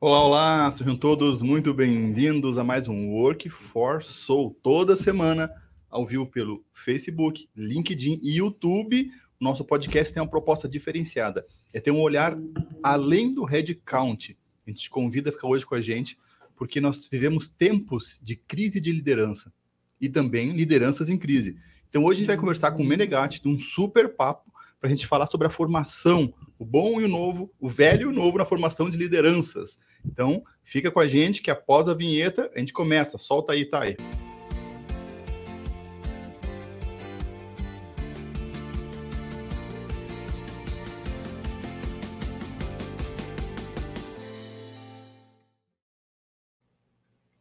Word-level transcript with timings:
Olá, 0.00 0.24
olá, 0.24 0.70
sejam 0.70 0.96
todos 0.96 1.42
muito 1.42 1.74
bem-vindos 1.74 2.56
a 2.56 2.62
mais 2.62 2.86
um 2.86 3.08
Work 3.08 3.50
for 3.50 4.00
Soul. 4.00 4.56
Toda 4.62 4.94
semana, 4.94 5.50
ao 5.90 6.06
vivo 6.06 6.24
pelo 6.24 6.64
Facebook, 6.72 7.48
LinkedIn 7.56 8.20
e 8.22 8.36
YouTube. 8.36 9.10
Nosso 9.40 9.64
podcast 9.64 10.14
tem 10.14 10.22
uma 10.22 10.28
proposta 10.28 10.68
diferenciada. 10.68 11.44
É 11.72 11.80
ter 11.80 11.90
um 11.90 12.00
olhar 12.00 12.38
além 12.80 13.34
do 13.34 13.42
headcount. 13.42 14.38
A 14.64 14.70
gente 14.70 14.82
te 14.82 14.88
convida 14.88 15.30
a 15.30 15.32
ficar 15.32 15.48
hoje 15.48 15.66
com 15.66 15.74
a 15.74 15.80
gente, 15.80 16.16
porque 16.54 16.80
nós 16.80 17.08
vivemos 17.10 17.48
tempos 17.48 18.20
de 18.22 18.36
crise 18.36 18.80
de 18.80 18.92
liderança 18.92 19.52
e 20.00 20.08
também 20.08 20.52
lideranças 20.52 21.10
em 21.10 21.18
crise. 21.18 21.56
Então, 21.88 22.04
hoje 22.04 22.18
a 22.18 22.20
gente 22.20 22.28
vai 22.28 22.36
conversar 22.36 22.70
com 22.70 22.84
o 22.84 22.86
Menegatti, 22.86 23.42
de 23.42 23.48
um 23.48 23.58
super 23.58 24.14
papo, 24.14 24.48
para 24.78 24.88
a 24.88 24.90
gente 24.90 25.08
falar 25.08 25.26
sobre 25.26 25.48
a 25.48 25.50
formação, 25.50 26.32
o 26.56 26.64
bom 26.64 27.00
e 27.00 27.04
o 27.04 27.08
novo, 27.08 27.52
o 27.58 27.68
velho 27.68 28.02
e 28.02 28.06
o 28.06 28.12
novo 28.12 28.38
na 28.38 28.44
formação 28.44 28.88
de 28.88 28.96
lideranças. 28.96 29.76
Então, 30.04 30.42
fica 30.64 30.90
com 30.90 31.00
a 31.00 31.08
gente 31.08 31.42
que 31.42 31.50
após 31.50 31.88
a 31.88 31.94
vinheta 31.94 32.50
a 32.54 32.58
gente 32.58 32.72
começa. 32.72 33.18
Solta 33.18 33.52
aí, 33.52 33.64
Thay. 33.64 33.96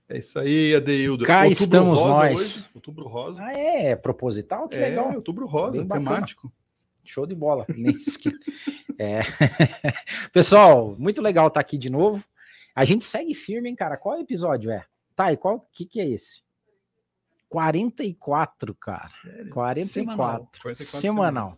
É 0.09 0.19
isso 0.19 0.39
aí, 0.39 0.73
Adeildo. 0.73 1.25
Cá 1.25 1.43
outubro 1.43 1.63
estamos 1.63 1.99
rosa 1.99 2.09
nós. 2.09 2.39
Hoje, 2.39 2.65
outubro 2.73 3.07
rosa. 3.07 3.43
Ah, 3.43 3.51
é? 3.51 3.95
Proposital? 3.95 4.67
Que 4.67 4.77
é, 4.77 4.89
legal. 4.89 5.13
Outubro 5.13 5.45
rosa, 5.45 5.83
Bem 5.83 5.87
temático. 5.87 6.47
Bacana. 6.47 6.67
Show 7.03 7.25
de 7.25 7.35
bola. 7.35 7.65
é. 8.97 9.21
Pessoal, 10.33 10.95
muito 10.97 11.21
legal 11.21 11.47
estar 11.47 11.59
aqui 11.59 11.77
de 11.77 11.89
novo. 11.89 12.23
A 12.77 12.85
gente 12.85 13.05
segue 13.05 13.33
firme, 13.33 13.69
hein, 13.69 13.75
cara? 13.75 13.97
Qual 13.97 14.19
episódio 14.19 14.69
é? 14.69 14.85
Tá, 15.15 15.33
e 15.33 15.37
qual 15.37 15.67
que, 15.73 15.83
que 15.83 15.99
é 15.99 16.07
esse? 16.07 16.43
44, 17.49 18.75
cara. 18.75 19.07
Sério? 19.07 19.49
44. 19.49 19.87
Semanal. 19.87 20.51
44 20.61 21.01
Semanal. 21.01 21.57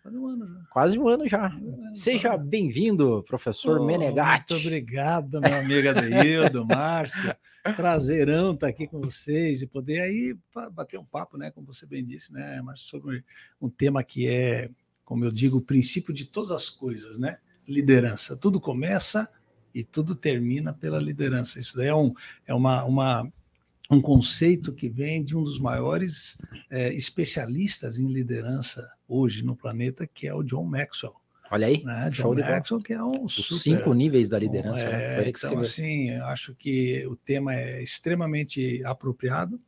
quase 0.00 0.16
um 0.16 0.26
ano 0.26 0.48
já. 0.48 0.66
Quase 0.70 0.98
um 0.98 1.06
ano 1.06 1.28
já. 1.28 1.52
Seja 1.92 2.38
bem-vindo, 2.38 3.22
professor 3.28 3.78
oh, 3.78 3.84
Menegatti. 3.84 4.54
Muito 4.54 4.66
obrigado, 4.66 5.38
meu 5.38 5.54
amigo 5.54 5.86
Adeildo, 5.90 6.64
Márcio. 6.64 7.36
Prazerão 7.76 8.54
estar 8.54 8.68
aqui 8.68 8.86
com 8.86 9.02
vocês 9.02 9.60
e 9.60 9.66
poder 9.66 10.00
aí 10.00 10.34
bater 10.72 10.98
um 10.98 11.04
papo, 11.04 11.36
né? 11.36 11.50
Como 11.50 11.66
você 11.66 11.86
bem 11.86 12.02
disse, 12.02 12.32
né, 12.32 12.62
Márcio, 12.62 12.88
sobre 12.88 13.22
um 13.60 13.68
tema 13.68 14.02
que 14.02 14.26
é, 14.26 14.70
como 15.04 15.26
eu 15.26 15.30
digo, 15.30 15.58
o 15.58 15.62
princípio 15.62 16.14
de 16.14 16.24
todas 16.24 16.50
as 16.50 16.70
coisas, 16.70 17.18
né? 17.18 17.36
Liderança. 17.68 18.34
Tudo 18.34 18.58
começa 18.58 19.28
e 19.74 19.82
tudo 19.82 20.14
termina 20.14 20.72
pela 20.72 20.98
liderança. 20.98 21.58
Isso 21.58 21.76
daí 21.76 21.88
é, 21.88 21.94
um, 21.94 22.14
é 22.46 22.54
uma, 22.54 22.84
uma, 22.84 23.32
um 23.90 24.00
conceito 24.00 24.72
que 24.72 24.88
vem 24.88 25.22
de 25.22 25.36
um 25.36 25.42
dos 25.42 25.58
maiores 25.58 26.38
é, 26.70 26.92
especialistas 26.94 27.98
em 27.98 28.06
liderança 28.06 28.88
hoje 29.08 29.44
no 29.44 29.56
planeta, 29.56 30.06
que 30.06 30.26
é 30.26 30.34
o 30.34 30.42
John 30.42 30.64
Maxwell. 30.64 31.16
Olha 31.50 31.66
aí, 31.66 31.84
né? 31.84 32.08
John 32.10 32.34
Maxwell, 32.34 32.82
que 32.82 32.92
é 32.92 33.02
um 33.02 33.24
Os 33.24 33.34
super, 33.34 33.58
cinco 33.58 33.92
níveis 33.92 34.28
da 34.28 34.38
liderança. 34.38 34.88
Né? 34.88 35.20
É, 35.20 35.20
né? 35.22 35.28
Então, 35.28 35.58
assim, 35.58 36.10
eu 36.10 36.24
acho 36.26 36.54
que 36.54 37.06
o 37.06 37.16
tema 37.16 37.54
é 37.54 37.82
extremamente 37.82 38.82
apropriado 38.84 39.58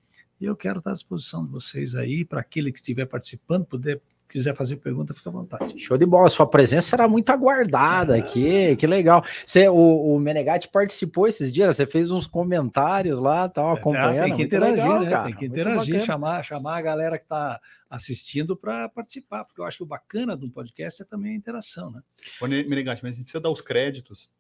e 0.41 0.45
eu 0.45 0.57
quero 0.57 0.79
estar 0.79 0.91
à 0.91 0.95
disposição 0.95 1.45
de 1.45 1.51
vocês 1.51 1.95
aí, 1.95 2.25
para 2.25 2.41
aquele 2.41 2.73
que 2.73 2.79
estiver 2.79 3.07
participando, 3.07 3.65
poder 3.65 4.01
quiser 4.29 4.55
fazer 4.55 4.77
pergunta, 4.77 5.15
fica 5.15 5.29
à 5.29 5.33
vontade. 5.33 5.79
Show 5.79 5.97
de 5.97 6.07
bola, 6.07 6.29
sua 6.29 6.47
presença 6.47 6.95
era 6.95 7.09
muito 7.09 7.31
aguardada 7.31 8.17
aqui, 8.17 8.77
que 8.77 8.87
legal. 8.87 9.25
Você, 9.45 9.69
o, 9.69 10.15
o 10.15 10.19
Menegatti 10.19 10.69
participou 10.69 11.27
esses 11.27 11.53
dias, 11.53 11.77
você 11.77 11.87
fez 11.87 12.11
uns 12.11 12.27
comentários 12.27 13.19
lá, 13.19 13.49
tal, 13.49 13.73
acompanhando. 13.73 14.19
É, 14.19 14.25
tem 14.25 14.37
que 14.37 14.43
interagir, 14.43 14.77
legal, 14.77 15.01
né? 15.01 15.25
Tem 15.25 15.35
que 15.37 15.47
interagir, 15.47 16.01
chamar, 16.03 16.43
chamar 16.45 16.77
a 16.77 16.83
galera 16.83 17.19
que 17.19 17.25
está 17.25 17.61
assistindo 17.89 18.57
para 18.57 18.89
participar, 18.89 19.45
porque 19.45 19.61
eu 19.61 19.65
acho 19.65 19.79
que 19.79 19.85
o 19.85 19.87
bacana 19.87 20.37
do 20.37 20.51
podcast 20.51 21.03
é 21.03 21.05
também 21.05 21.33
a 21.33 21.37
interação, 21.37 21.91
né? 21.91 22.03
Ô, 22.41 22.47
Menegatti, 22.47 23.03
mas 23.03 23.15
a 23.15 23.19
gente 23.19 23.27
precisa 23.27 23.41
dar 23.41 23.51
os 23.51 23.61
créditos 23.61 24.31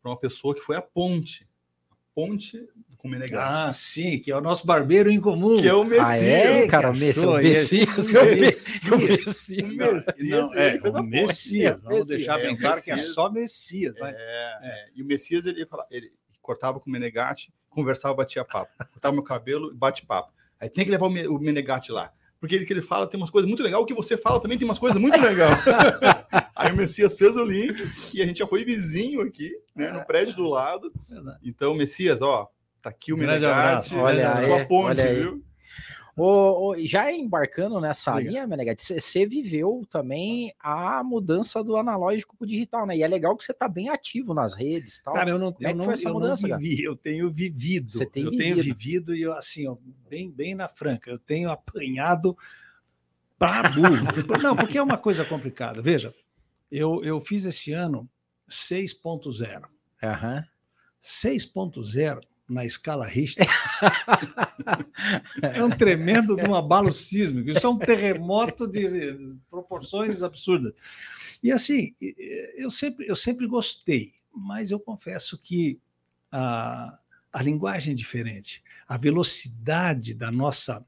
para 0.00 0.10
uma 0.10 0.18
pessoa 0.18 0.54
que 0.54 0.60
foi 0.60 0.76
a 0.76 0.82
ponte 0.82 1.46
ponte 2.14 2.66
com 3.04 3.08
Menegatti. 3.10 3.54
Ah, 3.54 3.70
sim, 3.70 4.18
que 4.18 4.32
é 4.32 4.36
o 4.36 4.40
nosso 4.40 4.66
barbeiro 4.66 5.10
em 5.10 5.20
comum. 5.20 5.60
Que 5.60 5.68
é 5.68 5.74
o 5.74 5.84
Messias. 5.84 6.08
Ah, 6.08 6.16
é, 6.16 6.66
cara, 6.66 6.90
o 6.90 6.96
Messias. 6.96 7.22
O 7.28 7.36
Messias. 7.36 7.98
O 7.98 8.16
Messias. 8.16 8.88
O 8.88 8.96
Messias. 8.96 10.52
é, 10.54 10.80
o 10.88 11.02
Messias. 11.02 11.80
Vamos 11.82 12.08
deixar 12.08 12.38
bem 12.38 12.56
claro 12.56 12.82
que 12.82 12.90
é 12.90 12.96
só 12.96 13.30
Messias. 13.30 13.94
É, 13.98 14.08
é. 14.08 14.88
E 14.96 15.02
o 15.02 15.04
Messias, 15.04 15.44
ele, 15.44 15.66
fala, 15.66 15.84
ele 15.90 16.14
cortava 16.40 16.80
com 16.80 16.88
o 16.88 16.92
Menegatti, 16.92 17.52
conversava, 17.68 18.14
batia 18.14 18.42
papo. 18.42 18.72
Cortava 18.90 19.12
meu 19.12 19.22
cabelo, 19.22 19.74
bate 19.74 20.06
papo. 20.06 20.32
Aí 20.58 20.70
tem 20.70 20.86
que 20.86 20.90
levar 20.90 21.06
o 21.06 21.38
Menegatti 21.38 21.92
lá. 21.92 22.10
Porque 22.40 22.54
ele 22.54 22.64
que 22.64 22.72
ele 22.72 22.82
fala 22.82 23.06
tem 23.06 23.20
umas 23.20 23.30
coisas 23.30 23.46
muito 23.46 23.62
legais, 23.62 23.82
o 23.82 23.86
que 23.86 23.94
você 23.94 24.16
fala 24.16 24.40
também 24.40 24.56
tem 24.56 24.66
umas 24.66 24.78
coisas 24.78 24.98
muito 24.98 25.20
legais. 25.20 25.58
Aí 26.56 26.72
o 26.72 26.76
Messias 26.76 27.16
fez 27.18 27.36
o 27.36 27.44
link 27.44 27.82
e 28.14 28.22
a 28.22 28.26
gente 28.26 28.38
já 28.38 28.46
foi 28.46 28.64
vizinho 28.64 29.20
aqui, 29.20 29.54
né, 29.74 29.90
no 29.90 30.04
prédio 30.04 30.36
do 30.36 30.48
lado. 30.48 30.92
Então, 31.42 31.74
Messias, 31.74 32.22
ó, 32.22 32.50
tá 32.84 32.90
aqui 32.90 33.12
o 33.12 33.16
Menegatti, 33.16 33.96
olha 33.96 34.34
né, 34.34 34.40
sua 34.40 34.58
ponte, 34.66 35.00
olha 35.00 35.14
viu? 35.14 35.44
O, 36.16 36.70
o, 36.70 36.76
já 36.78 37.10
embarcando 37.10 37.80
nessa 37.80 38.14
Liga. 38.16 38.30
linha, 38.30 38.46
Menegatti, 38.46 39.00
você 39.00 39.26
viveu 39.26 39.84
também 39.90 40.54
a 40.60 41.02
mudança 41.02 41.62
do 41.64 41.76
analógico 41.76 42.36
para 42.36 42.44
o 42.44 42.48
digital, 42.48 42.86
né? 42.86 42.96
E 42.96 43.02
é 43.02 43.08
legal 43.08 43.36
que 43.36 43.42
você 43.42 43.50
está 43.50 43.66
bem 43.68 43.88
ativo 43.88 44.32
nas 44.32 44.54
redes 44.54 45.00
tal. 45.02 45.12
Cara, 45.12 45.30
eu 45.30 45.38
não, 45.40 45.52
Como 45.52 45.66
é 45.66 45.72
eu 45.72 45.76
não, 45.76 45.92
eu 45.92 46.12
mudança, 46.12 46.46
não 46.46 46.58
vivi, 46.58 46.76
cara? 46.76 46.88
eu 46.88 46.96
tenho 46.96 47.30
vivido. 47.32 47.90
Você 47.90 48.06
tem 48.06 48.22
eu 48.22 48.30
vivido. 48.30 48.44
tenho 48.44 48.62
vivido 48.62 49.16
e 49.16 49.22
eu, 49.22 49.32
assim, 49.32 49.66
ó, 49.66 49.76
bem, 50.08 50.30
bem 50.30 50.54
na 50.54 50.68
franca, 50.68 51.10
eu 51.10 51.18
tenho 51.18 51.50
apanhado 51.50 52.36
para 53.36 53.70
burro. 53.70 54.06
não, 54.40 54.54
porque 54.54 54.78
é 54.78 54.82
uma 54.82 54.96
coisa 54.96 55.24
complicada. 55.24 55.82
Veja, 55.82 56.14
eu, 56.70 57.02
eu 57.02 57.20
fiz 57.20 57.44
esse 57.44 57.72
ano 57.72 58.08
6.0. 58.48 59.64
Uhum. 60.00 60.44
6.0 61.02 62.20
na 62.48 62.64
escala 62.64 63.06
Richter 63.06 63.46
é 65.42 65.62
um 65.64 65.70
tremendo 65.70 66.36
de 66.36 66.44
um 66.44 66.54
abalo 66.54 66.92
sísmico. 66.92 67.50
Isso 67.50 67.66
é 67.66 67.70
um 67.70 67.78
terremoto 67.78 68.66
de 68.66 69.36
proporções 69.50 70.22
absurdas. 70.22 70.74
E 71.42 71.50
assim, 71.50 71.94
eu 72.56 72.70
sempre, 72.70 73.06
eu 73.08 73.16
sempre 73.16 73.46
gostei, 73.46 74.14
mas 74.34 74.70
eu 74.70 74.78
confesso 74.78 75.38
que 75.38 75.80
a, 76.30 76.98
a 77.32 77.42
linguagem 77.42 77.92
é 77.92 77.96
diferente, 77.96 78.62
a 78.86 78.96
velocidade 78.96 80.14
da 80.14 80.30
nossa 80.30 80.84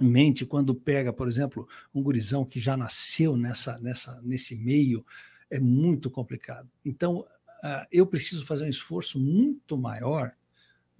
mente 0.00 0.46
quando 0.46 0.74
pega, 0.74 1.12
por 1.12 1.28
exemplo, 1.28 1.68
um 1.94 2.02
gurizão 2.02 2.44
que 2.44 2.58
já 2.58 2.76
nasceu 2.76 3.36
nessa, 3.36 3.78
nessa, 3.78 4.20
nesse 4.22 4.56
meio, 4.56 5.04
é 5.50 5.60
muito 5.60 6.10
complicado. 6.10 6.70
Então, 6.84 7.20
uh, 7.20 7.86
eu 7.90 8.06
preciso 8.06 8.46
fazer 8.46 8.64
um 8.64 8.68
esforço 8.68 9.18
muito 9.18 9.76
maior 9.76 10.32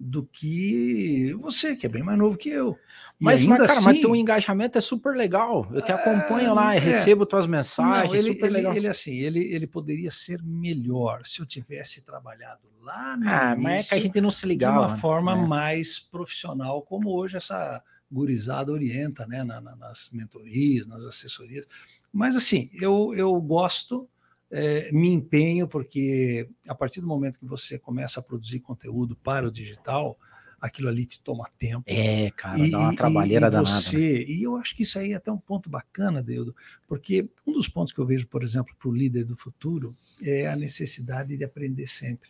do 0.03 0.23
que 0.23 1.31
você, 1.39 1.75
que 1.75 1.85
é 1.85 1.89
bem 1.89 2.01
mais 2.01 2.17
novo 2.17 2.35
que 2.35 2.49
eu. 2.49 2.75
Mas, 3.19 3.43
mas 3.43 3.59
cara, 3.59 3.73
assim, 3.73 3.85
mas 3.85 3.99
teu 3.99 4.15
engajamento 4.15 4.77
é 4.77 4.81
super 4.81 5.15
legal. 5.15 5.69
Eu 5.71 5.81
te 5.81 5.91
acompanho 5.91 6.55
lá, 6.55 6.75
é, 6.75 6.79
recebo 6.79 7.23
tuas 7.23 7.45
mensagens, 7.45 8.09
não, 8.09 8.15
ele, 8.15 8.33
super 8.33 8.45
ele, 8.47 8.53
legal. 8.53 8.75
Ele, 8.75 8.87
assim, 8.87 9.13
ele, 9.19 9.39
ele 9.53 9.67
poderia 9.67 10.09
ser 10.09 10.41
melhor 10.41 11.21
se 11.23 11.39
eu 11.39 11.45
tivesse 11.45 12.03
trabalhado 12.03 12.61
lá 12.81 13.15
no 13.15 13.29
Ah, 13.29 13.53
início, 13.53 13.63
mas 13.63 13.85
é 13.85 13.89
que 13.89 13.95
a 13.95 14.01
gente 14.01 14.21
não 14.21 14.31
se 14.31 14.45
ligava. 14.47 14.85
De 14.87 14.91
uma 14.93 14.97
forma 14.97 15.35
né? 15.35 15.47
mais 15.47 15.99
profissional, 15.99 16.81
como 16.81 17.15
hoje 17.15 17.37
essa 17.37 17.83
gurizada 18.11 18.71
orienta, 18.71 19.27
né, 19.27 19.43
na, 19.43 19.61
na, 19.61 19.75
nas 19.75 20.09
mentorias, 20.11 20.87
nas 20.87 21.05
assessorias. 21.05 21.67
Mas 22.11 22.35
assim, 22.35 22.71
eu, 22.73 23.13
eu 23.15 23.39
gosto, 23.39 24.09
é, 24.51 24.91
me 24.91 25.09
empenho, 25.09 25.67
porque 25.67 26.49
a 26.67 26.75
partir 26.75 26.99
do 27.01 27.07
momento 27.07 27.39
que 27.39 27.45
você 27.45 27.79
começa 27.79 28.19
a 28.19 28.23
produzir 28.23 28.59
conteúdo 28.59 29.15
para 29.15 29.47
o 29.47 29.51
digital, 29.51 30.17
aquilo 30.59 30.89
ali 30.89 31.05
te 31.05 31.19
toma 31.21 31.49
tempo. 31.57 31.83
É, 31.87 32.29
cara, 32.31 32.59
e, 32.59 32.69
dá 32.69 32.79
uma 32.79 32.95
trabalheira 32.95 33.47
e, 33.47 33.49
e 33.49 33.51
danada. 33.51 33.81
Você, 33.81 33.97
né? 33.97 34.25
E 34.27 34.43
eu 34.43 34.55
acho 34.57 34.75
que 34.75 34.83
isso 34.83 34.99
aí 34.99 35.13
é 35.13 35.15
até 35.15 35.31
um 35.31 35.37
ponto 35.37 35.69
bacana, 35.69 36.21
Deudo, 36.21 36.55
porque 36.87 37.27
um 37.47 37.53
dos 37.53 37.67
pontos 37.67 37.93
que 37.93 37.99
eu 37.99 38.05
vejo, 38.05 38.27
por 38.27 38.43
exemplo, 38.43 38.75
para 38.77 38.89
o 38.89 38.93
líder 38.93 39.23
do 39.23 39.35
futuro 39.35 39.95
é 40.21 40.47
a 40.47 40.55
necessidade 40.55 41.35
de 41.35 41.43
aprender 41.43 41.87
sempre. 41.87 42.29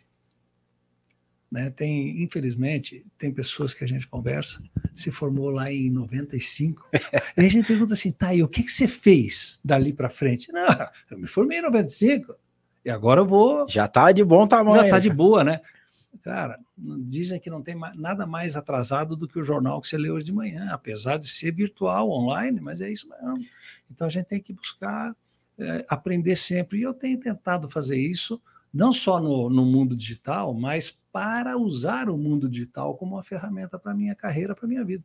Né? 1.52 1.68
Tem, 1.68 2.22
infelizmente, 2.22 3.04
tem 3.18 3.30
pessoas 3.30 3.74
que 3.74 3.84
a 3.84 3.86
gente 3.86 4.08
conversa, 4.08 4.64
se 4.94 5.12
formou 5.12 5.50
lá 5.50 5.70
em 5.70 5.90
95, 5.90 6.88
e 7.36 7.44
a 7.44 7.48
gente 7.48 7.66
pergunta 7.66 7.92
assim, 7.92 8.10
tá, 8.10 8.34
e 8.34 8.42
o 8.42 8.48
que, 8.48 8.62
que 8.62 8.72
você 8.72 8.88
fez 8.88 9.60
dali 9.62 9.92
para 9.92 10.08
frente? 10.08 10.50
Não, 10.50 10.66
eu 11.10 11.18
me 11.18 11.26
formei 11.26 11.58
em 11.58 11.62
95, 11.62 12.34
e 12.82 12.88
agora 12.88 13.20
eu 13.20 13.26
vou... 13.26 13.68
Já 13.68 13.86
tá 13.86 14.10
de 14.12 14.24
bom 14.24 14.46
tamanho. 14.46 14.82
Já 14.82 14.88
tá 14.88 14.98
de 14.98 15.10
boa, 15.10 15.44
né? 15.44 15.60
Cara, 16.22 16.58
dizem 16.78 17.38
que 17.38 17.50
não 17.50 17.60
tem 17.60 17.78
nada 17.96 18.26
mais 18.26 18.56
atrasado 18.56 19.14
do 19.14 19.28
que 19.28 19.38
o 19.38 19.44
jornal 19.44 19.78
que 19.82 19.88
você 19.88 19.98
lê 19.98 20.08
hoje 20.08 20.24
de 20.24 20.32
manhã, 20.32 20.68
apesar 20.70 21.18
de 21.18 21.28
ser 21.28 21.52
virtual, 21.52 22.08
online, 22.08 22.62
mas 22.62 22.80
é 22.80 22.90
isso 22.90 23.06
mesmo. 23.10 23.44
Então 23.90 24.06
a 24.06 24.10
gente 24.10 24.24
tem 24.24 24.40
que 24.40 24.54
buscar 24.54 25.14
é, 25.58 25.84
aprender 25.86 26.34
sempre, 26.34 26.78
e 26.78 26.82
eu 26.82 26.94
tenho 26.94 27.20
tentado 27.20 27.68
fazer 27.68 27.98
isso, 27.98 28.40
não 28.72 28.90
só 28.90 29.20
no, 29.20 29.50
no 29.50 29.66
mundo 29.66 29.94
digital, 29.94 30.54
mas 30.54 31.01
para 31.12 31.58
usar 31.58 32.08
o 32.08 32.16
mundo 32.16 32.48
digital 32.48 32.96
como 32.96 33.16
uma 33.16 33.22
ferramenta 33.22 33.78
para 33.78 33.92
minha 33.92 34.14
carreira, 34.14 34.54
para 34.54 34.66
minha 34.66 34.82
vida. 34.82 35.04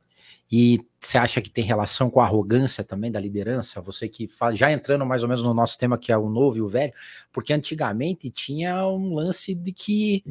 E 0.49 0.79
você 0.97 1.17
acha 1.17 1.41
que 1.41 1.49
tem 1.49 1.65
relação 1.65 2.09
com 2.09 2.21
a 2.21 2.23
arrogância 2.23 2.81
também 2.81 3.11
da 3.11 3.19
liderança? 3.19 3.81
Você 3.81 4.07
que 4.07 4.25
fala, 4.25 4.55
já 4.55 4.71
entrando 4.71 5.05
mais 5.05 5.21
ou 5.21 5.27
menos 5.27 5.43
no 5.43 5.53
nosso 5.53 5.77
tema, 5.77 5.97
que 5.97 6.09
é 6.09 6.17
o 6.17 6.29
novo 6.29 6.57
e 6.57 6.61
o 6.61 6.67
velho, 6.67 6.93
porque 7.33 7.51
antigamente 7.51 8.29
tinha 8.29 8.87
um 8.87 9.13
lance 9.13 9.53
de 9.53 9.73
que 9.73 10.23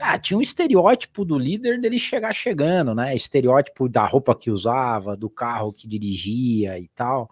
ah, 0.00 0.18
tinha 0.18 0.38
um 0.38 0.42
estereótipo 0.42 1.22
do 1.22 1.38
líder 1.38 1.78
dele 1.78 1.98
chegar 1.98 2.32
chegando, 2.32 2.94
né? 2.94 3.14
Estereótipo 3.14 3.90
da 3.90 4.06
roupa 4.06 4.34
que 4.34 4.50
usava, 4.50 5.14
do 5.14 5.28
carro 5.28 5.70
que 5.70 5.86
dirigia 5.86 6.78
e 6.78 6.88
tal. 6.88 7.30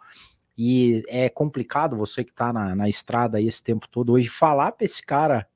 E 0.58 1.02
é 1.08 1.30
complicado 1.30 1.96
você 1.96 2.22
que 2.22 2.32
está 2.32 2.52
na, 2.52 2.74
na 2.74 2.88
estrada 2.88 3.38
aí 3.38 3.46
esse 3.46 3.62
tempo 3.62 3.88
todo 3.88 4.12
hoje 4.12 4.28
falar 4.28 4.72
para 4.72 4.84
esse 4.84 5.02
cara 5.02 5.46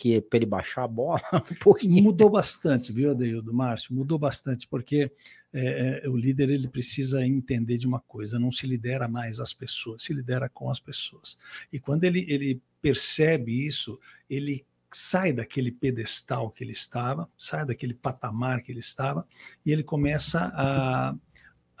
que 0.00 0.18
para 0.18 0.38
ele 0.38 0.46
baixar 0.46 0.84
a 0.84 0.88
bola 0.88 1.20
um 1.52 1.54
pouquinho. 1.56 2.02
Mudou 2.02 2.30
bastante, 2.30 2.90
viu, 2.90 3.10
Adeildo, 3.10 3.52
Márcio? 3.52 3.94
Mudou 3.94 4.18
bastante, 4.18 4.66
porque 4.66 5.12
é, 5.52 6.00
é, 6.02 6.08
o 6.08 6.16
líder 6.16 6.48
ele 6.48 6.66
precisa 6.66 7.24
entender 7.24 7.76
de 7.76 7.86
uma 7.86 8.00
coisa: 8.00 8.38
não 8.38 8.50
se 8.50 8.66
lidera 8.66 9.06
mais 9.06 9.38
as 9.38 9.52
pessoas, 9.52 10.02
se 10.02 10.14
lidera 10.14 10.48
com 10.48 10.70
as 10.70 10.80
pessoas. 10.80 11.36
E 11.70 11.78
quando 11.78 12.04
ele, 12.04 12.24
ele 12.30 12.62
percebe 12.80 13.66
isso, 13.66 14.00
ele 14.28 14.64
sai 14.90 15.34
daquele 15.34 15.70
pedestal 15.70 16.50
que 16.50 16.64
ele 16.64 16.72
estava, 16.72 17.28
sai 17.36 17.66
daquele 17.66 17.92
patamar 17.92 18.62
que 18.62 18.72
ele 18.72 18.80
estava, 18.80 19.28
e 19.66 19.70
ele 19.70 19.82
começa 19.82 20.50
a 20.54 21.14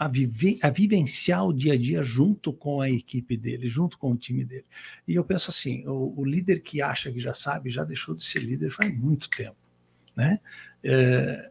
a, 0.00 0.10
a 0.62 0.70
vivenciar 0.70 1.46
o 1.46 1.52
dia 1.52 1.74
a 1.74 1.76
dia 1.76 2.02
junto 2.02 2.54
com 2.54 2.80
a 2.80 2.88
equipe 2.88 3.36
dele, 3.36 3.68
junto 3.68 3.98
com 3.98 4.12
o 4.12 4.16
time 4.16 4.46
dele. 4.46 4.64
E 5.06 5.14
eu 5.14 5.22
penso 5.22 5.50
assim: 5.50 5.86
o, 5.86 6.14
o 6.16 6.24
líder 6.24 6.62
que 6.62 6.80
acha 6.80 7.12
que 7.12 7.20
já 7.20 7.34
sabe 7.34 7.68
já 7.68 7.84
deixou 7.84 8.14
de 8.14 8.24
ser 8.24 8.38
líder 8.38 8.70
faz 8.70 8.96
muito 8.96 9.28
tempo. 9.28 9.56
Né? 10.16 10.40
É, 10.82 11.50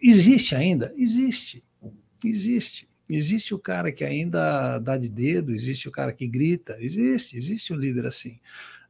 existe 0.00 0.54
ainda? 0.54 0.94
Existe. 0.96 1.64
Existe. 2.24 2.88
Existe 3.10 3.52
o 3.52 3.58
cara 3.58 3.90
que 3.90 4.04
ainda 4.04 4.78
dá 4.78 4.96
de 4.96 5.08
dedo, 5.08 5.52
existe 5.52 5.88
o 5.88 5.90
cara 5.90 6.12
que 6.12 6.26
grita, 6.26 6.76
existe, 6.78 7.36
existe 7.36 7.72
um 7.72 7.76
líder 7.76 8.06
assim. 8.06 8.38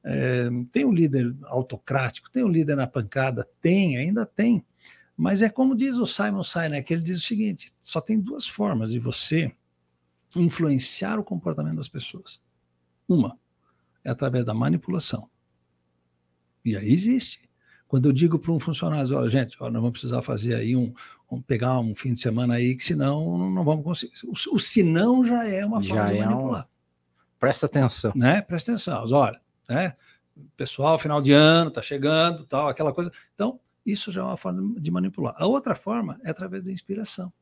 É, 0.05 0.49
tem 0.71 0.85
um 0.85 0.93
líder 0.93 1.35
autocrático, 1.45 2.31
tem 2.31 2.45
um 2.45 2.49
líder 2.49 2.77
na 2.77 2.87
pancada, 2.87 3.49
tem, 3.63 3.97
ainda 3.97 4.27
tem. 4.27 4.63
Mas 5.19 5.43
é 5.43 5.49
como 5.49 5.75
diz 5.75 5.97
o 5.97 6.07
Simon 6.07 6.45
Sinek, 6.45 6.93
ele 6.93 7.03
diz 7.03 7.19
o 7.19 7.23
seguinte: 7.23 7.73
só 7.81 8.01
tem 8.01 8.21
duas 8.21 8.47
formas 8.47 8.93
de 8.93 9.01
você 9.01 9.53
influenciar 10.37 11.19
o 11.19 11.25
comportamento 11.25 11.75
das 11.75 11.89
pessoas. 11.89 12.41
Uma 13.09 13.37
é 14.05 14.11
através 14.11 14.45
da 14.45 14.55
manipulação. 14.55 15.29
E 16.65 16.77
aí 16.77 16.93
existe. 16.93 17.49
Quando 17.89 18.09
eu 18.09 18.13
digo 18.13 18.39
para 18.39 18.53
um 18.53 18.61
funcionário, 18.61 19.17
olha, 19.17 19.29
gente, 19.29 19.57
ó, 19.59 19.65
nós 19.65 19.81
vamos 19.81 19.93
precisar 19.93 20.23
fazer 20.23 20.55
aí 20.55 20.77
um, 20.77 20.95
um, 21.29 21.43
pegar 21.43 21.81
um 21.81 21.97
fim 21.97 22.13
de 22.13 22.21
semana 22.21 22.55
aí, 22.55 22.77
que 22.77 22.85
senão 22.85 23.51
não 23.51 23.65
vamos 23.65 23.83
conseguir. 23.83 24.13
O, 24.25 24.55
o 24.55 24.61
senão 24.61 25.25
já 25.25 25.49
é 25.49 25.65
uma 25.65 25.83
forma 25.83 25.97
já 25.97 26.13
de 26.13 26.21
manipular. 26.21 26.61
É 26.61 26.65
um... 26.65 27.39
Presta 27.41 27.67
atenção. 27.67 28.13
Né? 28.15 28.43
Presta 28.43 28.73
atenção. 28.73 29.05
Olha, 29.11 29.41
né? 29.69 29.97
Pessoal, 30.57 30.97
final 30.97 31.21
de 31.21 31.33
ano, 31.33 31.73
tá 31.73 31.83
chegando, 31.83 32.45
tal, 32.45 32.69
aquela 32.69 32.93
coisa. 32.93 33.11
Então, 33.35 33.59
isso 33.85 34.11
já 34.11 34.21
é 34.21 34.25
uma 34.25 34.37
forma 34.37 34.79
de 34.81 34.91
manipular. 34.91 35.35
A 35.37 35.47
outra 35.47 35.75
forma 35.75 36.21
é 36.25 36.31
através 36.31 36.65
da 36.65 36.73
inspiração. 36.73 37.33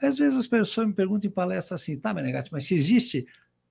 Às 0.00 0.16
vezes 0.16 0.38
as 0.38 0.46
pessoas 0.46 0.86
me 0.86 0.92
perguntam 0.92 1.28
em 1.28 1.32
palestra 1.32 1.74
assim, 1.74 1.98
tá, 1.98 2.12
Menegatti, 2.12 2.50
mas 2.52 2.64
se 2.64 2.74
existe 2.74 3.26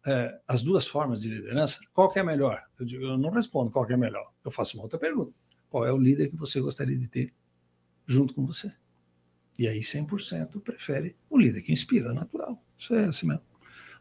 é, 0.05 0.39
as 0.47 0.61
duas 0.61 0.85
formas 0.85 1.19
de 1.19 1.29
liderança, 1.29 1.79
qual 1.93 2.11
que 2.11 2.19
é 2.19 2.23
melhor? 2.23 2.63
Eu, 2.79 2.85
digo, 2.85 3.03
eu 3.03 3.17
não 3.17 3.31
respondo 3.31 3.71
qual 3.71 3.85
que 3.85 3.93
é 3.93 3.97
melhor. 3.97 4.31
Eu 4.43 4.51
faço 4.51 4.77
uma 4.77 4.83
outra 4.83 4.99
pergunta. 4.99 5.33
Qual 5.69 5.85
é 5.85 5.91
o 5.91 5.97
líder 5.97 6.29
que 6.29 6.35
você 6.35 6.61
gostaria 6.61 6.97
de 6.97 7.07
ter 7.07 7.33
junto 8.05 8.33
com 8.33 8.45
você? 8.45 8.71
E 9.57 9.67
aí 9.67 9.79
100% 9.79 10.61
prefere 10.61 11.15
o 11.29 11.37
líder 11.37 11.61
que 11.61 11.71
inspira, 11.71 12.13
natural. 12.13 12.61
Isso 12.77 12.93
é 12.93 13.05
assim 13.05 13.27
mesmo. 13.27 13.43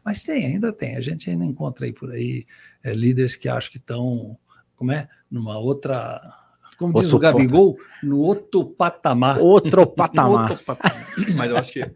Mas 0.03 0.23
tem, 0.23 0.45
ainda 0.45 0.71
tem. 0.71 0.95
A 0.95 1.01
gente 1.01 1.29
ainda 1.29 1.43
encontra 1.43 1.85
aí 1.85 1.93
por 1.93 2.11
aí 2.11 2.45
é, 2.83 2.93
líderes 2.93 3.35
que 3.35 3.49
acham 3.49 3.71
que 3.71 3.77
estão, 3.77 4.37
como 4.75 4.91
é, 4.91 5.09
numa 5.31 5.57
outra 5.57 6.44
como 6.77 6.93
diz 6.93 7.13
outro 7.13 7.17
o 7.17 7.19
Gabigol, 7.19 7.77
no 8.03 8.19
outro 8.19 8.65
patamar. 8.65 9.39
Outro 9.39 9.85
patamar. 9.87 10.51
outro 10.51 10.63
patamar. 10.63 11.13
Mas 11.35 11.51
eu 11.51 11.57
acho 11.57 11.71
que 11.71 11.91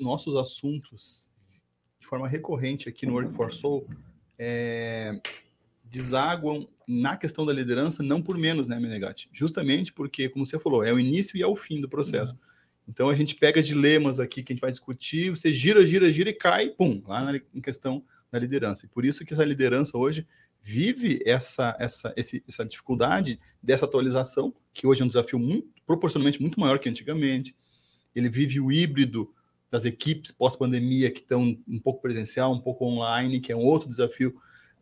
nossos 0.00 0.36
assuntos, 0.36 1.30
de 2.00 2.06
forma 2.06 2.28
recorrente 2.28 2.88
aqui 2.88 3.06
no 3.06 3.14
Workforce 3.14 3.58
Soul, 3.58 3.86
é, 4.38 5.20
desaguam 5.84 6.68
na 6.86 7.16
questão 7.16 7.46
da 7.46 7.52
liderança, 7.52 8.02
não 8.02 8.20
por 8.20 8.36
menos, 8.36 8.66
né, 8.66 8.78
Menegatti? 8.78 9.28
Justamente 9.32 9.92
porque, 9.92 10.28
como 10.28 10.44
você 10.44 10.58
falou, 10.58 10.84
é 10.84 10.92
o 10.92 10.98
início 10.98 11.36
e 11.36 11.42
é 11.42 11.46
o 11.46 11.56
fim 11.56 11.80
do 11.80 11.88
processo. 11.88 12.32
Uhum. 12.32 12.38
Então 12.88 13.08
a 13.08 13.14
gente 13.14 13.34
pega 13.34 13.62
dilemas 13.62 14.18
aqui 14.18 14.42
que 14.42 14.52
a 14.52 14.54
gente 14.54 14.60
vai 14.60 14.70
discutir, 14.70 15.30
você 15.30 15.52
gira, 15.52 15.86
gira, 15.86 16.12
gira 16.12 16.30
e 16.30 16.34
cai, 16.34 16.68
pum, 16.68 17.02
lá 17.06 17.24
na, 17.24 17.40
em 17.54 17.60
questão 17.60 18.04
da 18.30 18.38
liderança. 18.38 18.86
E 18.86 18.88
por 18.88 19.04
isso 19.04 19.24
que 19.24 19.32
essa 19.32 19.44
liderança 19.44 19.96
hoje 19.96 20.26
vive 20.62 21.20
essa, 21.26 21.76
essa, 21.78 22.12
esse, 22.16 22.42
essa 22.48 22.64
dificuldade 22.64 23.40
dessa 23.62 23.84
atualização, 23.84 24.54
que 24.72 24.86
hoje 24.86 25.02
é 25.02 25.04
um 25.04 25.08
desafio 25.08 25.38
muito, 25.38 25.68
proporcionalmente 25.84 26.40
muito 26.40 26.60
maior 26.60 26.78
que 26.78 26.88
antigamente. 26.88 27.54
Ele 28.14 28.28
vive 28.28 28.60
o 28.60 28.70
híbrido 28.70 29.32
das 29.70 29.84
equipes 29.84 30.30
pós-pandemia, 30.30 31.10
que 31.10 31.20
estão 31.20 31.58
um 31.66 31.78
pouco 31.80 32.00
presencial, 32.00 32.52
um 32.52 32.60
pouco 32.60 32.84
online, 32.84 33.40
que 33.40 33.50
é 33.50 33.56
um 33.56 33.64
outro 33.64 33.88
desafio. 33.88 34.34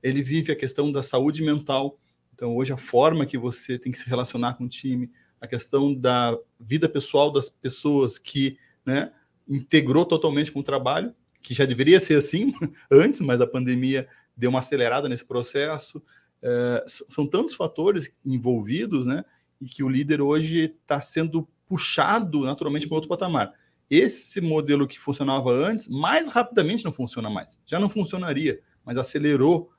Ele 0.02 0.22
vive 0.22 0.52
a 0.52 0.56
questão 0.56 0.92
da 0.92 1.02
saúde 1.02 1.42
mental. 1.42 1.98
Então, 2.34 2.56
hoje, 2.56 2.72
a 2.72 2.76
forma 2.76 3.24
que 3.24 3.38
você 3.38 3.78
tem 3.78 3.92
que 3.92 3.98
se 3.98 4.08
relacionar 4.08 4.54
com 4.54 4.64
o 4.64 4.68
time, 4.68 5.10
a 5.40 5.46
questão 5.46 5.94
da 5.94 6.36
vida 6.58 6.88
pessoal 6.88 7.32
das 7.32 7.48
pessoas 7.48 8.18
que 8.18 8.58
né, 8.84 9.12
integrou 9.48 10.04
totalmente 10.04 10.52
com 10.52 10.60
o 10.60 10.64
trabalho, 10.64 11.14
que 11.42 11.54
já 11.54 11.64
deveria 11.64 12.00
ser 12.00 12.16
assim 12.16 12.52
antes, 12.90 13.20
mas 13.20 13.40
a 13.40 13.46
pandemia 13.46 14.06
deu 14.40 14.50
uma 14.50 14.60
acelerada 14.60 15.08
nesse 15.08 15.24
processo. 15.24 16.02
É, 16.42 16.84
são 16.86 17.26
tantos 17.26 17.54
fatores 17.54 18.12
envolvidos, 18.24 19.04
né? 19.04 19.24
E 19.60 19.66
que 19.66 19.84
o 19.84 19.88
líder 19.88 20.22
hoje 20.22 20.74
está 20.82 21.00
sendo 21.02 21.46
puxado 21.66 22.40
naturalmente 22.40 22.88
para 22.88 22.94
outro 22.94 23.08
patamar. 23.08 23.52
Esse 23.88 24.40
modelo 24.40 24.88
que 24.88 24.98
funcionava 24.98 25.50
antes, 25.50 25.88
mais 25.88 26.28
rapidamente 26.28 26.84
não 26.84 26.92
funciona 26.92 27.28
mais. 27.28 27.58
Já 27.66 27.78
não 27.78 27.90
funcionaria, 27.90 28.60
mas 28.84 28.96
acelerou 28.96 29.70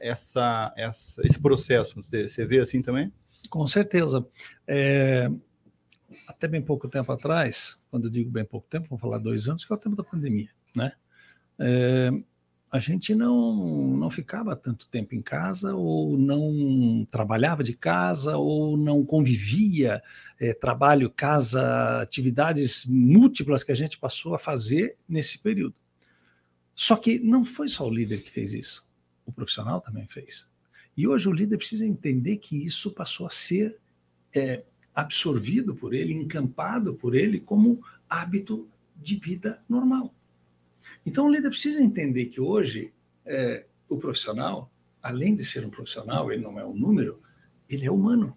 essa, 0.00 0.72
essa 0.76 1.22
esse 1.24 1.40
processo. 1.40 2.02
Você, 2.02 2.28
você 2.28 2.44
vê 2.44 2.58
assim 2.60 2.82
também? 2.82 3.10
Com 3.48 3.66
certeza. 3.66 4.26
É, 4.66 5.30
até 6.28 6.46
bem 6.46 6.60
pouco 6.60 6.88
tempo 6.88 7.10
atrás, 7.10 7.80
quando 7.90 8.04
eu 8.04 8.10
digo 8.10 8.30
bem 8.30 8.44
pouco 8.44 8.68
tempo, 8.68 8.88
vou 8.90 8.98
falar 8.98 9.18
dois 9.18 9.48
anos, 9.48 9.64
que 9.64 9.72
é 9.72 9.76
o 9.76 9.78
tempo 9.78 9.96
da 9.96 10.04
pandemia, 10.04 10.50
né? 10.74 10.92
É, 11.58 12.10
a 12.70 12.78
gente 12.78 13.16
não, 13.16 13.96
não 13.96 14.08
ficava 14.10 14.54
tanto 14.54 14.86
tempo 14.86 15.14
em 15.14 15.20
casa, 15.20 15.74
ou 15.74 16.16
não 16.16 17.04
trabalhava 17.10 17.64
de 17.64 17.74
casa, 17.74 18.36
ou 18.36 18.76
não 18.76 19.04
convivia, 19.04 20.00
é, 20.38 20.54
trabalho, 20.54 21.10
casa, 21.10 22.00
atividades 22.00 22.86
múltiplas 22.86 23.64
que 23.64 23.72
a 23.72 23.74
gente 23.74 23.98
passou 23.98 24.34
a 24.34 24.38
fazer 24.38 24.96
nesse 25.08 25.38
período. 25.38 25.74
Só 26.74 26.94
que 26.96 27.18
não 27.18 27.44
foi 27.44 27.66
só 27.66 27.88
o 27.88 27.92
líder 27.92 28.22
que 28.22 28.30
fez 28.30 28.54
isso, 28.54 28.86
o 29.26 29.32
profissional 29.32 29.80
também 29.80 30.06
fez. 30.06 30.48
E 30.96 31.08
hoje 31.08 31.28
o 31.28 31.32
líder 31.32 31.56
precisa 31.56 31.84
entender 31.84 32.36
que 32.36 32.64
isso 32.64 32.92
passou 32.92 33.26
a 33.26 33.30
ser 33.30 33.76
é, 34.34 34.62
absorvido 34.94 35.74
por 35.74 35.92
ele, 35.92 36.14
encampado 36.14 36.94
por 36.94 37.16
ele 37.16 37.40
como 37.40 37.82
hábito 38.08 38.68
de 38.96 39.16
vida 39.16 39.60
normal. 39.68 40.14
Então, 41.04 41.26
o 41.26 41.30
líder 41.30 41.50
precisa 41.50 41.80
entender 41.80 42.26
que 42.26 42.40
hoje 42.40 42.92
é, 43.24 43.66
o 43.88 43.96
profissional, 43.96 44.70
além 45.02 45.34
de 45.34 45.44
ser 45.44 45.64
um 45.64 45.70
profissional, 45.70 46.30
ele 46.30 46.42
não 46.42 46.58
é 46.58 46.64
um 46.64 46.74
número, 46.74 47.20
ele 47.68 47.86
é 47.86 47.90
humano. 47.90 48.36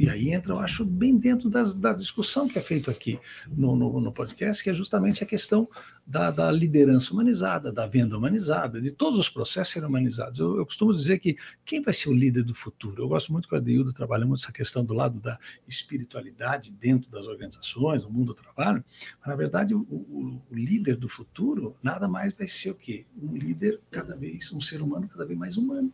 E 0.00 0.08
aí 0.08 0.32
entra, 0.32 0.54
eu 0.54 0.58
acho, 0.58 0.82
bem 0.82 1.14
dentro 1.14 1.50
das, 1.50 1.74
da 1.74 1.92
discussão 1.92 2.48
que 2.48 2.58
é 2.58 2.62
feita 2.62 2.90
aqui 2.90 3.20
no, 3.46 3.76
no, 3.76 4.00
no, 4.00 4.10
podcast, 4.10 4.64
que 4.64 4.70
é 4.70 4.72
justamente 4.72 5.22
a 5.22 5.26
questão 5.26 5.68
da, 6.06 6.30
da, 6.30 6.50
liderança 6.50 7.12
humanizada, 7.12 7.70
da 7.70 7.86
venda 7.86 8.16
humanizada, 8.16 8.80
de 8.80 8.92
todos 8.92 9.18
os 9.20 9.28
processos 9.28 9.74
serem 9.74 9.86
humanizados. 9.86 10.38
Eu, 10.38 10.56
eu, 10.56 10.64
costumo 10.64 10.94
dizer 10.94 11.18
que 11.18 11.36
quem 11.66 11.82
vai 11.82 11.92
ser 11.92 12.08
o 12.08 12.14
líder 12.14 12.44
do 12.44 12.54
futuro? 12.54 13.02
Eu 13.02 13.08
gosto 13.08 13.30
muito 13.30 13.46
que 13.46 13.54
o 13.54 13.58
Adeildo 13.58 13.92
trabalha 13.92 14.24
muito 14.24 14.40
essa 14.40 14.50
questão 14.50 14.82
do 14.82 14.94
lado 14.94 15.20
da 15.20 15.38
espiritualidade 15.68 16.72
dentro 16.72 17.10
das 17.10 17.26
organizações, 17.26 18.02
no 18.02 18.08
mundo 18.08 18.28
do 18.28 18.34
trabalho, 18.34 18.82
mas, 19.20 19.28
na 19.28 19.36
verdade, 19.36 19.74
o, 19.74 19.80
o, 19.80 20.42
o 20.50 20.54
líder 20.54 20.96
do 20.96 21.10
futuro 21.10 21.76
nada 21.82 22.08
mais 22.08 22.32
vai 22.32 22.48
ser 22.48 22.70
o 22.70 22.74
quê? 22.74 23.04
Um 23.22 23.36
líder 23.36 23.78
cada 23.90 24.16
vez, 24.16 24.50
um 24.50 24.62
ser 24.62 24.80
humano 24.80 25.06
cada 25.06 25.26
vez 25.26 25.38
mais 25.38 25.58
humano 25.58 25.92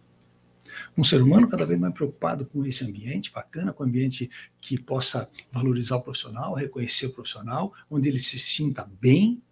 um 0.96 1.04
ser 1.04 1.22
humano 1.22 1.48
cada 1.48 1.64
vez 1.64 1.78
mais 1.78 1.92
preocupado 1.92 2.46
com 2.46 2.64
esse 2.64 2.84
ambiente 2.84 3.32
bacana, 3.32 3.72
com 3.72 3.84
um 3.84 3.86
ambiente 3.86 4.30
que 4.60 4.78
possa 4.80 5.30
valorizar 5.52 5.96
o 5.96 6.02
profissional, 6.02 6.54
reconhecer 6.54 7.06
o 7.06 7.12
profissional, 7.12 7.72
onde 7.90 8.08
ele 8.08 8.18
se 8.18 8.38
sinta 8.38 8.88
bem, 9.00 9.42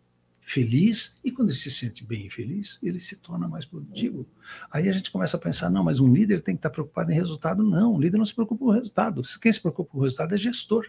feliz, 0.45 1.19
e 1.25 1.33
quando 1.33 1.49
ele 1.49 1.57
se 1.57 1.71
sente 1.71 2.04
bem 2.04 2.26
e 2.26 2.31
feliz, 2.31 2.78
ele 2.83 3.00
se 3.00 3.16
torna 3.16 3.49
mais 3.49 3.64
produtivo. 3.64 4.26
Aí 4.71 4.88
a 4.88 4.93
gente 4.93 5.11
começa 5.11 5.37
a 5.37 5.40
pensar, 5.40 5.71
não, 5.71 5.83
mas 5.83 6.00
um 6.00 6.12
líder 6.12 6.43
tem 6.43 6.54
que 6.54 6.59
estar 6.59 6.71
preocupado 6.71 7.11
em 7.11 7.14
resultado. 7.14 7.62
Não, 7.62 7.95
o 7.95 8.00
líder 8.00 8.19
não 8.19 8.26
se 8.26 8.35
preocupa 8.35 8.64
com 8.64 8.71
o 8.71 8.73
resultado. 8.73 9.23
Quem 9.40 9.52
se 9.52 9.61
preocupa 9.61 9.90
com 9.90 9.99
o 9.99 10.02
resultado 10.02 10.35
é 10.35 10.37
gestor. 10.37 10.87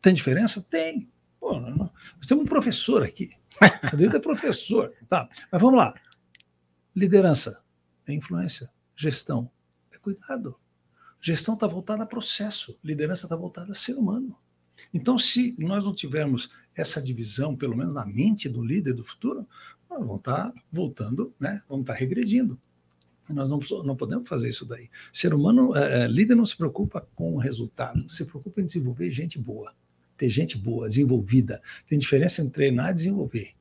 Tem 0.00 0.14
diferença? 0.14 0.62
Tem. 0.62 1.10
Pô, 1.40 1.58
não, 1.58 1.70
não. 1.70 1.92
Nós 2.16 2.26
temos 2.26 2.44
um 2.44 2.48
professor 2.48 3.02
aqui. 3.02 3.30
O 3.92 3.96
líder 3.96 4.16
é 4.16 4.20
professor. 4.20 4.92
Tá, 5.08 5.28
mas 5.50 5.60
vamos 5.60 5.78
lá. 5.78 5.94
Liderança 6.94 7.62
é 8.06 8.12
influência. 8.12 8.70
Gestão 8.98 9.48
é 9.92 9.96
cuidado. 9.96 10.56
Gestão 11.20 11.54
está 11.54 11.68
voltada 11.68 12.02
a 12.02 12.06
processo. 12.06 12.76
Liderança 12.82 13.26
está 13.26 13.36
voltada 13.36 13.70
a 13.70 13.74
ser 13.74 13.94
humano. 13.94 14.36
Então, 14.92 15.16
se 15.16 15.54
nós 15.56 15.84
não 15.84 15.94
tivermos 15.94 16.50
essa 16.74 17.00
divisão, 17.00 17.54
pelo 17.54 17.76
menos 17.76 17.94
na 17.94 18.04
mente 18.04 18.48
do 18.48 18.60
líder 18.60 18.94
do 18.94 19.04
futuro, 19.04 19.46
nós 19.88 20.00
vamos 20.00 20.18
estar 20.18 20.50
tá 20.50 20.62
voltando, 20.72 21.32
né? 21.38 21.62
vamos 21.68 21.84
estar 21.84 21.92
tá 21.92 21.98
regredindo. 21.98 22.60
Nós 23.28 23.48
não, 23.48 23.60
não 23.84 23.94
podemos 23.94 24.28
fazer 24.28 24.48
isso 24.48 24.64
daí. 24.64 24.90
Ser 25.12 25.32
humano, 25.32 25.76
é, 25.76 26.02
é, 26.02 26.08
líder 26.08 26.34
não 26.34 26.44
se 26.44 26.56
preocupa 26.56 27.06
com 27.14 27.34
o 27.34 27.38
resultado, 27.38 28.10
se 28.10 28.24
preocupa 28.24 28.60
em 28.60 28.64
desenvolver 28.64 29.12
gente 29.12 29.38
boa, 29.38 29.74
ter 30.16 30.28
gente 30.28 30.58
boa, 30.58 30.88
desenvolvida. 30.88 31.62
Tem 31.86 31.98
diferença 31.98 32.40
entre 32.42 32.54
treinar 32.54 32.90
e 32.90 32.94
desenvolver. 32.94 33.52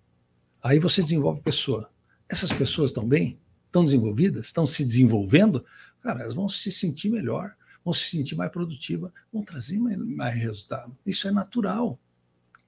Aí 0.64 0.80
você 0.80 1.04
desenvolve 1.04 1.42
pessoa. 1.42 1.92
Essas 2.28 2.52
pessoas 2.52 2.90
estão 2.90 3.08
bem? 3.08 3.38
Estão 3.78 3.84
desenvolvidas? 3.84 4.46
Estão 4.48 4.66
se 4.66 4.84
desenvolvendo? 4.84 5.64
Cara, 6.02 6.22
elas 6.22 6.34
vão 6.34 6.50
se 6.50 6.72
sentir 6.72 7.12
melhor, 7.12 7.54
vão 7.86 7.94
se 7.94 8.10
sentir 8.10 8.36
mais 8.36 8.52
produtiva, 8.52 9.14
vão 9.32 9.44
trazer 9.44 9.78
mais, 9.78 9.98
mais 10.00 10.36
resultado. 10.36 10.98
Isso 11.06 11.28
é 11.28 11.32
natural. 11.32 12.00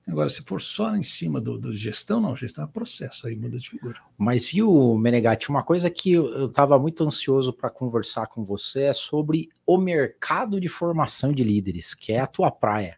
Agora, 0.07 0.29
se 0.29 0.43
for 0.43 0.61
só 0.61 0.95
em 0.95 1.01
cima 1.01 1.41
do, 1.41 1.57
do, 1.57 1.73
gestão, 1.73 2.19
não, 2.19 2.35
gestão 2.35 2.63
é 2.63 2.67
processo, 2.67 3.25
aí 3.25 3.35
muda 3.35 3.57
de 3.57 3.69
figura. 3.69 3.99
Mas 4.17 4.49
viu, 4.49 4.95
Menegatti, 4.97 5.49
uma 5.49 5.63
coisa 5.63 5.89
que 5.89 6.13
eu 6.13 6.45
estava 6.45 6.77
muito 6.77 7.03
ansioso 7.03 7.53
para 7.53 7.71
conversar 7.71 8.27
com 8.27 8.43
você 8.43 8.83
é 8.83 8.93
sobre 8.93 9.49
o 9.65 9.77
mercado 9.77 10.59
de 10.59 10.69
formação 10.69 11.31
de 11.31 11.43
líderes, 11.43 11.95
que 11.95 12.11
é 12.11 12.19
a 12.19 12.27
tua 12.27 12.51
praia. 12.51 12.97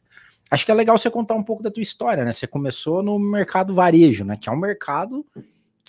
Acho 0.49 0.65
que 0.65 0.71
é 0.71 0.75
legal 0.75 0.97
você 0.97 1.09
contar 1.09 1.35
um 1.35 1.43
pouco 1.43 1.63
da 1.63 1.71
tua 1.71 1.81
história, 1.81 2.25
né? 2.25 2.33
Você 2.33 2.45
começou 2.45 3.01
no 3.01 3.17
mercado 3.17 3.73
varejo, 3.73 4.25
né? 4.25 4.35
Que 4.35 4.49
é 4.49 4.51
um 4.51 4.59
mercado 4.59 5.25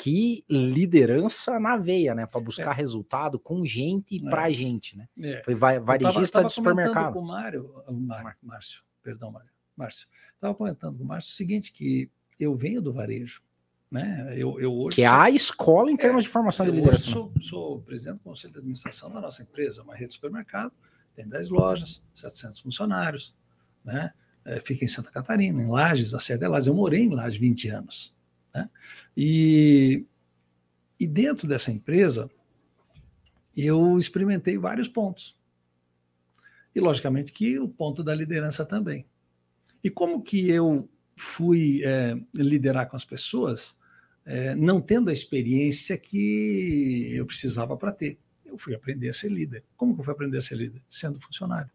que 0.03 0.45
liderança 0.51 1.61
na 1.61 1.77
veia, 1.77 2.13
né? 2.13 2.27
Para 2.27 2.41
buscar 2.41 2.73
é. 2.73 2.75
resultado 2.75 3.39
com 3.39 3.65
gente 3.65 4.17
e 4.17 4.27
é. 4.27 4.29
para 4.29 4.51
gente, 4.51 4.99
né? 4.99 5.09
É. 5.21 5.43
Foi 5.45 5.55
varejista 5.55 6.03
tava, 6.03 6.29
tava 6.29 6.47
de 6.47 6.53
supermercado. 6.53 7.13
Com 7.13 7.21
o 7.21 7.25
Mário, 7.25 7.73
o 7.87 7.93
Mário, 7.93 8.37
Márcio, 8.43 8.83
perdão, 9.01 9.31
Mário, 9.31 9.53
Márcio. 9.77 10.09
Estava 10.35 10.57
comentando 10.57 10.99
com 10.99 11.05
o 11.05 11.07
Márcio 11.07 11.31
o 11.31 11.37
seguinte, 11.37 11.73
que 11.73 12.11
eu 12.37 12.57
venho 12.57 12.83
do 12.83 12.93
varejo, 12.93 13.43
né? 13.89 14.35
Eu, 14.37 14.59
eu 14.59 14.75
hoje 14.75 14.97
que 14.97 15.03
é 15.03 15.07
a 15.07 15.31
escola 15.31 15.89
em 15.89 15.97
termos 15.97 16.25
é, 16.25 16.27
de 16.27 16.33
formação 16.33 16.67
de 16.67 16.73
liderança. 16.73 17.07
Eu 17.07 17.13
sou, 17.13 17.33
sou 17.41 17.81
presidente 17.83 18.17
do 18.17 18.25
conselho 18.25 18.55
de 18.55 18.59
administração 18.59 19.09
da 19.09 19.21
nossa 19.21 19.41
empresa, 19.41 19.85
uma 19.85 19.95
rede 19.95 20.09
de 20.09 20.15
supermercado, 20.15 20.73
tem 21.15 21.29
10 21.29 21.49
lojas, 21.51 22.05
700 22.13 22.59
funcionários, 22.59 23.37
né? 23.85 24.13
É, 24.45 24.59
fica 24.59 24.85
em 24.85 24.89
Santa 24.89 25.13
Catarina, 25.13 25.63
em 25.63 25.71
Lages, 25.71 26.13
a 26.13 26.19
sede 26.19 26.43
é 26.43 26.49
Lages. 26.49 26.67
Eu 26.67 26.75
morei 26.75 27.05
em 27.05 27.15
Lages 27.15 27.39
20 27.39 27.69
anos. 27.69 28.21
Né? 28.55 28.69
E, 29.17 30.05
e 30.99 31.07
dentro 31.07 31.49
dessa 31.49 31.71
empresa, 31.71 32.31
eu 33.57 33.99
experimentei 33.99 34.57
vários 34.57 34.89
pontos. 34.89 35.37
E, 36.75 36.81
logicamente, 36.81 37.33
que 37.33 37.59
o 37.59 37.69
ponto 37.69 38.03
da 38.03 38.15
liderança 38.15 38.65
também. 38.65 39.05
E 39.85 39.91
como 39.91 40.23
que 40.23 40.49
eu 40.49 40.89
fui 41.17 41.83
é, 41.85 42.19
liderar 42.35 42.89
com 42.89 42.97
as 42.97 43.05
pessoas, 43.05 43.77
é, 44.25 44.55
não 44.55 44.81
tendo 44.81 45.11
a 45.11 45.13
experiência 45.13 45.99
que 45.99 47.13
eu 47.15 47.27
precisava 47.27 47.77
para 47.77 47.93
ter? 47.93 48.19
Eu 48.47 48.57
fui 48.57 48.75
aprender 48.75 49.09
a 49.09 49.13
ser 49.13 49.31
líder. 49.31 49.65
Como 49.77 49.95
que 49.95 50.01
eu 50.01 50.05
fui 50.05 50.13
aprender 50.13 50.39
a 50.39 50.43
ser 50.43 50.57
líder? 50.57 50.83
Sendo 50.89 51.21
funcionário. 51.21 51.71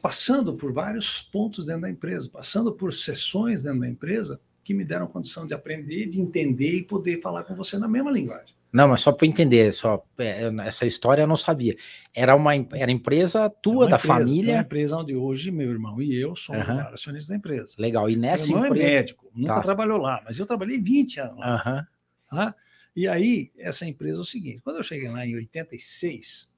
Passando 0.00 0.54
por 0.56 0.72
vários 0.72 1.22
pontos 1.22 1.66
dentro 1.66 1.82
da 1.82 1.90
empresa, 1.90 2.28
passando 2.28 2.72
por 2.72 2.92
sessões 2.92 3.62
dentro 3.62 3.80
da 3.80 3.88
empresa, 3.88 4.40
que 4.70 4.74
me 4.74 4.84
deram 4.84 5.08
condição 5.08 5.48
de 5.48 5.52
aprender, 5.52 6.06
de 6.06 6.20
entender 6.20 6.76
e 6.76 6.84
poder 6.84 7.20
falar 7.20 7.42
com 7.42 7.56
você 7.56 7.76
na 7.76 7.88
mesma 7.88 8.08
linguagem. 8.08 8.54
Não, 8.72 8.86
mas 8.86 9.00
só 9.00 9.10
para 9.10 9.26
entender, 9.26 9.72
só 9.72 10.06
é, 10.16 10.44
essa 10.64 10.86
história 10.86 11.22
eu 11.22 11.26
não 11.26 11.34
sabia. 11.34 11.74
Era 12.14 12.36
uma 12.36 12.54
era 12.54 12.92
empresa 12.92 13.50
tua 13.50 13.88
da 13.88 13.96
empresa, 13.96 14.14
família? 14.14 14.52
É 14.52 14.54
uma 14.54 14.62
empresa 14.62 14.96
onde 14.96 15.16
hoje 15.16 15.50
meu 15.50 15.68
irmão 15.68 16.00
e 16.00 16.14
eu 16.14 16.36
somos 16.36 16.68
uhum. 16.68 16.78
acionistas 16.78 17.26
da 17.26 17.34
empresa. 17.34 17.74
Legal. 17.78 18.08
E 18.08 18.14
nessa 18.14 18.46
meu 18.46 18.58
irmão 18.58 18.64
é 18.64 18.68
empresa... 18.68 18.86
é 18.86 18.94
médico, 18.94 19.32
nunca 19.34 19.54
tá. 19.54 19.60
trabalhou 19.60 19.98
lá, 19.98 20.22
mas 20.24 20.38
eu 20.38 20.46
trabalhei 20.46 20.80
20 20.80 21.18
anos 21.18 21.38
lá. 21.40 21.54
Uhum. 21.66 22.36
Tá? 22.36 22.54
E 22.94 23.08
aí 23.08 23.50
essa 23.58 23.84
empresa 23.84 24.20
é 24.20 24.22
o 24.22 24.24
seguinte: 24.24 24.60
quando 24.62 24.76
eu 24.76 24.84
cheguei 24.84 25.10
lá 25.10 25.26
em 25.26 25.34
86, 25.34 26.54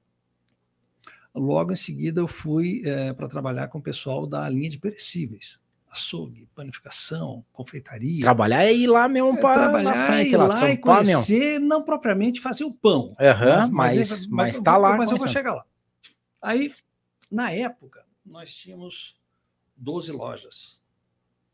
logo 1.33 1.71
em 1.71 1.75
seguida 1.75 2.21
eu 2.21 2.27
fui 2.27 2.83
é, 2.85 3.11
para 3.11 3.27
trabalhar 3.27 3.69
com 3.69 3.79
o 3.79 3.83
pessoal 3.83 4.27
da 4.27 4.47
linha 4.47 4.69
de 4.69 4.77
perecíveis 4.77 5.62
açougue, 5.93 6.47
panificação, 6.55 7.45
confeitaria. 7.53 8.21
Trabalhar 8.21 8.65
é 8.65 8.73
ir 8.73 8.87
lá 8.87 9.07
mesmo 9.07 9.39
para 9.39 9.63
trabalhar 9.63 10.07
frente, 10.07 10.31
ir 10.31 10.37
lá, 10.37 10.47
lá 10.47 10.71
e 10.71 10.77
conhecer, 10.77 11.51
mesmo. 11.51 11.67
não 11.67 11.83
propriamente 11.83 12.41
fazer 12.41 12.63
o 12.63 12.73
pão. 12.73 13.15
Uhum, 13.19 13.71
mas, 13.71 14.09
mas, 14.09 14.27
mas 14.27 14.59
tá 14.59 14.75
lá. 14.75 14.97
Mas 14.97 15.11
eu 15.11 15.17
vou 15.17 15.27
chegar 15.27 15.53
lá. 15.53 15.65
Aí, 16.41 16.73
na 17.31 17.51
época, 17.51 18.05
nós 18.25 18.53
tínhamos 18.53 19.19
12 19.77 20.11
lojas. 20.11 20.81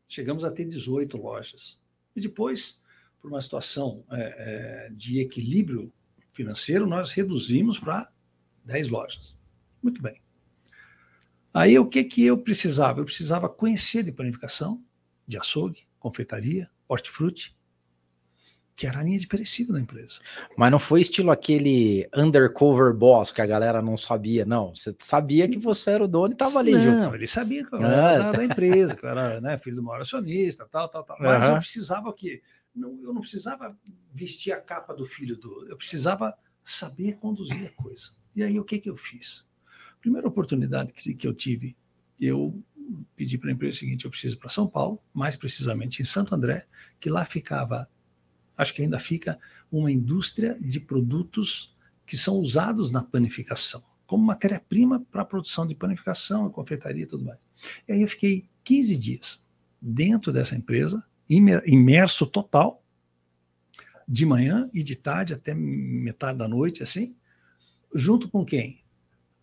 Chegamos 0.08 0.44
a 0.44 0.52
ter 0.52 0.66
18 0.66 1.18
lojas. 1.18 1.80
E 2.16 2.22
depois, 2.22 2.82
por 3.22 3.30
uma 3.30 3.42
situação 3.42 4.04
é, 4.12 4.88
é, 4.88 4.90
de 4.92 5.20
equilíbrio 5.20 5.92
financeiro, 6.32 6.88
nós 6.88 7.12
reduzimos 7.12 7.78
para 7.78 8.10
10 8.64 8.88
lojas. 8.88 9.34
Muito 9.84 10.02
bem. 10.02 10.22
Aí 11.54 11.78
o 11.80 11.86
que, 11.86 12.04
que 12.04 12.26
eu 12.26 12.38
precisava? 12.38 13.00
Eu 13.00 13.06
precisava 13.06 13.50
conhecer 13.50 14.04
de 14.04 14.12
panificação, 14.12 14.84
de 15.28 15.38
açougue, 15.38 15.88
confeitaria, 16.00 16.70
hortifruti, 16.88 17.56
que 18.80 18.88
era 18.88 19.00
a 19.00 19.04
linha 19.04 19.20
de 19.20 19.28
perecível 19.28 19.74
da 19.74 19.82
empresa. 19.82 20.22
Mas 20.56 20.72
não 20.72 20.80
foi 20.80 21.02
estilo 21.02 21.32
aquele 21.32 22.08
undercover 22.16 22.94
boss 22.94 23.30
que 23.30 23.42
a 23.42 23.46
galera 23.46 23.82
não 23.82 23.98
sabia, 23.98 24.46
não. 24.46 24.74
Você 24.74 24.96
sabia 25.00 25.50
que 25.50 25.58
você 25.58 25.92
era 25.92 26.06
o 26.06 26.08
dono 26.08 26.30
e 26.30 26.32
estava 26.32 26.60
ali 26.60 26.72
não, 26.72 26.84
junto. 26.84 27.16
Ele 27.16 27.28
sabia 27.28 27.66
que 27.66 27.76
eu 27.76 27.84
era 27.84 28.16
ah, 28.16 28.18
da, 28.18 28.32
da, 28.32 28.46
empresa, 28.46 28.96
que 28.96 29.04
eu 29.04 29.10
era 29.10 29.42
né, 29.42 29.58
filho 29.58 29.76
do 29.76 29.84
maior 29.84 30.02
acionista, 30.02 30.66
tal, 30.72 30.88
tal, 30.88 31.04
tal. 31.04 31.18
Mas 31.20 31.50
uhum. 31.50 31.56
eu 31.56 31.60
precisava 31.60 32.08
o 32.08 32.14
quê? 32.14 32.42
Não, 32.74 32.98
eu 33.04 33.14
não 33.14 33.20
precisava 33.20 33.78
vestir 34.14 34.54
a 34.54 34.62
capa 34.62 34.94
do 34.94 35.06
filho 35.06 35.36
do. 35.36 35.68
Eu 35.68 35.76
precisava 35.76 36.34
saber 36.64 37.18
conduzir 37.18 37.74
a 37.78 37.84
coisa. 37.84 38.12
E 38.34 38.42
aí 38.42 38.58
o 38.58 38.64
que, 38.64 38.80
que 38.80 38.90
eu 38.90 38.96
fiz? 38.96 39.46
Primeira 40.02 40.28
oportunidade 40.28 40.94
que, 40.94 41.14
que 41.14 41.28
eu 41.28 41.34
tive, 41.34 41.76
eu 42.20 42.62
pedi 43.16 43.38
para 43.38 43.50
a 43.50 43.54
empresa 43.54 43.78
o 43.78 43.80
seguinte: 43.80 44.06
eu 44.06 44.12
preciso 44.12 44.38
para 44.38 44.50
São 44.50 44.68
Paulo, 44.68 45.02
mais 45.14 45.36
precisamente 45.36 46.02
em 46.02 46.06
Santo 46.06 46.34
André, 46.34 46.66
que 47.00 47.10
lá 47.10 47.26
ficava, 47.26 47.90
acho 48.58 48.74
que 48.74 48.82
ainda 48.82 49.00
fica, 49.00 49.40
uma 49.72 49.92
indústria 49.92 50.58
de 50.60 50.80
produtos 50.80 51.76
que 52.06 52.18
são 52.18 52.36
usados 52.36 52.92
na 52.92 53.04
panificação, 53.04 53.84
como 54.08 54.24
matéria-prima 54.24 55.06
para 55.12 55.22
a 55.22 55.26
produção 55.26 55.68
de 55.68 55.76
panificação, 55.76 56.50
confeitaria 56.50 57.04
e 57.04 57.08
tudo 57.08 57.24
mais. 57.24 57.40
E 57.88 57.94
aí 57.94 58.02
eu 58.02 58.08
fiquei 58.08 58.50
15 58.64 58.98
dias 58.98 59.44
dentro 59.82 60.34
dessa 60.34 60.56
empresa, 60.56 61.04
imerso 61.30 62.26
total, 62.26 62.84
de 64.08 64.26
manhã 64.26 64.68
e 64.74 64.82
de 64.82 64.96
tarde 64.96 65.36
até 65.36 65.54
metade 65.54 66.40
da 66.40 66.48
noite, 66.48 66.82
assim, 66.82 67.16
junto 67.94 68.28
com 68.28 68.44
quem? 68.44 68.82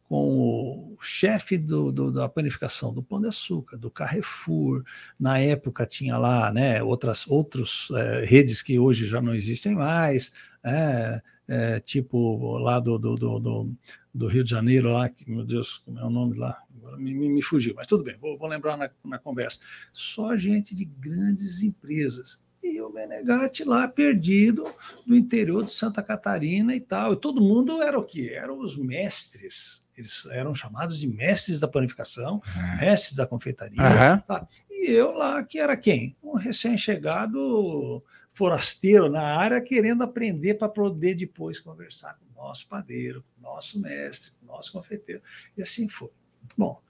Com 0.08 0.94
o 0.94 0.98
chefe 1.00 1.58
do, 1.58 1.90
do, 1.90 2.12
da 2.12 2.28
panificação 2.28 2.92
do 2.92 3.02
Pão 3.02 3.20
de 3.20 3.26
Açúcar, 3.26 3.76
do 3.76 3.90
Carrefour. 3.90 4.84
Na 5.18 5.38
época 5.38 5.86
tinha 5.86 6.16
lá 6.16 6.52
né, 6.52 6.82
outras 6.82 7.26
outros, 7.26 7.88
é, 7.94 8.24
redes 8.24 8.62
que 8.62 8.78
hoje 8.78 9.06
já 9.06 9.20
não 9.20 9.34
existem 9.34 9.74
mais, 9.74 10.32
é, 10.62 11.20
é, 11.48 11.80
tipo 11.80 12.58
lá 12.58 12.78
do, 12.80 12.98
do, 12.98 13.14
do, 13.16 13.70
do, 14.14 14.26
Rio 14.26 14.44
de 14.44 14.50
Janeiro, 14.50 14.92
lá, 14.92 15.08
que, 15.08 15.28
meu 15.28 15.44
Deus, 15.44 15.78
como 15.78 15.98
é 15.98 16.04
o 16.04 16.10
nome 16.10 16.36
lá? 16.36 16.60
Me, 16.98 17.12
me, 17.12 17.28
me 17.28 17.42
fugiu, 17.42 17.74
mas 17.74 17.86
tudo 17.86 18.04
bem, 18.04 18.16
vou, 18.18 18.38
vou 18.38 18.48
lembrar 18.48 18.76
na, 18.76 18.90
na 19.04 19.18
conversa. 19.18 19.60
Só 19.92 20.36
gente 20.36 20.74
de 20.74 20.84
grandes 20.84 21.62
empresas 21.62 22.40
e 22.62 22.80
o 22.80 22.90
Menegatti 22.90 23.64
lá 23.64 23.86
perdido 23.86 24.64
no 25.06 25.16
interior 25.16 25.64
de 25.64 25.70
Santa 25.70 26.02
Catarina 26.02 26.74
e 26.74 26.80
tal. 26.80 27.12
E 27.12 27.16
todo 27.16 27.40
mundo 27.40 27.80
era 27.80 27.98
o 27.98 28.04
quê? 28.04 28.32
Eram 28.34 28.58
os 28.58 28.76
mestres. 28.76 29.85
Eles 29.96 30.26
eram 30.26 30.54
chamados 30.54 30.98
de 30.98 31.08
mestres 31.08 31.58
da 31.58 31.66
panificação, 31.66 32.42
uhum. 32.54 32.76
mestres 32.80 33.16
da 33.16 33.26
confeitaria. 33.26 33.80
Uhum. 33.80 34.20
Tá? 34.20 34.46
E 34.70 34.90
eu 34.90 35.12
lá, 35.12 35.42
que 35.42 35.58
era 35.58 35.76
quem? 35.76 36.12
Um 36.22 36.36
recém-chegado 36.36 38.04
forasteiro 38.32 39.10
na 39.10 39.22
área, 39.22 39.60
querendo 39.60 40.02
aprender 40.02 40.54
para 40.54 40.68
poder 40.68 41.14
depois 41.14 41.58
conversar 41.58 42.14
com 42.14 42.26
o 42.26 42.44
nosso 42.44 42.68
padeiro, 42.68 43.24
com 43.34 43.40
o 43.40 43.52
nosso 43.54 43.80
mestre, 43.80 44.32
com 44.32 44.44
o 44.44 44.54
nosso 44.54 44.70
confeiteiro. 44.72 45.22
E 45.56 45.62
assim 45.62 45.88
foi. 45.88 46.10
Bom, 46.56 46.80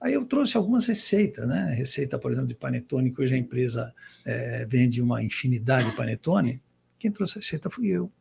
Aí 0.00 0.12
eu 0.12 0.24
trouxe 0.26 0.56
algumas 0.56 0.86
receitas, 0.86 1.48
né? 1.48 1.74
Receita, 1.74 2.18
por 2.18 2.30
exemplo, 2.30 2.48
de 2.48 2.54
panetone, 2.54 3.10
que 3.10 3.20
hoje 3.20 3.34
a 3.34 3.38
empresa 3.38 3.94
é, 4.24 4.66
vende 4.66 5.00
uma 5.00 5.22
infinidade 5.22 5.90
de 5.90 5.96
panetone. 5.96 6.62
Quem 6.98 7.10
trouxe 7.10 7.38
a 7.38 7.40
receita 7.40 7.70
fui 7.70 7.88
eu. 7.88 8.12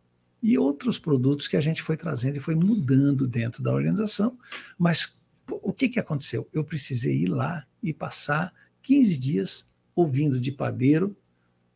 E 0.47 0.59
outros 0.59 0.99
produtos 0.99 1.47
que 1.47 1.57
a 1.57 1.59
gente 1.59 1.81
foi 1.81 1.97
trazendo 1.97 2.37
e 2.37 2.39
foi 2.39 2.53
mudando 2.53 3.27
dentro 3.27 3.63
da 3.63 3.73
organização. 3.73 4.37
Mas 4.77 5.17
o 5.49 5.73
que, 5.73 5.89
que 5.89 5.99
aconteceu? 5.99 6.47
Eu 6.53 6.63
precisei 6.63 7.23
ir 7.23 7.29
lá 7.29 7.65
e 7.81 7.91
passar 7.91 8.53
15 8.83 9.19
dias 9.19 9.73
ouvindo 9.95 10.39
de 10.39 10.51
padeiro 10.51 11.17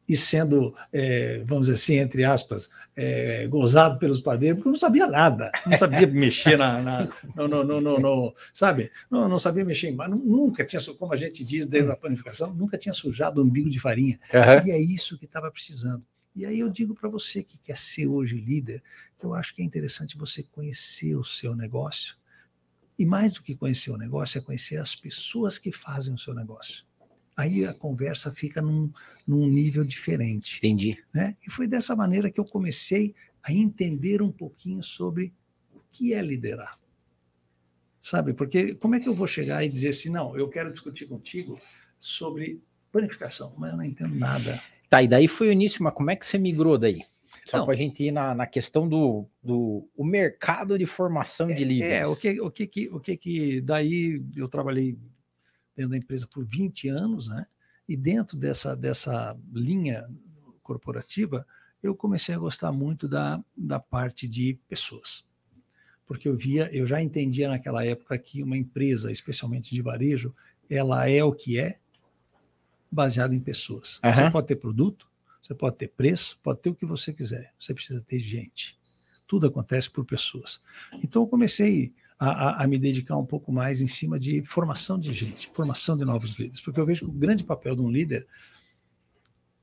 e 0.07 0.15
sendo, 0.15 0.75
é, 0.93 1.43
vamos 1.47 1.65
dizer 1.65 1.81
assim, 1.81 1.97
entre 1.97 2.23
aspas, 2.23 2.69
é, 2.95 3.47
gozado 3.47 3.97
pelos 3.97 4.19
padeiros, 4.19 4.57
porque 4.57 4.67
eu 4.67 4.73
não 4.73 4.79
sabia 4.79 5.07
nada, 5.07 5.51
não 5.65 5.77
sabia 5.77 6.05
mexer 6.07 6.55
na, 6.55 6.79
na 6.79 7.07
no, 7.35 7.47
no, 7.47 7.81
no, 7.81 7.99
no, 7.99 8.33
sabe, 8.53 8.91
não, 9.09 9.27
não 9.27 9.39
sabia 9.39 9.65
mexer 9.65 9.89
em 9.89 9.95
mas 9.95 10.11
nunca 10.11 10.63
tinha, 10.63 10.81
como 10.97 11.11
a 11.11 11.15
gente 11.15 11.43
diz 11.43 11.67
dentro 11.67 11.87
da 11.87 11.95
panificação, 11.95 12.53
nunca 12.53 12.77
tinha 12.77 12.93
sujado 12.93 13.41
o 13.41 13.43
umbigo 13.43 13.69
de 13.69 13.79
farinha, 13.79 14.19
uhum. 14.31 14.67
e 14.67 14.71
é 14.71 14.79
isso 14.79 15.17
que 15.17 15.25
estava 15.25 15.49
precisando. 15.49 16.03
E 16.35 16.45
aí 16.45 16.59
eu 16.59 16.69
digo 16.69 16.93
para 16.93 17.09
você 17.09 17.43
que 17.43 17.57
quer 17.57 17.77
ser 17.77 18.07
hoje 18.07 18.35
líder, 18.35 18.83
que 19.17 19.25
eu 19.25 19.33
acho 19.33 19.53
que 19.53 19.61
é 19.61 19.65
interessante 19.65 20.17
você 20.17 20.43
conhecer 20.43 21.15
o 21.15 21.23
seu 21.23 21.55
negócio, 21.55 22.17
e 22.97 23.05
mais 23.05 23.33
do 23.33 23.41
que 23.41 23.55
conhecer 23.55 23.91
o 23.91 23.97
negócio, 23.97 24.37
é 24.37 24.41
conhecer 24.41 24.77
as 24.77 24.95
pessoas 24.95 25.57
que 25.57 25.71
fazem 25.71 26.13
o 26.13 26.17
seu 26.17 26.33
negócio 26.33 26.85
aí 27.39 27.65
a 27.65 27.73
conversa 27.73 28.33
fica 28.33 28.61
num, 28.61 28.91
num 29.25 29.47
nível 29.47 29.85
diferente. 29.85 30.57
Entendi. 30.57 31.01
Né? 31.13 31.37
E 31.47 31.49
foi 31.49 31.67
dessa 31.67 31.95
maneira 31.95 32.29
que 32.29 32.39
eu 32.39 32.43
comecei 32.43 33.15
a 33.41 33.53
entender 33.53 34.21
um 34.21 34.31
pouquinho 34.31 34.83
sobre 34.83 35.33
o 35.73 35.79
que 35.89 36.13
é 36.13 36.21
liderar. 36.21 36.77
Sabe? 38.01 38.33
Porque 38.33 38.75
como 38.75 38.95
é 38.95 38.99
que 38.99 39.07
eu 39.07 39.13
vou 39.13 39.25
chegar 39.25 39.63
e 39.63 39.69
dizer 39.69 39.89
assim, 39.89 40.09
não, 40.09 40.37
eu 40.37 40.49
quero 40.49 40.71
discutir 40.71 41.05
contigo 41.05 41.59
sobre 41.97 42.61
planificação, 42.91 43.53
mas 43.57 43.71
eu 43.71 43.77
não 43.77 43.85
entendo 43.85 44.15
nada. 44.15 44.61
Tá, 44.89 45.03
e 45.03 45.07
daí 45.07 45.27
foi 45.27 45.49
o 45.49 45.51
início, 45.51 45.83
mas 45.83 45.93
como 45.93 46.09
é 46.09 46.15
que 46.15 46.25
você 46.25 46.37
migrou 46.37 46.77
daí? 46.77 47.03
Só 47.45 47.63
para 47.63 47.73
a 47.73 47.77
gente 47.77 48.03
ir 48.03 48.11
na, 48.11 48.35
na 48.35 48.45
questão 48.45 48.87
do, 48.87 49.25
do 49.41 49.87
o 49.95 50.03
mercado 50.03 50.77
de 50.77 50.85
formação 50.85 51.49
é, 51.49 51.53
de 51.53 51.63
líderes. 51.63 51.93
É, 51.93 52.05
o 52.05 52.15
que, 52.15 52.41
o 52.41 52.51
que, 52.51 52.67
que, 52.67 52.89
o 52.89 52.99
que, 52.99 53.17
que 53.17 53.61
daí 53.61 54.23
eu 54.35 54.47
trabalhei 54.47 54.97
dentro 55.75 55.91
da 55.91 55.97
empresa 55.97 56.27
por 56.31 56.45
20 56.45 56.89
anos, 56.89 57.29
né? 57.29 57.47
E 57.87 57.97
dentro 57.97 58.37
dessa, 58.37 58.75
dessa 58.75 59.35
linha 59.51 60.07
corporativa, 60.61 61.45
eu 61.81 61.95
comecei 61.95 62.35
a 62.35 62.39
gostar 62.39 62.71
muito 62.71 63.07
da, 63.07 63.43
da 63.57 63.79
parte 63.79 64.27
de 64.27 64.59
pessoas. 64.67 65.25
Porque 66.05 66.27
eu 66.27 66.35
via, 66.35 66.69
eu 66.71 66.85
já 66.85 67.01
entendia 67.01 67.47
naquela 67.47 67.83
época 67.83 68.17
que 68.17 68.43
uma 68.43 68.57
empresa, 68.57 69.11
especialmente 69.11 69.73
de 69.73 69.81
varejo, 69.81 70.35
ela 70.69 71.09
é 71.09 71.23
o 71.23 71.33
que 71.33 71.59
é, 71.59 71.79
baseado 72.91 73.33
em 73.33 73.39
pessoas. 73.39 73.99
Uhum. 74.03 74.13
Você 74.13 74.31
pode 74.31 74.47
ter 74.47 74.55
produto, 74.55 75.07
você 75.41 75.53
pode 75.53 75.77
ter 75.77 75.87
preço, 75.87 76.39
pode 76.43 76.59
ter 76.59 76.69
o 76.69 76.75
que 76.75 76.85
você 76.85 77.13
quiser. 77.13 77.53
Você 77.59 77.73
precisa 77.73 78.01
ter 78.01 78.19
gente. 78.19 78.79
Tudo 79.27 79.47
acontece 79.47 79.89
por 79.89 80.05
pessoas. 80.05 80.61
Então 81.03 81.23
eu 81.23 81.27
comecei 81.27 81.93
a, 82.19 82.63
a, 82.63 82.67
me 82.67 82.77
dedicar 82.77 83.15
um 83.15 83.25
pouco 83.25 83.51
mais 83.51 83.79
em 83.79 83.87
cima 83.87 84.19
de 84.19 84.41
formação 84.43 84.99
de 84.99 85.13
gente, 85.13 85.49
formação 85.53 85.95
de 85.95 86.03
novos 86.03 86.31
líderes, 86.35 86.59
porque 86.59 86.79
eu 86.79 86.85
vejo 86.85 87.05
que 87.05 87.11
o 87.11 87.13
grande 87.13 87.45
papel 87.45 87.75
de 87.75 87.81
um 87.81 87.89
líder 87.89 88.27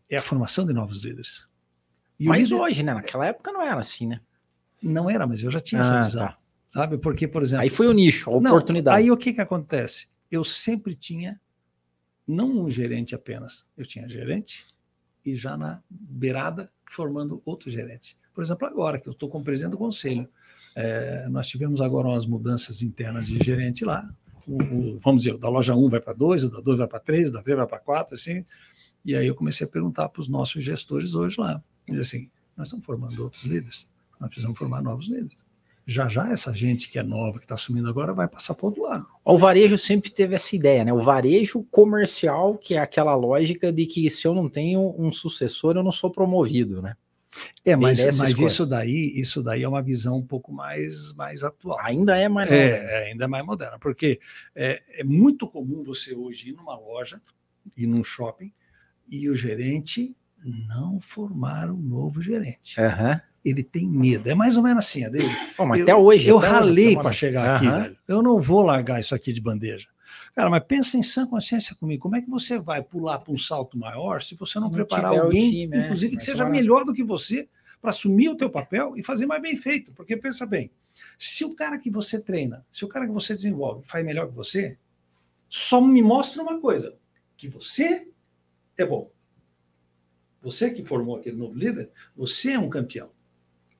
é 0.09 0.17
a 0.17 0.23
formação 0.23 0.65
de 0.65 0.73
novos 0.73 0.99
líderes. 0.99 1.49
E 2.19 2.27
mas 2.27 2.45
líder, 2.45 2.55
hoje, 2.55 2.83
né? 2.83 2.95
Naquela 2.95 3.27
época 3.27 3.53
não 3.53 3.61
era 3.61 3.79
assim, 3.79 4.07
né? 4.07 4.21
Não 4.83 5.11
era, 5.11 5.27
mas 5.27 5.43
eu 5.43 5.51
já 5.51 5.61
tinha 5.61 5.81
ah, 5.81 5.83
essa 5.83 6.03
visão. 6.03 6.27
Tá. 6.27 6.39
Sabe? 6.67 6.97
Porque, 6.97 7.29
por 7.29 7.43
exemplo. 7.43 7.63
Aí 7.63 7.69
foi 7.69 7.87
o 7.87 7.93
nicho, 7.93 8.31
a 8.31 8.35
oportunidade. 8.35 8.97
aí 8.97 9.11
o 9.11 9.17
que, 9.17 9.35
que 9.35 9.41
acontece? 9.41 10.09
Eu 10.31 10.43
sempre 10.43 10.95
tinha, 10.95 11.39
não 12.27 12.51
um 12.51 12.69
gerente 12.69 13.15
apenas, 13.15 13.65
eu 13.77 13.87
tinha 13.87 14.09
gerente 14.09 14.67
e 15.25 15.35
já 15.35 15.57
na 15.57 15.83
beirada 15.89 16.71
formando 16.91 17.43
outro 17.45 17.71
gerente. 17.71 18.17
Por 18.35 18.43
exemplo, 18.43 18.67
agora 18.67 18.99
que 18.99 19.09
eu 19.09 19.13
estou 19.13 19.29
como 19.29 19.45
presidente 19.45 19.73
do 19.73 19.79
conselho, 19.79 20.29
é, 20.75 21.29
nós 21.29 21.49
tivemos 21.49 21.81
agora 21.81 22.09
umas 22.09 22.27
mudanças 22.27 22.83
internas 22.83 23.27
de 23.27 23.43
gerente 23.43 23.85
lá. 23.85 24.09
O, 24.47 24.63
o, 24.63 24.99
vamos 25.01 25.23
dizer, 25.23 25.39
da 25.39 25.49
loja 25.49 25.75
1 25.75 25.89
vai 25.89 26.01
para 26.01 26.13
2, 26.13 26.51
da 26.51 26.61
2 26.61 26.79
vai 26.79 26.87
para 26.87 27.01
3, 27.01 27.31
da 27.31 27.43
3 27.43 27.57
vai 27.59 27.67
para 27.67 27.79
4, 27.79 28.15
assim. 28.15 28.45
E 29.05 29.17
aí 29.17 29.27
eu 29.27 29.35
comecei 29.35 29.67
a 29.67 29.71
perguntar 29.71 30.09
para 30.09 30.21
os 30.21 30.29
nossos 30.29 30.63
gestores 30.63 31.15
hoje 31.15 31.41
lá. 31.41 31.63
Assim, 32.01 32.31
nós 32.57 32.69
estamos 32.69 32.85
formando 32.85 33.23
outros 33.23 33.45
líderes, 33.45 33.89
nós 34.21 34.29
precisamos 34.29 34.59
formar 34.59 34.83
novos 34.83 35.09
líderes. 35.09 35.47
Já 35.87 36.09
já 36.09 36.29
essa 36.33 36.53
gente 36.53 36.89
que 36.91 36.99
é 36.99 37.03
nova, 37.03 37.39
que 37.39 37.45
está 37.45 37.55
assumindo 37.55 37.89
agora, 37.89 38.13
vai 38.13 38.27
passar 38.27 38.55
para 38.55 38.67
outro 38.67 38.83
lado. 38.83 39.07
O 39.25 39.39
varejo 39.39 39.79
sempre 39.79 40.11
teve 40.11 40.35
essa 40.35 40.57
ideia, 40.57 40.85
né? 40.85 40.93
O 40.93 41.01
varejo 41.01 41.63
comercial, 41.71 42.59
que 42.59 42.75
é 42.75 42.79
aquela 42.79 43.15
lógica 43.15 43.73
de 43.73 43.87
que 43.87 44.11
se 44.11 44.27
eu 44.27 44.35
não 44.35 44.49
tenho 44.49 44.95
um 44.99 45.13
sucessor, 45.13 45.77
eu 45.77 45.85
não 45.85 45.93
sou 45.93 46.11
promovido, 46.11 46.83
né? 46.83 46.97
É, 47.65 47.77
mas, 47.77 48.05
mas 48.19 48.39
isso 48.41 48.65
daí, 48.65 49.13
isso 49.15 49.43
daí 49.43 49.63
é 49.63 49.69
uma 49.69 49.83
visão 49.83 50.17
um 50.17 50.27
pouco 50.27 50.53
mais, 50.53 51.13
mais 51.13 51.43
atual. 51.43 51.79
Ainda 51.81 52.17
é 52.17 52.29
mais 52.29 52.51
moderna. 52.51 52.89
É, 52.89 53.09
ainda 53.11 53.25
é 53.25 53.29
mais 53.29 53.47
moderna, 53.47 53.79
porque 53.79 54.21
é, 54.55 54.83
é 55.01 55.05
muito 55.05 55.47
comum 55.47 55.85
você 55.85 56.15
hoje 56.15 56.51
ir 56.51 56.53
numa 56.55 56.77
loja, 56.77 57.21
ir 57.77 57.87
num 57.87 58.03
shopping, 58.03 58.53
e 59.09 59.29
o 59.29 59.35
gerente 59.35 60.17
não 60.45 61.01
formar 61.01 61.71
um 61.71 61.81
novo 61.81 62.23
gerente. 62.23 62.81
Uhum. 62.81 63.21
Ele 63.47 63.63
tem 63.63 63.87
medo. 63.87 64.29
É 64.29 64.35
mais 64.35 64.57
ou 64.57 64.63
menos 64.63 64.85
assim, 64.85 65.05
a 65.05 65.09
dele. 65.09 65.31
eu, 65.57 65.73
até 65.73 65.95
hoje. 65.95 66.29
Eu 66.29 66.39
até 66.39 66.49
ralei 66.49 66.97
para 66.97 67.13
chegar 67.13 67.49
uhum. 67.49 67.69
aqui, 67.69 67.81
velho. 67.83 67.99
Eu 68.09 68.21
não 68.21 68.41
vou 68.41 68.61
largar 68.61 68.99
isso 68.99 69.15
aqui 69.15 69.33
de 69.33 69.41
bandeja. 69.41 69.87
Cara, 70.35 70.51
mas 70.51 70.65
pensa 70.65 70.97
em 70.99 71.03
sã 71.03 71.25
consciência 71.25 71.77
comigo. 71.77 72.03
Como 72.03 72.17
é 72.17 72.21
que 72.21 72.29
você 72.29 72.59
vai 72.59 72.83
pular 72.83 73.19
para 73.19 73.33
um 73.33 73.39
salto 73.39 73.79
maior 73.79 74.21
se 74.21 74.35
você 74.35 74.59
não, 74.59 74.67
não 74.67 74.75
preparar 74.75 75.17
alguém, 75.17 75.51
time, 75.51 75.77
é, 75.77 75.85
inclusive, 75.85 76.15
é, 76.15 76.17
que 76.19 76.25
seja 76.25 76.45
melhor 76.45 76.85
do 76.85 76.93
que 76.93 77.05
você, 77.05 77.49
para 77.81 77.91
assumir 77.91 78.31
o 78.31 78.37
teu 78.37 78.51
papel 78.51 78.95
e 78.97 79.03
fazer 79.05 79.27
mais 79.27 79.41
bem 79.41 79.57
feito? 79.57 79.93
Porque 79.93 80.17
pensa 80.17 80.45
bem, 80.45 80.71
se 81.17 81.45
o 81.45 81.55
cara 81.55 81.79
que 81.79 81.89
você 81.89 82.21
treina, 82.21 82.67
se 82.71 82.85
o 82.85 82.89
cara 82.89 83.07
que 83.07 83.13
você 83.13 83.33
desenvolve 83.33 83.87
faz 83.87 84.05
melhor 84.05 84.27
que 84.27 84.35
você, 84.35 84.77
só 85.49 85.81
me 85.81 86.03
mostra 86.03 86.43
uma 86.43 86.61
coisa, 86.61 86.97
que 87.37 87.49
você 87.49 88.09
é 88.77 88.85
bom. 88.85 89.09
Você 90.43 90.71
que 90.71 90.85
formou 90.85 91.17
aquele 91.17 91.37
novo 91.37 91.55
líder, 91.55 91.91
você 92.17 92.53
é 92.53 92.59
um 92.59 92.69
campeão. 92.69 93.11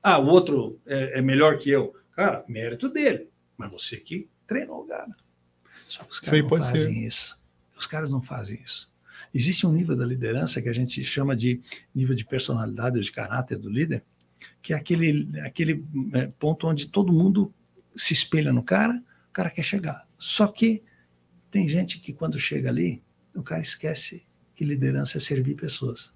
Ah, 0.09 0.19
o 0.19 0.27
outro 0.27 0.79
é, 0.85 1.19
é 1.19 1.21
melhor 1.21 1.57
que 1.57 1.69
eu. 1.69 1.93
Cara, 2.15 2.45
mérito 2.47 2.87
dele. 2.87 3.29
Mas 3.57 3.69
você 3.69 3.97
que 3.97 4.29
treinou 4.47 4.83
o 4.83 4.87
cara. 4.87 5.13
Só 5.89 6.01
que 6.05 6.11
os 6.13 6.19
caras 6.21 6.39
não 6.41 6.49
fazem 6.49 6.81
ser. 6.81 7.07
isso. 7.07 7.37
Os 7.77 7.87
caras 7.87 8.11
não 8.13 8.21
fazem 8.21 8.61
isso. 8.63 8.89
Existe 9.33 9.67
um 9.67 9.73
nível 9.73 9.97
da 9.97 10.05
liderança 10.05 10.61
que 10.61 10.69
a 10.69 10.73
gente 10.73 11.03
chama 11.03 11.35
de 11.35 11.61
nível 11.93 12.15
de 12.15 12.23
personalidade 12.23 12.95
ou 12.95 13.03
de 13.03 13.11
caráter 13.11 13.57
do 13.57 13.69
líder, 13.69 14.01
que 14.61 14.71
é 14.71 14.77
aquele, 14.77 15.27
aquele 15.41 15.85
é, 16.13 16.27
ponto 16.39 16.67
onde 16.67 16.87
todo 16.87 17.11
mundo 17.11 17.53
se 17.93 18.13
espelha 18.13 18.53
no 18.53 18.63
cara, 18.63 19.03
o 19.29 19.33
cara 19.33 19.49
quer 19.49 19.63
chegar. 19.63 20.07
Só 20.17 20.47
que 20.47 20.83
tem 21.51 21.67
gente 21.67 21.99
que 21.99 22.13
quando 22.13 22.39
chega 22.39 22.69
ali, 22.69 23.03
o 23.35 23.43
cara 23.43 23.61
esquece 23.61 24.25
que 24.55 24.63
liderança 24.63 25.17
é 25.17 25.19
servir 25.19 25.55
pessoas. 25.55 26.15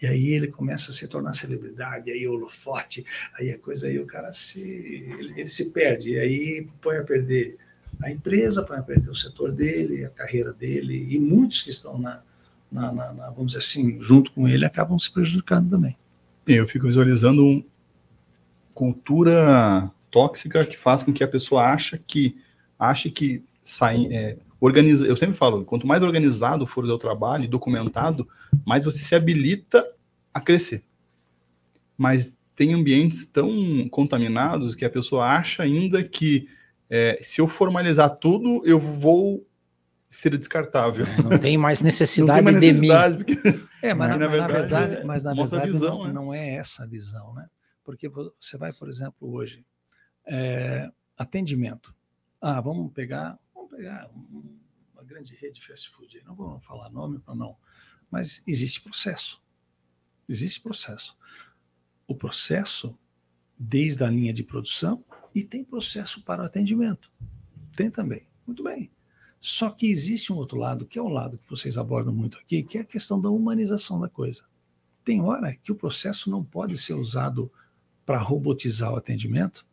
E 0.00 0.06
aí 0.06 0.28
ele 0.28 0.48
começa 0.48 0.90
a 0.90 0.94
se 0.94 1.08
tornar 1.08 1.34
celebridade, 1.34 2.10
aí 2.10 2.26
holofote, 2.26 3.04
aí 3.38 3.50
a 3.50 3.58
coisa 3.58 3.88
aí 3.88 3.98
o 3.98 4.06
cara 4.06 4.32
se 4.32 4.60
ele, 4.60 5.32
ele 5.36 5.48
se 5.48 5.72
perde, 5.72 6.12
e 6.12 6.18
aí 6.18 6.68
põe 6.80 6.96
a 6.96 7.04
perder 7.04 7.56
a 8.00 8.10
empresa, 8.10 8.62
para 8.62 8.82
perder 8.82 9.10
o 9.10 9.16
setor 9.16 9.50
dele, 9.50 10.04
a 10.04 10.10
carreira 10.10 10.52
dele, 10.52 11.08
e 11.10 11.18
muitos 11.18 11.62
que 11.62 11.70
estão 11.70 11.98
na, 11.98 12.22
na, 12.70 12.92
na, 12.92 13.12
na, 13.12 13.30
vamos 13.30 13.48
dizer 13.48 13.58
assim, 13.58 14.00
junto 14.00 14.30
com 14.32 14.46
ele, 14.46 14.64
acabam 14.64 14.98
se 14.98 15.10
prejudicando 15.10 15.70
também. 15.70 15.96
Eu 16.46 16.66
fico 16.66 16.86
visualizando 16.86 17.44
uma 17.44 17.64
cultura 18.72 19.90
tóxica 20.10 20.64
que 20.64 20.78
faz 20.78 21.02
com 21.02 21.12
que 21.12 21.24
a 21.24 21.28
pessoa 21.28 21.64
ache 21.64 21.98
que 21.98 22.36
ache 22.78 23.10
que 23.10 23.42
sai, 23.64 24.06
é, 24.06 24.36
organiza, 24.60 25.06
eu 25.06 25.16
sempre 25.16 25.36
falo, 25.36 25.64
quanto 25.64 25.86
mais 25.86 26.02
organizado 26.02 26.66
for 26.66 26.84
o 26.84 26.86
seu 26.86 26.98
trabalho 26.98 27.44
e 27.44 27.48
documentado, 27.48 28.28
mais 28.66 28.84
você 28.84 28.98
se 28.98 29.14
habilita 29.14 29.86
a 30.32 30.40
crescer. 30.40 30.84
Mas 31.96 32.36
tem 32.54 32.74
ambientes 32.74 33.26
tão 33.26 33.88
contaminados 33.88 34.74
que 34.74 34.84
a 34.84 34.90
pessoa 34.90 35.26
acha 35.26 35.62
ainda 35.62 36.02
que 36.02 36.48
é, 36.90 37.18
se 37.22 37.40
eu 37.40 37.46
formalizar 37.46 38.16
tudo, 38.16 38.62
eu 38.66 38.80
vou 38.80 39.46
ser 40.08 40.36
descartável. 40.38 41.06
É, 41.06 41.22
não 41.22 41.38
tem 41.38 41.58
mais 41.58 41.80
necessidade, 41.82 42.42
tem 42.42 42.52
mais 42.52 42.60
necessidade 42.60 43.24
de 43.24 43.34
mim. 43.34 43.42
Porque... 43.42 43.68
É, 43.80 43.94
mas, 43.94 44.08
na, 44.08 44.16
na, 44.16 44.26
verdade, 44.26 44.52
verdade, 44.52 44.94
é, 44.96 45.04
mas 45.04 45.22
na 45.22 45.34
verdade 45.34 45.70
visão, 45.70 45.98
não, 45.98 46.06
né? 46.08 46.12
não, 46.12 46.34
é 46.34 46.54
essa 46.56 46.82
a 46.82 46.86
visão, 46.86 47.32
né? 47.32 47.46
Porque 47.84 48.08
você 48.08 48.58
vai, 48.58 48.72
por 48.72 48.88
exemplo, 48.88 49.32
hoje, 49.32 49.64
é, 50.26 50.90
atendimento. 51.16 51.94
Ah, 52.40 52.60
vamos 52.60 52.92
pegar, 52.92 53.38
pegar 53.78 54.10
uma 54.92 55.04
grande 55.04 55.36
rede 55.36 55.60
de 55.60 55.66
fast 55.66 55.88
food. 55.90 56.20
Não 56.26 56.34
vou 56.34 56.58
falar 56.60 56.90
nome 56.90 57.20
para 57.20 57.32
não, 57.32 57.56
mas 58.10 58.42
existe 58.44 58.80
processo. 58.80 59.40
Existe 60.28 60.60
processo. 60.60 61.16
O 62.04 62.14
processo, 62.14 62.98
desde 63.56 64.02
a 64.02 64.10
linha 64.10 64.32
de 64.32 64.42
produção, 64.42 65.04
e 65.32 65.44
tem 65.44 65.62
processo 65.62 66.20
para 66.22 66.42
o 66.42 66.46
atendimento. 66.46 67.12
Tem 67.76 67.88
também. 67.88 68.26
Muito 68.44 68.64
bem. 68.64 68.90
Só 69.38 69.70
que 69.70 69.86
existe 69.86 70.32
um 70.32 70.36
outro 70.36 70.58
lado, 70.58 70.84
que 70.84 70.98
é 70.98 71.02
o 71.02 71.08
lado 71.08 71.38
que 71.38 71.48
vocês 71.48 71.78
abordam 71.78 72.12
muito 72.12 72.36
aqui, 72.38 72.64
que 72.64 72.78
é 72.78 72.80
a 72.80 72.84
questão 72.84 73.20
da 73.20 73.30
humanização 73.30 74.00
da 74.00 74.08
coisa. 74.08 74.44
Tem 75.04 75.22
hora 75.22 75.54
que 75.54 75.70
o 75.70 75.76
processo 75.76 76.28
não 76.28 76.42
pode 76.42 76.76
ser 76.76 76.94
usado 76.94 77.52
para 78.04 78.18
robotizar 78.18 78.92
o 78.92 78.96
atendimento, 78.96 79.64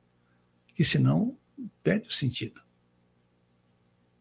que 0.76 0.84
senão 0.84 1.36
perde 1.82 2.08
o 2.08 2.12
sentido. 2.12 2.65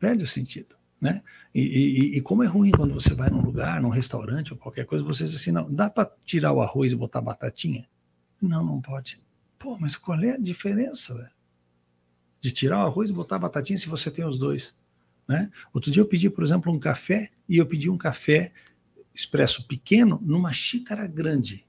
Perde 0.04 0.22
o 0.22 0.26
sentido. 0.26 0.76
Né? 1.00 1.22
E, 1.54 1.62
e, 1.62 2.18
e, 2.18 2.20
como 2.20 2.42
é 2.42 2.46
ruim 2.46 2.70
quando 2.70 2.92
você 2.92 3.14
vai 3.14 3.30
num 3.30 3.40
lugar, 3.40 3.80
num 3.80 3.88
restaurante 3.88 4.52
ou 4.52 4.58
qualquer 4.58 4.84
coisa, 4.84 5.02
você 5.02 5.24
diz 5.24 5.34
assim, 5.34 5.50
não, 5.50 5.66
dá 5.66 5.88
para 5.88 6.12
tirar 6.26 6.52
o 6.52 6.60
arroz 6.60 6.92
e 6.92 6.94
botar 6.94 7.22
batatinha? 7.22 7.88
Não, 8.38 8.62
não 8.62 8.82
pode. 8.82 9.18
Pô, 9.58 9.78
mas 9.78 9.96
qual 9.96 10.20
é 10.20 10.32
a 10.32 10.36
diferença, 10.36 11.14
velho? 11.14 11.30
De 12.38 12.52
tirar 12.52 12.84
o 12.84 12.86
arroz 12.86 13.08
e 13.08 13.14
botar 13.14 13.38
batatinha 13.38 13.78
se 13.78 13.88
você 13.88 14.10
tem 14.10 14.26
os 14.26 14.38
dois? 14.38 14.76
Né? 15.26 15.50
Outro 15.72 15.90
dia 15.90 16.02
eu 16.02 16.06
pedi, 16.06 16.28
por 16.28 16.44
exemplo, 16.44 16.70
um 16.70 16.78
café 16.78 17.30
e 17.48 17.56
eu 17.56 17.64
pedi 17.64 17.88
um 17.88 17.96
café 17.96 18.52
expresso 19.14 19.66
pequeno 19.66 20.20
numa 20.22 20.52
xícara 20.52 21.06
grande. 21.06 21.66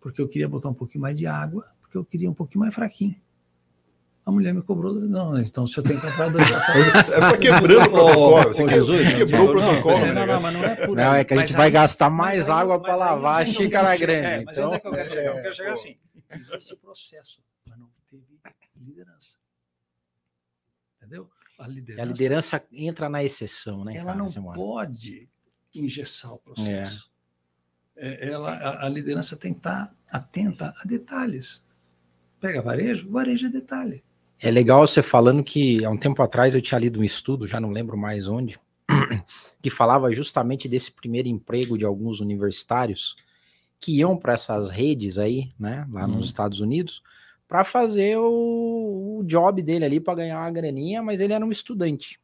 Porque 0.00 0.22
eu 0.22 0.28
queria 0.28 0.48
botar 0.48 0.70
um 0.70 0.74
pouquinho 0.74 1.02
mais 1.02 1.14
de 1.14 1.26
água, 1.26 1.70
porque 1.82 1.98
eu 1.98 2.04
queria 2.04 2.30
um 2.30 2.34
pouquinho 2.34 2.60
mais 2.60 2.74
fraquinho. 2.74 3.22
A 4.26 4.32
mulher 4.32 4.54
me 4.54 4.62
cobrou, 4.62 4.94
não, 4.94 5.38
então 5.38 5.66
se 5.66 5.76
eu 5.76 5.84
tenho 5.84 6.00
que 6.00 6.06
comprar 6.06 6.30
dois. 6.30 6.48
é 7.12 7.18
para 7.20 7.36
quebrando 7.36 7.86
o 7.86 7.90
protocolo. 7.90 8.44
Você, 8.44 8.68
Jesus, 8.68 9.12
quebrou 9.12 9.48
o 9.48 9.50
protocolo. 9.52 9.98
Não, 9.98 10.14
não, 10.14 10.26
não, 10.26 10.40
mas 10.40 10.54
não 10.54 10.64
é 10.64 10.86
por 10.86 10.96
Não, 10.96 11.14
é 11.14 11.24
que 11.24 11.34
a 11.34 11.36
gente 11.36 11.52
vai 11.52 11.70
gastar 11.70 12.08
mais 12.08 12.48
água 12.48 12.80
para 12.80 12.96
lavar 12.96 13.42
a 13.42 13.46
xícara 13.46 13.94
grande. 13.96 14.26
É, 14.26 14.44
mas 14.44 14.56
então... 14.56 14.70
onde 14.70 14.76
é 14.76 14.80
que 14.80 14.86
eu 14.88 14.92
quero 14.92 15.10
chegar? 15.10 15.36
Eu 15.36 15.42
quero 15.42 15.54
chegar 15.54 15.72
assim. 15.72 15.96
Existe 16.30 16.72
o 16.72 16.76
processo, 16.78 17.42
mas 17.66 17.78
não 17.78 17.90
teve 18.10 18.40
liderança. 18.76 19.36
Entendeu? 20.96 21.30
A 21.58 21.68
liderança, 21.68 22.02
a 22.02 22.06
liderança 22.06 22.64
entra 22.72 23.08
na 23.10 23.22
exceção, 23.22 23.84
né? 23.84 23.96
Ela 23.96 24.14
cara, 24.14 24.18
não 24.18 24.52
pode 24.52 25.28
engessar 25.74 26.32
o 26.32 26.38
processo. 26.38 27.10
É. 27.10 27.14
É, 27.96 28.30
ela, 28.30 28.52
a, 28.52 28.86
a, 28.86 28.88
liderança 28.88 29.36
tem 29.36 29.52
que 29.52 29.60
estar 29.60 29.94
atenta 30.10 30.74
a 30.80 30.84
detalhes. 30.84 31.64
Pega 32.40 32.60
varejo, 32.60 33.08
varejo 33.10 33.46
é 33.46 33.50
detalhe. 33.50 34.02
É 34.40 34.50
legal 34.50 34.86
você 34.86 35.02
falando 35.02 35.42
que 35.42 35.84
há 35.84 35.90
um 35.90 35.96
tempo 35.96 36.22
atrás 36.22 36.54
eu 36.54 36.60
tinha 36.60 36.78
lido 36.78 37.00
um 37.00 37.04
estudo, 37.04 37.46
já 37.46 37.60
não 37.60 37.70
lembro 37.70 37.96
mais 37.96 38.28
onde, 38.28 38.58
que 39.62 39.70
falava 39.70 40.12
justamente 40.12 40.68
desse 40.68 40.92
primeiro 40.92 41.28
emprego 41.28 41.78
de 41.78 41.84
alguns 41.84 42.20
universitários 42.20 43.16
que 43.80 43.98
iam 43.98 44.16
para 44.16 44.32
essas 44.32 44.70
redes 44.70 45.18
aí, 45.18 45.52
né, 45.58 45.86
lá 45.90 46.06
nos 46.06 46.26
Estados 46.26 46.60
Unidos, 46.60 47.02
para 47.46 47.64
fazer 47.64 48.16
o, 48.18 49.18
o, 49.18 49.24
job 49.24 49.62
dele 49.62 49.84
ali 49.84 50.00
para 50.00 50.14
ganhar 50.14 50.40
uma 50.40 50.50
graninha, 50.50 51.02
mas 51.02 51.20
ele 51.20 51.32
era 51.32 51.44
um 51.44 51.50
estudante. 51.50 52.18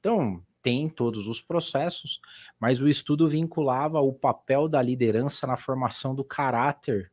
Então, 0.00 0.42
tem 0.62 0.88
todos 0.88 1.28
os 1.28 1.42
processos, 1.42 2.20
mas 2.58 2.80
o 2.80 2.88
estudo 2.88 3.28
vinculava 3.28 4.00
o 4.00 4.14
papel 4.14 4.66
da 4.66 4.80
liderança 4.80 5.46
na 5.46 5.58
formação 5.58 6.14
do 6.14 6.24
caráter 6.24 7.12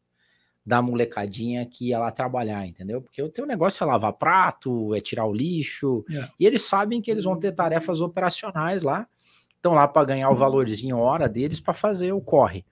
da 0.66 0.82
molecadinha 0.82 1.66
que 1.66 1.90
ia 1.90 2.00
lá 2.00 2.12
trabalhar, 2.12 2.66
entendeu? 2.68 3.02
Porque 3.02 3.22
o 3.22 3.30
teu 3.30 3.46
negócio 3.46 3.84
é 3.84 3.88
lavar 3.88 4.14
prato, 4.14 4.94
é 4.94 5.02
tirar 5.02 5.26
o 5.26 5.34
lixo, 5.34 6.06
yeah. 6.10 6.32
e 6.40 6.46
eles 6.46 6.62
sabem 6.62 7.02
que 7.02 7.10
eles 7.10 7.24
vão 7.24 7.38
ter 7.38 7.52
tarefas 7.52 8.00
operacionais 8.00 8.84
lá, 8.84 9.08
estão 9.56 9.74
lá 9.74 9.88
para 9.88 10.06
ganhar 10.06 10.30
o 10.30 10.36
valorzinho 10.36 10.98
hora 10.98 11.28
deles 11.28 11.60
para 11.60 11.74
fazer 11.74 12.12
o 12.12 12.22
corre. 12.22 12.64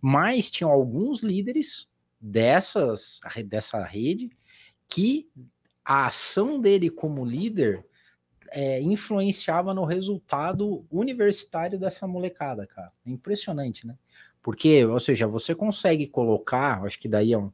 Mas 0.00 0.50
tinham 0.50 0.70
alguns 0.70 1.22
líderes 1.22 1.88
dessas 2.20 3.20
dessa 3.46 3.82
rede 3.84 4.30
que 4.88 5.28
a 5.84 6.06
ação 6.06 6.60
dele 6.60 6.88
como 6.88 7.24
líder 7.24 7.84
é, 8.50 8.80
influenciava 8.80 9.74
no 9.74 9.84
resultado 9.84 10.86
universitário 10.90 11.78
dessa 11.78 12.06
molecada, 12.06 12.66
cara. 12.66 12.92
É 13.04 13.10
impressionante, 13.10 13.86
né? 13.86 13.96
Porque, 14.44 14.84
ou 14.84 15.00
seja, 15.00 15.26
você 15.26 15.54
consegue 15.54 16.06
colocar, 16.06 16.84
acho 16.84 17.00
que 17.00 17.08
daí 17.08 17.32
é 17.32 17.38
um, 17.38 17.50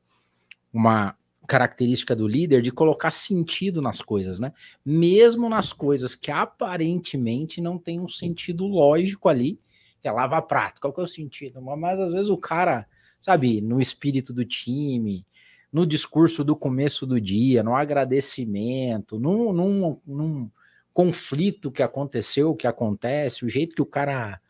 uma 0.72 1.16
característica 1.46 2.16
do 2.16 2.26
líder 2.26 2.62
de 2.62 2.72
colocar 2.72 3.12
sentido 3.12 3.81
nas 3.81 4.03
coisas, 4.03 4.40
né? 4.40 4.53
Mesmo 4.85 5.48
nas 5.48 5.72
coisas 5.72 6.16
que 6.16 6.33
aparentemente 6.33 7.61
não 7.61 7.79
tem 7.79 8.00
um 8.00 8.09
sentido 8.09 8.66
lógico 8.66 9.29
ali, 9.29 9.61
que 10.03 10.09
é 10.09 10.11
lavar 10.11 10.42
prato, 10.42 10.81
qual 10.81 10.92
que 10.92 10.98
é 10.98 11.05
o 11.05 11.07
sentido? 11.07 11.62
Mas 11.62 12.00
às 12.00 12.11
vezes 12.11 12.29
o 12.29 12.37
cara, 12.37 12.88
sabe, 13.20 13.61
no 13.61 13.81
espírito 13.81 14.33
do 14.33 14.44
time, 14.44 15.24
no 15.72 15.87
discurso 15.87 16.42
do 16.42 16.57
começo 16.57 17.07
do 17.07 17.20
dia, 17.20 17.62
no 17.62 17.76
agradecimento, 17.76 19.16
num, 19.16 19.53
num, 19.53 20.00
num 20.05 20.50
conflito 20.92 21.70
que 21.70 21.85
aconteceu, 21.85 22.53
que 22.53 22.66
acontece, 22.66 23.44
o 23.44 23.48
jeito 23.48 23.76
que 23.76 23.83
o 23.83 23.87
cara 23.87 24.40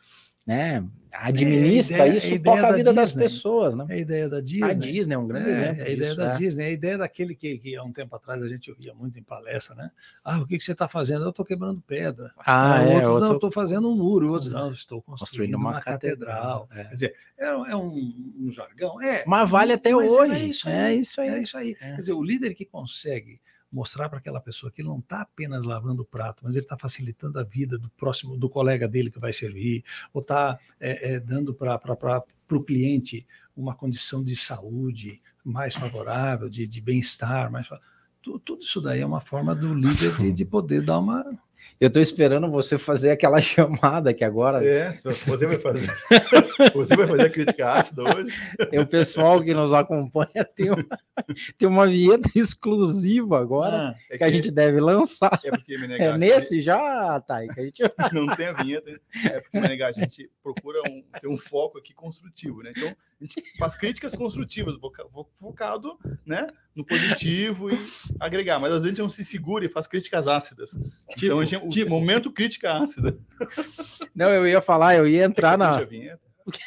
né, 0.46 0.82
administra 1.12 1.96
é, 1.96 2.08
ideia, 2.08 2.16
isso, 2.16 2.42
toca 2.42 2.66
a 2.66 2.72
vida 2.72 2.92
das 2.92 3.14
pessoas, 3.14 3.74
né? 3.74 3.86
É 3.88 3.94
a 3.94 3.96
ideia 3.98 4.28
da 4.28 4.40
Disney. 4.40 4.64
A 4.64 4.72
Disney 4.74 5.14
é 5.14 5.18
um 5.18 5.26
grande 5.26 5.48
é, 5.48 5.52
exemplo. 5.52 5.80
É 5.80 5.84
a 5.84 5.88
ideia 5.88 5.96
disso, 5.96 6.16
da 6.16 6.32
é. 6.32 6.36
Disney, 6.36 6.64
é 6.64 6.66
a 6.66 6.70
ideia 6.70 6.98
daquele 6.98 7.34
que, 7.34 7.58
que 7.58 7.76
há 7.76 7.82
um 7.82 7.92
tempo 7.92 8.14
atrás 8.14 8.42
a 8.42 8.48
gente 8.48 8.70
ouvia 8.70 8.94
muito 8.94 9.18
em 9.18 9.22
palestra, 9.22 9.74
né? 9.74 9.90
Ah, 10.24 10.38
o 10.38 10.46
que, 10.46 10.58
que 10.58 10.64
você 10.64 10.72
está 10.72 10.88
fazendo? 10.88 11.24
Eu 11.24 11.30
estou 11.30 11.44
quebrando 11.44 11.80
pedra. 11.86 12.32
Ah, 12.38 12.74
ah 12.74 12.82
é, 12.82 12.96
outros, 12.96 13.14
eu 13.14 13.20
não, 13.20 13.34
estou 13.34 13.50
fazendo 13.50 13.90
um 13.90 13.96
muro. 13.96 14.30
Outros, 14.30 14.50
não, 14.50 14.72
estou 14.72 15.02
construindo, 15.02 15.18
construindo 15.20 15.54
uma, 15.54 15.70
uma, 15.70 15.80
catedral. 15.80 16.66
catedral. 16.66 16.68
É. 16.72 16.88
Quer 16.88 16.94
dizer, 16.94 17.16
é, 17.38 17.46
é 17.46 17.76
um, 17.76 18.10
um, 18.38 18.50
jargão. 18.50 19.00
É, 19.02 19.24
mas 19.26 19.48
vale 19.48 19.72
até 19.72 19.92
mas 19.92 20.10
hoje. 20.10 20.34
É 20.34 20.44
isso 20.44 20.68
aí. 20.68 20.74
É 20.74 20.94
isso 20.94 21.20
aí. 21.20 21.28
É 21.28 21.42
isso 21.42 21.56
aí. 21.56 21.74
Quer 21.74 21.96
dizer, 21.96 22.12
o 22.12 22.22
líder 22.22 22.54
que 22.54 22.64
consegue 22.64 23.40
mostrar 23.72 24.08
para 24.08 24.18
aquela 24.18 24.40
pessoa 24.40 24.70
que 24.70 24.80
ele 24.82 24.88
não 24.88 24.98
está 24.98 25.22
apenas 25.22 25.64
lavando 25.64 26.02
o 26.02 26.04
prato, 26.04 26.42
mas 26.44 26.56
ele 26.56 26.64
está 26.64 26.76
facilitando 26.76 27.38
a 27.38 27.44
vida 27.44 27.78
do 27.78 27.88
próximo, 27.90 28.36
do 28.36 28.48
colega 28.48 28.88
dele 28.88 29.10
que 29.10 29.18
vai 29.18 29.32
servir, 29.32 29.84
ou 30.12 30.20
está 30.20 30.58
é, 30.78 31.14
é, 31.14 31.20
dando 31.20 31.54
para 31.54 32.24
o 32.50 32.62
cliente 32.62 33.26
uma 33.56 33.74
condição 33.74 34.22
de 34.22 34.34
saúde 34.34 35.20
mais 35.44 35.74
favorável, 35.74 36.48
de, 36.48 36.66
de 36.66 36.80
bem-estar, 36.80 37.50
mais 37.50 37.68
tudo, 38.22 38.58
isso 38.60 38.80
daí 38.80 39.00
é 39.00 39.06
uma 39.06 39.20
forma 39.20 39.54
do 39.54 39.72
líder 39.72 40.14
de, 40.16 40.32
de 40.32 40.44
poder 40.44 40.82
dar 40.82 40.98
uma 40.98 41.24
eu 41.80 41.88
estou 41.88 42.02
esperando 42.02 42.50
você 42.50 42.76
fazer 42.76 43.10
aquela 43.10 43.40
chamada 43.42 44.12
que 44.12 44.22
agora. 44.22 44.62
É, 44.62 44.92
você 44.92 45.46
vai 45.46 45.56
fazer. 45.56 45.90
você 46.74 46.94
vai 46.94 47.06
fazer 47.08 47.22
a 47.22 47.30
crítica 47.30 47.72
ácida 47.72 48.02
hoje. 48.02 48.32
É 48.70 48.80
o 48.80 48.86
pessoal 48.86 49.42
que 49.42 49.54
nos 49.54 49.72
acompanha 49.72 50.44
tem 50.54 50.70
uma, 50.70 50.86
tem 51.56 51.68
uma 51.68 51.86
vinheta 51.86 52.28
exclusiva 52.36 53.40
agora 53.40 53.76
ah, 53.76 53.94
é 54.08 54.12
que, 54.12 54.18
que, 54.18 54.24
a 54.24 54.30
gente 54.30 54.50
deve 54.50 54.78
lançar. 54.80 55.40
É 55.42 55.50
porque 55.50 55.78
Menegate, 55.78 56.02
é 56.02 56.18
nesse 56.18 56.60
já, 56.60 57.20
Thay, 57.20 57.48
que 57.48 57.60
a 57.60 57.64
gente 57.64 57.82
não 58.12 58.26
tem 58.36 58.46
a 58.46 58.52
vinheta. 58.52 59.00
É 59.24 59.40
porque 59.40 59.58
Menegate, 59.58 60.00
a 60.00 60.02
gente 60.02 60.30
procura 60.42 60.80
um, 60.86 61.02
ter 61.18 61.28
um 61.28 61.38
foco 61.38 61.78
aqui 61.78 61.94
construtivo, 61.94 62.62
né? 62.62 62.72
Então 62.76 62.94
a 63.20 63.24
gente 63.24 63.58
faz 63.58 63.74
críticas 63.74 64.14
construtivas, 64.14 64.76
focado, 65.38 65.98
né, 66.24 66.46
no 66.74 66.84
positivo 66.84 67.70
e 67.70 67.78
agregar. 68.18 68.58
Mas 68.58 68.72
às 68.72 68.78
vezes 68.78 68.86
a 68.86 68.88
gente 68.90 69.02
não 69.02 69.10
se 69.10 69.24
segura 69.24 69.64
e 69.64 69.68
faz 69.68 69.86
críticas 69.86 70.26
ácidas. 70.26 70.70
Tipo, 71.10 71.26
então 71.26 71.38
a 71.38 71.44
gente 71.44 71.68
Momento 71.88 72.32
crítica 72.32 72.74
ácida. 72.74 73.18
Não, 74.14 74.30
eu 74.30 74.46
ia 74.46 74.60
falar, 74.60 74.96
eu 74.96 75.06
ia 75.06 75.24
entrar 75.24 75.58
na. 75.58 75.86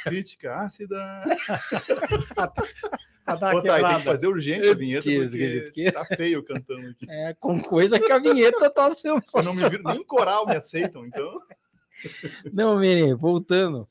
Crítica 0.03 0.55
ácida. 0.55 0.95
Pô, 3.25 3.37
tá, 3.37 3.51
tem 3.51 3.97
que 3.97 4.03
fazer 4.03 4.27
urgente 4.27 4.67
a 4.67 4.73
vinheta, 4.73 5.09
porque, 5.09 5.91
tá 5.91 6.05
feio 6.05 6.43
cantando 6.43 6.89
aqui. 6.89 7.09
É, 7.09 7.33
com 7.33 7.59
coisa 7.61 7.97
que 7.97 8.11
a 8.11 8.19
vinheta 8.19 8.69
tá 8.69 8.91
sendo. 8.95 9.21
Eu 9.33 9.43
não 9.43 9.53
me 9.53 9.69
viro, 9.69 9.83
nem 9.83 10.03
coral 10.03 10.45
me 10.45 10.57
aceitam, 10.57 11.05
então. 11.05 11.39
Não, 12.51 12.77
Mene, 12.77 13.13
voltando. 13.13 13.87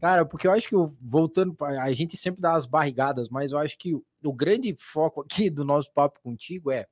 Cara, 0.00 0.24
porque 0.24 0.46
eu 0.46 0.52
acho 0.52 0.68
que 0.68 0.74
voltando, 1.00 1.54
a 1.60 1.92
gente 1.92 2.16
sempre 2.16 2.40
dá 2.40 2.52
as 2.52 2.64
barrigadas, 2.64 3.28
mas 3.28 3.52
eu 3.52 3.58
acho 3.58 3.78
que 3.78 3.94
o 3.94 4.32
grande 4.32 4.74
foco 4.78 5.20
aqui 5.20 5.50
do 5.50 5.64
nosso 5.64 5.92
papo 5.92 6.20
contigo 6.22 6.70
é 6.70 6.86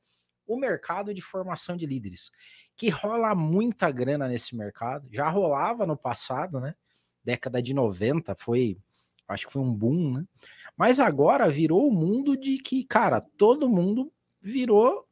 o 0.49 0.59
mercado 0.59 1.13
de 1.13 1.21
formação 1.21 1.77
de 1.77 1.87
líderes 1.87 2.33
que 2.75 2.89
rola 2.89 3.35
muita 3.35 3.91
grana 3.91 4.27
nesse 4.27 4.57
mercado. 4.57 5.07
Já 5.13 5.29
rolava 5.29 5.87
no 5.87 5.97
passado, 5.97 6.59
né? 6.59 6.75
Década 7.23 7.61
de 7.61 7.75
90 7.75 8.35
foi, 8.37 8.79
acho 9.29 9.47
que 9.47 9.53
foi 9.53 9.61
um 9.61 9.75
boom, 9.75 10.15
né? 10.15 10.25
Mas 10.77 10.99
agora 10.99 11.51
virou 11.51 11.87
o 11.87 11.93
mundo 11.93 12.37
de 12.37 12.57
que, 12.59 12.85
cara, 12.85 13.21
todo 13.37 13.69
mundo 13.69 14.13
virou 14.41 15.07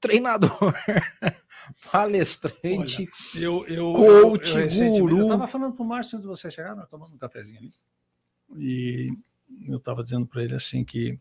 treinador, 0.00 0.50
palestrante, 1.92 3.06
Olha, 3.34 3.44
eu, 3.44 3.66
eu, 3.66 3.92
coach, 3.92 4.54
eu, 4.54 4.60
eu, 4.60 4.92
guru. 5.00 5.18
Eu 5.18 5.24
estava 5.24 5.46
falando 5.46 5.74
para 5.74 5.82
o 5.82 5.86
Márcio 5.86 6.16
antes 6.16 6.26
de 6.26 6.34
você 6.34 6.50
chegar, 6.50 6.74
nós 6.74 6.88
tomando 6.88 7.14
um 7.14 7.18
cafezinho 7.18 7.58
ali. 7.58 7.74
E 8.56 9.08
eu 9.68 9.76
estava 9.76 10.02
dizendo 10.02 10.26
para 10.26 10.42
ele 10.42 10.54
assim 10.54 10.84
que 10.84 11.18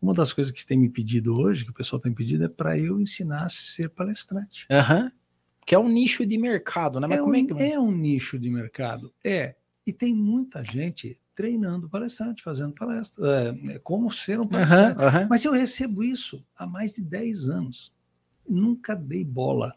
uma 0.00 0.14
das 0.14 0.32
coisas 0.32 0.52
que 0.52 0.64
tem 0.66 0.78
me 0.78 0.88
pedido 0.88 1.36
hoje, 1.36 1.64
que 1.64 1.70
o 1.70 1.74
pessoal 1.74 2.00
tem 2.00 2.12
pedido, 2.12 2.44
é 2.44 2.48
para 2.48 2.78
eu 2.78 3.00
ensinar 3.00 3.44
a 3.44 3.48
ser 3.48 3.90
palestrante. 3.90 4.66
Uhum. 4.70 5.10
Que 5.66 5.74
é 5.74 5.78
um 5.78 5.88
nicho 5.88 6.24
de 6.24 6.38
mercado, 6.38 6.98
né? 6.98 7.06
Mas 7.06 7.18
é, 7.18 7.22
como 7.22 7.34
um, 7.34 7.38
é, 7.38 7.44
que... 7.44 7.62
é 7.62 7.78
um 7.78 7.92
nicho 7.92 8.38
de 8.38 8.50
mercado. 8.50 9.12
É. 9.22 9.56
E 9.86 9.92
tem 9.92 10.14
muita 10.14 10.64
gente 10.64 11.18
treinando 11.34 11.88
palestrante, 11.88 12.42
fazendo 12.42 12.74
palestra, 12.74 13.26
é, 13.26 13.72
é 13.72 13.78
como 13.78 14.10
ser 14.10 14.40
um 14.40 14.44
palestrante. 14.44 14.98
Uhum, 14.98 15.04
uhum. 15.04 15.28
Mas 15.28 15.44
eu 15.44 15.52
recebo 15.52 16.02
isso 16.02 16.44
há 16.56 16.66
mais 16.66 16.94
de 16.94 17.02
10 17.02 17.48
anos. 17.48 17.92
Nunca 18.48 18.94
dei 18.94 19.24
bola. 19.24 19.74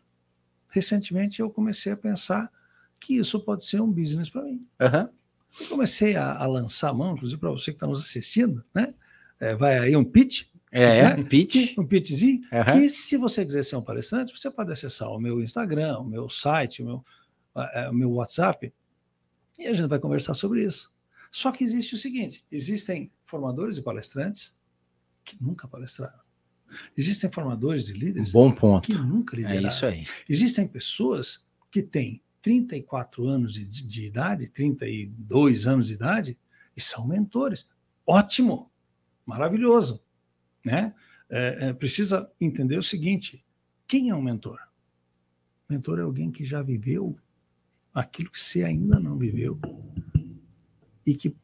recentemente 0.70 1.42
eu 1.42 1.50
comecei 1.50 1.92
a 1.92 1.98
pensar 1.98 2.52
que 3.00 3.18
isso 3.18 3.40
pode 3.42 3.66
ser 3.66 3.82
um 3.82 3.92
business 3.92 4.30
para 4.30 4.44
mim. 4.44 4.62
Uhum. 4.80 5.10
Eu 5.62 5.68
comecei 5.68 6.16
a, 6.16 6.34
a 6.34 6.48
lançar 6.48 6.90
a 6.90 6.94
mão, 6.94 7.14
inclusive 7.14 7.40
para 7.40 7.52
você 7.52 7.72
que 7.72 7.76
está 7.76 7.86
nos 7.86 8.00
assistindo, 8.00 8.64
né? 8.74 8.94
É, 9.44 9.56
vai 9.56 9.78
aí 9.78 9.96
um 9.96 10.04
pitch. 10.06 10.46
É, 10.72 11.04
né? 11.04 11.16
um 11.22 11.24
pitch. 11.26 11.78
Um 11.78 11.86
pitchzinho. 11.86 12.42
Uhum. 12.52 12.80
Que 12.80 12.90
se 12.90 13.18
você 13.18 13.46
quiser 13.46 13.64
ser 13.64 13.76
um 13.76 13.82
palestrante, 13.82 14.36
você 14.36 14.50
pode 14.50 14.72
acessar 14.72 15.10
o 15.10 15.20
meu 15.20 15.42
Instagram, 15.42 16.00
o 16.00 16.06
meu 16.06 16.30
site, 16.30 16.82
o 16.82 16.86
meu, 16.86 17.06
o 17.90 17.94
meu 17.94 18.12
WhatsApp, 18.14 18.74
e 19.60 19.68
a 19.68 19.74
gente 19.74 19.88
vai 19.88 20.00
conversar 20.00 20.34
sobre 20.34 20.64
isso. 20.66 20.92
Só 21.32 21.52
que 21.52 21.64
existe 21.64 21.94
o 21.94 21.98
seguinte: 21.98 22.44
existem 22.52 23.12
formadores 23.26 23.78
e 23.78 23.82
palestrantes 23.82 24.58
que 25.24 25.38
nunca 25.42 25.68
palestraram. 25.68 26.20
Existem 26.98 27.32
formadores 27.32 27.90
e 27.90 27.94
líderes 27.94 28.32
Bom 28.32 28.52
ponto. 28.52 28.88
que 28.88 28.98
nunca 28.98 29.36
É 29.36 29.38
lideraram. 29.38 29.68
isso 29.68 29.86
aí. 29.86 30.08
Existem 30.28 30.68
pessoas 30.68 31.46
que 31.70 31.84
têm 31.84 32.22
34 32.42 33.28
anos 33.28 33.54
de, 33.54 33.64
de 33.66 34.08
idade, 34.08 34.48
32 34.48 35.68
anos 35.68 35.88
de 35.88 35.94
idade, 35.94 36.38
e 36.76 36.82
são 36.82 37.08
mentores. 37.08 37.68
Ótimo, 38.06 38.72
maravilhoso. 39.26 40.04
Né? 40.64 40.94
É, 41.30 41.70
é, 41.70 41.74
precisa 41.74 42.32
entender 42.40 42.78
o 42.78 42.84
seguinte: 42.84 43.44
quem 43.88 44.10
é 44.10 44.16
um 44.16 44.22
mentor? 44.22 44.60
Mentor 45.70 46.00
é 46.00 46.04
alguém 46.04 46.32
que 46.32 46.44
já 46.44 46.62
viveu 46.62 47.18
aquilo 47.94 48.30
que 48.30 48.40
você 48.40 48.64
ainda 48.64 49.00
não 49.00 49.18
viveu 49.18 49.60
e 51.06 51.16
que 51.16 51.36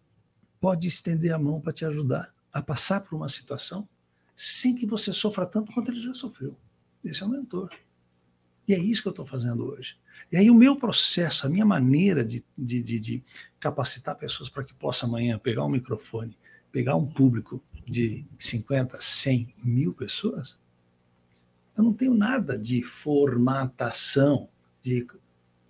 pode 0.59 0.87
estender 0.87 1.33
a 1.33 1.39
mão 1.39 1.61
para 1.61 1.73
te 1.73 1.85
ajudar 1.85 2.33
a 2.51 2.61
passar 2.61 3.01
por 3.01 3.15
uma 3.15 3.29
situação 3.29 3.87
sem 4.35 4.75
que 4.75 4.85
você 4.85 5.11
sofra 5.13 5.45
tanto 5.45 5.71
quanto 5.71 5.91
ele 5.91 6.01
já 6.01 6.13
sofreu. 6.13 6.57
Esse 7.03 7.23
é 7.23 7.25
o 7.25 7.29
mentor. 7.29 7.69
E 8.67 8.73
é 8.73 8.79
isso 8.79 9.01
que 9.01 9.07
eu 9.07 9.11
estou 9.11 9.25
fazendo 9.25 9.65
hoje. 9.65 9.97
E 10.31 10.37
aí 10.37 10.49
o 10.49 10.55
meu 10.55 10.75
processo, 10.75 11.47
a 11.47 11.49
minha 11.49 11.65
maneira 11.65 12.23
de, 12.23 12.45
de, 12.57 12.83
de, 12.83 12.99
de 12.99 13.23
capacitar 13.59 14.15
pessoas 14.15 14.49
para 14.49 14.63
que 14.63 14.73
possa 14.73 15.05
amanhã 15.05 15.39
pegar 15.39 15.65
um 15.65 15.69
microfone, 15.69 16.37
pegar 16.71 16.95
um 16.95 17.05
público 17.05 17.61
de 17.89 18.25
50, 18.37 18.99
100 18.99 19.55
mil 19.63 19.93
pessoas, 19.93 20.57
eu 21.77 21.83
não 21.83 21.93
tenho 21.93 22.13
nada 22.13 22.57
de 22.57 22.83
formatação, 22.83 24.49
de 24.83 25.07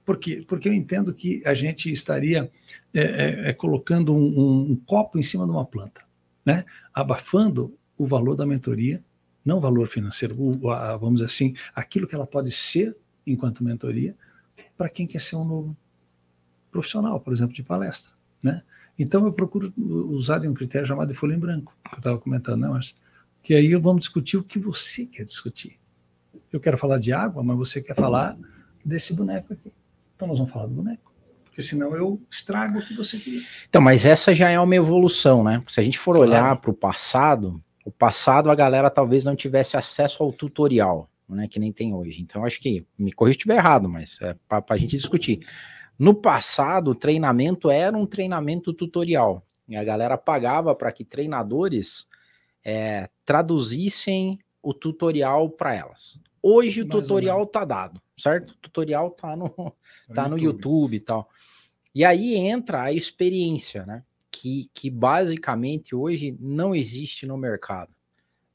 porque, 0.05 0.43
porque 0.47 0.67
eu 0.67 0.73
entendo 0.73 1.13
que 1.13 1.39
a 1.45 1.53
gente 1.53 1.91
estaria 1.91 2.51
é, 2.91 3.01
é, 3.01 3.49
é, 3.49 3.53
colocando 3.53 4.12
um, 4.12 4.71
um, 4.71 4.75
copo 4.75 5.19
em 5.19 5.23
cima 5.23 5.45
de 5.45 5.51
uma 5.51 5.63
planta, 5.63 6.01
né? 6.43 6.65
abafando 6.91 7.77
o 7.95 8.08
valor 8.08 8.36
da 8.36 8.43
mentoria, 8.43 9.03
não 9.45 9.60
o 9.60 9.62
valor 9.62 9.88
financeiro, 9.88 10.36
o, 10.36 10.71
a, 10.71 10.97
vamos 10.97 11.21
dizer 11.21 11.27
assim, 11.27 11.55
aquilo 11.75 12.08
que 12.08 12.15
ela 12.15 12.25
pode 12.25 12.51
ser 12.51 12.97
enquanto 13.25 13.63
mentoria, 13.63 14.15
para 14.75 14.89
quem 14.89 15.05
quer 15.05 15.21
ser 15.21 15.36
um 15.36 15.45
novo 15.45 15.77
profissional, 16.71 17.19
por 17.19 17.32
exemplo, 17.32 17.53
de 17.53 17.62
palestra. 17.62 18.12
Né? 18.41 18.63
Então 18.99 19.25
eu 19.25 19.31
procuro 19.31 19.73
usar 19.77 20.45
um 20.45 20.53
critério 20.53 20.85
chamado 20.85 21.07
de 21.07 21.17
folha 21.17 21.33
em 21.33 21.39
branco, 21.39 21.73
que 21.88 21.95
eu 21.95 21.99
estava 21.99 22.19
comentando, 22.19 22.59
né, 22.62 22.67
Márcio? 22.67 22.97
Que 23.41 23.55
aí 23.55 23.73
vamos 23.75 24.01
discutir 24.01 24.35
o 24.35 24.43
que 24.43 24.59
você 24.59 25.05
quer 25.05 25.23
discutir. 25.23 25.79
Eu 26.51 26.59
quero 26.59 26.77
falar 26.77 26.99
de 26.99 27.13
água, 27.13 27.41
mas 27.41 27.57
você 27.57 27.81
quer 27.81 27.95
falar 27.95 28.38
desse 28.83 29.15
boneco 29.15 29.53
aqui. 29.53 29.71
Então 30.15 30.27
nós 30.27 30.38
vamos 30.38 30.51
falar 30.51 30.65
do 30.65 30.73
boneco. 30.73 31.13
Porque 31.45 31.62
senão 31.62 31.95
eu 31.95 32.21
estrago 32.29 32.79
o 32.79 32.81
que 32.81 32.93
você 32.93 33.17
queria. 33.17 33.41
Então, 33.69 33.81
mas 33.81 34.05
essa 34.05 34.33
já 34.33 34.49
é 34.49 34.59
uma 34.59 34.75
evolução, 34.75 35.43
né? 35.43 35.63
Se 35.67 35.79
a 35.79 35.83
gente 35.83 35.97
for 35.97 36.17
olhar 36.17 36.41
claro. 36.41 36.59
para 36.59 36.71
o 36.71 36.73
passado, 36.73 37.63
o 37.85 37.91
passado 37.91 38.51
a 38.51 38.55
galera 38.55 38.89
talvez 38.89 39.23
não 39.23 39.35
tivesse 39.35 39.77
acesso 39.77 40.21
ao 40.23 40.33
tutorial, 40.33 41.09
né? 41.29 41.47
Que 41.47 41.59
nem 41.59 41.71
tem 41.71 41.93
hoje. 41.93 42.21
Então, 42.21 42.43
acho 42.43 42.59
que, 42.59 42.85
me 42.97 43.13
corrija 43.13 43.35
se 43.35 43.38
estiver 43.39 43.55
errado, 43.55 43.88
mas 43.88 44.19
é 44.21 44.35
para 44.47 44.63
a 44.69 44.77
gente 44.77 44.97
discutir. 44.97 45.39
No 45.99 46.15
passado, 46.15 46.91
o 46.91 46.95
treinamento 46.95 47.69
era 47.69 47.95
um 47.95 48.05
treinamento 48.05 48.73
tutorial. 48.73 49.45
E 49.67 49.75
a 49.75 49.83
galera 49.83 50.17
pagava 50.17 50.73
para 50.73 50.93
que 50.93 51.03
treinadores 51.03 52.07
é, 52.63 53.09
traduzissem 53.25 54.39
o 54.63 54.73
tutorial 54.73 55.49
para 55.49 55.75
elas. 55.75 56.17
Hoje 56.41 56.85
Mais 56.85 56.95
o 56.95 57.01
tutorial 57.01 57.45
tá 57.45 57.65
dado, 57.65 58.01
certo? 58.17 58.51
O 58.51 58.57
tutorial 58.57 59.12
tá 59.12 59.35
no, 59.35 59.53
tá 60.15 60.29
no 60.29 60.39
YouTube 60.39 60.95
e 60.95 60.99
tal. 61.01 61.29
E 61.93 62.05
aí 62.05 62.35
entra 62.35 62.83
a 62.83 62.93
experiência, 62.93 63.85
né? 63.85 64.03
Que, 64.31 64.69
que 64.73 64.89
basicamente 64.89 65.93
hoje 65.93 66.38
não 66.39 66.73
existe 66.73 67.25
no 67.25 67.35
mercado, 67.35 67.93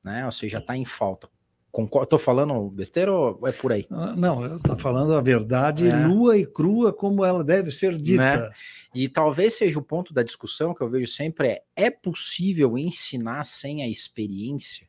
né? 0.03 0.25
Ou 0.25 0.33
seja, 0.33 0.63
tá 0.63 0.75
em 0.75 0.87
falta. 0.87 1.29
Concordo, 1.75 2.07
tô 2.07 2.19
falando 2.21 2.71
besteira 2.71 3.13
ou 3.13 3.49
é 3.49 3.51
por 3.51 3.73
aí? 3.73 3.85
Não, 3.91 4.45
eu 4.45 4.61
tô 4.61 4.79
falando 4.79 5.13
a 5.13 5.21
verdade 5.21 5.89
é. 5.89 6.07
nua 6.07 6.39
e 6.39 6.47
crua 6.47 6.93
como 6.93 7.25
ela 7.25 7.43
deve 7.43 7.73
ser 7.73 7.99
dita. 7.99 8.23
Né? 8.23 8.51
E 8.95 9.09
talvez 9.09 9.55
seja 9.55 9.77
o 9.77 9.83
ponto 9.83 10.15
da 10.15 10.23
discussão 10.23 10.73
que 10.73 10.81
eu 10.81 10.89
vejo 10.89 11.09
sempre 11.09 11.49
é: 11.49 11.63
é 11.75 11.91
possível 11.91 12.79
ensinar 12.79 13.43
sem 13.43 13.83
a 13.83 13.89
experiência? 13.89 14.87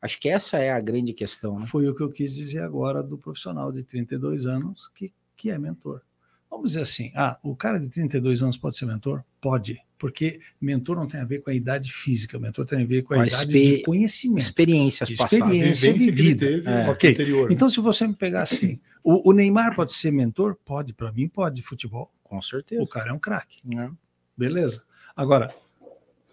Acho 0.00 0.20
que 0.20 0.28
essa 0.28 0.58
é 0.58 0.70
a 0.70 0.78
grande 0.80 1.12
questão. 1.12 1.58
Né? 1.58 1.66
Foi 1.66 1.88
o 1.88 1.94
que 1.94 2.04
eu 2.04 2.12
quis 2.12 2.36
dizer 2.36 2.62
agora 2.62 3.02
do 3.02 3.18
profissional 3.18 3.72
de 3.72 3.82
32 3.82 4.46
anos 4.46 4.86
que, 4.94 5.12
que 5.36 5.50
é 5.50 5.58
mentor. 5.58 6.02
Vamos 6.48 6.70
dizer 6.70 6.82
assim, 6.82 7.10
ah, 7.16 7.36
o 7.42 7.56
cara 7.56 7.80
de 7.80 7.88
32 7.88 8.44
anos 8.44 8.56
pode 8.56 8.78
ser 8.78 8.86
mentor? 8.86 9.24
Pode, 9.40 9.80
porque 10.02 10.40
mentor 10.60 10.96
não 10.96 11.06
tem 11.06 11.20
a 11.20 11.24
ver 11.24 11.42
com 11.42 11.50
a 11.50 11.54
idade 11.54 11.92
física, 11.92 12.36
mentor 12.36 12.66
tem 12.66 12.82
a 12.82 12.84
ver 12.84 13.02
com 13.02 13.14
a, 13.14 13.22
a 13.22 13.26
idade 13.28 13.52
de 13.52 13.82
conhecimento. 13.84 14.40
Experiências 14.40 15.08
experiência 15.08 15.92
passadas. 15.92 16.04
de 16.04 16.10
vida. 16.10 16.68
É. 16.68 16.90
Ok, 16.90 17.12
anterior, 17.12 17.52
então 17.52 17.70
se 17.70 17.78
você 17.78 18.04
me 18.04 18.12
pegar 18.12 18.42
assim, 18.42 18.80
o, 19.00 19.30
o 19.30 19.32
Neymar 19.32 19.76
pode 19.76 19.92
ser 19.92 20.10
mentor? 20.10 20.56
Pode, 20.64 20.92
para 20.92 21.12
mim 21.12 21.28
pode, 21.28 21.62
futebol. 21.62 22.12
Com 22.24 22.42
certeza. 22.42 22.82
O 22.82 22.86
cara 22.88 23.10
é 23.10 23.12
um 23.12 23.18
craque. 23.18 23.60
É. 23.78 23.90
Beleza. 24.36 24.82
Agora, 25.14 25.54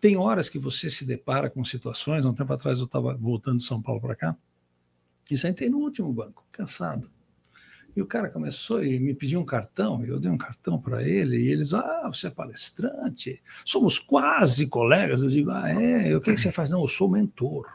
tem 0.01 0.17
horas 0.17 0.49
que 0.49 0.57
você 0.57 0.89
se 0.89 1.05
depara 1.05 1.47
com 1.47 1.63
situações. 1.63 2.25
Um 2.25 2.33
tempo 2.33 2.51
atrás 2.51 2.79
eu 2.79 2.85
estava 2.85 3.13
voltando 3.13 3.57
de 3.57 3.65
São 3.65 3.79
Paulo 3.79 4.01
para 4.01 4.15
cá 4.15 4.35
e 5.29 5.37
sentei 5.37 5.69
no 5.69 5.77
último 5.77 6.11
banco, 6.11 6.43
cansado. 6.51 7.07
E 7.95 8.01
o 8.01 8.05
cara 8.05 8.29
começou 8.29 8.83
e 8.83 8.99
me 8.99 9.13
pediu 9.13 9.39
um 9.39 9.45
cartão, 9.45 10.03
eu 10.05 10.19
dei 10.19 10.31
um 10.31 10.37
cartão 10.37 10.79
para 10.79 11.03
ele, 11.03 11.37
e 11.37 11.49
eles, 11.49 11.73
ah, 11.73 12.09
você 12.11 12.27
é 12.27 12.29
palestrante, 12.29 13.41
somos 13.65 13.99
quase 13.99 14.67
colegas. 14.67 15.21
Eu 15.21 15.27
digo, 15.27 15.51
ah, 15.51 15.69
é, 15.69 16.15
o 16.15 16.21
que, 16.21 16.33
que 16.33 16.39
você 16.39 16.51
faz? 16.51 16.71
Não, 16.71 16.81
eu 16.81 16.87
sou 16.87 17.09
mentor. 17.09 17.67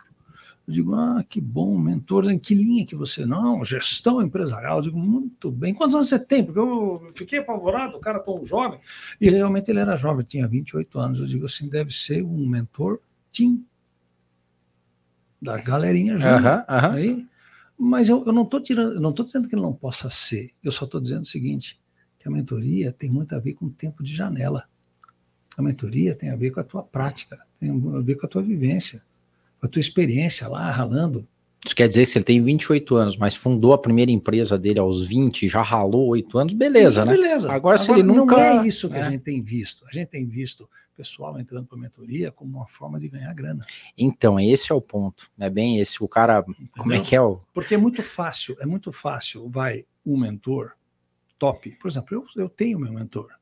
Eu 0.67 0.73
digo, 0.73 0.95
ah, 0.95 1.23
que 1.29 1.41
bom, 1.41 1.79
mentor, 1.79 2.31
em 2.31 2.39
que 2.39 2.55
linha 2.55 2.87
que 2.87 2.97
você 2.97 3.27
não? 3.27 3.63
Gestão 3.63 4.23
empresarial. 4.23 4.79
Eu 4.79 4.83
digo, 4.83 4.99
muito 4.99 5.51
bem. 5.51 5.75
Quantos 5.75 5.95
anos 5.95 6.09
você 6.09 6.19
tem? 6.19 6.43
Porque 6.43 6.59
eu 6.59 7.13
fiquei 7.15 7.41
apavorado, 7.41 7.99
o 7.99 8.01
cara 8.01 8.19
tão 8.19 8.43
jovem. 8.47 8.81
E 9.21 9.29
realmente 9.29 9.71
ele 9.71 9.81
era 9.81 9.95
jovem, 9.95 10.25
tinha 10.25 10.49
28 10.49 10.99
anos. 10.99 11.21
Eu 11.21 11.27
digo 11.27 11.45
assim, 11.45 11.69
deve 11.69 11.93
ser 11.93 12.23
um 12.25 12.47
mentor 12.49 12.99
Tim. 13.31 13.63
Da 15.41 15.59
galerinha 15.59 16.17
jovem. 16.17 16.39
Uh 16.39 16.57
-huh, 16.57 16.63
uh 16.63 16.67
-huh. 16.67 16.95
Aí, 16.95 17.27
mas 17.79 18.09
eu, 18.09 18.25
eu 18.25 18.33
não 18.33 18.43
estou 18.43 18.61
tirando, 18.61 18.95
eu 18.95 19.01
não 19.01 19.11
estou 19.11 19.25
dizendo 19.25 19.49
que 19.49 19.55
ele 19.55 19.63
não 19.63 19.73
possa 19.73 20.09
ser. 20.11 20.51
Eu 20.63 20.73
só 20.73 20.85
estou 20.85 21.01
dizendo 21.01 21.23
o 21.23 21.27
seguinte: 21.27 21.81
que 22.19 22.29
a 22.29 22.31
mentoria 22.31 22.93
tem 22.93 23.11
muito 23.11 23.35
a 23.35 23.39
ver 23.39 23.55
com 23.55 23.67
o 23.67 23.71
tempo 23.71 24.03
de 24.03 24.15
janela. 24.15 24.65
A 25.57 25.63
mentoria 25.63 26.15
tem 26.15 26.31
a 26.31 26.37
ver 26.37 26.51
com 26.51 26.61
a 26.61 26.65
tua 26.65 26.83
prática, 26.83 27.39
tem 27.61 27.71
a 27.71 28.01
ver 28.01 28.17
com 28.17 28.27
a 28.27 28.29
tua 28.29 28.43
vivência 28.43 29.03
a 29.65 29.69
tua 29.69 29.81
experiência 29.81 30.47
lá 30.47 30.71
ralando. 30.71 31.27
Isso 31.65 31.75
quer 31.75 31.89
dizer 31.89 32.03
que 32.05 32.11
se 32.11 32.19
ele 32.19 32.25
tem 32.25 32.43
28 32.43 32.95
anos, 32.95 33.17
mas 33.17 33.35
fundou 33.35 33.73
a 33.73 33.79
primeira 33.79 34.11
empresa 34.11 34.59
dele 34.59 34.79
aos 34.79 35.03
20, 35.03 35.49
já 35.49 35.63
ralou 35.63 36.09
8 36.09 36.39
anos, 36.39 36.53
beleza, 36.53 37.07
né? 37.07 37.13
Beleza. 37.13 37.51
Agora, 37.51 37.79
se 37.79 37.91
ele 37.91 38.03
nunca. 38.03 38.37
Não 38.37 38.43
é 38.43 38.67
isso 38.67 38.91
que 38.91 38.97
é. 38.97 39.01
a 39.01 39.11
gente 39.11 39.23
tem 39.23 39.41
visto. 39.41 39.83
A 39.89 39.91
gente 39.91 40.09
tem 40.09 40.27
visto 40.27 40.69
pessoal 40.95 41.39
entrando 41.39 41.67
para 41.67 41.79
mentoria 41.79 42.31
como 42.31 42.59
uma 42.59 42.67
forma 42.67 42.99
de 42.99 43.09
ganhar 43.09 43.33
grana. 43.35 43.65
Então, 43.97 44.39
esse 44.39 44.73
é 44.73 44.75
o 44.75 44.81
ponto. 44.81 45.31
É 45.39 45.51
bem 45.51 45.79
esse. 45.79 46.03
O 46.03 46.09
cara. 46.09 46.41
Entendeu? 46.41 46.69
Como 46.77 46.93
é 46.93 47.01
que 47.01 47.15
é 47.15 47.21
o. 47.21 47.41
Porque 47.53 47.75
é 47.75 47.79
muito 47.79 48.03
fácil, 48.03 48.57
é 48.61 48.67
muito 48.67 48.93
fácil, 48.93 49.49
vai, 49.51 49.85
um 50.05 50.17
mentor 50.17 50.73
top. 51.39 51.71
Por 51.73 51.89
exemplo, 51.89 52.15
eu, 52.15 52.43
eu 52.43 52.49
tenho 52.49 52.79
meu 52.79 52.93
mentor. 52.93 53.33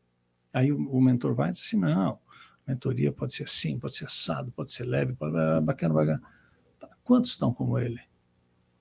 Aí 0.53 0.73
o, 0.73 0.91
o 0.91 1.01
mentor 1.01 1.35
vai 1.35 1.51
e 1.51 1.53
diz 1.53 1.63
assim: 1.63 1.79
não, 1.79 2.19
mentoria 2.67 3.13
pode 3.13 3.35
ser 3.35 3.45
assim, 3.45 3.79
pode 3.79 3.97
ser 3.97 4.07
assado, 4.07 4.51
pode 4.53 4.73
ser 4.73 4.85
leve, 4.85 5.15
pode 5.15 5.33
ser 5.33 5.61
bacana, 5.61 5.95
bacana. 5.95 6.23
Tá. 6.79 6.89
Quantos 7.05 7.31
estão 7.31 7.53
como 7.53 7.79
ele? 7.79 8.01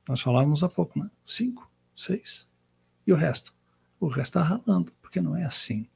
Nós 0.07 0.21
falávamos 0.21 0.63
há 0.63 0.69
pouco, 0.69 0.99
né? 0.99 1.09
Cinco, 1.23 1.71
seis. 1.95 2.49
E 3.05 3.13
o 3.13 3.15
resto? 3.15 3.53
O 3.99 4.07
resto 4.07 4.39
está 4.39 4.41
ralando, 4.41 4.91
porque 5.01 5.21
não 5.21 5.35
é 5.35 5.43
assim. 5.43 5.87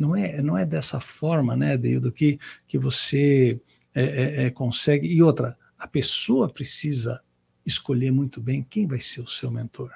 Não 0.00 0.16
é, 0.16 0.40
não 0.40 0.56
é 0.56 0.64
dessa 0.64 0.98
forma, 0.98 1.54
né, 1.54 1.76
Deildo, 1.76 2.10
que, 2.10 2.38
que 2.66 2.78
você 2.78 3.60
é, 3.94 4.02
é, 4.02 4.46
é, 4.46 4.50
consegue. 4.50 5.06
E 5.06 5.22
outra, 5.22 5.58
a 5.78 5.86
pessoa 5.86 6.50
precisa 6.50 7.20
escolher 7.66 8.10
muito 8.10 8.40
bem 8.40 8.66
quem 8.68 8.86
vai 8.86 8.98
ser 8.98 9.20
o 9.20 9.28
seu 9.28 9.50
mentor. 9.50 9.90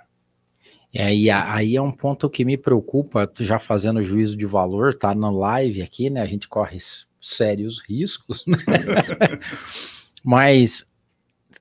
É, 0.92 1.12
e 1.14 1.30
aí 1.30 1.74
é 1.74 1.82
um 1.82 1.90
ponto 1.90 2.28
que 2.28 2.44
me 2.44 2.56
preocupa, 2.56 3.28
já 3.40 3.58
fazendo 3.58 4.02
juízo 4.02 4.36
de 4.36 4.46
valor, 4.46 4.94
tá 4.94 5.14
na 5.14 5.30
live 5.30 5.82
aqui, 5.82 6.10
né? 6.10 6.20
A 6.20 6.26
gente 6.26 6.46
corre 6.48 6.78
sérios 7.20 7.80
riscos, 7.80 8.44
né? 8.46 8.58
Mas, 10.22 10.86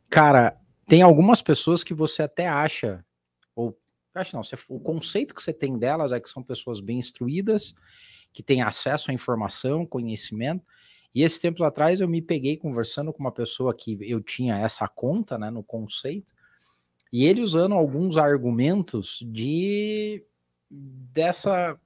cara, 0.10 0.56
tem 0.86 1.02
algumas 1.02 1.42
pessoas 1.42 1.84
que 1.84 1.94
você 1.94 2.24
até 2.24 2.48
acha, 2.48 3.04
ou 3.56 3.76
acho 4.14 4.36
não, 4.36 4.44
você, 4.44 4.56
o 4.68 4.80
conceito 4.80 5.34
que 5.34 5.42
você 5.42 5.54
tem 5.54 5.80
delas 5.80 6.12
é 6.12 6.20
que 6.20 6.30
são 6.30 6.44
pessoas 6.44 6.80
bem 6.80 7.00
instruídas, 7.00 7.74
que 8.34 8.44
têm 8.44 8.62
acesso 8.62 9.12
à 9.12 9.14
informação, 9.14 9.86
conhecimento. 9.86 10.66
E 11.14 11.22
esses 11.22 11.38
tempos 11.38 11.62
atrás 11.62 12.02
eu 12.02 12.08
me 12.08 12.22
peguei 12.22 12.58
conversando 12.58 13.14
com 13.14 13.20
uma 13.20 13.32
pessoa 13.32 13.74
que 13.74 13.98
eu 14.02 14.20
tinha 14.20 14.58
essa 14.58 14.88
conta, 14.88 15.38
né, 15.38 15.52
no 15.52 15.64
conceito, 15.64 16.34
e 17.12 17.26
ele 17.26 17.42
usando 17.42 17.76
alguns 17.76 18.18
argumentos 18.18 19.20
de 19.22 20.24
dessa 20.70 21.80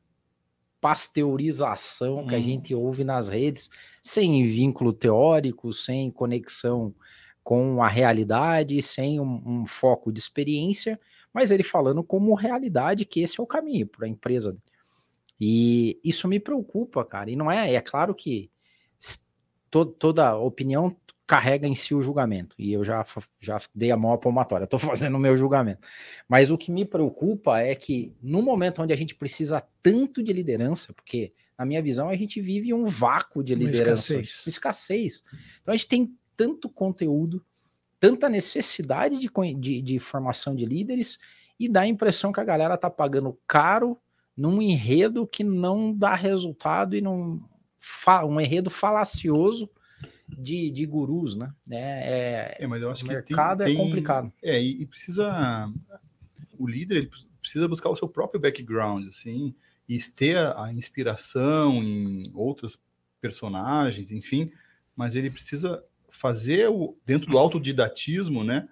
pasteurização 0.79 2.25
que 2.25 2.33
a 2.33 2.37
uhum. 2.37 2.43
gente 2.43 2.73
ouve 2.73 3.03
nas 3.03 3.27
redes, 3.27 3.69
sem 4.01 4.45
vínculo 4.45 4.93
teórico, 4.93 5.73
sem 5.73 6.09
conexão 6.09 6.95
com 7.43 7.83
a 7.83 7.87
realidade, 7.87 8.81
sem 8.81 9.19
um, 9.19 9.41
um 9.45 9.65
foco 9.65 10.11
de 10.11 10.19
experiência, 10.19 10.99
mas 11.33 11.51
ele 11.51 11.63
falando 11.63 12.03
como 12.03 12.33
realidade 12.33 13.05
que 13.05 13.21
esse 13.21 13.39
é 13.39 13.43
o 13.43 13.47
caminho 13.47 13.87
para 13.87 14.05
a 14.05 14.09
empresa. 14.09 14.55
E 15.39 15.99
isso 16.03 16.27
me 16.27 16.39
preocupa, 16.39 17.05
cara. 17.05 17.29
E 17.29 17.35
não 17.35 17.51
é, 17.51 17.73
é 17.73 17.81
claro 17.81 18.15
que 18.15 18.49
to, 19.69 19.85
toda 19.85 20.35
opinião 20.35 20.95
carrega 21.27 21.67
em 21.67 21.75
si 21.75 21.93
o 21.93 22.01
julgamento. 22.01 22.55
E 22.57 22.71
eu 22.71 22.83
já, 22.83 23.05
já 23.39 23.59
dei 23.75 23.91
a 23.91 23.97
mão 23.97 24.13
à 24.13 24.17
palmatória, 24.17 24.63
estou 24.65 24.79
fazendo 24.79 25.15
o 25.15 25.19
meu 25.19 25.37
julgamento. 25.37 25.85
Mas 26.27 26.49
o 26.49 26.57
que 26.57 26.71
me 26.71 26.85
preocupa 26.85 27.59
é 27.59 27.75
que 27.75 28.15
no 28.21 28.41
momento 28.41 28.81
onde 28.81 28.93
a 28.93 28.97
gente 28.97 29.13
precisa 29.13 29.61
tanto 29.83 30.23
de 30.23 30.31
liderança, 30.31 30.93
porque 30.93 31.33
na 31.57 31.65
minha 31.65 31.81
visão 31.81 32.07
a 32.07 32.15
gente 32.15 32.39
vive 32.39 32.73
um 32.73 32.85
vácuo 32.85 33.43
de 33.43 33.53
liderança, 33.53 34.13
uma 34.13 34.21
escassez. 34.21 34.47
escassez. 34.47 35.23
Então 35.61 35.73
a 35.73 35.75
gente 35.75 35.87
tem 35.87 36.17
tanto 36.35 36.69
conteúdo, 36.69 37.43
tanta 37.99 38.29
necessidade 38.29 39.17
de, 39.17 39.29
de, 39.55 39.81
de 39.81 39.99
formação 39.99 40.55
de 40.55 40.65
líderes 40.65 41.19
e 41.59 41.67
dá 41.67 41.81
a 41.81 41.87
impressão 41.87 42.31
que 42.31 42.39
a 42.39 42.43
galera 42.43 42.75
está 42.75 42.89
pagando 42.89 43.37
caro 43.47 43.99
num 44.37 44.61
enredo 44.61 45.25
que 45.25 45.43
não 45.43 45.91
dá 45.91 46.13
resultado 46.15 46.95
e 46.95 47.01
não 47.01 47.43
um 48.25 48.39
enredo 48.39 48.69
falacioso 48.69 49.69
de, 50.27 50.69
de 50.69 50.85
gurus, 50.85 51.35
né? 51.35 51.53
É, 51.69 52.55
é, 52.59 52.63
é 52.63 52.67
mas 52.67 52.81
eu 52.81 52.91
acho 52.91 53.03
o 53.03 53.07
que 53.07 53.13
mercado 53.13 53.63
tem, 53.63 53.73
é 53.73 53.77
complicado. 53.77 54.31
É, 54.43 54.61
e, 54.61 54.81
e, 54.81 54.85
precisa 54.85 55.67
o 56.57 56.67
líder 56.67 56.97
ele 56.97 57.11
precisa 57.39 57.67
buscar 57.67 57.89
o 57.89 57.95
seu 57.95 58.09
próprio 58.09 58.39
background, 58.39 59.07
assim, 59.07 59.55
e 59.87 59.97
ter 59.99 60.37
a, 60.37 60.65
a 60.65 60.73
inspiração 60.73 61.81
em 61.81 62.29
outros 62.33 62.77
personagens, 63.21 64.11
enfim, 64.11 64.51
mas 64.95 65.15
ele 65.15 65.29
precisa 65.29 65.83
fazer 66.09 66.69
o 66.69 66.97
dentro 67.05 67.29
do 67.31 67.37
autodidatismo, 67.37 68.43
né, 68.43 68.67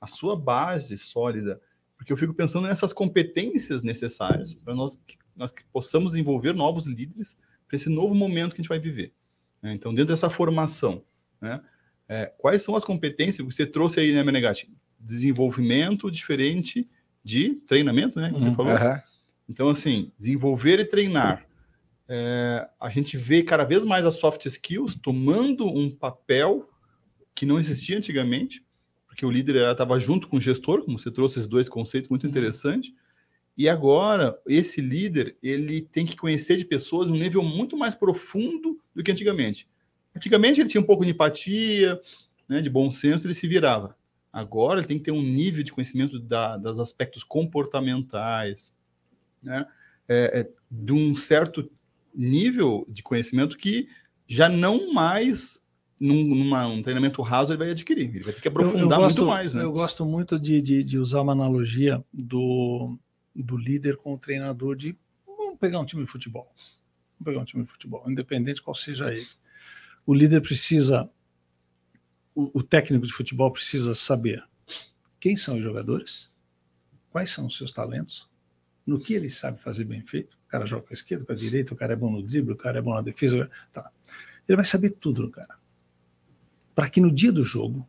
a 0.00 0.06
sua 0.06 0.36
base 0.36 0.96
sólida, 0.96 1.60
porque 2.00 2.14
eu 2.14 2.16
fico 2.16 2.32
pensando 2.32 2.66
nessas 2.66 2.94
competências 2.94 3.82
necessárias 3.82 4.54
para 4.54 4.74
nós 4.74 4.98
que 5.06 5.18
nós 5.36 5.52
possamos 5.70 6.12
desenvolver 6.12 6.54
novos 6.54 6.86
líderes 6.86 7.36
para 7.68 7.76
esse 7.76 7.90
novo 7.90 8.14
momento 8.14 8.54
que 8.54 8.60
a 8.60 8.62
gente 8.62 8.70
vai 8.70 8.78
viver. 8.78 9.12
Né? 9.60 9.74
Então, 9.74 9.92
dentro 9.92 10.14
dessa 10.14 10.30
formação, 10.30 11.04
né? 11.42 11.60
É, 12.08 12.32
quais 12.38 12.62
são 12.62 12.74
as 12.74 12.84
competências 12.84 13.46
que 13.46 13.54
você 13.54 13.66
trouxe 13.66 14.00
aí, 14.00 14.14
né, 14.14 14.22
Menegatti? 14.22 14.72
Desenvolvimento 14.98 16.10
diferente 16.10 16.88
de 17.22 17.56
treinamento, 17.66 18.18
né? 18.18 18.30
Você 18.32 18.48
uhum, 18.48 18.54
falou. 18.54 18.72
Então, 19.46 19.68
assim, 19.68 20.10
desenvolver 20.18 20.80
e 20.80 20.86
treinar. 20.86 21.46
É, 22.08 22.66
a 22.80 22.88
gente 22.88 23.18
vê 23.18 23.42
cada 23.42 23.64
vez 23.64 23.84
mais 23.84 24.06
as 24.06 24.14
soft 24.14 24.46
skills 24.46 24.94
tomando 24.94 25.66
um 25.66 25.90
papel 25.90 26.66
que 27.34 27.44
não 27.44 27.58
existia 27.58 27.98
antigamente, 27.98 28.64
porque 29.20 29.26
o 29.26 29.30
líder 29.30 29.70
estava 29.70 29.98
junto 29.98 30.26
com 30.26 30.38
o 30.38 30.40
gestor, 30.40 30.82
como 30.82 30.98
você 30.98 31.10
trouxe 31.10 31.38
esses 31.38 31.46
dois 31.46 31.68
conceitos 31.68 32.08
muito 32.08 32.24
uhum. 32.24 32.30
interessantes. 32.30 32.90
E 33.56 33.68
agora, 33.68 34.38
esse 34.46 34.80
líder, 34.80 35.36
ele 35.42 35.82
tem 35.82 36.06
que 36.06 36.16
conhecer 36.16 36.56
de 36.56 36.64
pessoas 36.64 37.06
num 37.06 37.16
nível 37.16 37.42
muito 37.42 37.76
mais 37.76 37.94
profundo 37.94 38.80
do 38.94 39.02
que 39.02 39.12
antigamente. 39.12 39.68
Antigamente 40.16 40.62
ele 40.62 40.70
tinha 40.70 40.80
um 40.80 40.86
pouco 40.86 41.04
de 41.04 41.10
empatia, 41.10 42.00
né, 42.48 42.62
de 42.62 42.70
bom 42.70 42.90
senso, 42.90 43.26
ele 43.26 43.34
se 43.34 43.46
virava. 43.46 43.94
Agora 44.32 44.80
ele 44.80 44.88
tem 44.88 44.96
que 44.96 45.04
ter 45.04 45.12
um 45.12 45.22
nível 45.22 45.62
de 45.62 45.72
conhecimento 45.72 46.18
da, 46.18 46.56
dos 46.56 46.80
aspectos 46.80 47.22
comportamentais, 47.22 48.74
né, 49.42 49.66
é, 50.08 50.40
é, 50.40 50.50
de 50.70 50.92
um 50.94 51.14
certo 51.14 51.70
nível 52.14 52.86
de 52.88 53.02
conhecimento 53.02 53.58
que 53.58 53.86
já 54.26 54.48
não 54.48 54.94
mais 54.94 55.59
num 56.00 56.24
numa, 56.24 56.66
um 56.66 56.80
treinamento 56.80 57.20
raso 57.20 57.52
ele 57.52 57.58
vai 57.58 57.70
adquirir, 57.70 58.08
ele 58.08 58.24
vai 58.24 58.32
ter 58.32 58.40
que 58.40 58.48
aprofundar 58.48 58.82
eu, 58.82 58.90
eu 58.90 58.98
gosto, 58.98 59.18
muito 59.18 59.30
mais. 59.30 59.54
Né? 59.54 59.62
Eu 59.62 59.72
gosto 59.72 60.04
muito 60.06 60.40
de, 60.40 60.62
de, 60.62 60.82
de, 60.82 60.98
usar 60.98 61.20
uma 61.20 61.32
analogia 61.32 62.02
do, 62.10 62.98
do 63.36 63.56
líder 63.56 63.98
com 63.98 64.14
o 64.14 64.18
treinador 64.18 64.74
de. 64.74 64.96
Vamos 65.26 65.58
pegar 65.58 65.78
um 65.78 65.84
time 65.84 66.02
de 66.02 66.10
futebol. 66.10 66.50
Vamos 67.18 67.24
pegar 67.24 67.40
um 67.40 67.44
time 67.44 67.64
de 67.64 67.70
futebol, 67.70 68.02
independente 68.10 68.62
qual 68.62 68.74
seja 68.74 69.12
ele. 69.12 69.28
O 70.06 70.14
líder 70.14 70.40
precisa, 70.40 71.08
o, 72.34 72.60
o 72.60 72.62
técnico 72.62 73.06
de 73.06 73.12
futebol 73.12 73.50
precisa 73.50 73.94
saber 73.94 74.42
quem 75.20 75.36
são 75.36 75.58
os 75.58 75.62
jogadores, 75.62 76.32
quais 77.10 77.28
são 77.28 77.46
os 77.46 77.58
seus 77.58 77.74
talentos, 77.74 78.26
no 78.86 78.98
que 78.98 79.12
ele 79.12 79.28
sabe 79.28 79.60
fazer 79.60 79.84
bem 79.84 80.00
feito. 80.00 80.34
O 80.46 80.50
cara 80.50 80.64
joga 80.64 80.86
com 80.86 80.92
a 80.92 80.94
esquerda, 80.94 81.26
com 81.26 81.32
a 81.32 81.36
direita, 81.36 81.74
o 81.74 81.76
cara 81.76 81.92
é 81.92 81.96
bom 81.96 82.10
no 82.10 82.22
drible, 82.22 82.54
o 82.54 82.56
cara 82.56 82.78
é 82.78 82.82
bom 82.82 82.94
na 82.94 83.02
defesa. 83.02 83.50
Tá. 83.70 83.92
Ele 84.48 84.56
vai 84.56 84.64
saber 84.64 84.90
tudo 84.90 85.22
no 85.22 85.30
cara. 85.30 85.59
Para 86.80 86.88
que 86.88 86.98
no 86.98 87.12
dia 87.12 87.30
do 87.30 87.44
jogo 87.44 87.86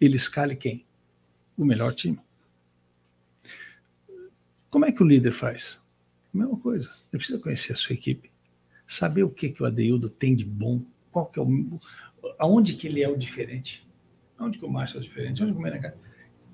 ele 0.00 0.14
escale 0.14 0.54
quem? 0.54 0.86
O 1.56 1.64
melhor 1.64 1.92
time. 1.92 2.20
Como 4.70 4.84
é 4.84 4.92
que 4.92 5.02
o 5.02 5.04
líder 5.04 5.32
faz? 5.32 5.82
A 6.32 6.38
mesma 6.38 6.56
coisa. 6.56 6.94
Ele 7.12 7.18
precisa 7.18 7.40
conhecer 7.40 7.72
a 7.72 7.74
sua 7.74 7.94
equipe, 7.94 8.30
saber 8.86 9.24
o 9.24 9.28
que, 9.28 9.48
que 9.48 9.60
o 9.60 9.66
Adeildo 9.66 10.08
tem 10.08 10.36
de 10.36 10.44
bom, 10.44 10.80
qual 11.10 11.26
que 11.26 11.40
é 11.40 11.42
o, 11.42 11.80
aonde 12.38 12.74
que 12.74 12.86
ele 12.86 13.02
é 13.02 13.08
o 13.08 13.18
diferente, 13.18 13.84
aonde 14.38 14.60
que 14.60 14.64
o 14.64 14.70
Márcio 14.70 14.98
é 14.98 15.00
o 15.00 15.02
diferente, 15.02 15.42
onde 15.42 15.52
que 15.52 15.58
o 15.58 15.60
Menegatti, 15.60 15.98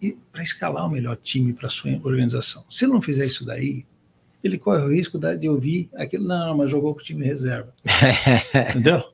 e 0.00 0.16
para 0.32 0.42
escalar 0.42 0.86
o 0.86 0.90
melhor 0.90 1.18
time 1.18 1.52
para 1.52 1.68
sua 1.68 2.00
organização. 2.02 2.64
Se 2.70 2.86
ele 2.86 2.94
não 2.94 3.02
fizer 3.02 3.26
isso 3.26 3.44
daí, 3.44 3.84
ele 4.42 4.56
corre 4.56 4.84
o 4.84 4.90
risco 4.90 5.18
de 5.18 5.48
ouvir 5.50 5.90
aquilo, 5.96 6.26
não, 6.26 6.56
mas 6.56 6.70
jogou 6.70 6.94
com 6.94 7.00
o 7.02 7.04
time 7.04 7.26
reserva. 7.26 7.74
Entendeu? 8.70 9.04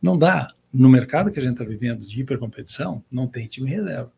Não 0.00 0.16
dá. 0.16 0.50
No 0.72 0.88
mercado 0.88 1.32
que 1.32 1.38
a 1.38 1.42
gente 1.42 1.52
está 1.52 1.64
vivendo 1.64 2.06
de 2.06 2.20
hipercompetição, 2.20 3.04
não 3.10 3.26
tem 3.26 3.46
time 3.46 3.68
reserva. 3.68 4.12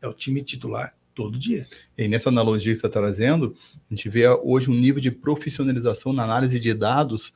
É 0.00 0.08
o 0.08 0.14
time 0.14 0.42
titular 0.42 0.94
todo 1.14 1.38
dia. 1.38 1.66
E 1.96 2.06
nessa 2.06 2.28
analogia 2.28 2.72
que 2.72 2.80
você 2.80 2.86
está 2.86 3.00
trazendo, 3.00 3.54
a 3.90 3.94
gente 3.94 4.08
vê 4.08 4.28
hoje 4.28 4.70
um 4.70 4.74
nível 4.74 5.00
de 5.00 5.10
profissionalização 5.10 6.12
na 6.12 6.22
análise 6.22 6.60
de 6.60 6.72
dados 6.72 7.32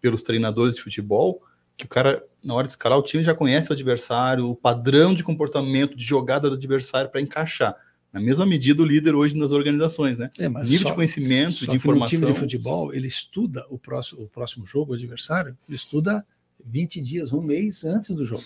pelos 0.00 0.22
treinadores 0.22 0.76
de 0.76 0.82
futebol, 0.82 1.42
que 1.76 1.86
o 1.86 1.88
cara, 1.88 2.22
na 2.44 2.54
hora 2.54 2.66
de 2.66 2.74
escalar 2.74 2.98
o 2.98 3.02
time, 3.02 3.22
já 3.22 3.34
conhece 3.34 3.70
o 3.70 3.72
adversário, 3.72 4.48
o 4.48 4.54
padrão 4.54 5.14
de 5.14 5.24
comportamento, 5.24 5.96
de 5.96 6.04
jogada 6.04 6.48
do 6.48 6.56
adversário 6.56 7.10
para 7.10 7.20
encaixar. 7.20 7.74
Na 8.12 8.20
mesma 8.20 8.46
medida, 8.46 8.82
o 8.82 8.86
líder 8.86 9.14
hoje 9.14 9.36
nas 9.36 9.52
organizações, 9.52 10.16
né? 10.16 10.30
É, 10.38 10.48
nível 10.48 10.80
só, 10.80 10.88
de 10.88 10.94
conhecimento, 10.94 11.66
de 11.66 11.76
informação. 11.76 12.18
O 12.18 12.20
time 12.20 12.32
de 12.32 12.38
futebol, 12.38 12.94
ele 12.94 13.06
estuda 13.06 13.66
o 13.68 13.78
próximo, 13.78 14.22
o 14.22 14.28
próximo 14.28 14.66
jogo, 14.66 14.92
o 14.92 14.94
adversário, 14.94 15.56
ele 15.68 15.76
estuda 15.76 16.24
20 16.64 17.00
dias, 17.00 17.32
um 17.32 17.40
mês 17.40 17.84
antes 17.84 18.14
do 18.14 18.24
jogo. 18.24 18.44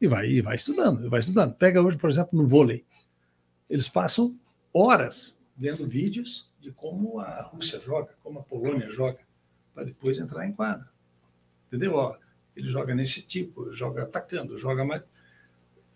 E 0.00 0.06
vai, 0.06 0.28
e 0.28 0.42
vai 0.42 0.56
estudando, 0.56 1.08
vai 1.08 1.20
estudando. 1.20 1.54
Pega 1.54 1.82
hoje, 1.82 1.96
por 1.96 2.10
exemplo, 2.10 2.38
no 2.38 2.46
vôlei. 2.46 2.84
Eles 3.68 3.88
passam 3.88 4.38
horas 4.72 5.42
vendo 5.56 5.86
vídeos 5.86 6.50
de 6.60 6.70
como 6.70 7.18
a 7.18 7.42
Rússia 7.42 7.80
joga, 7.80 8.14
como 8.22 8.40
a 8.40 8.42
Polônia 8.42 8.90
joga, 8.90 9.18
para 9.72 9.84
depois 9.84 10.18
entrar 10.18 10.46
em 10.46 10.52
quadra. 10.52 10.88
Entendeu? 11.66 11.94
Ó, 11.94 12.16
ele 12.54 12.68
joga 12.68 12.94
nesse 12.94 13.26
tipo, 13.26 13.72
joga 13.74 14.02
atacando, 14.02 14.58
joga 14.58 14.84
mais. 14.84 15.02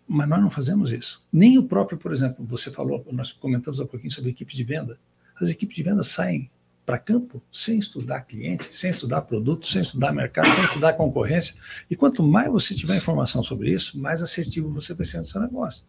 Mas 0.07 0.27
nós 0.27 0.41
não 0.41 0.49
fazemos 0.49 0.91
isso. 0.91 1.25
Nem 1.31 1.57
o 1.57 1.67
próprio, 1.67 1.97
por 1.97 2.11
exemplo, 2.11 2.45
você 2.45 2.71
falou, 2.71 3.05
nós 3.11 3.31
comentamos 3.31 3.79
há 3.79 3.85
pouquinho 3.85 4.11
sobre 4.11 4.31
equipe 4.31 4.55
de 4.55 4.63
venda. 4.63 4.99
As 5.39 5.49
equipes 5.49 5.75
de 5.75 5.83
venda 5.83 6.03
saem 6.03 6.51
para 6.85 6.97
campo 6.97 7.41
sem 7.51 7.77
estudar 7.77 8.21
cliente, 8.21 8.75
sem 8.75 8.91
estudar 8.91 9.21
produto, 9.21 9.67
sem 9.67 9.81
estudar 9.81 10.11
mercado, 10.11 10.53
sem 10.55 10.63
estudar 10.63 10.93
concorrência. 10.93 11.55
E 11.89 11.95
quanto 11.95 12.23
mais 12.23 12.51
você 12.51 12.75
tiver 12.75 12.97
informação 12.97 13.43
sobre 13.43 13.71
isso, 13.71 13.99
mais 13.99 14.21
assertivo 14.21 14.69
você 14.69 14.93
vai 14.93 15.05
ser 15.05 15.19
no 15.19 15.25
seu 15.25 15.41
negócio. 15.41 15.85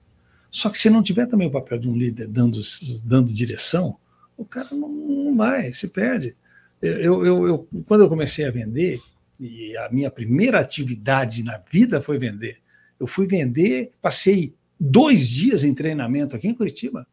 Só 0.50 0.68
que 0.68 0.78
se 0.78 0.90
não 0.90 1.02
tiver 1.02 1.26
também 1.26 1.48
o 1.48 1.50
papel 1.50 1.78
de 1.78 1.88
um 1.88 1.96
líder 1.96 2.28
dando, 2.28 2.60
dando 3.04 3.32
direção, 3.32 3.96
o 4.36 4.44
cara 4.44 4.68
não, 4.72 4.88
não 4.88 5.36
vai, 5.36 5.72
se 5.72 5.88
perde. 5.88 6.36
Eu, 6.80 7.24
eu, 7.24 7.46
eu, 7.46 7.68
quando 7.86 8.02
eu 8.02 8.08
comecei 8.08 8.44
a 8.44 8.50
vender, 8.50 9.00
e 9.40 9.76
a 9.76 9.88
minha 9.90 10.10
primeira 10.10 10.60
atividade 10.60 11.42
na 11.42 11.58
vida 11.70 12.02
foi 12.02 12.18
vender, 12.18 12.58
eu 13.00 13.06
fui 13.06 13.26
vender, 13.26 13.92
passei 14.00 14.54
dois 14.78 15.28
dias 15.28 15.64
em 15.64 15.74
treinamento 15.74 16.36
aqui 16.36 16.48
em 16.48 16.54
Curitiba. 16.54 17.06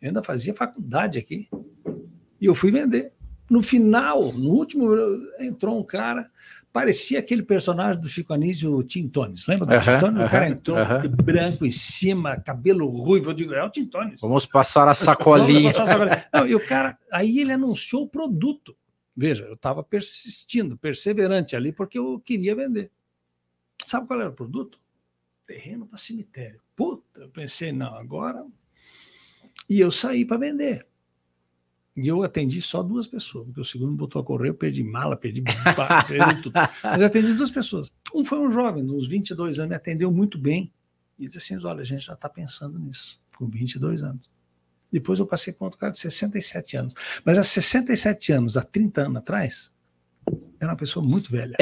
Eu 0.00 0.08
ainda 0.08 0.22
fazia 0.22 0.54
faculdade 0.54 1.18
aqui. 1.18 1.48
E 2.40 2.46
eu 2.46 2.54
fui 2.54 2.72
vender. 2.72 3.12
No 3.52 3.62
final, 3.62 4.32
no 4.32 4.48
último, 4.48 4.96
entrou 5.38 5.78
um 5.78 5.84
cara, 5.84 6.30
parecia 6.72 7.18
aquele 7.18 7.42
personagem 7.42 8.00
do 8.00 8.08
Chico 8.08 8.32
Anísio, 8.32 8.74
o 8.74 8.82
Tim 8.82 9.06
Tones. 9.06 9.46
Lembra 9.46 9.66
do 9.66 9.74
uh 9.74 9.76
-huh, 9.76 9.84
Tim 9.84 10.00
Tones? 10.00 10.16
Uh 10.16 10.22
-huh, 10.22 10.26
o 10.26 10.30
cara 10.30 10.48
entrou 10.48 10.76
de 11.02 11.08
branco 11.22 11.66
em 11.66 11.70
cima, 11.70 12.40
cabelo 12.40 12.86
ruivo. 12.86 13.28
Eu 13.28 13.34
digo, 13.34 13.52
é 13.52 13.62
o 13.62 13.68
Tim 13.68 13.84
Tones. 13.84 14.18
Vamos 14.22 14.46
passar 14.46 14.88
a 14.88 14.94
sacolinha. 14.94 15.70
passar 15.70 15.82
a 15.82 15.86
sacolinha. 15.86 16.26
Não, 16.32 16.46
e 16.46 16.54
o 16.54 16.66
cara, 16.66 16.98
aí 17.12 17.40
ele 17.40 17.52
anunciou 17.52 18.04
o 18.04 18.08
produto. 18.08 18.74
Veja, 19.14 19.44
eu 19.44 19.52
estava 19.52 19.82
persistindo, 19.82 20.78
perseverante 20.78 21.54
ali, 21.54 21.72
porque 21.72 21.98
eu 21.98 22.18
queria 22.24 22.56
vender. 22.56 22.90
Sabe 23.86 24.06
qual 24.06 24.18
era 24.18 24.30
o 24.30 24.32
produto? 24.32 24.80
Terreno 25.46 25.86
para 25.86 25.98
cemitério. 25.98 26.58
Puta, 26.74 27.20
eu 27.20 27.28
pensei, 27.28 27.70
não, 27.70 27.94
agora. 27.96 28.46
E 29.68 29.78
eu 29.78 29.90
saí 29.90 30.24
para 30.24 30.38
vender. 30.38 30.86
E 31.94 32.08
eu 32.08 32.22
atendi 32.22 32.60
só 32.62 32.82
duas 32.82 33.06
pessoas, 33.06 33.44
porque 33.46 33.60
o 33.60 33.64
segundo 33.64 33.94
botou 33.94 34.22
a 34.22 34.24
correr, 34.24 34.48
eu 34.48 34.54
perdi 34.54 34.82
mala, 34.82 35.14
perdi, 35.14 35.42
perdi 36.08 36.42
tudo. 36.42 36.54
Mas 36.82 37.00
eu 37.00 37.06
atendi 37.06 37.34
duas 37.34 37.50
pessoas. 37.50 37.92
Um 38.14 38.24
foi 38.24 38.38
um 38.38 38.50
jovem, 38.50 38.84
de 38.84 38.90
uns 38.90 39.06
22 39.06 39.58
anos, 39.58 39.68
me 39.68 39.76
atendeu 39.76 40.10
muito 40.10 40.38
bem. 40.38 40.72
E 41.18 41.26
disse 41.26 41.38
assim: 41.38 41.66
olha, 41.66 41.82
a 41.82 41.84
gente 41.84 42.04
já 42.06 42.14
está 42.14 42.28
pensando 42.28 42.78
nisso, 42.78 43.20
com 43.36 43.46
22 43.46 44.02
anos. 44.02 44.30
Depois 44.90 45.18
eu 45.18 45.26
passei 45.26 45.52
com 45.52 45.64
outro 45.64 45.78
cara 45.78 45.92
de 45.92 45.98
67 45.98 46.76
anos. 46.76 46.94
Mas 47.24 47.38
há 47.38 47.42
67 47.42 48.32
anos, 48.32 48.56
há 48.56 48.62
30 48.62 49.02
anos 49.02 49.16
atrás, 49.16 49.72
era 50.62 50.70
uma 50.70 50.76
pessoa 50.76 51.04
muito 51.04 51.28
velha. 51.28 51.56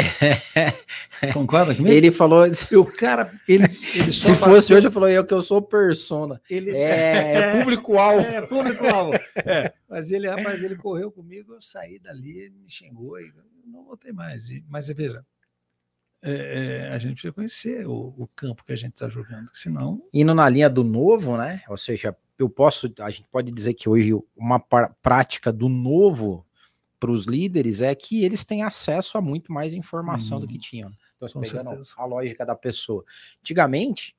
Concorda 1.32 1.74
comigo? 1.74 1.94
Ele 1.94 2.12
falou. 2.12 2.44
O 2.72 2.84
cara, 2.84 3.32
ele, 3.48 3.64
ele 3.94 4.12
Se 4.12 4.34
fosse 4.34 4.74
hoje, 4.74 4.88
eu 4.88 4.92
falou 4.92 5.09
eu 5.09 5.24
que 5.24 5.32
eu 5.32 5.40
sou 5.40 5.62
persona. 5.62 6.38
Ele 6.51 6.70
é, 6.76 7.34
é 7.34 7.59
público-alvo. 7.59 8.20
É, 8.20 8.42
público-alvo. 8.42 9.14
É, 9.36 9.72
mas 9.88 10.11
ele, 10.11 10.28
rapaz, 10.28 10.62
ele 10.62 10.76
correu 10.76 11.11
comigo, 11.11 11.55
eu 11.55 11.62
saí 11.62 11.98
dali, 11.98 12.40
ele 12.40 12.59
me 12.59 12.68
xingou 12.68 13.18
e 13.18 13.32
não 13.66 13.84
voltei 13.84 14.12
mais. 14.12 14.48
Mas 14.68 14.88
veja, 14.88 15.24
é, 16.22 16.88
é, 16.90 16.92
a 16.92 16.98
gente 16.98 17.12
precisa 17.12 17.32
conhecer 17.32 17.86
o, 17.86 18.14
o 18.18 18.28
campo 18.36 18.64
que 18.66 18.72
a 18.72 18.76
gente 18.76 18.92
está 18.92 19.09
jogando, 19.09 19.48
senão. 19.55 20.03
Indo 20.12 20.34
na 20.34 20.46
linha 20.46 20.68
do 20.68 20.84
novo, 20.84 21.38
né? 21.38 21.62
Ou 21.70 21.76
seja, 21.78 22.14
eu 22.38 22.51
posso, 22.51 22.92
a 22.98 23.09
gente 23.09 23.28
pode 23.30 23.51
dizer 23.51 23.72
que 23.72 23.88
hoje 23.88 24.12
uma 24.36 24.61
prática 24.61 25.51
do 25.51 25.70
novo 25.70 26.44
para 27.01 27.11
os 27.11 27.24
líderes 27.24 27.80
é 27.80 27.94
que 27.94 28.22
eles 28.22 28.44
têm 28.44 28.62
acesso 28.62 29.16
a 29.16 29.22
muito 29.22 29.51
mais 29.51 29.72
informação 29.72 30.36
hum, 30.36 30.42
do 30.42 30.46
que 30.46 30.55
uhum. 30.55 30.61
tinham. 30.61 30.92
Então, 31.16 31.40
pegando 31.40 31.68
certeza. 31.68 31.94
a 31.96 32.05
lógica 32.05 32.44
da 32.44 32.55
pessoa. 32.55 33.03
Antigamente, 33.40 34.14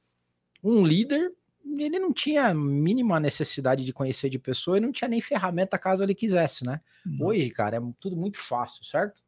um 0.63 0.83
líder 0.83 1.31
ele 1.77 1.99
não 1.99 2.11
tinha 2.11 2.47
a 2.47 2.53
mínima 2.55 3.19
necessidade 3.19 3.85
de 3.85 3.93
conhecer 3.93 4.29
de 4.29 4.39
pessoa 4.39 4.77
e 4.77 4.81
não 4.81 4.91
tinha 4.91 5.07
nem 5.07 5.21
ferramenta 5.21 5.77
caso 5.77 6.03
ele 6.03 6.15
quisesse, 6.15 6.65
né? 6.65 6.81
Não. 7.05 7.27
Hoje, 7.27 7.51
cara, 7.51 7.77
é 7.77 7.81
tudo 7.99 8.17
muito 8.17 8.37
fácil, 8.37 8.83
certo? 8.83 9.21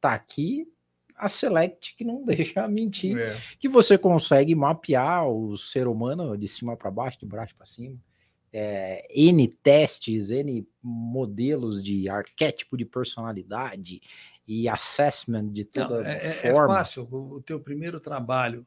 Tá 0.00 0.14
aqui 0.14 0.66
a 1.14 1.28
Select 1.28 1.94
que 1.94 2.02
não 2.02 2.24
deixa 2.24 2.66
mentir, 2.66 3.18
é. 3.18 3.36
que 3.58 3.68
você 3.68 3.98
consegue 3.98 4.54
mapear 4.54 5.28
o 5.28 5.56
ser 5.58 5.86
humano 5.86 6.36
de 6.38 6.48
cima 6.48 6.74
para 6.74 6.90
baixo, 6.90 7.18
de 7.20 7.26
baixo 7.26 7.54
para 7.54 7.66
cima 7.66 7.98
é, 8.56 9.04
N 9.10 9.48
testes, 9.48 10.30
N 10.30 10.64
modelos 10.80 11.82
de 11.82 12.08
arquétipo 12.08 12.76
de 12.76 12.84
personalidade 12.84 14.00
e 14.46 14.68
assessment 14.68 15.48
de 15.48 15.64
toda 15.64 16.00
Não, 16.00 16.06
é, 16.06 16.26
é, 16.26 16.30
forma. 16.30 16.74
É 16.74 16.78
fácil, 16.78 17.08
o 17.10 17.42
teu 17.42 17.58
primeiro 17.58 17.98
trabalho 17.98 18.64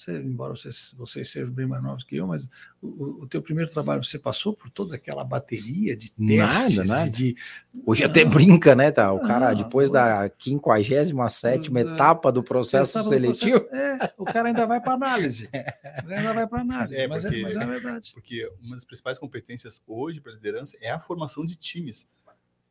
você, 0.00 0.16
embora 0.18 0.56
vocês, 0.56 0.94
vocês 0.96 1.30
sejam 1.30 1.50
bem 1.50 1.66
mais 1.66 1.82
novos 1.82 2.04
que 2.04 2.16
eu, 2.16 2.26
mas 2.26 2.48
o, 2.80 3.22
o 3.22 3.26
teu 3.26 3.42
primeiro 3.42 3.70
trabalho 3.70 4.02
você 4.02 4.18
passou 4.18 4.54
por 4.54 4.70
toda 4.70 4.96
aquela 4.96 5.22
bateria 5.22 5.94
de 5.94 6.10
testes. 6.12 6.76
Nada, 6.76 6.88
nada. 6.88 7.10
De... 7.10 7.36
Hoje 7.84 8.02
não, 8.02 8.10
até 8.10 8.24
brinca, 8.24 8.74
né? 8.74 8.90
Tá? 8.90 9.12
O 9.12 9.20
cara, 9.20 9.52
depois 9.52 9.90
da 9.90 10.30
57 10.38 11.70
etapa 11.76 12.32
do 12.32 12.42
processo 12.42 12.98
etapa 12.98 13.08
seletivo. 13.10 13.58
Do 13.58 13.64
processo, 13.66 14.02
é, 14.02 14.14
o 14.16 14.24
cara 14.24 14.48
ainda 14.48 14.66
vai 14.66 14.80
para 14.80 14.94
análise. 14.94 15.48
O 16.04 16.12
ainda 16.12 16.32
vai 16.32 16.46
para 16.46 16.60
análise, 16.60 16.98
é, 16.98 17.06
mas, 17.06 17.24
é, 17.24 17.28
porque, 17.28 17.40
é, 17.40 17.44
mas 17.44 17.56
é 17.56 17.66
verdade. 17.66 18.10
Porque 18.14 18.52
uma 18.62 18.74
das 18.74 18.84
principais 18.84 19.18
competências 19.18 19.82
hoje 19.86 20.20
para 20.20 20.32
liderança 20.32 20.76
é 20.80 20.90
a 20.90 20.98
formação 20.98 21.44
de 21.44 21.56
times. 21.56 22.08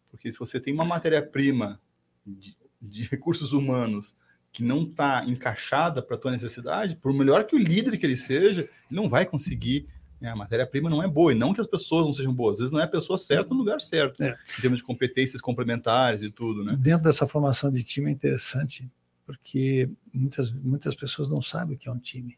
Porque 0.09 0.31
se 0.31 0.39
você 0.39 0.59
tem 0.59 0.73
uma 0.73 0.85
matéria-prima 0.85 1.79
de, 2.25 2.57
de 2.81 3.03
recursos 3.03 3.53
humanos 3.53 4.17
que 4.59 4.63
não 4.65 4.83
está 4.83 5.23
encaixada 5.25 6.01
para 6.01 6.17
a 6.17 6.19
tua 6.19 6.31
necessidade, 6.31 6.97
por 6.97 7.13
melhor 7.13 7.45
que 7.47 7.55
o 7.55 7.57
líder 7.57 7.97
que 7.97 8.05
ele 8.05 8.17
seja, 8.17 8.59
ele 8.59 8.69
não 8.89 9.07
vai 9.07 9.25
conseguir. 9.25 9.87
Né? 10.19 10.29
A 10.29 10.35
matéria-prima 10.35 10.89
não 10.89 11.01
é 11.01 11.07
boa, 11.07 11.31
e 11.31 11.35
não 11.35 11.53
que 11.53 11.61
as 11.61 11.67
pessoas 11.67 12.05
não 12.05 12.11
sejam 12.11 12.33
boas, 12.33 12.55
às 12.55 12.59
vezes 12.59 12.71
não 12.73 12.81
é 12.81 12.83
a 12.83 12.89
pessoa 12.89 13.17
certa 13.17 13.51
no 13.51 13.59
lugar 13.61 13.79
certo, 13.79 14.21
é. 14.21 14.37
em 14.57 14.61
termos 14.61 14.79
de 14.79 14.83
competências 14.83 15.39
complementares 15.39 16.23
e 16.23 16.29
tudo. 16.29 16.61
Né? 16.65 16.75
Dentro 16.77 17.05
dessa 17.05 17.25
formação 17.25 17.71
de 17.71 17.81
time 17.85 18.09
é 18.09 18.13
interessante, 18.13 18.91
porque 19.25 19.89
muitas, 20.13 20.51
muitas 20.51 20.93
pessoas 20.93 21.29
não 21.29 21.41
sabem 21.41 21.77
o 21.77 21.79
que 21.79 21.87
é 21.87 21.91
um 21.91 21.99
time. 21.99 22.37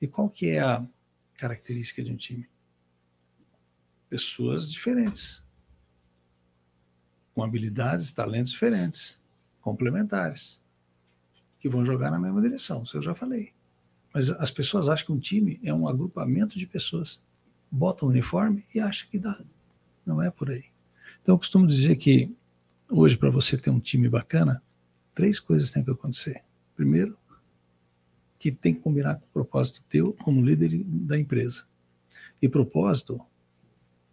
E 0.00 0.08
qual 0.08 0.28
que 0.28 0.48
é 0.48 0.58
a 0.58 0.84
característica 1.36 2.02
de 2.02 2.10
um 2.10 2.16
time? 2.16 2.48
Pessoas 4.08 4.68
diferentes, 4.68 5.44
com 7.32 7.44
habilidades, 7.44 8.10
talentos 8.10 8.50
diferentes 8.50 9.20
complementares, 9.60 10.60
que 11.58 11.68
vão 11.68 11.84
jogar 11.84 12.10
na 12.10 12.18
mesma 12.18 12.40
direção, 12.40 12.82
isso 12.82 12.96
eu 12.96 13.02
já 13.02 13.14
falei. 13.14 13.52
Mas 14.12 14.30
as 14.30 14.50
pessoas 14.50 14.88
acham 14.88 15.06
que 15.06 15.12
um 15.12 15.18
time 15.18 15.60
é 15.62 15.72
um 15.72 15.86
agrupamento 15.86 16.58
de 16.58 16.66
pessoas. 16.66 17.22
Botam 17.70 18.08
um 18.08 18.10
uniforme 18.10 18.64
e 18.74 18.80
acham 18.80 19.08
que 19.08 19.18
dá. 19.18 19.40
Não 20.04 20.20
é 20.20 20.30
por 20.30 20.50
aí. 20.50 20.64
Então 21.22 21.34
eu 21.34 21.38
costumo 21.38 21.66
dizer 21.66 21.96
que 21.96 22.34
hoje, 22.88 23.16
para 23.16 23.30
você 23.30 23.56
ter 23.56 23.70
um 23.70 23.78
time 23.78 24.08
bacana, 24.08 24.62
três 25.14 25.38
coisas 25.38 25.70
têm 25.70 25.84
que 25.84 25.90
acontecer. 25.90 26.42
Primeiro, 26.74 27.16
que 28.38 28.50
tem 28.50 28.74
que 28.74 28.80
combinar 28.80 29.16
com 29.16 29.26
o 29.26 29.32
propósito 29.32 29.84
teu 29.88 30.14
como 30.14 30.44
líder 30.44 30.82
da 30.84 31.18
empresa. 31.18 31.64
E 32.40 32.48
propósito, 32.48 33.20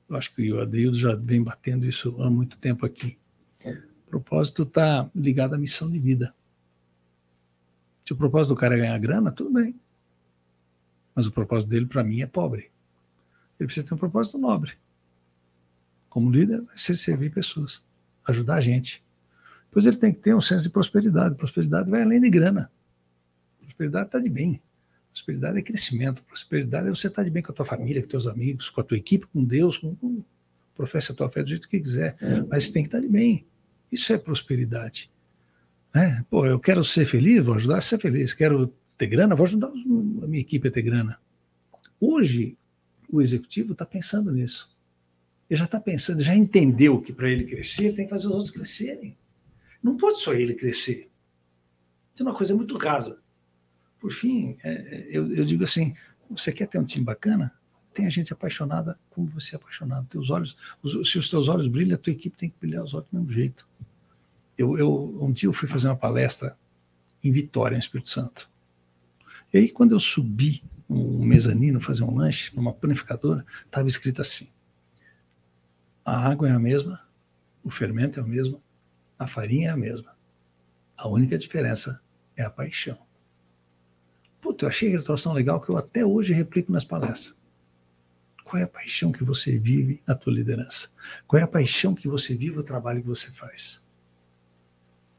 eu 0.09 0.15
acho 0.15 0.35
que 0.35 0.51
o 0.51 0.61
Adeildo 0.61 0.97
já 0.97 1.15
vem 1.15 1.41
batendo 1.41 1.85
isso 1.85 2.21
há 2.21 2.29
muito 2.29 2.57
tempo 2.57 2.85
aqui. 2.85 3.17
O 4.07 4.09
propósito 4.09 4.63
está 4.63 5.09
ligado 5.13 5.53
à 5.53 5.57
missão 5.57 5.91
de 5.91 5.99
vida. 5.99 6.33
Se 8.05 8.13
o 8.13 8.15
propósito 8.15 8.53
do 8.53 8.59
cara 8.59 8.75
é 8.75 8.79
ganhar 8.79 8.97
grana, 8.99 9.31
tudo 9.31 9.51
bem. 9.51 9.75
Mas 11.13 11.27
o 11.27 11.31
propósito 11.31 11.69
dele, 11.69 11.85
para 11.85 12.03
mim, 12.03 12.21
é 12.21 12.25
pobre. 12.25 12.71
Ele 13.59 13.67
precisa 13.67 13.85
ter 13.85 13.93
um 13.93 13.97
propósito 13.97 14.37
nobre. 14.37 14.73
Como 16.09 16.31
líder, 16.31 16.61
vai 16.61 16.77
ser 16.77 16.95
servir 16.95 17.33
pessoas, 17.33 17.83
ajudar 18.25 18.55
a 18.55 18.61
gente. 18.61 19.03
Depois 19.65 19.85
ele 19.85 19.97
tem 19.97 20.13
que 20.13 20.19
ter 20.19 20.33
um 20.33 20.39
senso 20.39 20.63
de 20.63 20.69
prosperidade. 20.69 21.35
Prosperidade 21.35 21.89
vai 21.89 22.01
além 22.01 22.21
de 22.21 22.29
grana. 22.29 22.71
Prosperidade 23.59 24.05
está 24.05 24.19
de 24.19 24.29
bem. 24.29 24.61
Prosperidade 25.11 25.57
é 25.57 25.61
crescimento. 25.61 26.23
Prosperidade 26.23 26.87
é 26.87 26.89
você 26.91 27.07
estar 27.07 27.21
tá 27.21 27.23
de 27.23 27.29
bem 27.29 27.43
com 27.43 27.51
a 27.51 27.55
tua 27.55 27.65
família, 27.65 28.01
com 28.01 28.07
teus 28.07 28.25
amigos, 28.25 28.69
com 28.69 28.79
a 28.79 28.83
tua 28.83 28.97
equipe, 28.97 29.27
com 29.27 29.43
Deus, 29.43 29.77
com, 29.77 29.95
com 29.95 30.23
professa 30.73 31.11
a 31.11 31.15
tua 31.15 31.29
fé 31.29 31.43
do 31.43 31.49
jeito 31.49 31.67
que 31.67 31.79
quiser. 31.79 32.15
Mas 32.47 32.65
você 32.65 32.73
tem 32.73 32.83
que 32.83 32.87
estar 32.87 32.99
tá 32.99 33.03
de 33.05 33.11
bem. 33.11 33.45
Isso 33.91 34.11
é 34.13 34.17
prosperidade. 34.17 35.11
Né? 35.93 36.25
Pô, 36.29 36.45
eu 36.45 36.59
quero 36.59 36.83
ser 36.83 37.05
feliz, 37.05 37.43
vou 37.43 37.55
ajudar 37.55 37.77
a 37.77 37.81
ser 37.81 37.97
feliz. 37.97 38.33
Quero 38.33 38.73
ter 38.97 39.07
grana, 39.07 39.35
vou 39.35 39.45
ajudar 39.45 39.67
a 39.67 40.27
minha 40.27 40.41
equipe 40.41 40.67
a 40.67 40.71
ter 40.71 40.81
grana. 40.81 41.19
Hoje, 41.99 42.57
o 43.09 43.21
executivo 43.21 43.73
está 43.73 43.85
pensando 43.85 44.31
nisso. 44.31 44.75
Ele 45.49 45.57
já 45.57 45.65
está 45.65 45.79
pensando, 45.79 46.21
já 46.21 46.35
entendeu 46.35 47.01
que 47.01 47.13
para 47.13 47.29
ele 47.29 47.45
crescer, 47.45 47.93
tem 47.93 48.05
que 48.05 48.09
fazer 48.09 48.27
os 48.27 48.33
outros 48.33 48.51
crescerem. 48.51 49.17
Não 49.81 49.95
pode 49.95 50.19
só 50.19 50.33
ele 50.33 50.53
crescer. 50.53 51.09
Isso 52.13 52.23
é 52.23 52.25
uma 52.25 52.35
coisa 52.35 52.53
muito 52.55 52.77
rasa. 52.77 53.21
Por 53.99 54.11
fim, 54.11 54.57
é, 54.63 54.71
é 54.71 55.07
eu, 55.09 55.33
eu, 55.33 55.45
digo 55.45 55.63
assim: 55.63 55.95
você 56.29 56.51
quer 56.51 56.67
ter 56.67 56.77
um 56.77 56.85
time 56.85 57.05
bacana? 57.05 57.56
Tem 57.97 58.07
gente 58.11 58.31
apaixonada 58.31 58.95
como 59.09 59.25
você 59.25 59.55
é 59.55 59.57
apaixonado. 59.57 60.05
Teus 60.05 60.29
olhos, 60.29 60.55
os, 60.83 61.09
se 61.09 61.17
os 61.17 61.31
teus 61.31 61.47
olhos 61.47 61.67
brilham, 61.67 61.95
a 61.95 61.97
tua 61.97 62.13
equipe 62.13 62.37
tem 62.37 62.47
que 62.47 62.55
brilhar 62.61 62.83
os 62.83 62.93
olhos 62.93 63.09
do 63.09 63.17
mesmo 63.17 63.33
jeito. 63.33 63.67
Eu, 64.55 64.77
eu, 64.77 65.17
um 65.19 65.31
dia 65.31 65.49
eu 65.49 65.53
fui 65.53 65.67
fazer 65.67 65.87
uma 65.87 65.95
palestra 65.95 66.55
em 67.23 67.31
Vitória, 67.31 67.73
no 67.73 67.79
Espírito 67.79 68.09
Santo. 68.09 68.51
E 69.51 69.57
aí, 69.57 69.71
quando 69.71 69.93
eu 69.93 69.99
subi 69.99 70.61
um 70.87 71.25
mezanino 71.25 71.81
fazer 71.81 72.03
um 72.03 72.13
lanche 72.13 72.55
numa 72.55 72.71
panificadora, 72.71 73.43
estava 73.65 73.87
escrito 73.87 74.21
assim: 74.21 74.47
a 76.05 76.29
água 76.29 76.47
é 76.47 76.51
a 76.51 76.59
mesma, 76.59 77.01
o 77.63 77.71
fermento 77.71 78.19
é 78.19 78.23
o 78.23 78.27
mesmo, 78.27 78.61
a 79.17 79.25
farinha 79.25 79.69
é 79.69 79.71
a 79.71 79.77
mesma. 79.77 80.15
A 80.95 81.07
única 81.07 81.35
diferença 81.35 81.99
é 82.35 82.43
a 82.43 82.49
paixão. 82.51 82.99
Puta, 84.39 84.65
eu 84.65 84.69
achei 84.69 84.95
troço 84.99 85.23
tão 85.23 85.33
legal 85.33 85.59
que 85.59 85.69
eu 85.69 85.77
até 85.77 86.05
hoje 86.05 86.31
replico 86.31 86.71
nas 86.71 86.85
palestras. 86.85 87.35
Qual 88.47 88.61
é 88.61 88.63
a 88.63 88.67
paixão 88.67 89.11
que 89.11 89.25
você 89.25 89.59
vive 89.59 90.01
na 90.07 90.15
tua 90.15 90.31
liderança? 90.31 90.87
Qual 91.27 91.37
é 91.37 91.43
a 91.43 91.47
paixão 91.47 91.93
que 91.93 92.07
você 92.07 92.33
vive 92.33 92.57
o 92.57 92.63
trabalho 92.63 93.01
que 93.01 93.07
você 93.07 93.29
faz? 93.31 93.83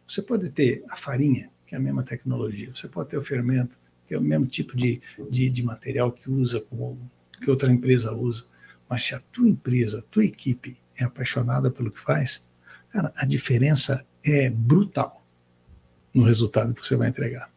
Você 0.07 0.22
pode 0.22 0.49
ter 0.49 0.83
a 0.89 0.97
farinha, 0.97 1.51
que 1.66 1.74
é 1.74 1.79
a 1.79 1.81
mesma 1.81 2.03
tecnologia. 2.03 2.70
Você 2.74 2.89
pode 2.89 3.11
ter 3.11 3.18
o 3.18 3.22
fermento, 3.22 3.79
que 4.07 4.14
é 4.14 4.18
o 4.18 4.22
mesmo 4.22 4.47
tipo 4.47 4.74
de, 4.74 5.03
de, 5.29 5.51
de 5.51 5.62
material 5.62 6.11
que 6.11 6.31
usa, 6.31 6.59
como, 6.59 6.99
que 7.43 7.51
outra 7.51 7.70
empresa 7.70 8.14
usa. 8.14 8.47
Mas 8.89 9.03
se 9.03 9.14
a 9.14 9.20
tua 9.20 9.47
empresa, 9.47 9.99
a 9.99 10.03
tua 10.11 10.24
equipe 10.24 10.79
é 10.97 11.05
apaixonada 11.05 11.70
pelo 11.70 11.91
que 11.91 12.01
faz, 12.01 12.51
cara, 12.91 13.12
a 13.14 13.26
diferença 13.26 14.07
é 14.24 14.49
brutal. 14.49 15.22
no 16.14 16.24
resultado 16.24 16.72
que 16.72 16.85
você 16.85 16.97
vai 16.97 17.09
entregar. 17.09 17.53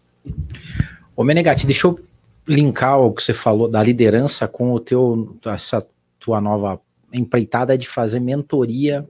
Ô 1.16 1.24
Menegatti, 1.24 1.66
deixa 1.66 1.88
eu 1.88 2.11
linkar 2.48 3.00
o 3.00 3.14
que 3.14 3.24
você 3.24 3.34
falou 3.34 3.70
da 3.70 3.82
liderança 3.82 4.48
com 4.48 4.72
o 4.74 4.80
teu 4.80 5.38
essa 5.46 5.86
tua 6.20 6.42
nova 6.42 6.80
empreitada 7.14 7.78
de 7.78 7.88
fazer 7.88 8.20
mentoria 8.20 9.08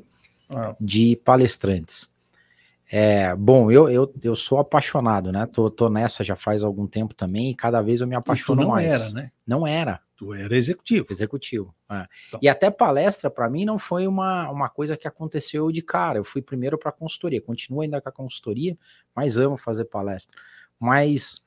ah. 0.49 0.75
de 0.79 1.15
palestrantes. 1.17 2.11
É, 2.93 3.34
bom, 3.36 3.71
eu, 3.71 3.89
eu, 3.89 4.13
eu 4.21 4.36
sou 4.36 4.59
apaixonado, 4.59 5.32
né? 5.32 5.45
Tô, 5.45 5.69
tô 5.69 5.89
nessa 5.89 6.25
já 6.25 6.36
faz 6.36 6.61
algum 6.61 6.86
tempo 6.86 7.13
também 7.13 7.49
e 7.49 7.55
cada 7.55 7.82
vez 7.82 8.01
eu 8.01 8.07
me 8.07 8.15
apaixono 8.15 8.63
não 8.63 8.69
mais. 8.71 8.86
Não 8.86 8.93
era, 8.93 9.09
né? 9.13 9.32
Não 9.47 9.67
era. 9.67 10.01
Tu 10.17 10.34
era 10.34 10.57
executivo. 10.57 11.07
Executivo. 11.09 11.73
É. 11.89 12.05
Então. 12.27 12.39
E 12.43 12.49
até 12.49 12.69
palestra, 12.69 13.29
para 13.29 13.49
mim, 13.49 13.63
não 13.63 13.79
foi 13.79 14.07
uma, 14.07 14.49
uma 14.49 14.67
coisa 14.67 14.97
que 14.97 15.07
aconteceu 15.07 15.71
de 15.71 15.82
cara. 15.82 16.19
Eu 16.19 16.25
fui 16.25 16.41
primeiro 16.41 16.77
para 16.77 16.91
consultoria, 16.91 17.41
continuo 17.41 17.82
ainda 17.82 18.01
com 18.01 18.09
a 18.09 18.11
consultoria, 18.11 18.77
mas 19.15 19.38
amo 19.38 19.55
fazer 19.55 19.86
palestra. 19.86 20.38
Mas 20.77 21.41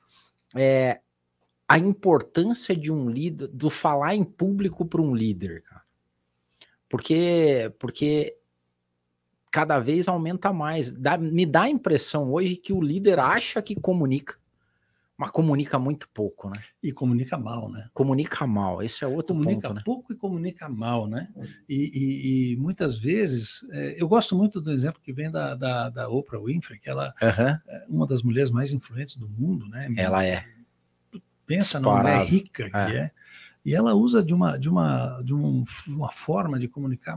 é, 0.57 1.01
a 1.69 1.79
importância 1.79 2.77
de 2.77 2.93
um 2.93 3.09
líder, 3.09 3.49
do 3.49 3.71
falar 3.71 4.15
em 4.15 4.25
público 4.25 4.85
para 4.85 5.01
um 5.01 5.15
líder, 5.15 5.63
cara. 5.63 5.83
Porque, 6.89 7.73
porque 7.79 8.37
cada 9.51 9.79
vez 9.79 10.07
aumenta 10.09 10.53
mais. 10.53 10.93
Dá, 10.93 11.17
me 11.17 11.47
dá 11.47 11.63
a 11.63 11.71
impressão 11.71 12.33
hoje 12.33 12.57
que 12.57 12.73
o 12.73 12.81
líder 12.81 13.19
acha 13.19 13.63
que 13.63 13.75
comunica, 13.75 14.37
mas 15.17 15.31
comunica 15.31 15.79
muito 15.79 16.09
pouco, 16.11 16.51
né? 16.51 16.61
E 16.83 16.93
comunica 16.93 17.39
mal, 17.39 17.71
né? 17.71 17.89
Comunica 17.95 18.47
mal, 18.47 18.83
esse 18.83 19.05
é 19.05 19.07
outro 19.07 19.35
comunica 19.35 19.69
ponto, 19.69 19.75
né? 19.75 19.83
pouco 19.85 20.13
e 20.13 20.17
comunica 20.17 20.69
mal, 20.69 21.07
né? 21.07 21.29
E, 21.69 21.91
e, 21.95 22.53
e 22.53 22.57
muitas 22.57 22.99
vezes, 22.99 23.67
é, 23.71 24.01
eu 24.01 24.07
gosto 24.07 24.37
muito 24.37 24.61
do 24.61 24.71
exemplo 24.71 25.01
que 25.01 25.13
vem 25.13 25.31
da, 25.31 25.55
da, 25.55 25.89
da 25.89 26.09
Oprah 26.09 26.41
Winfrey, 26.41 26.79
que 26.79 26.91
ela 26.91 27.15
uhum. 27.23 27.47
é 27.69 27.87
uma 27.89 28.07
das 28.07 28.23
mulheres 28.23 28.51
mais 28.51 28.73
influentes 28.73 29.17
do 29.17 29.29
mundo, 29.29 29.67
né? 29.69 29.89
Ela 29.97 30.25
é. 30.25 30.45
Pensa 31.47 31.79
na 31.81 31.91
mulher 31.91 32.25
rica 32.25 32.71
que 32.71 32.77
é. 32.77 32.97
é. 32.97 33.11
E 33.65 33.75
ela 33.75 33.95
usa 33.95 34.23
de 34.23 34.35
uma, 34.35 34.59
de 34.59 34.69
uma, 34.69 35.23
de 35.23 35.35
um, 35.35 35.65
uma 35.87 36.13
forma 36.13 36.59
de 36.59 36.69
comunicar 36.69 37.17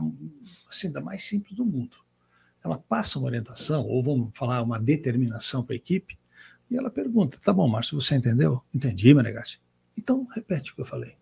assim, 0.68 0.90
da 0.90 1.00
mais 1.00 1.22
simples 1.22 1.54
do 1.54 1.64
mundo 1.64 1.98
ela 2.68 2.78
passa 2.78 3.18
uma 3.18 3.26
orientação, 3.26 3.86
ou 3.86 4.02
vamos 4.02 4.30
falar, 4.34 4.62
uma 4.62 4.78
determinação 4.78 5.62
para 5.64 5.74
a 5.74 5.76
equipe, 5.76 6.18
e 6.70 6.76
ela 6.76 6.90
pergunta: 6.90 7.38
tá 7.42 7.52
bom, 7.52 7.68
Márcio, 7.68 8.00
você 8.00 8.14
entendeu? 8.14 8.62
Entendi, 8.74 9.14
Menegatti. 9.14 9.60
Então, 9.96 10.26
repete 10.34 10.72
o 10.72 10.74
que 10.74 10.80
eu 10.80 10.86
falei. 10.86 11.16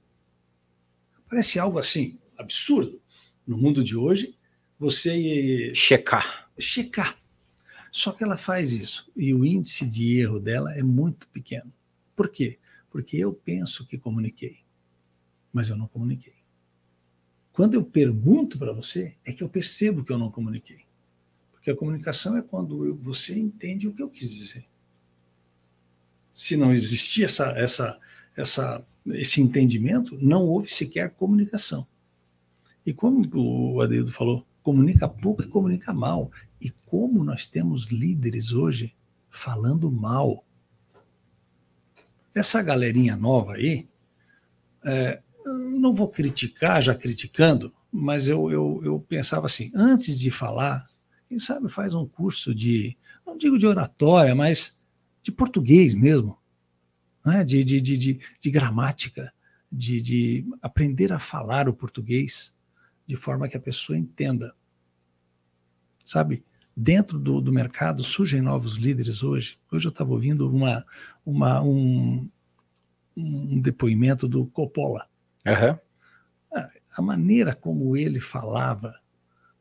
Parece 1.29 1.59
algo 1.59 1.79
assim, 1.79 2.19
absurdo. 2.37 3.01
No 3.47 3.57
mundo 3.57 3.83
de 3.83 3.97
hoje, 3.97 4.37
você. 4.79 5.73
Checar. 5.75 6.51
Checar. 6.59 7.17
Só 7.93 8.13
que 8.13 8.23
ela 8.23 8.37
faz 8.37 8.73
isso, 8.73 9.11
e 9.17 9.33
o 9.33 9.45
índice 9.45 9.87
de 9.87 10.19
erro 10.19 10.39
dela 10.39 10.75
é 10.75 10.83
muito 10.83 11.27
pequeno. 11.29 11.73
Por 12.15 12.29
quê? 12.29 12.59
Porque 12.97 13.19
eu 13.19 13.31
penso 13.31 13.87
que 13.87 13.99
comuniquei, 13.99 14.61
mas 15.53 15.69
eu 15.69 15.77
não 15.77 15.87
comuniquei. 15.87 16.33
Quando 17.53 17.75
eu 17.75 17.85
pergunto 17.85 18.59
para 18.59 18.73
você, 18.73 19.19
é 19.23 19.35
que 19.35 19.43
eu 19.43 19.51
percebo 19.51 20.03
que 20.03 20.11
eu 20.11 20.17
não 20.17 20.31
comuniquei. 20.31 20.87
Porque 21.53 21.71
a 21.71 21.77
comunicação 21.77 22.39
é 22.39 22.43
quando 22.43 22.95
você 23.03 23.39
entende 23.39 23.87
o 23.87 23.93
que 23.93 24.03
eu 24.03 24.09
quis 24.09 24.35
dizer. 24.35 24.65
Se 26.33 26.57
não 26.57 26.73
existia 26.73 27.27
essa, 27.27 27.51
essa, 27.59 28.01
essa, 28.35 28.87
esse 29.09 29.43
entendimento, 29.43 30.17
não 30.19 30.47
houve 30.47 30.73
sequer 30.73 31.11
comunicação. 31.11 31.87
E 32.87 32.95
como 32.95 33.29
o 33.35 33.83
Adeildo 33.83 34.11
falou, 34.11 34.47
comunica 34.63 35.07
pouco 35.07 35.43
e 35.43 35.47
comunica 35.47 35.93
mal. 35.93 36.33
E 36.59 36.71
como 36.87 37.23
nós 37.23 37.47
temos 37.47 37.89
líderes 37.89 38.53
hoje 38.53 38.97
falando 39.29 39.93
mal. 39.93 40.46
Essa 42.37 42.63
galerinha 42.63 43.17
nova 43.17 43.55
aí, 43.55 43.89
é, 44.85 45.23
não 45.47 45.95
vou 45.95 46.07
criticar, 46.07 46.83
já 46.83 46.95
criticando, 46.95 47.73
mas 47.91 48.29
eu, 48.29 48.51
eu, 48.51 48.83
eu 48.85 49.01
pensava 49.01 49.47
assim: 49.47 49.73
antes 49.75 50.19
de 50.19 50.31
falar, 50.31 50.87
quem 51.31 51.39
sabe 51.39 51.71
faz 51.71 51.95
um 51.95 52.07
curso 52.07 52.55
de, 52.55 52.95
não 53.27 53.39
digo 53.39 53.57
de 53.57 53.67
oratória, 53.67 54.35
mas 54.35 54.79
de 55.23 55.33
português 55.33 55.95
mesmo, 55.95 56.39
né? 57.25 57.43
de, 57.43 57.65
de, 57.65 57.81
de, 57.81 57.97
de, 57.97 58.21
de 58.39 58.51
gramática, 58.51 59.33
de, 59.73 60.03
de 60.03 60.47
aprender 60.61 61.15
a 61.15 61.19
falar 61.19 61.71
o 61.71 61.73
português 61.73 62.55
de 63.07 63.17
forma 63.17 63.49
que 63.49 63.57
a 63.57 63.61
pessoa 63.61 63.97
entenda. 63.97 64.55
Sabe? 66.05 66.45
Dentro 66.77 67.19
do, 67.19 67.41
do 67.41 67.51
mercado 67.51 68.05
surgem 68.05 68.43
novos 68.43 68.77
líderes 68.77 69.23
hoje. 69.23 69.59
Hoje 69.73 69.87
eu 69.87 69.91
estava 69.91 70.13
ouvindo 70.13 70.47
uma, 70.55 70.85
uma, 71.27 71.61
um, 71.61 72.27
um 73.17 73.61
depoimento 73.61 74.27
do 74.27 74.47
Coppola. 74.47 75.07
Uhum. 75.45 75.79
A 76.97 77.03
maneira 77.03 77.55
como 77.55 77.95
ele 77.97 78.21
falava 78.21 78.95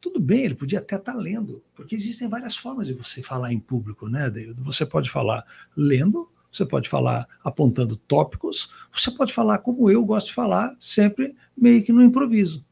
tudo 0.06 0.20
bem, 0.20 0.46
ele 0.46 0.54
podia 0.54 0.78
até 0.78 0.98
estar 0.98 1.14
tá 1.14 1.18
lendo, 1.18 1.64
porque 1.74 1.96
existem 1.96 2.30
várias 2.30 2.56
formas 2.56 2.86
de 2.86 2.94
você 2.94 3.24
falar 3.24 3.52
em 3.52 3.60
público, 3.60 4.08
né, 4.08 4.30
David? 4.30 4.62
Você 4.62 4.86
pode 4.86 5.10
falar 5.10 5.44
lendo, 5.76 6.32
você 6.52 6.64
pode 6.64 6.88
falar 6.88 7.28
apontando 7.44 7.98
tópicos, 7.98 8.70
você 8.94 9.10
pode 9.10 9.34
falar 9.34 9.58
como 9.58 9.90
eu 9.90 10.06
gosto 10.06 10.28
de 10.28 10.34
falar, 10.34 10.76
sempre 10.80 11.36
meio 11.58 11.84
que 11.84 11.92
no 11.92 12.04
improviso. 12.04 12.64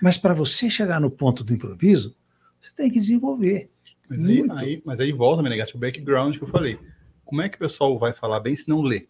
Mas 0.00 0.16
para 0.16 0.32
você 0.32 0.70
chegar 0.70 0.98
no 0.98 1.10
ponto 1.10 1.44
do 1.44 1.52
improviso, 1.52 2.16
você 2.58 2.70
tem 2.74 2.90
que 2.90 2.98
desenvolver. 2.98 3.70
Mas 4.08 4.22
aí, 4.22 4.46
aí, 4.50 4.82
mas 4.82 5.00
aí 5.00 5.12
volta, 5.12 5.42
Menegatti, 5.42 5.76
o 5.76 5.78
background 5.78 6.38
que 6.38 6.44
eu 6.44 6.48
falei. 6.48 6.78
Como 7.24 7.42
é 7.42 7.48
que 7.48 7.56
o 7.56 7.60
pessoal 7.60 7.96
vai 7.98 8.12
falar 8.12 8.40
bem 8.40 8.54
se 8.54 8.68
não 8.68 8.82
lê? 8.82 9.06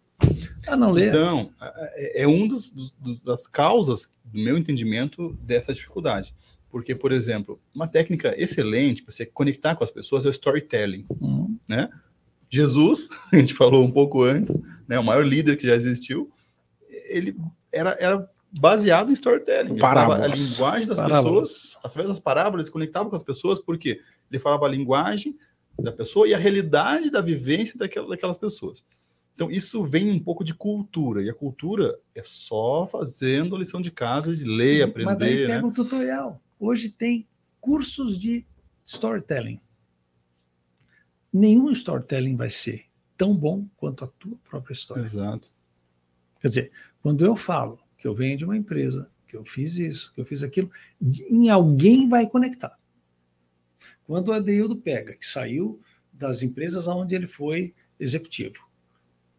Ah, 0.66 0.76
não 0.76 0.90
lê. 0.90 1.08
Então, 1.08 1.50
é, 1.60 2.22
é 2.22 2.28
um 2.28 2.46
dos, 2.46 2.70
dos, 2.70 3.22
das 3.22 3.46
causas, 3.46 4.12
do 4.24 4.40
meu 4.40 4.56
entendimento, 4.56 5.36
dessa 5.42 5.72
dificuldade. 5.72 6.34
Porque, 6.70 6.94
por 6.94 7.12
exemplo, 7.12 7.60
uma 7.74 7.86
técnica 7.86 8.34
excelente 8.36 9.02
para 9.02 9.12
você 9.12 9.26
conectar 9.26 9.76
com 9.76 9.84
as 9.84 9.90
pessoas 9.90 10.24
é 10.24 10.28
o 10.28 10.30
storytelling, 10.30 11.06
uhum. 11.20 11.58
né? 11.68 11.88
Jesus, 12.50 13.08
a 13.32 13.36
gente 13.36 13.54
falou 13.54 13.84
um 13.84 13.90
pouco 13.90 14.22
antes, 14.22 14.56
né, 14.88 14.98
o 14.98 15.04
maior 15.04 15.26
líder 15.26 15.56
que 15.56 15.66
já 15.66 15.74
existiu, 15.74 16.30
ele 17.08 17.36
era, 17.72 17.96
era 18.00 18.28
baseado 18.50 19.10
em 19.10 19.12
storytelling. 19.12 19.78
Parábolas. 19.78 20.20
a 20.20 20.26
linguagem 20.26 20.88
das 20.88 20.98
parábolas. 20.98 21.48
pessoas, 21.48 21.78
através 21.82 22.08
das 22.08 22.20
parábolas, 22.20 22.66
ele 22.66 22.72
conectava 22.72 23.10
com 23.10 23.16
as 23.16 23.22
pessoas, 23.22 23.58
porque 23.58 24.00
ele 24.30 24.40
falava 24.40 24.66
a 24.66 24.68
linguagem 24.68 25.36
da 25.84 25.92
pessoa 25.92 26.26
e 26.26 26.34
a 26.34 26.38
realidade 26.38 27.10
da 27.10 27.20
vivência 27.20 27.78
daquela, 27.78 28.08
daquelas 28.08 28.38
pessoas. 28.38 28.84
Então, 29.34 29.50
isso 29.50 29.84
vem 29.84 30.10
um 30.10 30.18
pouco 30.18 30.44
de 30.44 30.54
cultura, 30.54 31.22
e 31.22 31.28
a 31.28 31.34
cultura 31.34 31.98
é 32.14 32.22
só 32.24 32.86
fazendo 32.86 33.56
a 33.56 33.58
lição 33.58 33.80
de 33.80 33.90
casa, 33.90 34.34
de 34.34 34.44
ler, 34.44 34.82
aprender. 34.82 35.06
Mas 35.06 35.18
daí 35.18 35.36
pega 35.38 35.60
né? 35.60 35.64
um 35.64 35.72
tutorial. 35.72 36.40
Hoje 36.58 36.88
tem 36.88 37.26
cursos 37.60 38.16
de 38.16 38.46
storytelling. 38.84 39.60
Nenhum 41.32 41.70
storytelling 41.72 42.36
vai 42.36 42.48
ser 42.48 42.84
tão 43.16 43.34
bom 43.34 43.66
quanto 43.76 44.04
a 44.04 44.06
tua 44.06 44.36
própria 44.48 44.72
história. 44.72 45.02
Exato. 45.02 45.52
Quer 46.40 46.48
dizer, 46.48 46.72
quando 47.02 47.24
eu 47.24 47.34
falo 47.34 47.80
que 47.98 48.06
eu 48.06 48.14
venho 48.14 48.38
de 48.38 48.44
uma 48.44 48.56
empresa, 48.56 49.10
que 49.26 49.36
eu 49.36 49.44
fiz 49.44 49.78
isso, 49.78 50.12
que 50.14 50.20
eu 50.20 50.24
fiz 50.24 50.44
aquilo, 50.44 50.70
em 51.00 51.48
alguém 51.50 52.08
vai 52.08 52.28
conectar. 52.28 52.78
Quando 54.06 54.28
o 54.28 54.32
Adeildo 54.32 54.76
pega, 54.76 55.14
que 55.14 55.26
saiu 55.26 55.80
das 56.12 56.42
empresas 56.42 56.86
onde 56.86 57.14
ele 57.14 57.26
foi 57.26 57.74
executivo, 57.98 58.68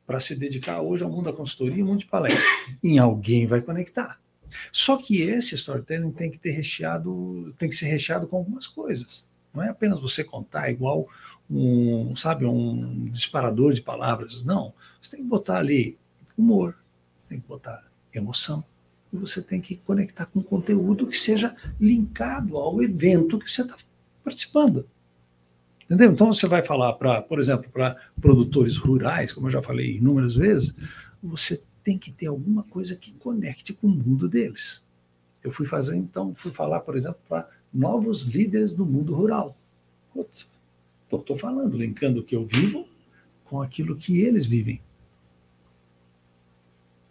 para 0.05 0.19
se 0.19 0.35
dedicar 0.35 0.81
hoje 0.81 1.03
ao 1.03 1.09
mundo 1.09 1.25
da 1.25 1.33
consultoria 1.33 1.79
e 1.79 1.83
mundo 1.83 1.99
de 1.99 2.05
palestra, 2.05 2.51
em 2.83 2.99
alguém 2.99 3.47
vai 3.47 3.61
conectar. 3.61 4.19
Só 4.71 4.97
que 4.97 5.21
esse 5.21 5.55
storytelling 5.55 6.11
tem 6.11 6.29
que 6.29 6.37
ter 6.37 6.51
recheado, 6.51 7.53
tem 7.57 7.69
que 7.69 7.75
ser 7.75 7.87
recheado 7.87 8.27
com 8.27 8.37
algumas 8.37 8.67
coisas. 8.67 9.27
Não 9.53 9.63
é 9.63 9.69
apenas 9.69 9.99
você 9.99 10.23
contar 10.23 10.69
igual 10.69 11.07
um, 11.49 12.15
sabe, 12.15 12.45
um 12.45 13.05
disparador 13.05 13.73
de 13.73 13.81
palavras. 13.81 14.43
Não. 14.43 14.73
Você 15.01 15.11
tem 15.11 15.21
que 15.21 15.29
botar 15.29 15.57
ali 15.57 15.97
humor, 16.37 16.77
tem 17.27 17.39
que 17.39 17.47
botar 17.47 17.83
emoção. 18.13 18.63
E 19.11 19.17
você 19.17 19.41
tem 19.41 19.61
que 19.61 19.77
conectar 19.77 20.25
com 20.25 20.43
conteúdo 20.43 21.07
que 21.07 21.17
seja 21.17 21.55
linkado 21.79 22.57
ao 22.57 22.81
evento 22.83 23.39
que 23.39 23.49
você 23.49 23.61
está 23.61 23.77
participando. 24.25 24.85
Entendeu? 25.85 26.11
Então 26.11 26.33
você 26.33 26.47
vai 26.47 26.65
falar 26.65 26.93
para, 26.93 27.21
por 27.21 27.39
exemplo, 27.39 27.69
para 27.71 27.95
produtores 28.19 28.75
rurais, 28.75 29.31
como 29.31 29.47
eu 29.47 29.51
já 29.51 29.61
falei 29.61 29.97
inúmeras 29.97 30.35
vezes, 30.35 30.75
você 31.21 31.63
tem 31.83 31.97
que 31.97 32.11
ter 32.11 32.25
alguma 32.25 32.63
coisa 32.63 32.95
que 32.95 33.11
conecte 33.13 33.71
com 33.71 33.85
o 33.85 33.91
mundo 33.91 34.27
deles. 34.27 34.83
Eu 35.43 35.51
fui 35.51 35.67
fazer, 35.67 35.95
então, 35.95 36.33
fui 36.33 36.51
falar, 36.51 36.79
por 36.79 36.97
exemplo, 36.97 37.19
para 37.29 37.47
novos 37.71 38.23
líderes 38.23 38.71
do 38.71 38.83
mundo 38.83 39.13
rural. 39.13 39.55
Estou 40.15 41.37
falando, 41.37 41.77
linkando 41.77 42.21
o 42.21 42.23
que 42.23 42.35
eu 42.35 42.47
vivo 42.47 42.87
com 43.43 43.61
aquilo 43.61 43.95
que 43.95 44.21
eles 44.21 44.45
vivem. 44.45 44.81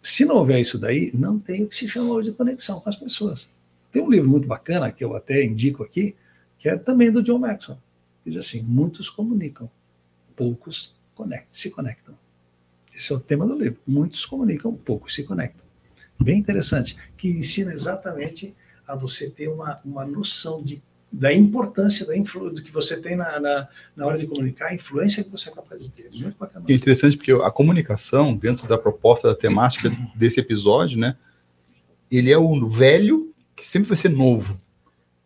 Se 0.01 0.25
não 0.25 0.35
houver 0.35 0.59
isso 0.59 0.77
daí, 0.77 1.11
não 1.13 1.39
tem 1.39 1.63
o 1.63 1.67
que 1.67 1.75
se 1.75 1.87
chama 1.87 2.11
hoje 2.11 2.29
de 2.29 2.35
conexão 2.35 2.81
com 2.81 2.89
as 2.89 2.95
pessoas. 2.97 3.55
Tem 3.91 4.01
um 4.01 4.09
livro 4.09 4.29
muito 4.29 4.47
bacana 4.47 4.91
que 4.91 5.03
eu 5.03 5.15
até 5.15 5.43
indico 5.43 5.81
aqui, 5.81 6.13
que 6.57 6.69
é 6.69 6.77
também 6.77 7.11
do 7.11 7.23
John 7.23 7.39
Maxwell. 7.39 7.77
Diz 8.25 8.37
assim: 8.37 8.61
muitos 8.61 9.09
comunicam, 9.09 9.69
poucos 10.35 10.95
conectam, 11.13 11.47
se 11.51 11.71
conectam. 11.71 12.15
Esse 12.95 13.11
é 13.11 13.15
o 13.15 13.19
tema 13.19 13.45
do 13.45 13.57
livro. 13.57 13.79
Muitos 13.85 14.25
comunicam, 14.25 14.73
poucos 14.73 15.13
se 15.13 15.23
conectam. 15.23 15.65
Bem 16.19 16.39
interessante, 16.39 16.95
que 17.17 17.29
ensina 17.29 17.73
exatamente 17.73 18.55
a 18.87 18.95
você 18.95 19.29
ter 19.29 19.49
uma, 19.49 19.81
uma 19.83 20.05
noção 20.05 20.63
de, 20.63 20.81
da 21.11 21.33
importância 21.33 22.05
da 22.05 22.15
influ, 22.15 22.49
do 22.49 22.63
que 22.63 22.71
você 22.71 23.01
tem 23.01 23.15
na, 23.17 23.37
na, 23.39 23.67
na, 23.95 24.05
hora 24.05 24.17
de 24.17 24.25
comunicar, 24.25 24.67
a 24.67 24.75
influência 24.75 25.23
que 25.23 25.29
você 25.29 25.49
é 25.49 25.53
capaz 25.53 25.83
de 25.83 25.91
ter. 25.91 26.09
Muito 26.11 26.37
bacana. 26.37 26.65
É 26.69 26.73
interessante 26.73 27.17
porque 27.17 27.33
a 27.33 27.51
comunicação, 27.51 28.35
dentro 28.35 28.65
da 28.67 28.77
proposta 28.77 29.27
da 29.27 29.35
temática 29.35 29.89
desse 30.15 30.39
episódio, 30.39 30.97
né, 30.97 31.17
ele 32.09 32.31
é 32.31 32.37
o 32.37 32.65
velho 32.67 33.33
que 33.55 33.67
sempre 33.67 33.89
vai 33.89 33.97
ser 33.97 34.09
novo. 34.09 34.57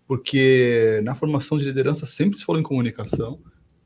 Porque 0.09 1.01
na 1.03 1.13
formação 1.13 1.55
de 1.55 1.65
liderança 1.65 2.03
sempre 2.03 2.39
se 2.39 2.43
falou 2.43 2.59
em 2.59 2.63
comunicação, 2.63 3.39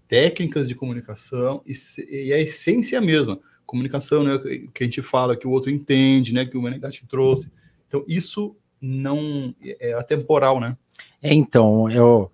técnicas 0.08 0.70
de 0.70 0.74
comunicação 0.74 1.62
e, 1.68 1.74
e 2.10 2.32
a 2.32 2.40
essência 2.40 2.96
é 2.96 3.00
a 3.00 3.02
mesma. 3.02 3.38
Comunicação, 3.66 4.24
né, 4.24 4.40
que 4.74 4.84
a 4.84 4.86
gente 4.86 5.02
fala, 5.02 5.36
que 5.36 5.46
o 5.46 5.52
outro 5.52 5.70
entende, 5.70 6.34
né, 6.34 6.46
que 6.46 6.58
o 6.58 6.62
Menegatti 6.62 7.06
trouxe. 7.06 7.52
Então, 7.90 8.06
isso 8.08 8.56
não 8.80 9.54
é 9.62 9.92
atemporal, 9.96 10.62
né? 10.62 10.78
É, 11.22 11.34
então, 11.34 11.90
eu, 11.92 12.32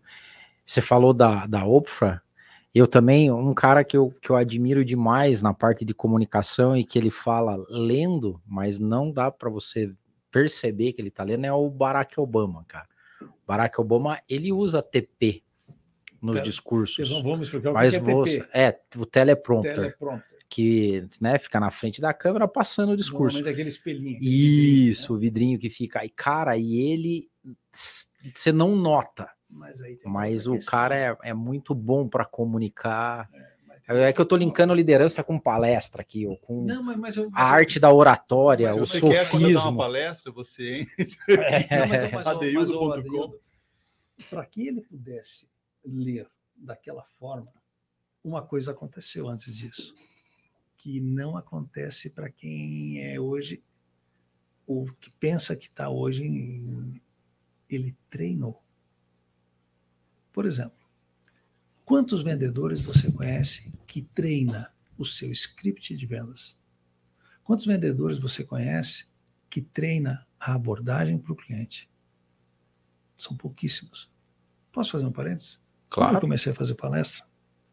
você 0.64 0.82
falou 0.82 1.12
da, 1.12 1.48
da 1.48 1.66
Opfra, 1.66 2.22
eu 2.76 2.86
também, 2.86 3.32
um 3.32 3.56
cara 3.56 3.84
que 3.84 3.98
eu, 3.98 4.14
que 4.22 4.30
eu 4.30 4.36
admiro 4.36 4.86
demais 4.86 5.42
na 5.42 5.52
parte 5.52 5.84
de 5.84 5.96
comunicação 5.96 6.78
e 6.78 6.86
que 6.86 7.00
ele 7.00 7.10
fala 7.10 7.58
lendo, 7.68 8.40
mas 8.46 8.78
não 8.78 9.12
dá 9.12 9.32
para 9.32 9.50
você 9.50 9.92
perceber 10.30 10.94
que 10.94 11.02
ele 11.02 11.10
tá 11.10 11.24
lendo, 11.24 11.46
é 11.46 11.52
o 11.52 11.72
Barack 11.72 12.20
Obama, 12.20 12.64
cara. 12.68 12.88
O 13.26 13.48
Barack 13.48 13.80
Obama, 13.80 14.22
ele 14.28 14.52
usa 14.52 14.82
TP 14.82 15.44
nos 16.22 16.42
discursos. 16.42 17.10
Não 17.10 17.24
vamos 17.24 17.48
explicar 17.48 17.72
o 17.72 17.74
mas 17.74 17.96
que 17.96 17.98
é 17.98 18.42
TP. 18.42 18.50
É, 18.54 18.80
o 18.98 19.06
teleprompter. 19.06 19.76
teleprompter 19.76 20.40
que 20.50 21.08
né, 21.22 21.38
fica 21.38 21.60
na 21.60 21.70
frente 21.70 22.02
da 22.02 22.12
câmera 22.12 22.48
passando 22.48 22.94
o 22.94 22.98
discurso. 22.98 23.48
aquele 23.48 23.70
espelhinho. 23.70 24.18
Isso, 24.20 24.24
vidrinho, 24.24 24.90
né? 25.10 25.16
o 25.16 25.20
vidrinho 25.20 25.60
que 25.60 25.70
fica 25.70 26.00
aí. 26.00 26.10
Cara, 26.10 26.58
e 26.58 26.76
ele 26.76 27.30
você 28.34 28.52
não 28.52 28.76
nota. 28.76 29.30
Mas, 29.50 29.82
mas 30.06 30.48
o 30.48 30.60
cara 30.60 30.96
é, 30.96 31.18
é, 31.24 31.34
muito 31.34 31.74
bom 31.74 32.08
para 32.08 32.26
comunicar. 32.26 33.30
É, 33.34 33.39
é, 33.90 34.14
que 34.14 34.22
eu 34.22 34.26
tô 34.26 34.36
linkando 34.36 34.74
liderança 34.74 35.24
com 35.24 35.40
palestra 35.40 36.02
aqui, 36.02 36.26
ou 36.26 36.38
com 36.38 36.64
não, 36.64 36.84
mas, 36.84 36.98
mas 36.98 37.18
eu, 37.18 37.30
a 37.34 37.44
arte 37.44 37.80
da 37.80 37.92
oratória, 37.92 38.74
o 38.74 38.80
você 38.80 39.00
sofismo. 39.00 39.40
Quer, 39.40 39.58
uma 39.58 39.78
palestra, 39.78 40.32
você 40.32 40.86
entra 40.98 41.34
é. 41.34 41.68
Para 44.30 44.46
que 44.46 44.68
ele 44.68 44.82
pudesse 44.82 45.50
ler 45.84 46.28
daquela 46.56 47.04
forma, 47.18 47.52
uma 48.24 48.42
coisa 48.42 48.72
aconteceu 48.72 49.28
antes 49.28 49.56
disso 49.56 49.96
que 50.80 51.02
não 51.02 51.36
acontece 51.36 52.10
para 52.10 52.30
quem 52.30 53.04
é 53.04 53.20
hoje, 53.20 53.62
o 54.66 54.86
que 54.94 55.14
pensa 55.18 55.56
que 55.56 55.68
está 55.68 55.90
hoje, 55.90 56.24
ele 57.70 57.96
treinou. 58.10 58.64
Por 60.32 60.46
exemplo, 60.46 60.79
quantos 61.90 62.22
vendedores 62.22 62.82
você 62.82 63.12
conhece 63.12 63.74
que 63.88 64.04
treina 64.04 64.72
o 64.96 65.04
seu 65.04 65.32
script 65.32 65.98
de 65.98 66.06
vendas? 66.06 66.62
Quantos 67.44 67.66
vendedores 67.66 68.20
você 68.20 68.44
conhece 68.44 69.08
que 69.50 69.60
treina 69.60 70.24
a 70.40 70.54
abordagem 70.54 71.18
para 71.18 71.34
o 71.34 71.36
cliente? 71.36 71.90
São 73.18 73.36
pouquíssimos. 73.36 74.08
Posso 74.72 74.92
fazer 74.92 75.08
um 75.08 75.12
parênteses? 75.12 75.64
Claro. 75.90 76.12
Quando 76.12 76.16
eu 76.18 76.22
comecei 76.22 76.52
a 76.52 76.56
fazer 76.56 76.76
palestra, 76.76 77.26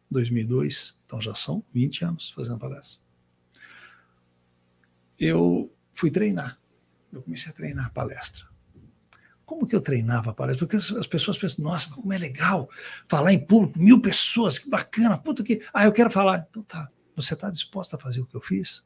2002, 0.09 0.97
então 1.05 1.21
já 1.21 1.35
são 1.35 1.63
20 1.71 2.03
anos 2.03 2.31
fazendo 2.31 2.57
palestra. 2.57 2.99
Eu 5.19 5.71
fui 5.93 6.09
treinar. 6.09 6.59
Eu 7.13 7.21
comecei 7.21 7.51
a 7.51 7.55
treinar 7.55 7.93
palestra. 7.93 8.46
Como 9.47 9.65
que 9.65 9.73
eu 9.73 9.79
treinava 9.79 10.31
a 10.31 10.33
palestra? 10.33 10.67
Porque 10.67 10.75
as 10.75 11.07
pessoas 11.07 11.37
pensam, 11.37 11.63
nossa, 11.63 11.89
como 11.89 12.11
é 12.11 12.17
legal 12.17 12.69
falar 13.07 13.31
em 13.31 13.39
público, 13.39 13.79
mil 13.79 14.01
pessoas, 14.01 14.59
que 14.59 14.69
bacana, 14.69 15.17
puta 15.17 15.41
que. 15.41 15.65
Ah, 15.73 15.85
eu 15.85 15.93
quero 15.93 16.11
falar. 16.11 16.45
Então 16.49 16.61
tá, 16.63 16.91
você 17.15 17.33
está 17.33 17.49
disposto 17.49 17.95
a 17.95 17.97
fazer 17.97 18.19
o 18.19 18.25
que 18.25 18.35
eu 18.35 18.41
fiz? 18.41 18.85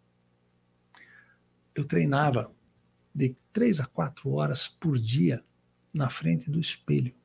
Eu 1.74 1.84
treinava 1.84 2.54
de 3.14 3.36
três 3.52 3.82
a 3.82 3.88
quatro 3.88 4.34
horas 4.34 4.68
por 4.68 5.00
dia 5.00 5.44
na 5.92 6.12
frente 6.12 6.52
do 6.52 6.60
espelho. 6.60 7.16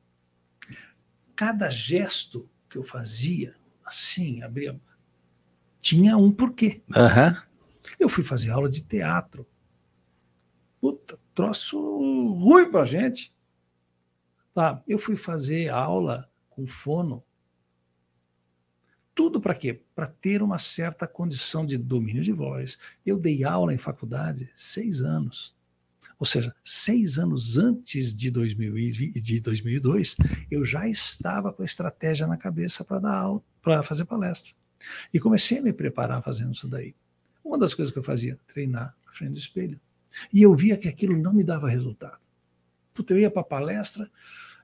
Cada 1.35 1.69
gesto 1.69 2.49
que 2.67 2.75
eu 2.75 2.83
fazia, 2.83 3.55
assim, 3.85 4.41
abria, 4.41 4.81
tinha 5.79 6.17
um 6.17 6.31
porquê. 6.31 6.81
Uhum. 6.89 7.37
Eu 7.99 8.09
fui 8.09 8.23
fazer 8.23 8.49
aula 8.49 8.67
de 8.67 8.81
teatro. 8.81 9.47
Puta, 10.81 11.19
troço 11.37 11.79
ruim 12.33 12.71
pra 12.71 12.83
gente. 12.83 13.31
Tá, 14.55 14.81
eu 14.87 14.97
fui 14.97 15.15
fazer 15.15 15.69
aula 15.69 16.27
com 16.49 16.65
fono. 16.65 17.23
Tudo 19.13 19.39
para 19.39 19.53
quê? 19.53 19.79
Para 19.93 20.07
ter 20.07 20.41
uma 20.41 20.57
certa 20.57 21.05
condição 21.07 21.63
de 21.63 21.77
domínio 21.77 22.23
de 22.23 22.31
voz. 22.31 22.79
Eu 23.05 23.19
dei 23.19 23.43
aula 23.43 23.71
em 23.71 23.77
faculdade 23.77 24.51
seis 24.55 25.01
anos. 25.01 25.55
Ou 26.17 26.25
seja, 26.25 26.55
seis 26.65 27.19
anos 27.19 27.59
antes 27.59 28.15
de, 28.15 28.31
2000, 28.31 28.73
de 29.21 29.39
2002, 29.39 30.17
eu 30.49 30.65
já 30.65 30.89
estava 30.89 31.53
com 31.53 31.61
a 31.61 31.65
estratégia 31.65 32.25
na 32.25 32.35
cabeça 32.35 32.83
para 32.83 32.97
dar 32.97 33.15
aula, 33.15 33.43
para 33.61 33.83
fazer 33.83 34.05
palestra. 34.05 34.53
E 35.13 35.19
comecei 35.19 35.59
a 35.59 35.61
me 35.61 35.71
preparar 35.71 36.23
fazendo 36.23 36.55
isso 36.55 36.67
daí. 36.67 36.95
Uma 37.43 37.59
das 37.59 37.75
coisas 37.75 37.91
que 37.91 37.99
eu 37.99 38.03
fazia, 38.03 38.39
treinar 38.47 38.95
na 39.05 39.13
frente 39.13 39.33
do 39.33 39.37
espelho. 39.37 39.79
E 40.33 40.41
eu 40.41 40.55
via 40.55 40.77
que 40.77 40.87
aquilo 40.87 41.17
não 41.17 41.33
me 41.33 41.43
dava 41.43 41.69
resultado. 41.69 42.17
Puta, 42.93 43.13
eu 43.13 43.19
ia 43.19 43.29
para 43.29 43.41
a 43.41 43.45
palestra, 43.45 44.09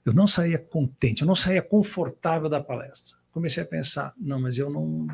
eu 0.05 0.13
não 0.13 0.27
saía 0.27 0.57
contente, 0.57 1.21
eu 1.21 1.27
não 1.27 1.35
saía 1.35 1.61
confortável 1.61 2.49
da 2.49 2.61
palestra. 2.61 3.17
Comecei 3.31 3.63
a 3.63 3.65
pensar, 3.65 4.13
não, 4.17 4.39
mas 4.41 4.57
eu 4.57 4.69
não 4.69 5.07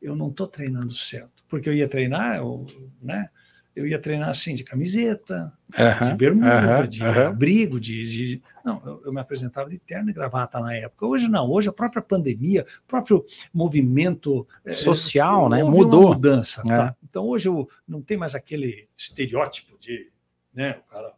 eu 0.00 0.16
não 0.16 0.28
estou 0.28 0.48
treinando 0.48 0.92
certo. 0.92 1.44
Porque 1.48 1.68
eu 1.68 1.72
ia 1.72 1.88
treinar, 1.88 2.38
eu, 2.38 2.66
né? 3.00 3.30
Eu 3.74 3.86
ia 3.86 3.98
treinar 3.98 4.28
assim, 4.28 4.54
de 4.54 4.62
camiseta, 4.62 5.52
de 6.06 6.14
bermuda, 6.14 6.86
de 6.86 7.02
abrigo, 7.02 7.80
de, 7.80 8.04
de. 8.04 8.42
Não, 8.64 8.82
eu, 8.84 9.02
eu, 9.06 9.12
me 9.12 9.20
apresentava 9.20 9.70
de 9.70 9.78
terno 9.78 10.10
e 10.10 10.12
gravata 10.12 10.60
na 10.60 10.74
época. 10.74 11.06
Hoje 11.06 11.26
não, 11.26 11.50
hoje 11.50 11.68
a 11.70 11.72
própria 11.72 12.02
pandemia, 12.02 12.66
o 12.84 12.86
próprio 12.86 13.24
movimento 13.52 14.46
é, 14.64 14.72
social, 14.72 15.46
é, 15.46 15.56
né? 15.56 15.64
Mudou. 15.64 16.08
mudança. 16.08 16.62
É. 16.66 16.68
Tá? 16.68 16.96
Então 17.02 17.24
hoje 17.26 17.48
eu 17.48 17.68
não 17.88 18.02
tem 18.02 18.16
mais 18.16 18.34
aquele 18.34 18.88
estereótipo 18.96 19.78
de. 19.78 20.10
Né, 20.52 20.78
o 20.86 20.90
cara. 20.90 21.14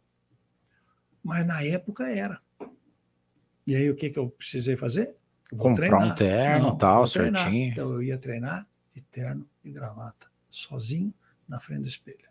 Mas 1.21 1.45
na 1.45 1.61
época 1.61 2.09
era. 2.09 2.39
E 3.67 3.75
aí 3.75 3.89
o 3.89 3.95
que, 3.95 4.09
que 4.09 4.19
eu 4.19 4.29
precisei 4.29 4.77
fazer? 4.77 5.13
Eu 5.51 5.57
Comprar 5.57 5.89
treinar. 5.89 6.07
um 6.07 6.15
terno 6.15 6.69
e 6.69 6.77
tal, 6.77 7.07
certinho. 7.07 7.71
Então 7.71 7.91
eu 7.91 8.01
ia 8.01 8.17
treinar 8.17 8.65
de 8.93 9.01
terno 9.01 9.45
e 9.63 9.71
gravata, 9.71 10.27
sozinho 10.49 11.13
na 11.47 11.59
frente 11.59 11.81
do 11.81 11.87
espelho 11.87 12.24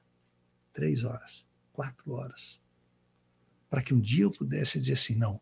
três 0.74 1.04
horas, 1.04 1.46
quatro 1.72 2.12
horas, 2.12 2.60
para 3.70 3.82
que 3.82 3.94
um 3.94 4.00
dia 4.00 4.24
eu 4.24 4.30
pudesse 4.30 4.78
dizer 4.78 4.92
assim: 4.92 5.14
não, 5.14 5.40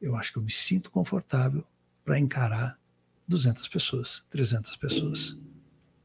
eu 0.00 0.14
acho 0.16 0.32
que 0.32 0.38
eu 0.38 0.42
me 0.42 0.52
sinto 0.52 0.90
confortável 0.90 1.64
para 2.04 2.18
encarar 2.18 2.78
200 3.26 3.66
pessoas, 3.68 4.22
300 4.28 4.76
pessoas. 4.76 5.38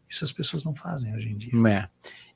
Isso 0.07 0.24
as 0.24 0.32
pessoas 0.32 0.63
não 0.63 0.74
fazem 0.74 1.13
hoje 1.13 1.30
em 1.30 1.38
dia. 1.38 1.51
É. 1.67 1.89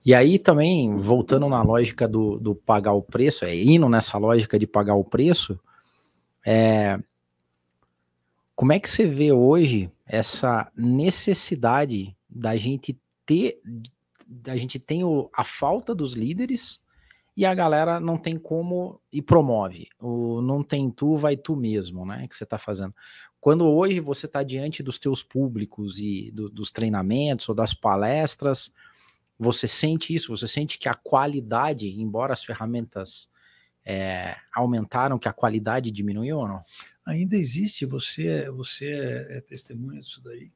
E 0.05 0.13
aí 0.13 0.37
também, 0.37 0.95
voltando 0.97 1.47
na 1.47 1.63
lógica 1.63 2.07
do, 2.07 2.37
do 2.37 2.53
pagar 2.53 2.91
o 2.93 3.01
preço, 3.01 3.45
é, 3.45 3.55
indo 3.55 3.87
nessa 3.87 4.17
lógica 4.17 4.59
de 4.59 4.67
pagar 4.67 4.95
o 4.95 5.03
preço, 5.03 5.57
é, 6.45 6.99
como 8.53 8.73
é 8.73 8.79
que 8.79 8.89
você 8.89 9.05
vê 9.05 9.31
hoje 9.31 9.89
essa 10.05 10.69
necessidade 10.75 12.15
da 12.29 12.57
gente 12.57 12.99
ter 13.25 13.59
a 14.47 14.55
gente 14.55 14.79
tem 14.79 15.03
o, 15.03 15.29
a 15.33 15.43
falta 15.43 15.93
dos 15.93 16.13
líderes 16.13 16.81
e 17.35 17.45
a 17.45 17.53
galera 17.53 17.99
não 17.99 18.17
tem 18.17 18.37
como 18.37 19.01
e 19.11 19.21
promove. 19.21 19.87
O 19.99 20.41
não 20.41 20.63
tem 20.63 20.89
tu, 20.91 21.17
vai 21.17 21.35
tu 21.35 21.55
mesmo, 21.55 22.05
né? 22.05 22.27
Que 22.27 22.35
você 22.35 22.43
está 22.43 22.57
fazendo. 22.57 22.93
Quando 23.39 23.65
hoje 23.65 23.99
você 23.99 24.25
está 24.25 24.43
diante 24.43 24.83
dos 24.83 24.99
teus 24.99 25.23
públicos 25.23 25.97
e 25.99 26.31
do, 26.31 26.49
dos 26.49 26.71
treinamentos 26.71 27.49
ou 27.49 27.55
das 27.55 27.73
palestras, 27.73 28.71
você 29.37 29.67
sente 29.67 30.13
isso? 30.13 30.35
Você 30.35 30.47
sente 30.47 30.77
que 30.77 30.87
a 30.87 30.93
qualidade, 30.93 31.89
embora 31.89 32.33
as 32.33 32.43
ferramentas 32.43 33.29
é, 33.85 34.35
aumentaram, 34.53 35.19
que 35.19 35.27
a 35.27 35.33
qualidade 35.33 35.91
diminuiu 35.91 36.37
ou 36.37 36.47
não? 36.47 36.63
Ainda 37.05 37.35
existe, 37.35 37.85
você, 37.85 38.49
você 38.51 38.87
é, 38.87 39.37
é 39.37 39.41
testemunha 39.41 39.99
disso 39.99 40.21
daí, 40.23 40.51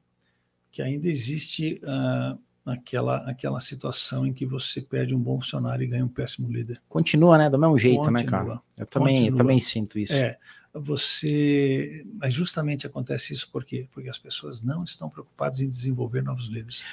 que 0.70 0.80
ainda 0.80 1.08
existe 1.08 1.80
uh, 1.82 2.40
naquela, 2.68 3.16
aquela 3.28 3.60
situação 3.60 4.26
em 4.26 4.32
que 4.32 4.44
você 4.44 4.80
perde 4.80 5.14
um 5.14 5.18
bom 5.18 5.36
funcionário 5.36 5.82
e 5.82 5.86
ganha 5.86 6.04
um 6.04 6.08
péssimo 6.08 6.52
líder. 6.52 6.80
Continua, 6.88 7.38
né? 7.38 7.48
Do 7.48 7.58
mesmo 7.58 7.78
jeito, 7.78 7.96
Continua. 7.96 8.22
né, 8.22 8.24
cara? 8.28 8.60
Eu 8.78 8.86
também, 8.86 9.26
eu 9.26 9.34
também 9.34 9.58
sinto 9.58 9.98
isso. 9.98 10.12
É. 10.14 10.36
você. 10.74 12.04
Mas 12.20 12.34
justamente 12.34 12.86
acontece 12.86 13.32
isso 13.32 13.50
por 13.50 13.64
quê? 13.64 13.88
Porque 13.90 14.10
as 14.10 14.18
pessoas 14.18 14.62
não 14.62 14.84
estão 14.84 15.08
preocupadas 15.08 15.60
em 15.60 15.68
desenvolver 15.68 16.22
novos 16.22 16.48
líderes. 16.48 16.84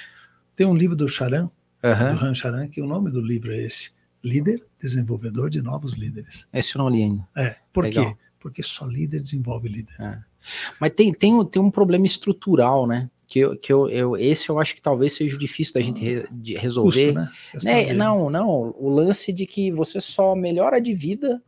Tem 0.56 0.66
um 0.66 0.74
livro 0.74 0.96
do 0.96 1.06
Charan, 1.06 1.50
uhum. 1.84 2.16
do 2.16 2.24
Han 2.24 2.34
Charan, 2.34 2.68
que 2.68 2.80
o 2.80 2.86
nome 2.86 3.10
do 3.10 3.20
livro 3.20 3.52
é 3.52 3.58
esse: 3.58 3.90
Líder 4.24 4.64
Desenvolvedor 4.80 5.50
de 5.50 5.60
Novos 5.60 5.92
Líderes. 5.92 6.48
Esse 6.52 6.74
eu 6.74 6.82
não 6.82 6.88
li 6.88 7.02
ainda. 7.02 7.28
É. 7.36 7.56
Por 7.72 7.84
Legal. 7.84 8.14
quê? 8.14 8.20
Porque 8.40 8.62
só 8.62 8.86
líder 8.86 9.22
desenvolve 9.22 9.68
líder. 9.68 9.94
É. 10.00 10.20
Mas 10.80 10.92
tem, 10.94 11.12
tem, 11.12 11.44
tem 11.46 11.60
um 11.60 11.70
problema 11.70 12.06
estrutural, 12.06 12.86
né? 12.86 13.10
Que, 13.26 13.40
eu, 13.40 13.56
que 13.56 13.72
eu, 13.72 13.88
eu, 13.88 14.16
esse 14.16 14.48
eu 14.48 14.58
acho 14.58 14.74
que 14.74 14.80
talvez 14.80 15.14
seja 15.14 15.36
difícil 15.36 15.74
da 15.74 15.80
gente 15.80 16.00
re, 16.00 16.26
de 16.30 16.56
resolver. 16.56 17.12
Custo, 17.12 17.66
né? 17.66 17.86
né? 17.86 17.92
Não, 17.92 18.30
não. 18.30 18.74
O 18.78 18.88
lance 18.88 19.32
de 19.32 19.46
que 19.46 19.72
você 19.72 20.00
só 20.00 20.34
melhora 20.36 20.80
de 20.80 20.94
vida 20.94 21.42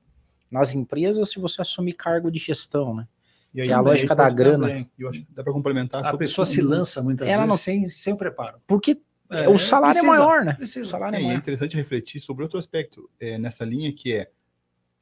nas 0.51 0.75
empresas 0.75 1.31
se 1.31 1.39
você 1.39 1.63
assumir 1.63 1.93
cargo 1.93 2.31
de 2.31 2.39
gestão, 2.39 2.95
né? 2.95 3.07
E 3.55 3.61
aí, 3.61 3.67
que 3.69 3.73
é 3.73 3.77
a 3.77 3.81
lógica 3.81 4.15
da 4.15 4.29
grana. 4.29 4.67
Também, 4.67 4.91
eu 4.99 5.09
acho 5.09 5.21
que 5.21 5.27
dá 5.31 5.43
para 5.43 5.53
complementar. 5.53 6.05
A 6.05 6.17
pessoa 6.17 6.45
se 6.45 6.61
lança 6.61 7.03
muitas 7.03 7.29
ela 7.29 7.39
vezes 7.39 7.51
não... 7.51 7.57
sem, 7.57 7.89
sem 7.89 8.13
o 8.13 8.17
preparo. 8.17 8.61
Porque 8.67 9.01
é, 9.31 9.49
o 9.49 9.59
salário 9.59 9.99
é 9.99 10.01
precisa, 10.01 10.07
é 10.07 10.19
maior, 10.19 10.45
né? 10.45 10.55
Precisa. 10.55 10.87
O 10.87 10.89
salário 10.89 11.17
é, 11.17 11.21
é, 11.21 11.23
maior. 11.23 11.35
é 11.35 11.39
interessante 11.39 11.77
refletir 11.77 12.21
sobre 12.21 12.43
outro 12.43 12.59
aspecto 12.59 13.09
é, 13.21 13.39
nessa 13.39 13.65
linha 13.65 13.93
que 13.93 14.13
é 14.13 14.31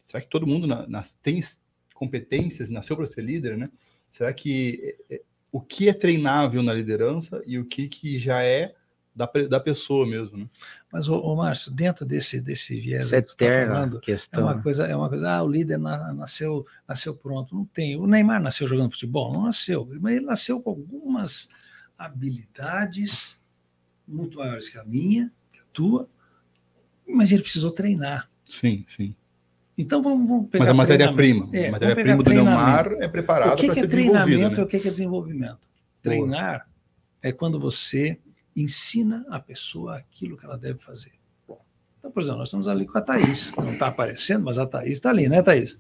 será 0.01 0.21
que 0.21 0.29
todo 0.29 0.47
mundo 0.47 0.67
na, 0.67 0.87
nas, 0.87 1.15
tem 1.15 1.41
competências, 1.95 2.71
nasceu 2.71 2.97
para 2.97 3.07
ser 3.07 3.23
líder, 3.23 3.57
né? 3.57 3.71
Será 4.09 4.33
que 4.33 4.97
é, 5.11 5.17
é, 5.17 5.23
o 5.51 5.61
que 5.61 5.89
é 5.89 5.93
treinável 5.93 6.63
na 6.63 6.73
liderança 6.73 7.43
e 7.47 7.59
o 7.59 7.65
que, 7.65 7.89
que 7.89 8.19
já 8.19 8.43
é 8.43 8.75
da, 9.15 9.31
da 9.49 9.59
pessoa 9.59 10.07
mesmo, 10.07 10.37
né? 10.37 10.47
Mas, 10.93 11.09
o 11.09 11.35
Márcio, 11.35 11.73
dentro 11.73 12.05
desse, 12.05 12.41
desse 12.41 12.79
viés 12.79 13.13
Essa 13.13 13.23
que 13.23 13.37
tá 13.37 13.67
falando, 13.67 14.01
questão. 14.01 14.43
é 14.43 14.53
uma 14.53 14.63
coisa, 14.63 14.87
é 14.87 14.95
uma 14.95 15.09
coisa, 15.09 15.31
ah, 15.31 15.43
o 15.43 15.49
líder 15.49 15.79
nasceu, 15.79 16.67
nasceu 16.87 17.17
pronto. 17.17 17.55
Não 17.55 17.65
tem. 17.65 17.97
O 17.97 18.07
Neymar 18.07 18.43
nasceu 18.43 18.69
jogando 18.69 18.91
futebol? 18.91 19.33
Não 19.33 19.45
nasceu. 19.45 19.89
Mas 20.01 20.17
ele 20.17 20.27
nasceu 20.27 20.61
com 20.61 20.71
algumas 20.71 21.49
habilidades 21.99 23.41
muito 24.07 24.39
maiores 24.39 24.69
que 24.69 24.79
a 24.79 24.85
minha, 24.85 25.33
que 25.51 25.59
a 25.59 25.65
tua, 25.73 26.09
mas 27.09 27.33
ele 27.33 27.43
precisou 27.43 27.71
treinar. 27.71 28.31
Sim, 28.49 28.85
sim. 28.89 29.15
Então 29.79 30.03
vamos, 30.03 30.29
vamos 30.29 30.49
pegar. 30.49 30.65
Mas 30.65 30.71
a 30.71 30.75
matéria-prima, 30.75 31.49
é, 31.53 31.69
a 31.69 31.73
matéria-prima 31.73 32.23
do 32.23 32.31
Neymar 32.31 32.93
é 32.99 33.09
preparada 33.09 33.57
para 33.57 33.75
ser 33.75 33.85
é 33.85 33.87
desenvolvida. 33.87 34.51
Né? 34.51 34.63
O 34.63 34.67
que 34.67 34.77
é 34.77 34.81
desenvolvimento? 34.81 35.69
Treinar 36.03 36.69
é 37.23 37.33
quando 37.33 37.61
você 37.61 38.19
ensina 38.55 39.27
a 39.29 39.39
pessoa 39.39 39.97
aquilo 39.97 40.37
que 40.37 40.47
ela 40.47 40.57
deve 40.57 40.79
fazer. 40.79 41.13
Então, 41.99 42.11
por 42.11 42.23
exemplo, 42.23 42.39
nós 42.39 42.49
estamos 42.49 42.69
ali 42.69 42.87
com 42.87 42.97
a 42.97 43.03
Thaís. 43.03 43.53
Não 43.57 43.73
está 43.73 43.89
aparecendo, 43.89 44.45
mas 44.45 44.59
a 44.59 44.67
Thaís 44.67 44.93
está 44.93 45.11
ali, 45.11 45.29
né, 45.29 45.43
Thaís? 45.43 45.79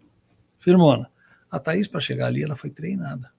Firmona. 0.59 1.11
A 1.51 1.59
Thaís, 1.59 1.86
para 1.86 2.01
chegar 2.01 2.26
ali, 2.26 2.42
ela 2.42 2.57
foi 2.57 2.68
treinada. 2.68 3.30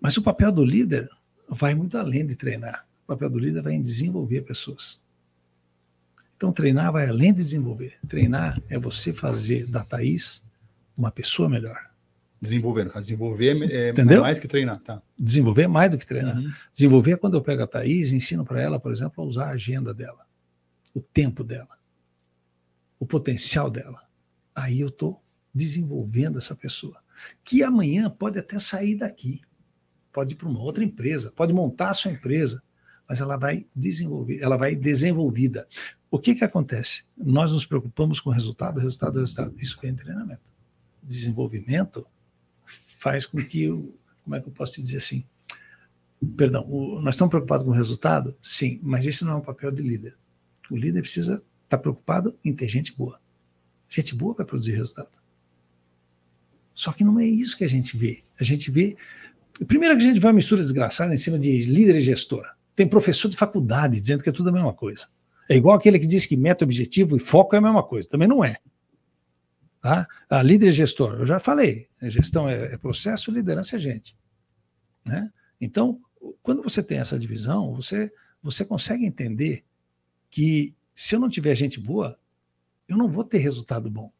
Mas 0.00 0.16
o 0.16 0.22
papel 0.22 0.50
do 0.50 0.64
líder 0.64 1.08
vai 1.48 1.74
muito 1.74 1.96
além 1.96 2.26
de 2.26 2.34
treinar. 2.34 2.86
O 3.04 3.06
papel 3.06 3.30
do 3.30 3.38
líder 3.38 3.62
vai 3.62 3.74
em 3.74 3.82
desenvolver 3.82 4.42
pessoas. 4.42 5.00
Então, 6.40 6.50
treinar 6.54 6.90
vai 6.90 7.06
além 7.06 7.34
de 7.34 7.44
desenvolver. 7.44 7.98
Treinar 8.08 8.62
é 8.70 8.78
você 8.78 9.12
fazer 9.12 9.66
da 9.66 9.84
Thaís 9.84 10.42
uma 10.96 11.10
pessoa 11.10 11.50
melhor. 11.50 11.78
Desenvolver, 12.40 12.90
desenvolver 12.94 13.70
é 13.70 13.90
Entendeu? 13.90 14.22
mais 14.22 14.38
que 14.38 14.48
treinar, 14.48 14.80
tá? 14.80 15.02
Desenvolver 15.18 15.64
é 15.64 15.68
mais 15.68 15.90
do 15.90 15.98
que 15.98 16.06
treinar. 16.06 16.38
Uhum. 16.38 16.50
Desenvolver 16.72 17.12
é 17.12 17.16
quando 17.18 17.34
eu 17.34 17.42
pego 17.42 17.62
a 17.62 17.66
Thaís 17.66 18.10
e 18.10 18.16
ensino 18.16 18.42
para 18.42 18.58
ela, 18.58 18.80
por 18.80 18.90
exemplo, 18.90 19.22
a 19.22 19.26
usar 19.26 19.48
a 19.48 19.50
agenda 19.50 19.92
dela, 19.92 20.26
o 20.94 21.00
tempo 21.02 21.44
dela, 21.44 21.76
o 22.98 23.04
potencial 23.04 23.68
dela. 23.68 24.02
Aí 24.54 24.80
eu 24.80 24.88
estou 24.88 25.22
desenvolvendo 25.54 26.38
essa 26.38 26.54
pessoa, 26.54 26.96
que 27.44 27.62
amanhã 27.62 28.08
pode 28.08 28.38
até 28.38 28.58
sair 28.58 28.94
daqui, 28.94 29.42
pode 30.10 30.32
ir 30.32 30.36
para 30.38 30.48
uma 30.48 30.62
outra 30.62 30.82
empresa, 30.82 31.30
pode 31.36 31.52
montar 31.52 31.90
a 31.90 31.94
sua 31.94 32.12
empresa, 32.12 32.62
mas 33.06 33.20
ela 33.20 33.36
vai 33.36 33.66
desenvolver, 33.76 34.40
ela 34.40 34.56
vai 34.56 34.74
desenvolvida. 34.74 35.68
O 36.10 36.18
que 36.18 36.34
que 36.34 36.44
acontece? 36.44 37.04
Nós 37.16 37.52
nos 37.52 37.64
preocupamos 37.64 38.18
com 38.18 38.30
o 38.30 38.32
resultado, 38.32 38.80
resultado, 38.80 39.20
resultado. 39.20 39.54
Isso 39.58 39.78
em 39.84 39.94
treinamento. 39.94 40.42
Desenvolvimento 41.02 42.04
faz 42.98 43.24
com 43.24 43.38
que, 43.38 43.68
como 44.24 44.34
é 44.34 44.40
que 44.40 44.48
eu 44.48 44.52
posso 44.52 44.74
te 44.74 44.82
dizer 44.82 44.96
assim? 44.96 45.24
Perdão, 46.36 46.66
o, 46.68 47.00
nós 47.00 47.14
estamos 47.14 47.30
preocupados 47.30 47.64
com 47.64 47.70
o 47.70 47.74
resultado? 47.74 48.36
Sim, 48.42 48.80
mas 48.82 49.06
esse 49.06 49.24
não 49.24 49.32
é 49.32 49.36
um 49.36 49.40
papel 49.40 49.70
de 49.70 49.82
líder. 49.82 50.16
O 50.68 50.76
líder 50.76 51.00
precisa 51.00 51.34
estar 51.34 51.76
tá 51.76 51.78
preocupado 51.78 52.36
em 52.44 52.52
ter 52.52 52.68
gente 52.68 52.92
boa. 52.92 53.20
Gente 53.88 54.14
boa 54.14 54.34
vai 54.34 54.44
produzir 54.44 54.72
resultado. 54.72 55.10
Só 56.74 56.92
que 56.92 57.04
não 57.04 57.20
é 57.20 57.26
isso 57.26 57.56
que 57.56 57.64
a 57.64 57.68
gente 57.68 57.96
vê. 57.96 58.22
A 58.38 58.44
gente 58.44 58.70
vê. 58.70 58.96
Primeiro 59.66 59.96
que 59.96 60.02
a 60.02 60.06
gente 60.06 60.20
vê 60.20 60.26
uma 60.26 60.32
mistura 60.32 60.60
desgraçada 60.60 61.14
em 61.14 61.18
cima 61.18 61.38
de 61.38 61.62
líder 61.62 61.96
e 61.96 62.00
gestor. 62.00 62.46
Tem 62.74 62.88
professor 62.88 63.28
de 63.28 63.36
faculdade 63.36 64.00
dizendo 64.00 64.22
que 64.22 64.28
é 64.28 64.32
tudo 64.32 64.48
a 64.48 64.52
mesma 64.52 64.72
coisa. 64.72 65.06
É 65.50 65.56
igual 65.56 65.76
aquele 65.76 65.98
que 65.98 66.06
diz 66.06 66.26
que 66.26 66.36
meta, 66.36 66.64
objetivo 66.64 67.16
e 67.16 67.18
foco 67.18 67.56
é 67.56 67.58
a 67.58 67.60
mesma 67.60 67.82
coisa. 67.82 68.08
Também 68.08 68.28
não 68.28 68.44
é. 68.44 68.58
Tá? 69.80 70.06
A 70.28 70.40
líder 70.44 70.68
e 70.68 70.70
gestor, 70.70 71.14
eu 71.14 71.26
já 71.26 71.40
falei, 71.40 71.88
gestão 72.02 72.48
é, 72.48 72.74
é 72.74 72.78
processo, 72.78 73.32
liderança 73.32 73.74
é 73.74 73.78
gente. 73.80 74.16
Né? 75.04 75.28
Então, 75.60 76.00
quando 76.40 76.62
você 76.62 76.84
tem 76.84 76.98
essa 76.98 77.18
divisão, 77.18 77.74
você, 77.74 78.12
você 78.40 78.64
consegue 78.64 79.04
entender 79.04 79.64
que 80.30 80.72
se 80.94 81.16
eu 81.16 81.20
não 81.20 81.28
tiver 81.28 81.56
gente 81.56 81.80
boa, 81.80 82.16
eu 82.86 82.96
não 82.96 83.08
vou 83.08 83.24
ter 83.24 83.38
resultado 83.38 83.90
bom. 83.90 84.12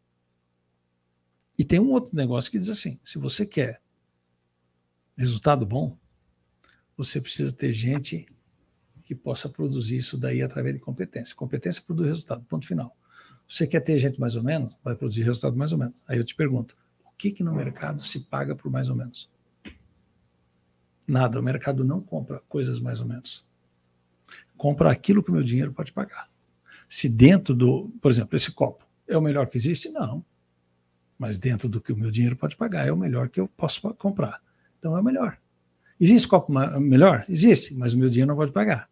E 1.56 1.64
tem 1.64 1.78
um 1.78 1.92
outro 1.92 2.16
negócio 2.16 2.50
que 2.50 2.58
diz 2.58 2.70
assim: 2.70 2.98
se 3.04 3.18
você 3.18 3.46
quer 3.46 3.80
resultado 5.16 5.64
bom, 5.64 5.96
você 6.96 7.20
precisa 7.20 7.52
ter 7.52 7.72
gente 7.72 8.26
que 9.10 9.14
possa 9.16 9.48
produzir 9.48 9.96
isso 9.96 10.16
daí 10.16 10.40
através 10.40 10.72
de 10.72 10.80
competência. 10.80 11.34
Competência 11.34 11.82
produz 11.84 12.06
resultado, 12.06 12.44
ponto 12.44 12.64
final. 12.64 12.96
Você 13.48 13.66
quer 13.66 13.80
ter 13.80 13.98
gente 13.98 14.20
mais 14.20 14.36
ou 14.36 14.42
menos? 14.44 14.78
Vai 14.84 14.94
produzir 14.94 15.24
resultado 15.24 15.56
mais 15.56 15.72
ou 15.72 15.78
menos. 15.78 15.96
Aí 16.06 16.16
eu 16.16 16.22
te 16.22 16.32
pergunto, 16.32 16.76
o 17.04 17.10
que, 17.18 17.32
que 17.32 17.42
no 17.42 17.52
mercado 17.52 18.00
se 18.00 18.20
paga 18.20 18.54
por 18.54 18.70
mais 18.70 18.88
ou 18.88 18.94
menos? 18.94 19.28
Nada. 21.08 21.40
O 21.40 21.42
mercado 21.42 21.82
não 21.82 22.00
compra 22.00 22.40
coisas 22.48 22.78
mais 22.78 23.00
ou 23.00 23.06
menos. 23.06 23.44
Compra 24.56 24.92
aquilo 24.92 25.24
que 25.24 25.30
o 25.30 25.34
meu 25.34 25.42
dinheiro 25.42 25.72
pode 25.72 25.92
pagar. 25.92 26.30
Se 26.88 27.08
dentro 27.08 27.52
do, 27.52 27.88
por 28.00 28.12
exemplo, 28.12 28.36
esse 28.36 28.52
copo 28.52 28.86
é 29.08 29.18
o 29.18 29.20
melhor 29.20 29.48
que 29.48 29.58
existe? 29.58 29.88
Não. 29.88 30.24
Mas 31.18 31.36
dentro 31.36 31.68
do 31.68 31.80
que 31.80 31.92
o 31.92 31.96
meu 31.96 32.12
dinheiro 32.12 32.36
pode 32.36 32.56
pagar, 32.56 32.86
é 32.86 32.92
o 32.92 32.96
melhor 32.96 33.28
que 33.28 33.40
eu 33.40 33.48
posso 33.48 33.92
comprar. 33.94 34.40
Então 34.78 34.96
é 34.96 35.00
o 35.00 35.04
melhor. 35.04 35.36
Existe 35.98 36.28
copo 36.28 36.52
melhor? 36.78 37.24
Existe, 37.28 37.74
mas 37.74 37.92
o 37.92 37.98
meu 37.98 38.08
dinheiro 38.08 38.28
não 38.28 38.36
pode 38.36 38.52
pagar. 38.52 38.88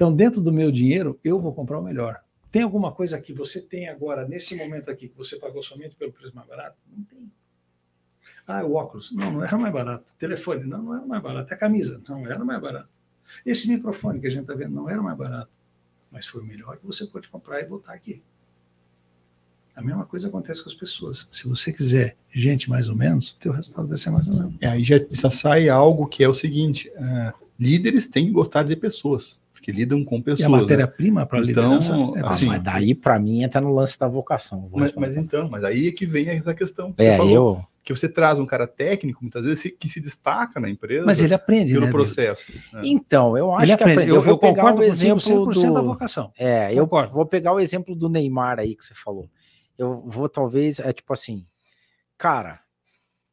Então, 0.00 0.16
dentro 0.16 0.40
do 0.40 0.50
meu 0.50 0.72
dinheiro, 0.72 1.20
eu 1.22 1.38
vou 1.38 1.52
comprar 1.52 1.78
o 1.78 1.82
melhor. 1.82 2.22
Tem 2.50 2.62
alguma 2.62 2.90
coisa 2.90 3.20
que 3.20 3.34
você 3.34 3.60
tem 3.60 3.86
agora, 3.86 4.26
nesse 4.26 4.56
momento 4.56 4.90
aqui, 4.90 5.10
que 5.10 5.14
você 5.14 5.36
pagou 5.36 5.62
somente 5.62 5.94
pelo 5.94 6.10
preço 6.10 6.34
mais 6.34 6.48
barato? 6.48 6.78
Não 6.90 7.04
tem. 7.04 7.30
Ah, 8.46 8.64
o 8.64 8.76
óculos. 8.76 9.12
Não, 9.12 9.30
não 9.30 9.44
era 9.44 9.58
mais 9.58 9.70
barato. 9.70 10.14
Telefone. 10.18 10.64
Não, 10.64 10.82
não 10.82 10.94
era 10.94 11.04
mais 11.04 11.22
barato. 11.22 11.52
A 11.52 11.56
camisa. 11.58 12.00
Não, 12.08 12.26
era 12.26 12.42
mais 12.42 12.58
barato. 12.62 12.88
Esse 13.44 13.68
microfone 13.68 14.18
que 14.18 14.26
a 14.26 14.30
gente 14.30 14.40
está 14.40 14.54
vendo 14.54 14.74
não 14.74 14.88
era 14.88 15.02
mais 15.02 15.18
barato. 15.18 15.50
Mas 16.10 16.26
foi 16.26 16.40
o 16.40 16.46
melhor 16.46 16.78
que 16.78 16.86
você 16.86 17.04
pode 17.04 17.28
comprar 17.28 17.60
e 17.60 17.66
botar 17.66 17.92
aqui. 17.92 18.22
A 19.76 19.82
mesma 19.82 20.06
coisa 20.06 20.28
acontece 20.28 20.62
com 20.62 20.70
as 20.70 20.74
pessoas. 20.74 21.28
Se 21.30 21.46
você 21.46 21.74
quiser 21.74 22.16
gente 22.32 22.70
mais 22.70 22.88
ou 22.88 22.96
menos, 22.96 23.32
o 23.32 23.38
teu 23.38 23.52
resultado 23.52 23.86
vai 23.86 23.98
ser 23.98 24.08
mais 24.08 24.26
ou 24.26 24.32
menos. 24.32 24.54
E 24.62 24.64
aí 24.64 24.82
já, 24.82 24.96
já 25.10 25.30
sai 25.30 25.68
algo 25.68 26.06
que 26.06 26.24
é 26.24 26.28
o 26.28 26.34
seguinte: 26.34 26.90
uh, 26.96 27.46
líderes 27.58 28.08
têm 28.08 28.24
que 28.24 28.32
gostar 28.32 28.62
de 28.62 28.74
pessoas 28.74 29.38
porque 29.60 29.70
lidam 29.70 30.02
com 30.02 30.20
pessoas. 30.20 30.40
E 30.40 30.44
a 30.44 30.48
né? 30.48 30.60
matéria-prima 30.60 31.20
né? 31.20 31.26
para 31.26 31.38
então, 31.38 31.46
liderança. 31.46 31.92
É 32.16 32.26
assim, 32.26 32.46
mas 32.46 32.62
daí, 32.62 32.94
para 32.94 33.18
mim, 33.18 33.44
até 33.44 33.60
no 33.60 33.72
lance 33.74 33.98
da 33.98 34.08
vocação. 34.08 34.68
Mas, 34.72 34.92
mas, 34.94 35.16
então, 35.16 35.48
mas 35.48 35.62
aí 35.62 35.88
é 35.88 35.92
que 35.92 36.06
vem 36.06 36.30
essa 36.30 36.54
questão. 36.54 36.92
Que 36.92 37.04
é, 37.04 37.16
falou, 37.16 37.32
eu. 37.32 37.64
Que 37.84 37.94
você 37.94 38.08
traz 38.08 38.38
um 38.38 38.46
cara 38.46 38.66
técnico, 38.66 39.20
muitas 39.22 39.44
vezes, 39.44 39.72
que 39.78 39.88
se 39.88 40.00
destaca 40.00 40.60
na 40.60 40.68
empresa. 40.68 41.04
Mas 41.04 41.20
ele 41.20 41.34
aprende, 41.34 41.72
pelo 41.72 41.86
né, 41.86 41.92
processo. 41.92 42.52
Né? 42.72 42.82
Então, 42.84 43.36
eu 43.36 43.52
acho 43.52 43.64
ele 43.64 43.76
que 43.76 43.82
aprende. 43.82 44.08
Eu, 44.08 44.16
eu 44.16 44.22
vou 44.22 44.34
eu 44.34 44.38
pegar 44.38 44.74
o 44.74 44.82
exemplo 44.82 45.46
do... 45.46 45.72
da 45.72 45.80
vocação. 45.80 46.32
É, 46.38 46.72
eu 46.72 46.84
concordo. 46.84 47.12
vou 47.12 47.26
pegar 47.26 47.52
o 47.52 47.60
exemplo 47.60 47.94
do 47.94 48.08
Neymar 48.08 48.58
aí 48.58 48.74
que 48.74 48.84
você 48.84 48.94
falou. 48.94 49.28
Eu 49.78 50.02
vou 50.06 50.28
talvez, 50.28 50.78
é 50.78 50.92
tipo 50.92 51.12
assim, 51.12 51.46
cara, 52.18 52.60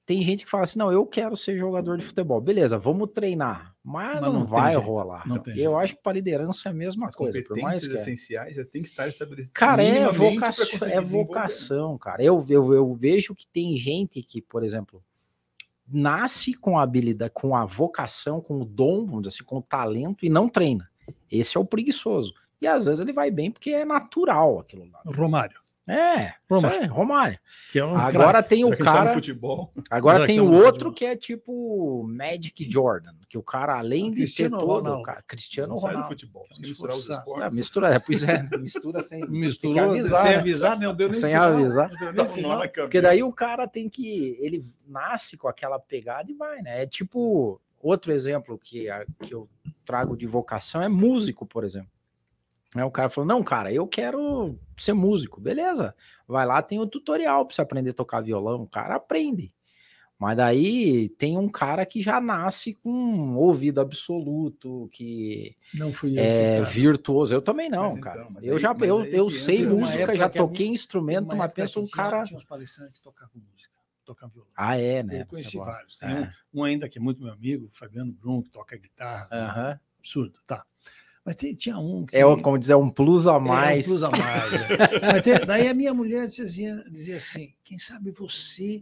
tem 0.06 0.24
gente 0.24 0.46
que 0.46 0.50
fala 0.50 0.64
assim: 0.64 0.80
não, 0.80 0.92
eu 0.92 1.06
quero 1.06 1.36
ser 1.36 1.58
jogador 1.58 1.98
de 1.98 2.06
futebol. 2.06 2.40
Beleza, 2.40 2.78
vamos 2.78 3.10
treinar. 3.14 3.76
Mas, 3.88 4.16
mas 4.16 4.22
não, 4.22 4.34
não 4.34 4.46
vai 4.46 4.76
rolar. 4.76 5.26
Não 5.26 5.42
eu 5.56 5.78
acho 5.78 5.96
que 5.96 6.04
para 6.04 6.12
liderança 6.12 6.68
é 6.68 6.72
a 6.72 6.76
mesma 6.76 7.08
As 7.08 7.16
coisa. 7.16 7.42
Por 7.42 7.58
mais 7.62 7.88
que 7.88 7.94
essenciais 7.94 8.54
já 8.58 8.66
tem 8.66 8.82
que 8.82 8.90
estar 8.90 9.08
estabelecidas. 9.08 9.54
Cara, 9.54 9.82
é 9.82 10.12
vocação, 10.12 10.90
é 10.90 11.00
vocação, 11.00 11.98
cara. 11.98 12.22
Eu, 12.22 12.46
eu, 12.50 12.74
eu 12.74 12.94
vejo 12.94 13.34
que 13.34 13.48
tem 13.48 13.78
gente 13.78 14.22
que, 14.22 14.42
por 14.42 14.62
exemplo, 14.62 15.02
nasce 15.88 16.54
com 16.54 16.78
a 16.78 16.84
habilidade, 16.84 17.32
com 17.34 17.56
a 17.56 17.64
vocação, 17.64 18.42
com 18.42 18.60
o 18.60 18.66
dom, 18.66 19.06
vamos 19.06 19.22
dizer 19.22 19.36
assim, 19.38 19.46
com 19.46 19.60
o 19.60 19.62
talento 19.62 20.26
e 20.26 20.30
não 20.30 20.50
treina. 20.50 20.90
Esse 21.32 21.56
é 21.56 21.60
o 21.60 21.64
preguiçoso. 21.64 22.34
E 22.60 22.68
às 22.68 22.84
vezes 22.84 23.00
ele 23.00 23.14
vai 23.14 23.32
bem 23.32 23.50
porque 23.50 23.70
é 23.70 23.86
natural 23.86 24.60
aquilo 24.60 24.84
lá. 24.92 25.02
Romário. 25.06 25.62
É, 25.88 26.34
Romário. 26.50 26.84
É, 26.84 26.86
Romário. 26.86 27.40
Que 27.72 27.80
é 27.80 27.86
um 27.86 27.96
agora 27.96 28.44
tem 28.44 28.66
o 28.66 28.78
cara. 28.78 29.14
Futebol. 29.14 29.72
Agora 29.90 30.26
tem 30.26 30.42
o 30.42 30.52
outro 30.52 30.92
que 30.92 31.06
é 31.06 31.16
tipo 31.16 32.04
Magic 32.04 32.70
Jordan, 32.70 33.14
que 33.30 33.38
o 33.38 33.44
cara, 33.44 33.78
além 33.78 34.12
de 34.12 34.26
ter 34.34 34.50
todo. 34.50 35.02
Cara, 35.02 35.22
Cristiano 35.22 35.70
não 35.70 35.78
Ronaldo. 35.78 36.10
futebol. 36.10 36.46
Misturar 36.60 36.94
os 36.94 37.10
é, 37.10 37.50
mistura, 37.52 37.96
é, 37.96 38.00
pois 38.00 38.22
é, 38.24 38.44
mistura 38.60 39.02
sem. 39.02 39.22
Misturou 39.30 39.92
avisar, 39.92 40.22
sem 40.22 40.32
né? 40.32 40.38
avisar, 40.38 40.80
não 40.80 40.94
deu 40.94 41.10
nem 41.10 41.20
Sem 41.22 41.30
sinal, 41.30 41.54
avisar. 41.54 41.90
Nem 42.14 42.26
sinal, 42.26 42.62
porque 42.70 43.00
daí 43.00 43.24
o 43.24 43.32
cara 43.32 43.66
tem 43.66 43.88
que. 43.88 44.38
Ele 44.42 44.66
nasce 44.86 45.38
com 45.38 45.48
aquela 45.48 45.80
pegada 45.80 46.30
e 46.30 46.36
vai, 46.36 46.62
né? 46.62 46.84
É 46.84 46.86
tipo. 46.86 47.62
Outro 47.80 48.12
exemplo 48.12 48.58
que, 48.58 48.88
que 49.22 49.34
eu 49.34 49.48
trago 49.86 50.18
de 50.18 50.26
vocação 50.26 50.82
é 50.82 50.90
músico, 50.90 51.46
por 51.46 51.64
exemplo. 51.64 51.92
Aí 52.76 52.84
o 52.84 52.92
cara 52.92 53.10
falou: 53.10 53.28
Não, 53.28 53.44
cara, 53.44 53.72
eu 53.72 53.88
quero 53.88 54.58
ser 54.76 54.94
músico. 54.94 55.40
Beleza, 55.40 55.96
vai 56.28 56.46
lá, 56.46 56.62
tem 56.62 56.80
o 56.80 56.88
tutorial 56.88 57.46
para 57.46 57.56
você 57.56 57.62
aprender 57.62 57.92
a 57.92 57.94
tocar 57.94 58.22
violão. 58.22 58.64
O 58.64 58.68
cara 58.68 58.96
aprende. 58.96 59.54
Mas 60.20 60.36
daí 60.36 61.10
tem 61.10 61.38
um 61.38 61.48
cara 61.48 61.86
que 61.86 62.02
já 62.02 62.20
nasce 62.20 62.74
com 62.74 62.90
um 62.90 63.38
ouvido 63.38 63.80
absoluto, 63.80 64.90
que 64.92 65.56
não 65.76 65.94
fui 65.94 66.18
eu, 66.18 66.24
é 66.24 66.62
virtuoso. 66.64 67.36
Eu 67.36 67.42
também 67.42 67.70
não, 67.70 67.92
mas 67.92 68.00
cara. 68.00 68.28
Então, 68.32 68.42
eu 68.42 68.56
aí, 68.56 68.60
já 68.60 68.76
eu, 68.82 69.06
eu 69.06 69.30
sei 69.30 69.64
música, 69.64 70.16
já 70.16 70.28
toquei 70.28 70.66
minha, 70.66 70.74
instrumento, 70.74 71.36
mas 71.36 71.52
penso 71.54 71.80
um 71.80 71.88
cara. 71.88 72.24
Tinha 72.24 72.38
uns 72.38 72.44
palestrantes 72.44 72.98
que 72.98 73.04
tocavam 73.04 73.36
música, 73.36 73.72
tocavam 74.04 74.34
violão. 74.34 74.52
Ah, 74.56 74.76
é, 74.76 75.04
né? 75.04 75.22
Eu 75.22 75.28
conheci 75.28 75.56
vários. 75.56 75.98
Tem 76.00 76.10
é. 76.10 76.34
um, 76.52 76.62
um, 76.62 76.64
ainda 76.64 76.90
que 76.90 76.98
é 76.98 77.02
muito 77.02 77.22
meu 77.22 77.32
amigo, 77.32 77.70
Fabiano 77.72 78.12
Brum, 78.12 78.42
que 78.42 78.50
toca 78.50 78.76
guitarra. 78.76 79.28
Uh 79.32 79.60
-huh. 79.60 79.80
Absurdo, 80.00 80.40
tá. 80.48 80.66
Mas 81.28 81.36
tem, 81.36 81.54
tinha 81.54 81.78
um. 81.78 82.06
Que... 82.06 82.16
É, 82.16 82.22
como 82.42 82.58
dizer, 82.58 82.76
um 82.76 82.90
plus 82.90 83.28
a 83.28 83.38
mais. 83.38 83.86
É, 83.86 83.90
um 83.90 83.92
plus 83.92 84.04
a 84.06 84.10
mais. 84.10 84.54
É. 84.54 85.20
tem, 85.22 85.46
daí 85.46 85.68
a 85.68 85.74
minha 85.74 85.94
mulher 85.94 86.26
dizia, 86.26 86.82
dizia 86.90 87.18
assim: 87.18 87.54
quem 87.66 87.78
sabe 87.78 88.12
você 88.12 88.82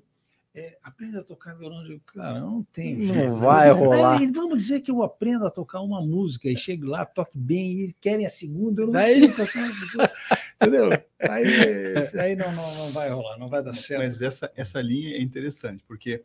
é, 0.54 0.78
aprenda 0.84 1.22
a 1.22 1.24
tocar 1.24 1.56
violão. 1.56 1.82
Eu 1.82 1.88
digo, 1.88 2.02
cara, 2.06 2.40
não 2.40 2.62
tem 2.72 3.02
jeito. 3.02 3.16
Não 3.16 3.34
vai 3.34 3.72
rolar. 3.72 4.20
Aí, 4.20 4.32
vamos 4.32 4.60
dizer 4.60 4.82
que 4.82 4.92
eu 4.92 5.02
aprenda 5.02 5.48
a 5.48 5.50
tocar 5.50 5.82
uma 5.82 6.00
música 6.06 6.48
e 6.48 6.56
chegue 6.56 6.86
lá, 6.86 7.04
toque 7.04 7.36
bem, 7.36 7.86
e 7.86 7.94
querem 7.94 8.28
a 8.28 8.30
segunda, 8.30 8.84
eu 8.84 8.86
não 8.86 8.94
daí... 8.94 9.22
sei 9.22 9.30
tocar 9.30 9.68
a 9.68 9.72
segunda. 9.72 10.14
Entendeu? 10.62 10.90
Aí, 11.22 12.20
aí 12.20 12.36
não, 12.36 12.54
não, 12.54 12.76
não 12.76 12.92
vai 12.92 13.10
rolar, 13.10 13.40
não 13.40 13.48
vai 13.48 13.64
dar 13.64 13.74
certo. 13.74 14.04
Mas 14.04 14.22
essa, 14.22 14.52
essa 14.56 14.80
linha 14.84 15.18
é 15.18 15.22
interessante, 15.22 15.84
porque 15.88 16.24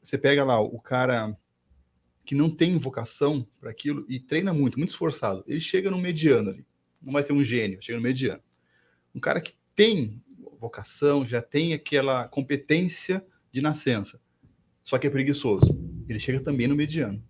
você 0.00 0.16
pega 0.16 0.44
lá 0.44 0.60
o 0.60 0.80
cara 0.80 1.36
que 2.24 2.34
não 2.34 2.48
tem 2.48 2.78
vocação 2.78 3.46
para 3.60 3.70
aquilo 3.70 4.04
e 4.08 4.20
treina 4.20 4.52
muito, 4.52 4.78
muito 4.78 4.90
esforçado, 4.90 5.44
ele 5.46 5.60
chega 5.60 5.90
no 5.90 5.98
mediano 5.98 6.50
ali. 6.50 6.66
Não 7.00 7.12
vai 7.12 7.22
ser 7.22 7.32
um 7.32 7.42
gênio, 7.42 7.82
chega 7.82 7.98
no 7.98 8.02
mediano. 8.02 8.42
Um 9.14 9.20
cara 9.20 9.40
que 9.40 9.54
tem 9.74 10.22
vocação, 10.58 11.24
já 11.24 11.42
tem 11.42 11.74
aquela 11.74 12.28
competência 12.28 13.24
de 13.50 13.60
nascença, 13.60 14.20
só 14.82 14.98
que 14.98 15.06
é 15.06 15.10
preguiçoso. 15.10 15.76
Ele 16.08 16.20
chega 16.20 16.40
também 16.40 16.68
no 16.68 16.76
mediano. 16.76 17.22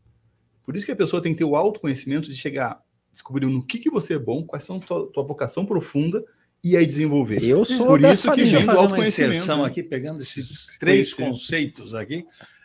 Por 0.65 0.77
isso 0.77 0.87
que 0.87 0.93
a 0.93 0.97
pessoa 0.97 1.23
tem 1.23 1.33
que 1.33 1.39
ter 1.39 1.45
o 1.45 1.57
autoconhecimento 1.57 2.29
de 2.29 2.37
chegar, 2.37 2.83
descobrir 3.11 3.47
no 3.47 3.65
que, 3.65 3.79
que 3.79 3.91
você 3.91 4.15
é 4.15 4.19
bom, 4.19 4.45
quais 4.45 4.65
são 4.65 4.77
a 4.77 4.81
tua, 4.81 5.07
tua 5.11 5.25
vocação 5.25 5.65
profunda 5.65 6.25
e 6.63 6.77
aí 6.77 6.87
desenvolver. 6.87 7.43
Eu 7.43 7.65
sou 7.65 7.87
Por 7.87 8.05
isso 8.05 8.31
que 8.33 8.43
o 8.43 8.71
autoconhecimento. 8.71 9.53
Uma 9.53 9.67
aqui 9.67 9.83
pegando 9.83 10.23
esses 10.23 10.77
três 10.79 11.13
conceitos 11.13 11.95
aqui. 11.95 12.25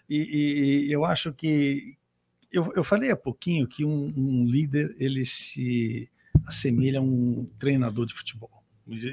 E, 0.10 0.86
e, 0.88 0.92
eu 0.92 1.04
acho 1.04 1.34
que 1.34 1.98
eu, 2.52 2.72
eu 2.76 2.84
falei 2.84 3.12
há 3.12 3.16
pouquinho 3.16 3.68
que 3.68 3.84
um, 3.84 4.14
um 4.16 4.46
líder 4.46 4.96
ele 5.00 5.26
se 5.26 6.10
assemelha 6.46 7.00
a 7.00 7.02
um 7.02 7.50
treinador 7.60 8.06
de 8.06 8.14
futebol. 8.14 8.64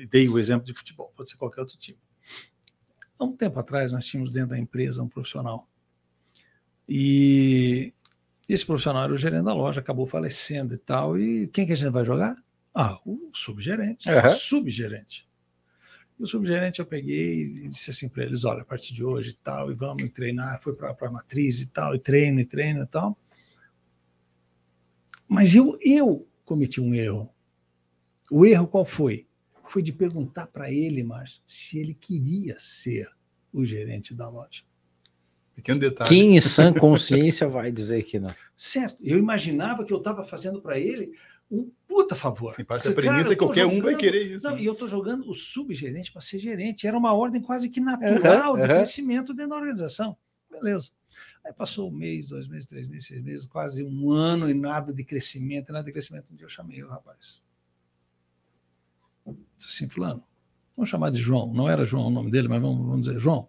Dei 0.08 0.28
o 0.28 0.38
exemplo 0.38 0.64
de 0.66 0.72
futebol, 0.72 1.12
pode 1.16 1.30
ser 1.30 1.36
qualquer 1.36 1.60
outro 1.60 1.76
time. 1.76 1.98
Há 3.18 3.24
um 3.24 3.36
tempo 3.36 3.58
atrás, 3.58 3.92
nós 3.92 4.06
tínhamos 4.06 4.30
dentro 4.30 4.50
da 4.50 4.58
empresa 4.58 5.02
um 5.02 5.08
profissional. 5.08 5.68
E 6.88 7.92
esse 8.48 8.64
profissional 8.64 9.04
era 9.04 9.12
o 9.12 9.16
gerente 9.16 9.44
da 9.44 9.54
loja, 9.54 9.80
acabou 9.80 10.06
falecendo 10.06 10.74
e 10.74 10.78
tal. 10.78 11.18
E 11.18 11.48
quem 11.48 11.66
que 11.66 11.72
a 11.72 11.76
gente 11.76 11.90
vai 11.90 12.04
jogar? 12.04 12.36
Ah, 12.74 12.98
o 13.04 13.30
subgerente. 13.32 14.08
Uhum. 14.08 14.30
Subgerente. 14.30 15.28
E 16.18 16.22
o 16.22 16.26
subgerente 16.26 16.80
eu 16.80 16.86
peguei 16.86 17.42
e 17.42 17.68
disse 17.68 17.90
assim 17.90 18.08
para 18.08 18.24
eles: 18.24 18.44
olha, 18.44 18.62
a 18.62 18.64
partir 18.64 18.94
de 18.94 19.04
hoje 19.04 19.30
e 19.30 19.34
tal, 19.34 19.70
e 19.70 19.74
vamos 19.74 20.10
treinar. 20.10 20.60
Foi 20.62 20.74
para 20.74 20.94
a 21.00 21.10
matriz 21.10 21.60
e 21.62 21.70
tal, 21.70 21.94
e 21.94 21.98
treino, 21.98 22.40
e 22.40 22.44
treino 22.44 22.82
e 22.82 22.86
tal. 22.86 23.18
Mas 25.28 25.54
eu, 25.54 25.78
eu 25.80 26.26
cometi 26.44 26.80
um 26.80 26.94
erro. 26.94 27.30
O 28.30 28.44
erro 28.44 28.66
qual 28.66 28.84
foi? 28.84 29.26
Foi 29.66 29.82
de 29.82 29.92
perguntar 29.92 30.46
para 30.46 30.70
ele, 30.70 31.02
Márcio, 31.02 31.42
se 31.46 31.78
ele 31.78 31.94
queria 31.94 32.56
ser 32.58 33.08
o 33.52 33.64
gerente 33.64 34.14
da 34.14 34.28
loja. 34.28 34.62
Pequeno 35.54 35.78
detalhe. 35.78 36.08
Quem 36.08 36.36
em 36.36 36.40
sã 36.40 36.72
consciência 36.72 37.48
vai 37.48 37.70
dizer 37.70 38.02
que 38.02 38.18
não? 38.18 38.34
Certo. 38.56 38.96
Eu 39.00 39.18
imaginava 39.18 39.84
que 39.84 39.92
eu 39.92 39.98
estava 39.98 40.24
fazendo 40.24 40.60
para 40.60 40.78
ele 40.78 41.12
um 41.50 41.70
puta 41.86 42.16
favor. 42.16 42.52
Sim, 42.54 42.64
parte 42.64 42.88
a 42.88 42.92
premissa 42.92 43.30
que 43.30 43.36
qualquer 43.36 43.62
jogando, 43.62 43.78
um 43.78 43.82
vai 43.82 43.94
querer 43.94 44.34
isso. 44.34 44.46
Não, 44.46 44.56
né? 44.56 44.62
E 44.62 44.66
eu 44.66 44.72
estou 44.72 44.88
jogando 44.88 45.28
o 45.30 45.34
subgerente 45.34 46.10
para 46.10 46.20
ser 46.20 46.38
gerente. 46.38 46.86
Era 46.86 46.98
uma 46.98 47.12
ordem 47.12 47.40
quase 47.40 47.68
que 47.68 47.80
natural 47.80 48.52
uhum, 48.52 48.56
de 48.56 48.62
uhum. 48.62 48.74
crescimento 48.74 49.32
dentro 49.32 49.50
da 49.50 49.56
organização. 49.56 50.16
Beleza. 50.50 50.90
Aí 51.44 51.52
passou 51.52 51.90
um 51.90 51.92
mês, 51.92 52.28
dois 52.28 52.48
meses, 52.48 52.66
três 52.66 52.86
meses, 52.86 53.06
seis 53.06 53.22
meses, 53.22 53.46
quase 53.46 53.84
um 53.84 54.10
ano 54.10 54.48
e 54.48 54.54
nada 54.54 54.92
de 54.92 55.04
crescimento, 55.04 55.72
nada 55.72 55.84
de 55.84 55.92
crescimento. 55.92 56.32
Um 56.32 56.36
dia 56.36 56.46
eu 56.46 56.48
chamei 56.48 56.82
o 56.82 56.88
rapaz. 56.88 57.42
Disse 59.56 59.84
assim, 59.84 59.88
fulano, 59.88 60.24
vamos 60.74 60.88
chamar 60.88 61.10
de 61.10 61.20
João. 61.20 61.52
Não 61.52 61.68
era 61.68 61.84
João 61.84 62.06
o 62.06 62.10
nome 62.10 62.30
dele, 62.30 62.48
mas 62.48 62.62
vamos, 62.62 62.78
vamos 62.78 63.06
dizer, 63.06 63.18
João, 63.18 63.48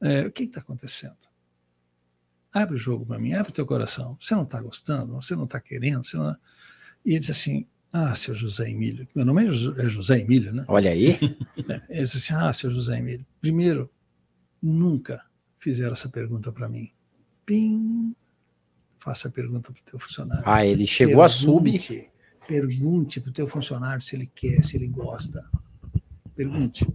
é, 0.00 0.26
o 0.26 0.32
que 0.32 0.44
está 0.44 0.60
acontecendo? 0.60 1.16
Abre 2.52 2.74
o 2.74 2.78
jogo 2.78 3.06
para 3.06 3.18
mim, 3.18 3.32
abre 3.32 3.50
o 3.50 3.54
teu 3.54 3.64
coração. 3.64 4.18
Você 4.20 4.34
não 4.34 4.42
está 4.42 4.60
gostando, 4.60 5.14
você 5.14 5.34
não 5.34 5.44
está 5.44 5.58
querendo, 5.58 6.04
você 6.04 6.18
não... 6.18 6.36
E 7.04 7.12
ele 7.12 7.20
disse 7.20 7.30
assim, 7.30 7.66
ah, 7.90 8.14
seu 8.14 8.34
José 8.34 8.68
Emílio, 8.68 9.08
meu 9.14 9.24
nome 9.24 9.44
é, 9.44 9.46
é 9.46 9.88
José 9.88 10.20
Emílio, 10.20 10.52
né? 10.52 10.64
Olha 10.68 10.90
aí. 10.90 11.18
É, 11.68 11.82
ele 11.88 12.02
disse 12.02 12.16
assim, 12.16 12.34
ah, 12.34 12.52
seu 12.52 12.68
José 12.68 12.98
Emílio, 12.98 13.24
primeiro, 13.40 13.90
nunca 14.60 15.22
fizeram 15.60 15.92
essa 15.92 16.08
pergunta 16.08 16.50
para 16.50 16.68
mim. 16.68 16.90
Pim, 17.46 18.14
faça 18.98 19.28
a 19.28 19.30
pergunta 19.30 19.70
para 19.70 19.80
o 19.80 19.84
teu 19.84 19.98
funcionário. 19.98 20.42
Ah, 20.46 20.64
ele 20.64 20.86
chegou 20.86 21.16
pergunte, 21.16 21.24
a 21.24 21.28
sub. 21.28 22.10
Pergunte 22.48 23.20
para 23.20 23.30
o 23.30 23.32
teu 23.32 23.46
funcionário 23.46 24.02
se 24.02 24.16
ele 24.16 24.26
quer, 24.34 24.64
se 24.64 24.76
ele 24.76 24.88
gosta. 24.88 25.48
Pergunte. 26.34 26.86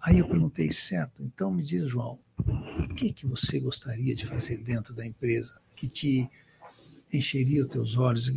Aí 0.00 0.18
eu 0.18 0.26
perguntei, 0.26 0.70
certo, 0.72 1.22
então 1.22 1.52
me 1.52 1.62
diz, 1.62 1.88
João, 1.88 2.18
o 2.38 2.94
que, 2.94 3.12
que 3.12 3.26
você 3.26 3.60
gostaria 3.60 4.14
de 4.14 4.26
fazer 4.26 4.58
dentro 4.58 4.94
da 4.94 5.06
empresa 5.06 5.60
que 5.76 5.86
te 5.88 6.28
encheria 7.12 7.64
os 7.64 7.70
teus 7.70 7.96
olhos, 7.96 8.32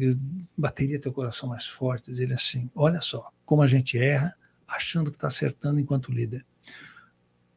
bateria 0.58 1.00
teu 1.00 1.14
coração 1.14 1.50
mais 1.50 1.66
forte, 1.66 2.12
dizer 2.12 2.32
assim, 2.34 2.70
olha 2.76 3.00
só, 3.02 3.32
como 3.46 3.62
a 3.62 3.68
gente 3.68 3.98
erra 3.98 4.36
achando 4.68 5.10
que 5.10 5.18
está 5.18 5.28
acertando 5.28 5.80
enquanto 5.80 6.12
líder. 6.12 6.46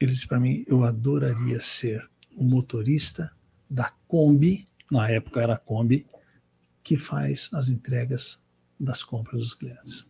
Ele 0.01 0.13
disse 0.13 0.27
para 0.27 0.41
mim: 0.41 0.65
eu 0.67 0.85
adoraria 0.85 1.61
ser 1.61 2.09
o 2.37 2.45
motorista 2.45 3.31
da 3.69 3.93
Kombi, 4.07 4.67
na 4.91 5.09
época 5.11 5.41
era 5.41 5.55
a 5.55 5.59
Kombi, 5.59 6.07
que 6.83 6.97
faz 6.97 7.51
as 7.53 7.69
entregas 7.69 8.41
das 8.79 9.03
compras 9.03 9.41
dos 9.41 9.55
clientes. 9.55 10.09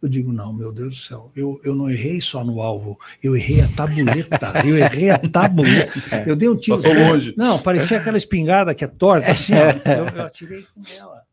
Eu 0.00 0.08
digo, 0.08 0.30
não, 0.32 0.52
meu 0.52 0.70
Deus 0.70 0.94
do 0.94 1.00
céu, 1.00 1.32
eu, 1.34 1.60
eu 1.64 1.74
não 1.74 1.90
errei 1.90 2.20
só 2.20 2.44
no 2.44 2.60
alvo, 2.60 3.00
eu 3.22 3.34
errei 3.34 3.62
a 3.62 3.68
tabuleta, 3.68 4.52
eu 4.64 4.76
errei 4.76 5.10
a 5.10 5.18
tabuleta. 5.18 5.92
É. 6.12 6.30
Eu 6.30 6.36
dei 6.36 6.48
um 6.48 6.56
tiro. 6.56 6.80
Passou 6.80 6.94
longe. 6.94 7.34
Não, 7.36 7.60
parecia 7.60 7.98
aquela 7.98 8.16
espingarda 8.16 8.74
que 8.74 8.84
é 8.84 8.86
torta, 8.86 9.32
assim, 9.32 9.54
ó, 9.54 9.90
eu, 9.90 10.06
eu 10.16 10.22
atirei 10.22 10.64
com 10.74 10.82
ela. 10.96 11.24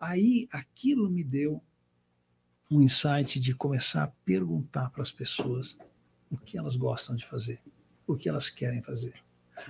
Aí 0.00 0.48
aquilo 0.50 1.08
me 1.10 1.22
deu 1.22 1.62
um 2.70 2.80
insight 2.80 3.38
de 3.38 3.54
começar 3.54 4.04
a 4.04 4.12
perguntar 4.24 4.90
para 4.90 5.02
as 5.02 5.12
pessoas 5.12 5.78
o 6.30 6.36
que 6.36 6.58
elas 6.58 6.76
gostam 6.76 7.16
de 7.16 7.26
fazer, 7.26 7.60
o 8.06 8.16
que 8.16 8.28
elas 8.28 8.50
querem 8.50 8.82
fazer. 8.82 9.14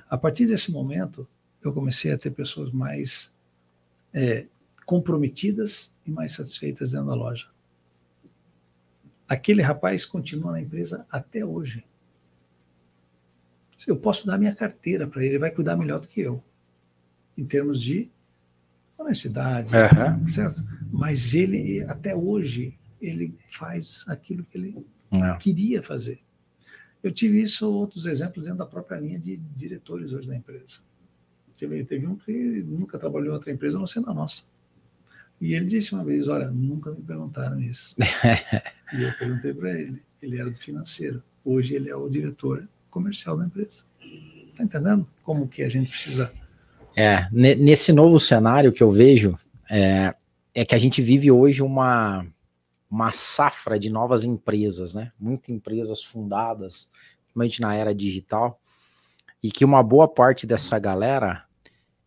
A 0.09 0.17
partir 0.17 0.47
desse 0.47 0.71
momento, 0.71 1.27
eu 1.63 1.73
comecei 1.73 2.13
a 2.13 2.19
ter 2.19 2.31
pessoas 2.31 2.71
mais 2.71 3.37
é, 4.13 4.47
comprometidas 4.87 5.97
e 6.07 6.11
mais 6.11 6.33
satisfeitas 6.33 6.93
dentro 6.93 7.09
da 7.09 7.15
loja. 7.15 7.49
Aquele 9.29 9.61
rapaz 9.61 10.05
continua 10.05 10.53
na 10.53 10.61
empresa 10.61 11.07
até 11.11 11.45
hoje. 11.45 11.85
Eu 13.87 13.97
posso 13.97 14.27
dar 14.27 14.39
minha 14.39 14.55
carteira 14.55 15.07
para 15.07 15.23
ele, 15.23 15.35
ele 15.35 15.39
vai 15.39 15.51
cuidar 15.51 15.77
melhor 15.77 16.01
do 16.01 16.09
que 16.09 16.21
eu, 16.21 16.43
em 17.37 17.45
termos 17.45 17.81
de 17.81 18.11
honestidade, 18.99 19.73
uhum. 19.75 20.27
certo? 20.27 20.63
Mas 20.91 21.33
ele, 21.33 21.85
até 21.85 22.15
hoje, 22.15 22.77
ele 23.01 23.39
faz 23.51 24.05
aquilo 24.09 24.45
que 24.45 24.59
ele 24.59 24.87
Não. 25.11 25.39
queria 25.39 25.83
fazer. 25.83 26.21
Eu 27.03 27.13
tive 27.13 27.41
isso, 27.41 27.71
outros 27.71 28.07
exemplos 28.07 28.45
dentro 28.45 28.59
da 28.59 28.67
própria 28.67 28.99
linha 28.99 29.19
de 29.19 29.37
diretores 29.37 30.13
hoje 30.13 30.29
da 30.29 30.37
empresa. 30.37 30.81
Teve, 31.57 31.85
teve 31.85 32.07
um 32.07 32.17
que 32.17 32.33
nunca 32.33 32.99
trabalhou 32.99 33.29
em 33.29 33.35
outra 33.35 33.51
empresa, 33.51 33.77
a 33.77 33.81
não 33.81 33.87
ser 33.87 34.01
na 34.01 34.15
nossa. 34.15 34.45
E 35.41 35.55
ele 35.55 35.67
disse 35.67 35.93
uma 35.93 36.05
vez: 36.05 36.29
Olha, 36.29 36.49
nunca 36.51 36.91
me 36.91 37.03
perguntaram 37.03 37.61
isso. 37.61 37.97
e 38.93 39.03
eu 39.03 39.13
perguntei 39.19 39.55
para 39.55 39.71
ele. 39.71 40.03
Ele 40.21 40.41
era 40.41 40.51
do 40.51 40.57
financeiro. 40.57 41.23
Hoje 41.45 41.75
ele 41.75 41.89
é 41.89 41.97
o 41.97 42.09
diretor 42.09 42.69
comercial 42.91 43.37
da 43.37 43.45
empresa. 43.45 43.85
Está 44.51 44.65
entendendo 44.65 45.07
como 45.23 45.47
que 45.47 45.63
a 45.63 45.69
gente 45.69 45.91
precisa. 45.91 46.33
É, 46.97 47.29
nesse 47.33 47.93
novo 47.93 48.19
cenário 48.19 48.73
que 48.73 48.83
eu 48.83 48.91
vejo, 48.91 49.39
é, 49.71 50.13
é 50.53 50.65
que 50.65 50.75
a 50.75 50.79
gente 50.79 51.01
vive 51.01 51.31
hoje 51.31 51.63
uma, 51.63 52.27
uma 52.91 53.13
safra 53.13 53.79
de 53.79 53.91
novas 53.91 54.25
empresas, 54.25 54.95
né? 54.95 55.13
Muitas 55.19 55.51
empresas 55.51 56.03
fundadas, 56.03 56.91
principalmente 57.25 57.61
na 57.61 57.75
era 57.75 57.95
digital, 57.95 58.61
e 59.43 59.51
que 59.51 59.65
uma 59.65 59.83
boa 59.83 60.09
parte 60.09 60.47
dessa 60.47 60.79
galera 60.79 61.45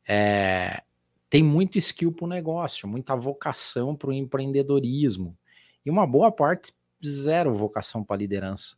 é, 0.08 0.84
tem 1.30 1.44
muito 1.44 1.78
skill 1.78 2.12
para 2.12 2.26
o 2.26 2.30
negócio, 2.30 2.88
muita 2.88 3.16
vocação 3.16 3.96
para 3.96 4.10
o 4.10 4.14
empreendedorismo, 4.14 5.38
e 5.86 5.90
uma 5.90 6.06
boa 6.06 6.32
parte 6.32 6.74
zero 7.06 7.56
vocação 7.56 8.04
para 8.04 8.18
liderança. 8.18 8.76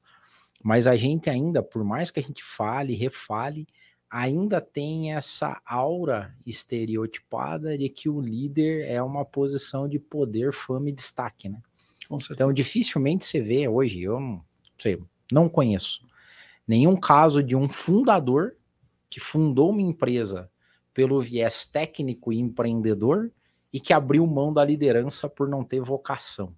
Mas 0.64 0.88
a 0.88 0.96
gente 0.96 1.30
ainda, 1.30 1.62
por 1.62 1.84
mais 1.84 2.12
que 2.12 2.20
a 2.20 2.24
gente 2.24 2.44
fale, 2.44 2.96
refale, 2.96 3.68
ainda 4.10 4.62
tem 4.62 5.14
essa 5.14 5.60
aura 5.66 6.34
estereotipada 6.46 7.78
de 7.78 7.90
que 7.90 8.08
o 8.08 8.22
líder 8.22 8.88
é 8.88 9.02
uma 9.02 9.26
posição 9.26 9.90
de 9.90 9.98
poder, 9.98 10.54
fama 10.54 10.90
e 10.90 10.94
destaque, 10.94 11.50
né? 11.50 11.60
Então, 12.32 12.52
dificilmente 12.52 13.26
você 13.26 13.42
vê 13.42 13.68
hoje, 13.68 14.02
eu 14.02 14.20
não 14.20 14.44
sei, 14.78 15.02
não 15.32 15.50
conheço 15.50 16.02
nenhum 16.68 16.96
caso 16.96 17.44
de 17.44 17.56
um 17.56 17.68
fundador 17.68 18.56
que 19.10 19.20
fundou 19.20 19.70
uma 19.70 19.82
empresa 19.82 20.50
pelo 20.94 21.22
viés 21.22 21.66
técnico 21.66 22.32
e 22.32 22.40
empreendedor 22.40 23.32
e 23.72 23.80
que 23.80 23.94
abriu 23.94 24.26
mão 24.26 24.54
da 24.54 24.64
liderança 24.64 25.28
por 25.28 25.48
não 25.48 25.64
ter 25.64 25.82
vocação. 25.82 26.56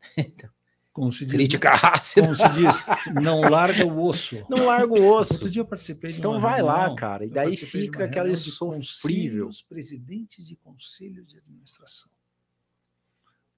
Então, 0.16 0.50
como 0.92 1.10
se 1.10 1.24
diz, 1.24 1.34
Crítica 1.34 1.70
ácida. 1.70 2.26
Como 2.26 2.36
se 2.36 2.48
diz, 2.50 2.76
não 3.22 3.40
larga 3.40 3.86
o 3.86 4.04
osso. 4.04 4.44
Não 4.50 4.66
larga 4.66 4.92
o 4.92 5.08
osso. 5.08 5.34
Outro 5.34 5.48
dia 5.48 5.62
eu 5.62 5.66
participei 5.66 6.12
de 6.12 6.18
Então 6.18 6.38
vai 6.38 6.56
reunião, 6.56 6.76
lá, 6.76 6.94
cara. 6.94 7.24
E 7.24 7.30
daí 7.30 7.56
fica 7.56 8.04
aquela 8.04 8.34
sofrível. 8.36 9.48
Os 9.48 9.62
presidentes 9.62 10.46
de 10.46 10.54
conselhos 10.54 11.26
de 11.26 11.38
administração. 11.38 12.10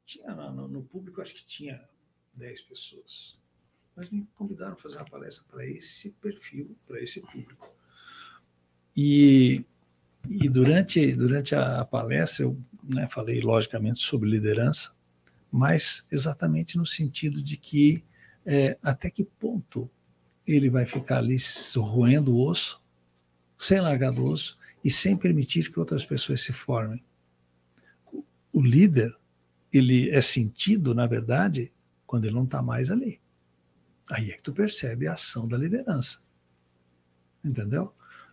Tinha 0.07 0.35
no, 0.35 0.69
no, 0.69 0.83
público, 0.83 1.21
acho 1.21 1.35
que 1.35 1.45
tinha 1.45 1.83
10 2.35 2.63
pessoas. 2.63 3.39
Mas 3.97 4.11
me 4.11 4.27
convidaram 4.35 4.75
a 4.75 4.77
fazer 4.77 4.97
uma 4.97 5.05
palestra 5.05 5.45
para 5.51 5.67
esse 5.67 6.13
perfil, 6.13 6.77
para 6.87 7.01
esse 7.01 7.21
público. 7.21 7.69
E, 8.97 9.65
e 10.29 10.49
durante, 10.49 11.15
durante 11.15 11.55
a 11.55 11.85
palestra, 11.85 12.45
eu 12.45 12.59
né, 12.83 13.09
falei, 13.09 13.41
logicamente, 13.41 14.01
sobre 14.01 14.29
liderança 14.29 14.95
mas 15.57 16.05
exatamente 16.11 16.77
no 16.77 16.85
sentido 16.85 17.41
de 17.41 17.57
que 17.57 18.03
é, 18.45 18.77
até 18.83 19.09
que 19.09 19.23
ponto 19.23 19.89
ele 20.45 20.69
vai 20.69 20.85
ficar 20.85 21.19
ali 21.19 21.37
roendo 21.77 22.35
o 22.35 22.45
osso, 22.45 22.83
sem 23.57 23.81
largar 23.81 24.11
do 24.11 24.25
osso 24.25 24.59
e 24.85 24.91
sem 24.91 25.17
permitir 25.17 25.71
que 25.71 25.79
outras 25.79 26.05
pessoas 26.05 26.43
se 26.43 26.53
formem. 26.53 27.05
O 28.53 28.61
líder, 28.61 29.17
ele 29.77 30.11
é 30.11 30.21
sentido, 30.21 30.95
na 30.95 31.07
verdade, 31.07 31.73
quando 32.07 32.25
ele 32.25 32.35
não 32.35 32.45
está 32.45 32.63
mais 32.63 32.91
ali. 32.91 33.21
Aí 34.11 34.31
é 34.31 34.37
que 34.37 34.43
tu 34.43 34.53
percebe 34.53 35.07
a 35.07 35.15
ação 35.15 35.49
da 35.49 35.57
liderança. 35.57 36.21
Entendeu? 37.45 37.93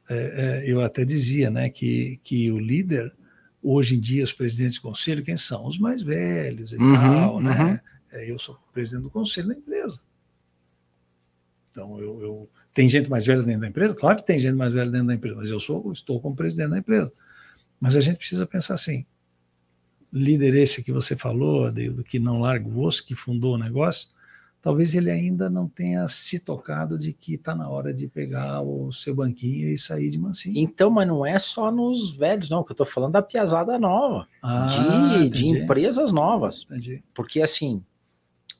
É, 0.10 0.16
é, 0.66 0.72
eu 0.72 0.82
até 0.82 1.06
dizia 1.06 1.50
né, 1.50 1.70
que, 1.70 2.20
que 2.24 2.52
o 2.52 2.60
líder 2.60 3.14
Hoje 3.64 3.96
em 3.96 4.00
dia, 4.00 4.24
os 4.24 4.34
presidentes 4.34 4.76
de 4.76 4.82
conselho, 4.82 5.24
quem 5.24 5.38
são? 5.38 5.68
Os 5.68 5.78
mais 5.78 6.02
velhos 6.02 6.74
e 6.74 6.78
uhum, 6.78 6.94
tal, 6.96 7.40
né? 7.40 7.64
Uhum. 7.64 7.80
É, 8.12 8.32
eu 8.32 8.40
sou 8.40 8.58
presidente 8.74 9.04
do 9.04 9.10
conselho 9.12 9.50
da 9.50 9.54
empresa. 9.54 10.02
Então, 11.70 12.00
eu, 12.00 12.22
eu, 12.22 12.50
Tem 12.74 12.90
gente 12.90 13.08
mais 13.08 13.26
velha 13.26 13.44
dentro 13.44 13.62
da 13.62 13.68
empresa? 13.68 13.94
Claro 13.94 14.18
que 14.18 14.26
tem 14.26 14.40
gente 14.40 14.56
mais 14.56 14.74
velha 14.74 14.90
dentro 14.90 15.08
da 15.08 15.14
empresa, 15.14 15.36
mas 15.36 15.50
eu 15.50 15.60
sou, 15.60 15.92
estou 15.92 16.20
como 16.20 16.36
presidente 16.36 16.72
da 16.72 16.80
empresa. 16.80 17.14
Mas 17.80 17.96
a 17.96 18.02
gente 18.02 18.18
precisa 18.18 18.48
pensar 18.48 18.74
assim: 18.74 19.06
líder 20.12 20.56
esse 20.56 20.84
que 20.84 20.92
você 20.92 21.16
falou, 21.16 21.72
do 21.72 22.04
que 22.04 22.20
não 22.20 22.42
larga 22.42 22.68
o 22.68 22.84
osso, 22.84 23.06
que 23.06 23.16
fundou 23.16 23.56
o 23.56 23.58
negócio, 23.58 24.10
talvez 24.62 24.94
ele 24.94 25.10
ainda 25.10 25.50
não 25.50 25.68
tenha 25.68 26.08
se 26.08 26.40
tocado 26.40 26.98
de 26.98 27.14
que 27.14 27.34
está 27.34 27.56
na 27.56 27.68
hora 27.70 27.94
de 27.94 28.08
pegar 28.08 28.62
o 28.62 28.92
seu 28.92 29.16
banquinho 29.16 29.70
e 29.70 29.78
sair 29.78 30.10
de 30.10 30.20
mansinho. 30.20 30.58
Então, 30.58 30.90
mas 30.90 31.08
não 31.08 31.26
é 31.26 31.40
só 31.40 31.72
nos 31.72 32.12
velhos, 32.12 32.50
não, 32.50 32.64
que 32.64 32.72
eu 32.72 32.74
estou 32.74 32.86
falando 32.86 33.14
da 33.14 33.22
piazada 33.22 33.80
nova, 33.80 34.28
ah, 34.42 34.68
de, 34.68 35.30
de, 35.30 35.48
empresas 35.48 36.12
novas. 36.12 36.64
Entendi. 36.64 37.04
Porque 37.14 37.42
assim, 37.42 37.84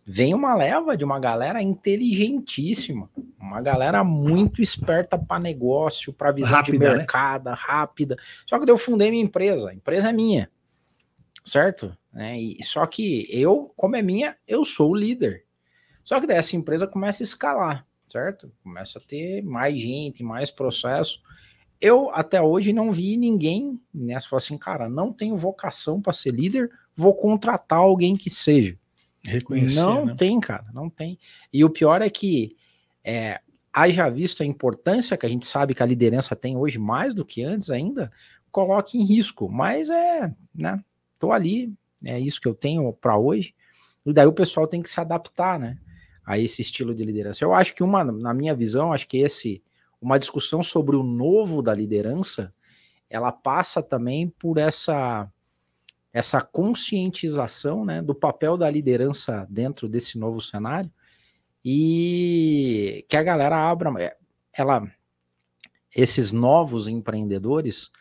vem 0.06 0.34
uma 0.34 0.56
leva 0.56 0.98
de 0.98 1.06
uma 1.06 1.20
galera 1.20 1.62
inteligentíssima, 1.62 3.10
uma 3.40 3.62
galera 3.62 4.04
muito 4.04 4.62
esperta 4.62 5.18
para 5.18 5.40
negócio, 5.40 6.12
para 6.12 6.32
visão 6.32 6.52
rápida, 6.52 6.78
de 6.78 6.84
né? 6.84 6.98
mercado, 6.98 7.50
né? 7.50 7.56
rápida. 7.58 8.18
Só 8.48 8.60
que 8.60 8.70
eu 8.70 8.78
fundei 8.78 9.12
minha 9.12 9.24
empresa, 9.24 9.70
a 9.70 9.74
empresa 9.74 10.10
é 10.10 10.14
minha, 10.14 10.50
certo? 11.44 11.96
É, 12.16 12.40
e, 12.40 12.64
só 12.64 12.86
que 12.86 13.28
eu, 13.30 13.72
como 13.76 13.96
é 13.96 14.02
minha, 14.02 14.36
eu 14.48 14.64
sou 14.64 14.92
o 14.92 14.96
líder. 14.96 15.46
Só 16.04 16.20
que 16.20 16.28
daí 16.28 16.38
essa 16.38 16.56
empresa 16.56 16.88
começa 16.88 17.24
a 17.24 17.26
escalar, 17.26 17.86
certo? 18.08 18.52
Começa 18.64 19.00
a 19.00 19.02
ter 19.02 19.42
mais 19.44 19.80
gente, 19.80 20.24
mais 20.24 20.52
processo. 20.52 21.22
Eu 21.80 22.12
até 22.14 22.42
hoje 22.42 22.74
não 22.74 22.92
vi 22.92 23.18
ninguém 23.18 23.80
nessa 23.94 24.28
falar 24.28 24.38
assim, 24.38 24.58
cara, 24.58 24.90
não 24.90 25.12
tenho 25.12 25.38
vocação 25.38 26.02
para 26.02 26.14
ser 26.14 26.32
líder, 26.32 26.70
vou 26.96 27.16
contratar 27.16 27.80
alguém 27.80 28.16
que 28.16 28.30
seja. 28.30 28.78
Reconhecer, 29.24 29.82
não 29.82 30.06
né? 30.06 30.16
tem, 30.18 30.40
cara, 30.40 30.66
não 30.74 30.90
tem. 30.90 31.18
E 31.54 31.64
o 31.64 31.70
pior 31.70 32.02
é 32.02 32.10
que 32.10 32.56
é, 33.04 33.40
haja 33.72 34.10
visto 34.10 34.44
a 34.44 34.46
importância 34.46 35.16
que 35.16 35.26
a 35.26 35.30
gente 35.30 35.46
sabe 35.46 35.74
que 35.74 35.84
a 35.84 35.86
liderança 35.86 36.36
tem 36.36 36.58
hoje, 36.58 36.78
mais 36.78 37.14
do 37.14 37.24
que 37.24 37.44
antes 37.44 37.70
ainda, 37.70 38.12
coloque 38.52 38.98
em 38.98 39.06
risco. 39.06 39.50
Mas 39.50 39.90
é, 39.90 40.34
né? 40.54 40.84
Tô 41.22 41.32
ali, 41.32 41.72
é 42.04 42.20
isso 42.20 42.42
que 42.42 42.48
eu 42.48 42.54
tenho 42.54 42.92
para 42.92 43.18
hoje. 43.18 43.56
E 44.06 44.12
daí 44.12 44.26
o 44.26 44.34
pessoal 44.34 44.68
tem 44.68 44.82
que 44.82 44.90
se 44.90 45.00
adaptar, 45.00 45.60
né? 45.60 45.78
a 46.26 46.38
esse 46.38 46.62
estilo 46.62 46.94
de 46.94 47.04
liderança. 47.04 47.44
Eu 47.44 47.54
acho 47.54 47.76
que 47.76 47.84
uma, 47.84 48.04
na 48.04 48.34
minha 48.34 48.56
visão, 48.56 48.94
acho 48.94 49.08
que 49.08 49.18
esse 49.18 49.62
uma 50.02 50.18
discussão 50.18 50.64
sobre 50.64 50.96
o 50.96 51.04
novo 51.04 51.62
da 51.62 51.76
liderança, 51.76 52.54
ela 53.10 53.32
passa 53.32 53.84
também 53.84 54.28
por 54.28 54.58
essa 54.58 55.32
essa 56.14 56.42
conscientização, 56.42 57.86
né, 57.86 58.02
do 58.02 58.14
papel 58.14 58.58
da 58.58 58.70
liderança 58.70 59.48
dentro 59.50 59.88
desse 59.88 60.18
novo 60.18 60.42
cenário 60.42 60.92
e 61.64 63.06
que 63.08 63.16
a 63.16 63.24
galera 63.24 63.56
abra 63.58 63.94
é, 63.98 64.18
ela 64.52 64.92
esses 65.96 66.32
novos 66.34 66.88
empreendedores, 66.88 67.92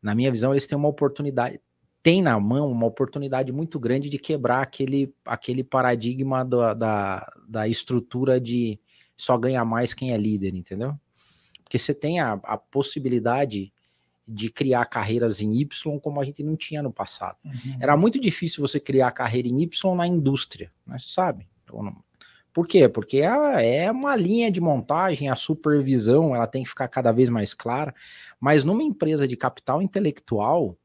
na 0.00 0.14
minha 0.14 0.30
visão, 0.30 0.52
eles 0.52 0.66
têm 0.66 0.78
uma 0.78 0.88
oportunidade, 0.88 1.60
tem 2.06 2.22
na 2.22 2.38
mão 2.38 2.70
uma 2.70 2.86
oportunidade 2.86 3.50
muito 3.50 3.80
grande 3.80 4.08
de 4.08 4.16
quebrar 4.16 4.62
aquele, 4.62 5.12
aquele 5.24 5.64
paradigma 5.64 6.44
da, 6.44 6.72
da, 6.72 7.32
da 7.48 7.66
estrutura 7.66 8.40
de 8.40 8.78
só 9.16 9.36
ganha 9.36 9.64
mais 9.64 9.92
quem 9.92 10.12
é 10.12 10.16
líder, 10.16 10.54
entendeu? 10.54 10.96
Porque 11.64 11.76
você 11.76 11.92
tem 11.92 12.20
a, 12.20 12.34
a 12.44 12.56
possibilidade 12.56 13.72
de 14.24 14.50
criar 14.52 14.86
carreiras 14.86 15.40
em 15.40 15.60
Y 15.60 15.98
como 15.98 16.20
a 16.20 16.24
gente 16.24 16.44
não 16.44 16.54
tinha 16.54 16.80
no 16.80 16.92
passado. 16.92 17.38
Uhum. 17.44 17.76
Era 17.80 17.96
muito 17.96 18.20
difícil 18.20 18.60
você 18.60 18.78
criar 18.78 19.10
carreira 19.10 19.48
em 19.48 19.62
Y 19.62 19.96
na 19.96 20.06
indústria, 20.06 20.70
né? 20.86 21.00
Você 21.00 21.08
sabe? 21.08 21.48
Por 22.52 22.68
quê? 22.68 22.88
Porque 22.88 23.18
é 23.18 23.90
uma 23.90 24.14
linha 24.14 24.48
de 24.48 24.60
montagem, 24.60 25.28
a 25.28 25.34
supervisão 25.34 26.36
ela 26.36 26.46
tem 26.46 26.62
que 26.62 26.68
ficar 26.68 26.86
cada 26.86 27.10
vez 27.10 27.28
mais 27.28 27.52
clara. 27.52 27.92
Mas 28.38 28.62
numa 28.62 28.84
empresa 28.84 29.26
de 29.26 29.36
capital 29.36 29.82
intelectual, 29.82 30.78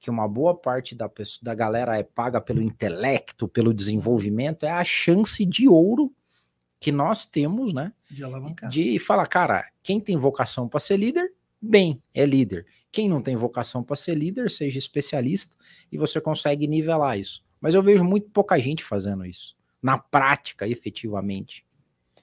que 0.00 0.08
uma 0.08 0.26
boa 0.26 0.54
parte 0.56 0.94
da, 0.94 1.08
pessoa, 1.08 1.40
da 1.44 1.54
galera 1.54 1.98
é 1.98 2.02
paga 2.02 2.40
pelo 2.40 2.62
intelecto, 2.62 3.46
pelo 3.46 3.74
desenvolvimento, 3.74 4.64
é 4.64 4.70
a 4.70 4.82
chance 4.82 5.44
de 5.44 5.68
ouro 5.68 6.12
que 6.80 6.90
nós 6.90 7.26
temos, 7.26 7.74
né? 7.74 7.92
De 8.10 8.24
alavancar. 8.24 8.70
De 8.70 8.98
falar, 8.98 9.26
cara, 9.26 9.70
quem 9.82 10.00
tem 10.00 10.16
vocação 10.16 10.66
para 10.66 10.80
ser 10.80 10.96
líder, 10.96 11.30
bem, 11.60 12.02
é 12.14 12.24
líder. 12.24 12.66
Quem 12.90 13.10
não 13.10 13.20
tem 13.20 13.36
vocação 13.36 13.84
para 13.84 13.94
ser 13.94 14.14
líder, 14.14 14.50
seja 14.50 14.78
especialista 14.78 15.54
e 15.92 15.98
você 15.98 16.18
consegue 16.18 16.66
nivelar 16.66 17.18
isso. 17.18 17.44
Mas 17.60 17.74
eu 17.74 17.82
vejo 17.82 18.02
muito 18.02 18.30
pouca 18.30 18.58
gente 18.58 18.82
fazendo 18.82 19.26
isso, 19.26 19.54
na 19.82 19.98
prática, 19.98 20.66
efetivamente. 20.66 21.66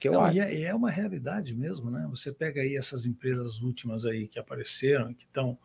Que 0.00 0.10
não, 0.10 0.32
e 0.32 0.40
é, 0.40 0.62
é, 0.62 0.74
uma 0.74 0.90
realidade 0.90 1.54
mesmo, 1.56 1.90
né? 1.90 2.06
Você 2.10 2.32
pega 2.32 2.60
aí 2.60 2.76
essas 2.76 3.06
empresas 3.06 3.60
últimas 3.60 4.04
aí 4.04 4.26
que 4.26 4.38
apareceram, 4.38 5.14
que 5.14 5.24
estão. 5.24 5.58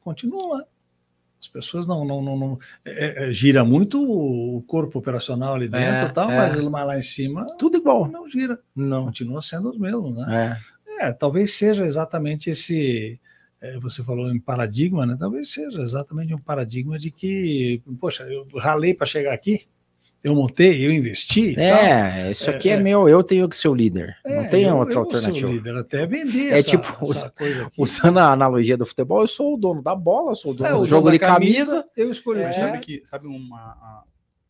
Continua 0.00 0.66
as 1.44 1.48
pessoas 1.48 1.86
não, 1.86 2.04
não, 2.04 2.22
não, 2.22 2.36
não 2.36 2.58
é, 2.84 3.28
é, 3.28 3.32
gira 3.32 3.64
muito 3.64 4.02
o 4.02 4.62
corpo 4.62 4.98
operacional 4.98 5.54
ali 5.54 5.68
dentro, 5.68 6.06
é, 6.06 6.08
tal, 6.08 6.30
é. 6.30 6.36
mas 6.36 6.58
lá 6.58 6.96
em 6.96 7.02
cima 7.02 7.46
tudo 7.58 7.76
igual, 7.76 8.08
não 8.08 8.28
gira, 8.28 8.58
não 8.74 9.06
continua 9.06 9.42
sendo 9.42 9.70
os 9.70 9.78
mesmos, 9.78 10.14
né? 10.14 10.58
É, 10.86 11.08
é 11.08 11.12
talvez 11.12 11.52
seja 11.52 11.84
exatamente 11.84 12.48
esse 12.48 13.20
é, 13.60 13.78
você 13.78 14.02
falou 14.02 14.30
em 14.30 14.38
paradigma, 14.38 15.04
né? 15.04 15.16
Talvez 15.18 15.50
seja 15.50 15.82
exatamente 15.82 16.34
um 16.34 16.38
paradigma 16.38 16.98
de 16.98 17.10
que, 17.10 17.82
poxa, 18.00 18.24
eu 18.24 18.46
ralei 18.56 18.94
para 18.94 19.06
chegar 19.06 19.34
aqui, 19.34 19.66
eu 20.24 20.34
montei, 20.34 20.86
eu 20.86 20.90
investi. 20.90 21.54
É, 21.60 22.30
isso 22.30 22.48
aqui 22.48 22.70
é, 22.70 22.72
é, 22.72 22.80
meu, 22.80 23.06
eu 23.06 23.22
tenho 23.22 23.46
que 23.46 23.54
ser 23.54 23.68
o 23.68 23.74
líder. 23.74 24.16
É, 24.24 24.42
não 24.42 24.48
tem 24.48 24.64
eu, 24.64 24.78
outra 24.78 24.94
eu 24.94 25.00
alternativa. 25.00 25.50
líder, 25.50 25.76
até 25.76 26.06
vender 26.06 26.50
é 26.50 26.58
essa, 26.58 26.70
tipo, 26.70 27.12
essa 27.12 27.30
usando 27.76 28.18
a 28.18 28.32
analogia 28.32 28.74
do 28.74 28.86
futebol, 28.86 29.20
eu 29.20 29.26
sou 29.26 29.52
o 29.52 29.56
dono 29.58 29.82
da 29.82 29.94
bola, 29.94 30.34
sou 30.34 30.52
o 30.52 30.54
dono 30.54 30.70
é, 30.70 30.78
do 30.78 30.86
jogo 30.86 31.10
de 31.10 31.18
camisa, 31.18 31.72
camisa, 31.72 31.90
Eu 31.94 32.10
escolhi. 32.10 32.40
É. 32.40 32.52
Sabe 32.52 32.78
que, 32.78 33.02
sabe 33.04 33.26
uma, 33.26 33.58
a, 33.58 34.04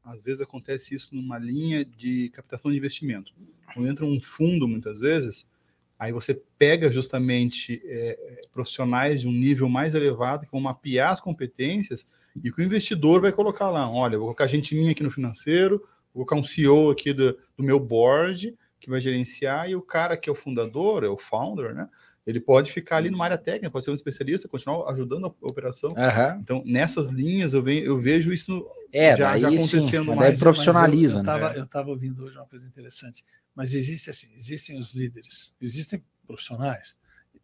às 0.05 0.23
vezes 0.23 0.41
acontece 0.41 0.95
isso 0.95 1.13
numa 1.13 1.39
linha 1.39 1.85
de 1.85 2.29
captação 2.29 2.71
de 2.71 2.77
investimento. 2.77 3.33
Quando 3.75 3.89
entra 3.89 4.07
um 4.07 4.21
fundo, 4.21 4.69
muitas 4.69 5.01
vezes, 5.01 5.51
aí 5.99 6.13
você 6.13 6.41
pega 6.57 6.93
justamente 6.93 7.83
é, 7.85 8.43
profissionais 8.53 9.23
de 9.23 9.29
um 9.29 9.33
nível 9.33 9.69
mais 9.69 9.97
elevado 9.97 10.47
que 10.47 10.53
vão 10.53 10.61
mapear 10.61 11.11
as 11.11 11.21
competências 11.21 12.07
e 12.43 12.51
que 12.51 12.61
o 12.61 12.65
investidor 12.65 13.21
vai 13.21 13.33
colocar 13.33 13.71
lá, 13.71 13.91
olha, 13.91 14.19
vou 14.19 14.27
colocar 14.27 14.47
gente 14.47 14.75
minha 14.75 14.93
aqui 14.93 15.03
no 15.03 15.11
financeiro, 15.11 15.79
vou 16.13 16.25
colocar 16.25 16.37
um 16.37 16.45
CEO 16.45 16.91
aqui 16.91 17.13
do, 17.13 17.39
do 17.57 17.65
meu 17.65 17.79
board 17.79 18.57
que 18.81 18.91
vai 18.91 19.01
gerenciar 19.01 19.69
e 19.69 19.75
o 19.75 19.83
cara 19.83 20.17
que 20.17 20.29
é 20.29 20.33
o 20.33 20.35
fundador, 20.35 21.05
é 21.05 21.09
o 21.09 21.17
founder, 21.17 21.75
né? 21.75 21.89
Ele 22.27 22.41
pode 22.41 22.73
ficar 22.73 22.97
ali 22.97 23.11
numa 23.11 23.25
área 23.25 23.37
técnica, 23.37 23.71
pode 23.71 23.85
ser 23.85 23.91
um 23.91 23.95
especialista, 23.95 24.49
continuar 24.49 24.91
ajudando 24.91 25.27
a 25.27 25.47
operação. 25.47 25.91
Uhum. 25.91 26.41
Então, 26.41 26.63
nessas 26.65 27.09
linhas, 27.09 27.53
eu, 27.53 27.63
venho, 27.63 27.85
eu 27.85 28.01
vejo 28.01 28.33
isso 28.33 28.67
é, 28.91 29.15
já, 29.15 29.39
já 29.39 29.49
acontecendo 29.49 30.11
sim, 30.11 30.17
mais. 30.17 30.39
profissionaliza, 30.39 31.23
mas 31.23 31.43
eu, 31.43 31.59
eu 31.59 31.65
estava 31.65 31.87
né? 31.87 31.93
ouvindo 31.93 32.25
hoje 32.25 32.37
uma 32.37 32.47
coisa 32.47 32.67
interessante. 32.67 33.25
Mas 33.55 33.75
existe 33.75 34.09
assim, 34.09 34.33
existem 34.35 34.79
os 34.79 34.95
líderes, 34.95 35.55
existem 35.61 36.03
profissionais 36.27 36.97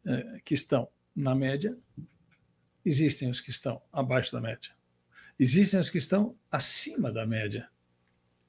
eh, 0.07 0.38
que 0.45 0.55
estão 0.55 0.88
na 1.14 1.34
média, 1.34 1.76
existem 2.84 3.30
os 3.30 3.41
que 3.41 3.51
estão 3.51 3.82
abaixo 3.93 4.32
da 4.32 4.41
média, 4.41 4.72
existem 5.41 5.80
os 5.80 5.88
que 5.88 5.97
estão 5.97 6.36
acima 6.51 7.11
da 7.11 7.26
média. 7.26 7.66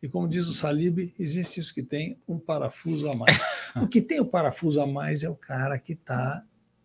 E 0.03 0.09
como 0.09 0.27
diz 0.27 0.47
o 0.47 0.53
Salib, 0.53 1.13
existem 1.17 1.61
os 1.61 1.71
que 1.71 1.81
têm 1.81 2.19
um 2.27 2.37
parafuso 2.37 3.09
a 3.09 3.15
mais. 3.15 3.39
o 3.81 3.87
que 3.87 4.01
tem 4.01 4.19
o 4.19 4.25
parafuso 4.25 4.81
a 4.81 4.85
mais 4.85 5.23
é 5.23 5.29
o 5.29 5.35
cara 5.35 5.79
que 5.79 5.93
está 5.93 6.43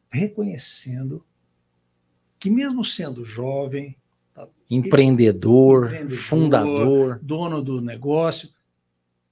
reconhecendo 0.09 1.27
que, 2.39 2.49
mesmo 2.49 2.85
sendo 2.85 3.25
jovem, 3.25 3.97
tá, 4.33 4.49
empreendedor, 4.71 5.87
empreendedor, 5.87 6.19
fundador, 6.19 7.19
dono 7.21 7.61
do 7.61 7.81
negócio, 7.81 8.51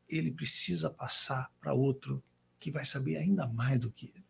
ele 0.09 0.33
precisa 0.33 0.91
passar 0.91 1.53
para 1.61 1.73
outro 1.73 2.21
que 2.59 2.71
vai 2.71 2.85
saber 2.85 3.17
ainda 3.17 3.47
mais 3.47 3.79
do 3.79 3.91
que 3.91 4.07
ele. 4.07 4.25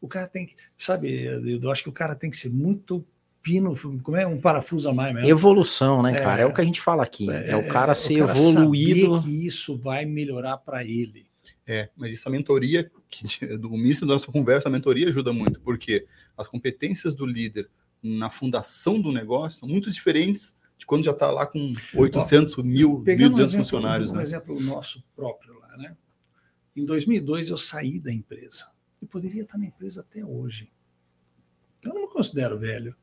O 0.00 0.08
cara 0.08 0.26
tem 0.26 0.46
que, 0.46 0.56
sabe, 0.76 1.22
eu 1.22 1.70
acho 1.70 1.84
que 1.84 1.88
o 1.88 1.92
cara 1.92 2.14
tem 2.14 2.28
que 2.28 2.36
ser 2.36 2.50
muito 2.50 3.06
pino, 3.42 3.74
como 4.02 4.16
é 4.16 4.26
um 4.26 4.40
parafuso 4.40 4.88
a 4.88 4.94
mais 4.94 5.14
mesmo. 5.14 5.28
Evolução, 5.28 6.02
né, 6.02 6.14
cara? 6.14 6.42
É, 6.42 6.44
é 6.44 6.46
o 6.46 6.54
que 6.54 6.60
a 6.60 6.64
gente 6.64 6.80
fala 6.80 7.02
aqui. 7.02 7.30
É, 7.30 7.50
é 7.50 7.56
o 7.56 7.68
cara 7.68 7.92
é, 7.92 7.94
ser 7.94 8.22
o 8.22 8.26
cara 8.26 8.38
evoluído. 8.38 9.22
que 9.22 9.46
isso 9.46 9.76
vai 9.76 10.04
melhorar 10.04 10.58
para 10.58 10.84
ele. 10.84 11.26
É, 11.66 11.88
mas 11.96 12.12
isso 12.12 12.28
a 12.28 12.32
mentoria, 12.32 12.90
que, 13.10 13.46
do 13.56 13.74
início 13.74 14.06
da 14.06 14.14
nossa 14.14 14.30
conversa, 14.30 14.68
a 14.68 14.72
mentoria 14.72 15.08
ajuda 15.08 15.32
muito, 15.32 15.60
porque 15.60 16.06
as 16.36 16.46
competências 16.46 17.14
do 17.14 17.26
líder 17.26 17.68
na 18.02 18.30
fundação 18.30 19.00
do 19.00 19.12
negócio 19.12 19.60
são 19.60 19.68
muito 19.68 19.90
diferentes 19.90 20.58
de 20.76 20.84
quando 20.84 21.04
já 21.04 21.12
está 21.12 21.30
lá 21.30 21.46
com 21.46 21.74
800, 21.94 22.58
Ó, 22.58 22.62
mil, 22.62 23.02
1.200 23.04 23.54
um 23.54 23.58
funcionários. 23.58 24.12
Um 24.12 24.16
né? 24.16 24.22
exemplo 24.22 24.60
nosso 24.60 25.04
próprio 25.14 25.58
lá, 25.60 25.76
né? 25.76 25.96
Em 26.74 26.84
2002 26.84 27.50
eu 27.50 27.56
saí 27.56 28.00
da 28.00 28.12
empresa. 28.12 28.66
Eu 29.00 29.06
poderia 29.06 29.42
estar 29.42 29.58
na 29.58 29.66
empresa 29.66 30.00
até 30.00 30.24
hoje. 30.24 30.72
Eu 31.82 31.94
não 31.94 32.02
me 32.02 32.08
considero 32.08 32.58
velho. 32.58 32.96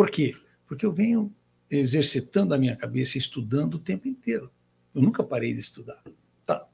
Por 0.00 0.10
quê? 0.10 0.34
Porque 0.66 0.86
eu 0.86 0.92
venho 0.94 1.30
exercitando 1.70 2.54
a 2.54 2.58
minha 2.58 2.74
cabeça, 2.74 3.18
estudando 3.18 3.74
o 3.74 3.78
tempo 3.78 4.08
inteiro. 4.08 4.50
Eu 4.94 5.02
nunca 5.02 5.22
parei 5.22 5.52
de 5.52 5.60
estudar. 5.60 6.02
Tá. 6.46 6.66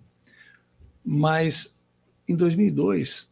Mas 1.04 1.76
em 2.28 2.36
2002 2.36 3.28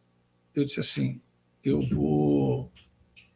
eu 0.53 0.65
disse 0.65 0.81
assim, 0.81 1.21
eu 1.63 1.81
vou 1.87 2.69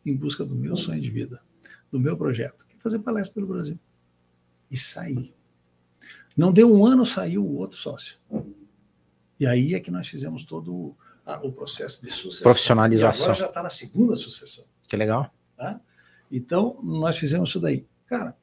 em 0.05 0.13
busca 0.13 0.43
do 0.43 0.53
meu 0.53 0.75
sonho 0.75 0.99
de 0.99 1.09
vida, 1.09 1.41
do 1.89 1.97
meu 1.97 2.17
projeto, 2.17 2.67
que 2.67 2.75
é 2.75 2.79
fazer 2.81 2.99
palestra 2.99 3.35
pelo 3.35 3.47
Brasil. 3.47 3.79
E 4.69 4.75
saí. 4.75 5.33
Não 6.35 6.51
deu 6.51 6.69
um 6.75 6.85
ano, 6.85 7.05
saiu 7.05 7.41
o 7.41 7.55
outro 7.55 7.77
sócio. 7.77 8.17
E 9.39 9.47
aí 9.47 9.75
é 9.75 9.79
que 9.79 9.91
nós 9.91 10.09
fizemos 10.09 10.43
todo 10.43 10.93
o 11.41 11.51
processo 11.53 12.03
de 12.03 12.11
sucessão. 12.11 12.43
Profissionalização. 12.43 13.21
E 13.21 13.23
agora 13.27 13.39
já 13.39 13.45
está 13.45 13.63
na 13.63 13.69
segunda 13.69 14.13
sucessão. 14.17 14.65
Que 14.89 14.97
legal. 14.97 15.33
Tá? 15.55 15.79
Então, 16.31 16.79
nós 16.83 17.17
fizemos 17.17 17.49
isso 17.49 17.59
daí. 17.59 17.85
Cara, 18.05 18.35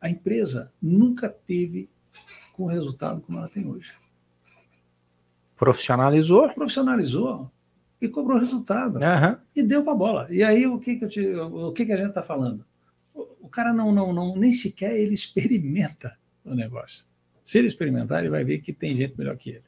a 0.00 0.08
empresa 0.08 0.72
nunca 0.80 1.28
teve 1.28 1.88
com 2.52 2.64
o 2.64 2.68
resultado 2.68 3.20
como 3.20 3.38
ela 3.38 3.48
tem 3.48 3.66
hoje. 3.66 3.94
Profissionalizou? 5.56 6.48
Profissionalizou 6.50 7.50
e 8.00 8.08
cobrou 8.08 8.38
resultado. 8.38 8.96
Uhum. 8.96 9.36
E 9.54 9.62
deu 9.62 9.82
para 9.82 9.92
a 9.92 9.96
bola. 9.96 10.26
E 10.30 10.42
aí, 10.42 10.66
o 10.66 10.78
que, 10.78 10.96
que, 10.96 11.06
te, 11.08 11.34
o 11.34 11.72
que, 11.72 11.86
que 11.86 11.92
a 11.92 11.96
gente 11.96 12.10
está 12.10 12.22
falando? 12.22 12.64
O, 13.14 13.46
o 13.46 13.48
cara 13.48 13.72
não, 13.72 13.92
não, 13.92 14.12
não, 14.12 14.36
nem 14.36 14.52
sequer 14.52 14.98
ele 14.98 15.14
experimenta 15.14 16.16
o 16.44 16.54
negócio. 16.54 17.06
Se 17.44 17.58
ele 17.58 17.66
experimentar, 17.66 18.20
ele 18.20 18.30
vai 18.30 18.44
ver 18.44 18.60
que 18.60 18.72
tem 18.72 18.96
gente 18.96 19.16
melhor 19.16 19.36
que 19.36 19.50
ele. 19.50 19.64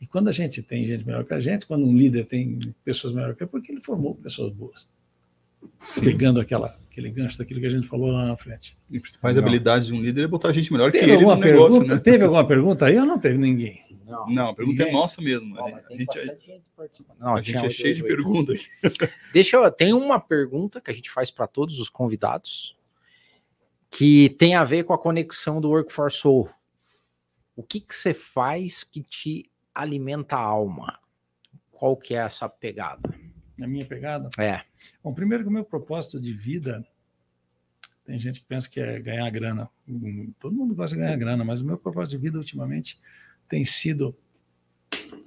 E 0.00 0.06
quando 0.06 0.28
a 0.28 0.32
gente 0.32 0.62
tem 0.62 0.86
gente 0.86 1.06
melhor 1.06 1.24
que 1.24 1.34
a 1.34 1.40
gente, 1.40 1.66
quando 1.66 1.86
um 1.86 1.96
líder 1.96 2.26
tem 2.26 2.74
pessoas 2.84 3.12
melhores 3.12 3.36
que 3.36 3.42
ele, 3.42 3.50
porque 3.50 3.72
ele 3.72 3.82
formou 3.82 4.14
pessoas 4.14 4.52
boas. 4.52 4.88
Sim. 5.84 6.02
Pegando 6.02 6.40
aquela, 6.40 6.78
aquele 6.90 7.10
gancho 7.10 7.38
daquilo 7.38 7.60
que 7.60 7.66
a 7.66 7.70
gente 7.70 7.86
falou 7.86 8.10
lá 8.10 8.24
na 8.24 8.36
frente. 8.36 8.76
E 8.90 8.98
principais 8.98 9.36
habilidades 9.36 9.86
de 9.86 9.94
um 9.94 10.00
líder 10.00 10.24
é 10.24 10.26
botar 10.26 10.52
gente 10.52 10.72
melhor 10.72 10.90
teve 10.90 11.04
que 11.04 11.10
ele 11.10 11.24
no 11.24 11.38
pergunta, 11.38 11.46
negócio, 11.46 11.84
né? 11.86 11.98
Teve 11.98 12.24
alguma 12.24 12.46
pergunta 12.46 12.86
aí 12.86 12.98
ou 12.98 13.06
não 13.06 13.18
teve 13.18 13.38
ninguém? 13.38 13.84
Não, 14.04 14.26
não 14.28 14.48
a 14.48 14.54
pergunta 14.54 14.82
é 14.82 14.86
ninguém. 14.86 14.98
é 14.98 15.00
nossa 15.00 15.20
mesmo. 15.20 15.54
Não, 15.54 15.66
a 15.66 15.80
gente, 15.90 16.18
é, 16.18 16.24
gente 16.24 16.62
não, 17.18 17.34
a 17.34 17.42
gente 17.42 17.66
é 17.66 17.70
cheio 17.70 17.94
de 17.94 18.02
perguntas 18.02 18.56
aqui. 18.82 19.12
Deixa 19.32 19.56
eu, 19.56 19.70
tem 19.70 19.92
uma 19.92 20.18
pergunta 20.18 20.80
que 20.80 20.90
a 20.90 20.94
gente 20.94 21.10
faz 21.10 21.30
para 21.30 21.46
todos 21.46 21.78
os 21.78 21.88
convidados 21.88 22.76
que 23.90 24.30
tem 24.38 24.54
a 24.54 24.64
ver 24.64 24.84
com 24.84 24.92
a 24.92 24.98
conexão 24.98 25.60
do 25.60 25.70
Workforce 25.70 26.18
Soul. 26.18 26.50
O 27.54 27.62
que 27.62 27.80
que 27.80 27.94
você 27.94 28.12
faz 28.12 28.84
que 28.84 29.02
te 29.02 29.50
alimenta 29.74 30.36
a 30.36 30.40
alma? 30.40 30.98
Qual 31.70 31.96
que 31.96 32.14
é 32.14 32.18
essa 32.18 32.48
pegada? 32.48 33.25
A 33.60 33.66
minha 33.66 33.86
pegada? 33.86 34.28
É. 34.38 34.60
Bom, 35.02 35.14
primeiro 35.14 35.44
que 35.44 35.48
o 35.48 35.52
meu 35.52 35.64
propósito 35.64 36.20
de 36.20 36.32
vida, 36.32 36.86
tem 38.04 38.18
gente 38.20 38.40
que 38.40 38.46
pensa 38.46 38.68
que 38.68 38.78
é 38.78 39.00
ganhar 39.00 39.28
grana. 39.30 39.68
Todo 40.38 40.54
mundo 40.54 40.74
gosta 40.74 40.94
de 40.94 41.02
ganhar 41.02 41.16
grana, 41.16 41.44
mas 41.44 41.60
o 41.60 41.64
meu 41.64 41.78
propósito 41.78 42.18
de 42.18 42.22
vida 42.22 42.38
ultimamente 42.38 43.00
tem 43.48 43.64
sido 43.64 44.16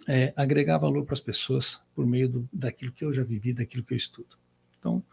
é, 0.07 0.33
agregar 0.35 0.77
valor 0.77 1.05
para 1.05 1.13
as 1.13 1.19
pessoas 1.19 1.81
por 1.93 2.05
meio 2.05 2.29
do, 2.29 2.49
daquilo 2.53 2.91
que 2.91 3.03
eu 3.03 3.11
já 3.11 3.23
vivi, 3.23 3.53
daquilo 3.53 3.83
que 3.83 3.93
eu 3.93 3.97
estudo. 3.97 4.37
Então, 4.77 5.03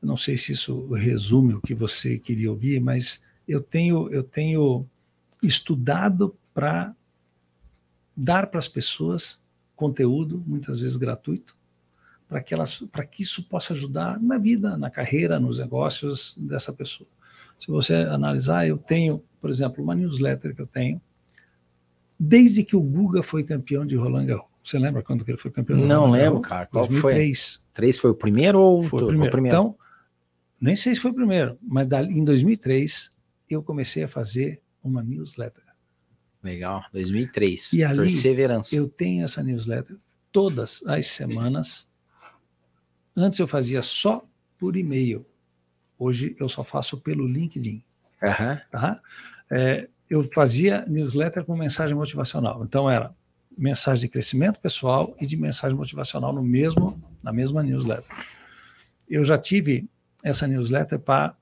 eu 0.00 0.08
não 0.08 0.16
sei 0.16 0.36
se 0.36 0.52
isso 0.52 0.88
resume 0.92 1.54
o 1.54 1.60
que 1.60 1.74
você 1.74 2.18
queria 2.18 2.50
ouvir, 2.50 2.80
mas 2.80 3.22
eu 3.46 3.60
tenho, 3.60 4.08
eu 4.10 4.22
tenho 4.22 4.88
estudado 5.42 6.36
para 6.54 6.94
dar 8.16 8.46
para 8.46 8.58
as 8.58 8.68
pessoas 8.68 9.42
conteúdo, 9.76 10.42
muitas 10.46 10.80
vezes 10.80 10.96
gratuito, 10.96 11.56
para 12.30 12.40
que 12.40 12.54
elas, 12.54 12.80
que 13.10 13.22
isso 13.24 13.42
possa 13.48 13.74
ajudar 13.74 14.20
na 14.22 14.38
vida, 14.38 14.78
na 14.78 14.88
carreira, 14.88 15.40
nos 15.40 15.58
negócios 15.58 16.36
dessa 16.38 16.72
pessoa. 16.72 17.08
Se 17.58 17.66
você 17.66 17.94
analisar, 17.94 18.68
eu 18.68 18.78
tenho, 18.78 19.20
por 19.40 19.50
exemplo, 19.50 19.82
uma 19.82 19.96
newsletter 19.96 20.54
que 20.54 20.62
eu 20.62 20.66
tenho, 20.66 21.02
desde 22.16 22.62
que 22.62 22.76
o 22.76 22.80
Guga 22.80 23.20
foi 23.20 23.42
campeão 23.42 23.84
de 23.84 23.96
Roland 23.96 24.26
Garros. 24.26 24.46
Você 24.62 24.78
lembra 24.78 25.02
quando 25.02 25.24
que 25.24 25.30
ele 25.32 25.38
foi 25.38 25.50
campeão? 25.50 25.76
Não 25.76 26.08
lembro, 26.08 26.40
cara. 26.40 26.66
Qual 26.66 26.86
2003. 26.86 27.54
foi? 27.54 27.62
Três 27.74 27.98
foi 27.98 28.10
o 28.10 28.14
primeiro 28.14 28.60
ou 28.60 28.84
foi 28.84 29.02
o 29.02 29.06
primeiro? 29.08 29.28
o 29.28 29.32
primeiro? 29.32 29.56
Então, 29.56 29.76
nem 30.60 30.76
sei 30.76 30.94
se 30.94 31.00
foi 31.00 31.10
o 31.10 31.14
primeiro, 31.14 31.58
mas 31.60 31.88
em 31.90 32.22
2003 32.22 33.10
eu 33.48 33.60
comecei 33.60 34.04
a 34.04 34.08
fazer 34.08 34.62
uma 34.84 35.02
newsletter. 35.02 35.64
Legal, 36.42 36.84
2003. 36.92 37.72
E 37.72 37.82
ali 37.82 38.02
Perseverança. 38.02 38.76
eu 38.76 38.88
tenho 38.88 39.24
essa 39.24 39.42
newsletter 39.42 39.96
todas 40.30 40.80
as 40.86 41.06
semanas. 41.08 41.89
Antes 43.16 43.38
eu 43.38 43.46
fazia 43.46 43.82
só 43.82 44.24
por 44.58 44.76
e-mail. 44.76 45.26
Hoje 45.98 46.34
eu 46.38 46.48
só 46.48 46.64
faço 46.64 47.00
pelo 47.00 47.26
LinkedIn. 47.26 47.82
Uhum. 48.22 48.58
Tá? 48.70 49.00
É, 49.50 49.88
eu 50.08 50.24
fazia 50.32 50.84
newsletter 50.86 51.44
com 51.44 51.56
mensagem 51.56 51.94
motivacional. 51.94 52.64
Então 52.64 52.88
era 52.88 53.14
mensagem 53.56 54.02
de 54.02 54.08
crescimento 54.08 54.60
pessoal 54.60 55.14
e 55.20 55.26
de 55.26 55.36
mensagem 55.36 55.76
motivacional 55.76 56.32
no 56.32 56.42
mesmo 56.42 57.00
na 57.22 57.32
mesma 57.32 57.62
newsletter. 57.62 58.10
Eu 59.08 59.24
já 59.24 59.36
tive 59.36 59.88
essa 60.24 60.46
newsletter 60.46 60.98
para 60.98 61.34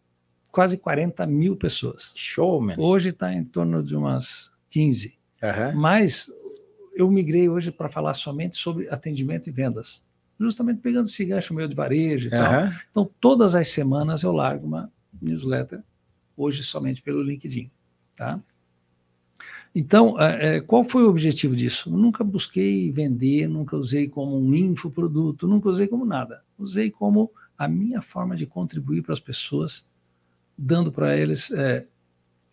quase 0.51 0.79
40 0.79 1.27
mil 1.27 1.57
pessoas. 1.57 2.13
Show, 2.17 2.61
man. 2.61 2.75
Hoje 2.79 3.11
está 3.11 3.33
em 3.33 3.45
torno 3.45 3.83
de 3.83 3.95
umas 3.95 4.51
15. 4.71 5.17
Uhum. 5.43 5.81
Mas 5.81 6.31
eu 6.95 7.11
migrei 7.11 7.49
hoje 7.49 7.71
para 7.71 7.89
falar 7.89 8.15
somente 8.15 8.57
sobre 8.57 8.89
atendimento 8.89 9.49
e 9.49 9.53
vendas. 9.53 10.05
Justamente 10.39 10.81
pegando 10.81 11.07
esse 11.07 11.25
gancho 11.25 11.55
meio 11.55 11.69
de 11.69 11.75
varejo 11.75 12.29
e 12.29 12.33
uhum. 12.33 12.39
tal. 12.39 12.73
Então, 12.91 13.11
todas 13.21 13.55
as 13.55 13.69
semanas 13.69 14.23
eu 14.23 14.33
largo 14.33 14.67
uma 14.67 14.93
newsletter, 15.21 15.83
hoje 16.37 16.63
somente 16.63 17.03
pelo 17.03 17.23
LinkedIn. 17.23 17.71
Tá? 18.17 18.41
Então, 19.75 20.19
é, 20.21 20.61
qual 20.61 20.85
foi 20.85 21.05
o 21.05 21.09
objetivo 21.09 21.55
disso? 21.55 21.91
Nunca 21.91 22.25
busquei 22.25 22.91
vender, 22.91 23.47
nunca 23.49 23.77
usei 23.77 24.09
como 24.09 24.39
um 24.39 24.55
infoproduto, 24.55 25.47
nunca 25.47 25.69
usei 25.69 25.87
como 25.87 26.05
nada. 26.05 26.43
Usei 26.59 26.91
como 26.91 27.31
a 27.57 27.69
minha 27.69 28.01
forma 28.01 28.37
de 28.37 28.47
contribuir 28.47 29.03
para 29.03 29.13
as 29.13 29.21
pessoas, 29.21 29.89
dando 30.57 30.91
para 30.91 31.17
eles 31.17 31.51
é, 31.51 31.87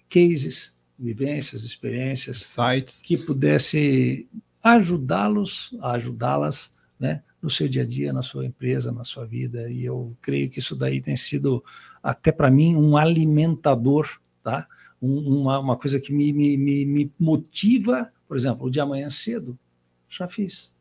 cases, 0.10 0.76
vivências, 0.98 1.64
experiências, 1.64 2.42
sites 2.42 3.02
que 3.02 3.18
pudesse 3.18 4.28
ajudá-los, 4.64 5.76
ajudá-las, 5.82 6.76
né, 7.00 7.24
no 7.46 7.50
seu 7.52 7.70
dia 7.70 7.84
a 7.84 7.86
dia, 7.86 8.12
na 8.12 8.24
sua 8.24 8.44
empresa, 8.44 8.92
na 8.92 9.04
sua 9.04 9.24
vida. 9.24 9.70
E 9.70 9.86
eu 9.86 10.18
creio 10.20 10.50
que 10.50 10.58
isso 10.58 10.76
daí 10.76 11.00
tem 11.00 11.16
sido 11.16 11.64
até 12.02 12.32
para 12.32 12.50
mim 12.50 12.76
um 12.76 12.98
alimentador, 12.98 14.20
tá? 14.44 14.68
Um, 15.00 15.42
uma, 15.42 15.60
uma 15.60 15.78
coisa 15.78 16.00
que 16.00 16.12
me, 16.12 16.34
me, 16.34 16.58
me 16.58 17.12
motiva, 17.20 18.12
por 18.28 18.36
exemplo, 18.36 18.66
o 18.66 18.72
de 18.72 18.80
amanhã 18.80 19.12
cedo, 19.12 19.58
já 20.10 20.28
fiz. 20.28 20.74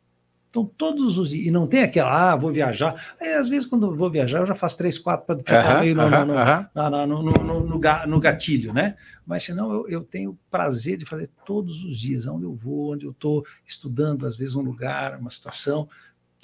Então, 0.55 0.65
todos 0.65 1.19
os 1.19 1.31
dias. 1.31 1.49
E 1.49 1.51
não 1.51 1.66
tem 1.66 1.82
aquela, 1.82 2.32
ah, 2.32 2.36
vou 2.36 2.53
viajar. 2.53 3.16
É, 3.20 3.35
às 3.35 3.49
vezes, 3.49 3.66
quando 3.66 3.86
eu 3.86 3.97
vou 3.97 4.09
viajar, 4.09 4.39
eu 4.39 4.47
já 4.47 4.55
faço 4.55 4.78
três, 4.78 4.97
quatro 4.97 5.27
para 5.27 5.36
ficar 5.36 5.81
meio 5.81 5.97
no, 5.97 6.09
no, 7.23 7.66
no, 7.66 8.07
no, 8.07 8.20
gatilho, 8.20 8.73
né? 8.73 8.97
Mas 9.27 9.43
senão 9.43 9.73
eu, 9.73 9.89
eu 9.89 10.01
tenho 10.03 10.39
prazer 10.49 10.97
de 10.97 11.05
fazer 11.05 11.28
todos 11.45 11.82
os 11.82 11.99
dias, 11.99 12.28
onde 12.28 12.45
eu 12.45 12.55
vou, 12.55 12.93
onde 12.93 13.05
eu 13.05 13.11
estou 13.11 13.45
estudando, 13.66 14.24
às 14.27 14.36
vezes, 14.36 14.55
um 14.55 14.62
lugar, 14.62 15.19
uma 15.19 15.28
situação, 15.28 15.89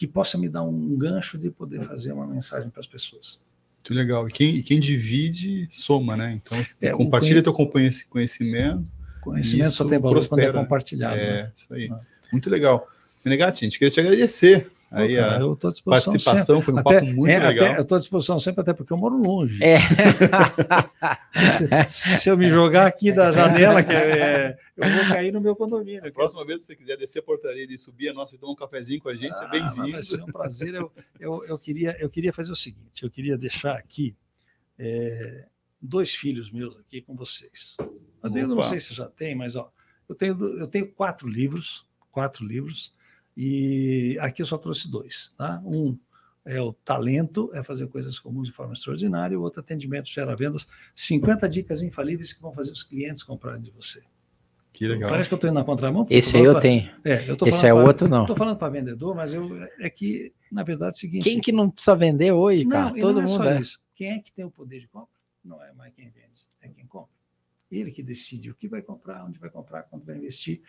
que 0.01 0.07
possa 0.07 0.39
me 0.39 0.49
dar 0.49 0.63
um 0.63 0.97
gancho 0.97 1.37
de 1.37 1.51
poder 1.51 1.83
fazer 1.83 2.11
uma 2.13 2.27
mensagem 2.27 2.71
para 2.71 2.81
as 2.81 2.87
pessoas. 2.87 3.39
Muito 3.77 3.93
legal. 3.93 4.27
E 4.27 4.33
quem, 4.33 4.55
e 4.57 4.63
quem 4.63 4.81
divide, 4.81 5.69
soma, 5.71 6.17
né? 6.17 6.33
Então, 6.43 6.57
é, 6.81 6.91
compartilha 6.93 7.43
teu 7.43 7.53
conhecimento. 7.53 8.91
Conhecimento 9.21 9.73
só 9.73 9.85
tem 9.85 9.99
valor 9.99 10.15
prospera. 10.15 10.53
quando 10.53 10.57
é 10.57 10.63
compartilhado. 10.63 11.17
É, 11.17 11.43
né? 11.43 11.53
isso 11.55 11.75
aí. 11.75 11.91
Ah. 11.93 12.01
Muito 12.33 12.49
legal. 12.49 12.89
Negati, 13.27 13.63
a 13.63 13.69
gente 13.69 13.79
queria 13.79 13.93
te 13.93 14.01
agradecer. 14.01 14.71
Aí 14.93 15.15
Pô, 15.15 15.23
cara, 15.23 15.45
a 15.45 15.57
participação 15.57 16.57
sempre. 16.57 16.62
foi 16.62 16.75
um 16.75 16.79
até, 16.79 16.95
papo 16.95 17.07
muito 17.07 17.31
é, 17.31 17.39
legal. 17.39 17.67
Até, 17.67 17.79
eu 17.79 17.83
estou 17.83 17.97
à 17.97 17.99
disposição 17.99 18.41
sempre, 18.41 18.61
até 18.62 18.73
porque 18.73 18.93
eu 18.93 18.97
moro 18.97 19.17
longe. 19.17 19.62
É. 19.62 19.79
se, 21.89 22.19
se, 22.19 22.29
eu 22.29 22.37
me 22.37 22.49
jogar 22.49 22.87
aqui 22.87 23.12
da 23.12 23.31
janela, 23.31 23.85
que 23.85 23.93
é, 23.93 24.59
eu 24.77 24.91
vou 24.91 25.09
cair 25.09 25.33
no 25.33 25.41
meu 25.41 25.55
condomínio. 25.55 26.05
A 26.05 26.11
próxima 26.11 26.45
vez, 26.45 26.62
se 26.62 26.69
você 26.69 26.77
quiser 26.77 26.97
descer 26.97 27.21
a 27.21 27.23
portaria 27.23 27.65
e 27.69 27.79
subir 27.79 28.09
a 28.09 28.12
nossa 28.12 28.35
e 28.35 28.39
tomar 28.39 28.53
um 28.53 28.57
cafezinho 28.57 29.01
com 29.01 29.09
a 29.09 29.15
gente, 29.15 29.33
ah, 29.33 29.37
você 29.37 29.45
é 29.45 29.49
bem-vindo. 29.49 29.93
Vai 29.93 30.03
ser 30.03 30.23
um 30.23 30.27
prazer. 30.27 30.75
Eu, 30.75 30.93
eu, 31.21 31.45
eu, 31.45 31.59
queria, 31.59 31.97
eu 32.01 32.11
queria 32.11 32.33
fazer 32.33 32.51
o 32.51 32.57
seguinte: 32.57 33.05
eu 33.05 33.11
queria 33.11 33.39
deixar 33.39 33.77
aqui 33.77 34.17
é, 34.77 35.47
dois 35.81 36.12
filhos 36.12 36.51
meus 36.51 36.77
aqui 36.77 37.01
com 37.01 37.15
vocês. 37.15 37.77
Eu 38.23 38.49
não 38.49 38.62
sei 38.62 38.81
se 38.81 38.93
já 38.93 39.07
tem, 39.07 39.37
mas 39.37 39.55
ó, 39.55 39.73
eu 40.09 40.15
tenho, 40.17 40.59
eu 40.59 40.67
tenho 40.67 40.91
quatro 40.91 41.29
livros, 41.29 41.87
quatro 42.11 42.45
livros. 42.45 42.93
E 43.43 44.19
aqui 44.21 44.43
eu 44.43 44.47
só 44.47 44.59
trouxe 44.59 44.91
dois. 44.91 45.33
Tá? 45.35 45.62
Um 45.65 45.97
é 46.45 46.61
o 46.61 46.75
talento, 46.75 47.51
é 47.55 47.65
fazer 47.65 47.87
coisas 47.87 48.19
comuns 48.19 48.49
de 48.49 48.55
forma 48.55 48.75
extraordinária, 48.75 49.33
e 49.33 49.37
o 49.39 49.41
outro 49.41 49.61
atendimento 49.61 50.11
gera 50.11 50.37
vendas, 50.37 50.69
50 50.95 51.49
dicas 51.49 51.81
infalíveis 51.81 52.35
que 52.35 52.43
vão 52.43 52.53
fazer 52.53 52.71
os 52.71 52.83
clientes 52.83 53.23
comprarem 53.23 53.62
de 53.62 53.71
você. 53.71 54.03
Que 54.75 54.87
legal. 54.87 55.09
Parece 55.09 55.31
que 55.31 55.33
eu 55.33 55.37
estou 55.37 55.49
indo 55.49 55.55
na 55.55 55.65
contramão. 55.65 56.07
Esse 56.11 56.37
aí 56.37 56.45
eu 56.45 56.53
pra, 56.53 56.61
tenho. 56.61 56.91
É, 57.03 57.31
eu 57.31 57.37
Esse 57.47 57.67
é 57.67 57.73
o 57.73 57.83
outro, 57.83 58.09
não. 58.09 58.23
Estou 58.23 58.37
falando 58.37 58.59
para 58.59 58.69
vendedor, 58.69 59.15
mas 59.15 59.33
eu, 59.33 59.49
é 59.79 59.89
que, 59.89 60.35
na 60.53 60.62
verdade, 60.62 60.93
é 60.93 60.97
o 60.97 60.99
seguinte. 60.99 61.25
Quem 61.25 61.41
que 61.41 61.51
não 61.51 61.71
precisa 61.71 61.97
vender 61.97 62.33
hoje, 62.33 62.67
cara? 62.67 62.91
Não, 62.91 63.01
Todo 63.01 63.23
não 63.23 63.23
é 63.23 63.27
mundo 63.27 63.49
é. 63.49 63.61
Isso. 63.61 63.81
Quem 63.95 64.11
é 64.12 64.21
que 64.21 64.31
tem 64.31 64.45
o 64.45 64.51
poder 64.51 64.81
de 64.81 64.89
compra? 64.89 65.09
Não 65.43 65.62
é 65.65 65.73
mais 65.73 65.95
quem 65.95 66.11
vende, 66.11 66.47
é 66.61 66.69
quem 66.69 66.87
compra. 66.87 67.15
Ele 67.71 67.91
que 67.91 68.03
decide 68.03 68.51
o 68.51 68.55
que 68.55 68.69
vai 68.69 68.83
comprar, 68.83 69.25
onde 69.25 69.39
vai 69.39 69.49
comprar, 69.49 69.85
quanto 69.85 70.05
vai 70.05 70.17
investir 70.17 70.61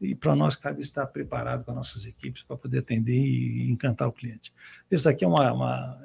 e 0.00 0.14
para 0.14 0.36
nós 0.36 0.56
cabe 0.56 0.80
estar 0.80 1.06
preparado 1.06 1.64
com 1.64 1.70
as 1.70 1.76
nossas 1.76 2.06
equipes 2.06 2.42
para 2.42 2.56
poder 2.56 2.78
atender 2.80 3.14
e 3.14 3.70
encantar 3.70 4.08
o 4.08 4.12
cliente. 4.12 4.52
Esse 4.90 5.04
daqui 5.04 5.24
é 5.24 5.28
uma, 5.28 5.52
uma, 5.52 5.98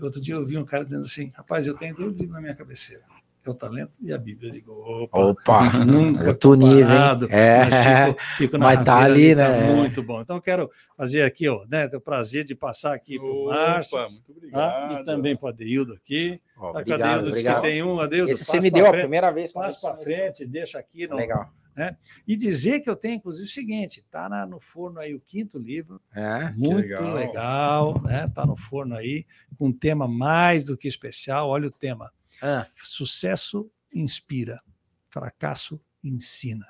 Outro 0.00 0.20
dia 0.20 0.34
eu 0.34 0.44
vi 0.44 0.58
um 0.58 0.64
cara 0.64 0.84
dizendo 0.84 1.04
assim: 1.04 1.30
rapaz, 1.34 1.66
eu 1.66 1.74
tenho 1.74 1.94
dois 1.94 2.12
livros 2.12 2.30
na 2.30 2.40
minha 2.40 2.54
cabeceira. 2.54 3.02
É 3.46 3.50
o 3.50 3.54
talento 3.54 3.98
e 4.00 4.10
a 4.10 4.16
Bíblia. 4.16 4.48
Eu 4.48 4.54
digo, 4.54 4.72
opa, 4.72 5.18
opa 5.18 5.72
nunca 5.84 6.28
outro 6.28 6.54
nível, 6.54 6.86
parado, 6.86 7.28
é, 7.30 7.58
mas 7.58 8.06
fico, 8.06 8.36
fico 8.38 8.58
na 8.58 8.64
mas 8.72 8.82
tá 8.82 8.96
ali, 9.00 9.36
tá 9.36 9.48
né? 9.48 9.68
Tá 9.68 9.74
muito 9.74 10.02
bom. 10.02 10.22
Então, 10.22 10.40
quero 10.40 10.70
fazer 10.96 11.20
aqui, 11.24 11.46
ó, 11.46 11.62
né, 11.68 11.86
ter 11.86 11.98
o 11.98 12.00
prazer 12.00 12.44
de 12.44 12.54
passar 12.54 12.94
aqui 12.94 13.18
para 13.18 13.28
o 13.28 13.46
Márcio. 13.48 13.98
Muito 14.10 14.32
obrigado. 14.32 14.88
Tá? 14.88 15.00
E 15.00 15.04
também 15.04 15.36
para 15.36 15.44
o 15.44 15.48
Adeildo 15.50 15.92
aqui. 15.92 16.40
obrigado, 16.56 17.02
Adeildo 17.02 17.28
obrigado. 17.28 17.56
que 17.56 17.68
tem 17.68 17.82
um, 17.82 18.00
Adeildo. 18.00 18.32
Esse 18.32 18.46
você 18.46 18.60
me 18.60 18.70
deu 18.70 18.86
frente, 18.86 18.96
a 18.96 19.00
primeira 19.02 19.30
vez. 19.30 19.52
Passa 19.52 19.78
para 19.78 20.02
frente, 20.02 20.46
deixa 20.46 20.78
aqui. 20.78 21.06
No, 21.06 21.16
Legal 21.16 21.52
né? 21.76 21.96
E 22.26 22.36
dizer 22.36 22.80
que 22.80 22.88
eu 22.88 22.96
tenho, 22.96 23.16
inclusive, 23.16 23.46
o 23.46 23.50
seguinte: 23.50 24.00
está 24.00 24.46
no 24.46 24.60
forno 24.60 25.00
aí 25.00 25.14
o 25.14 25.20
quinto 25.20 25.58
livro, 25.58 26.00
é, 26.14 26.50
muito 26.52 26.76
legal, 26.76 27.14
legal 27.14 28.02
né? 28.02 28.26
Está 28.26 28.46
no 28.46 28.56
forno 28.56 28.94
aí, 28.94 29.26
com 29.58 29.68
um 29.68 29.72
tema 29.72 30.06
mais 30.06 30.64
do 30.64 30.76
que 30.76 30.88
especial. 30.88 31.48
Olha 31.48 31.68
o 31.68 31.72
tema: 31.72 32.12
ah. 32.42 32.66
sucesso 32.82 33.70
inspira, 33.92 34.60
fracasso 35.08 35.80
ensina. 36.02 36.66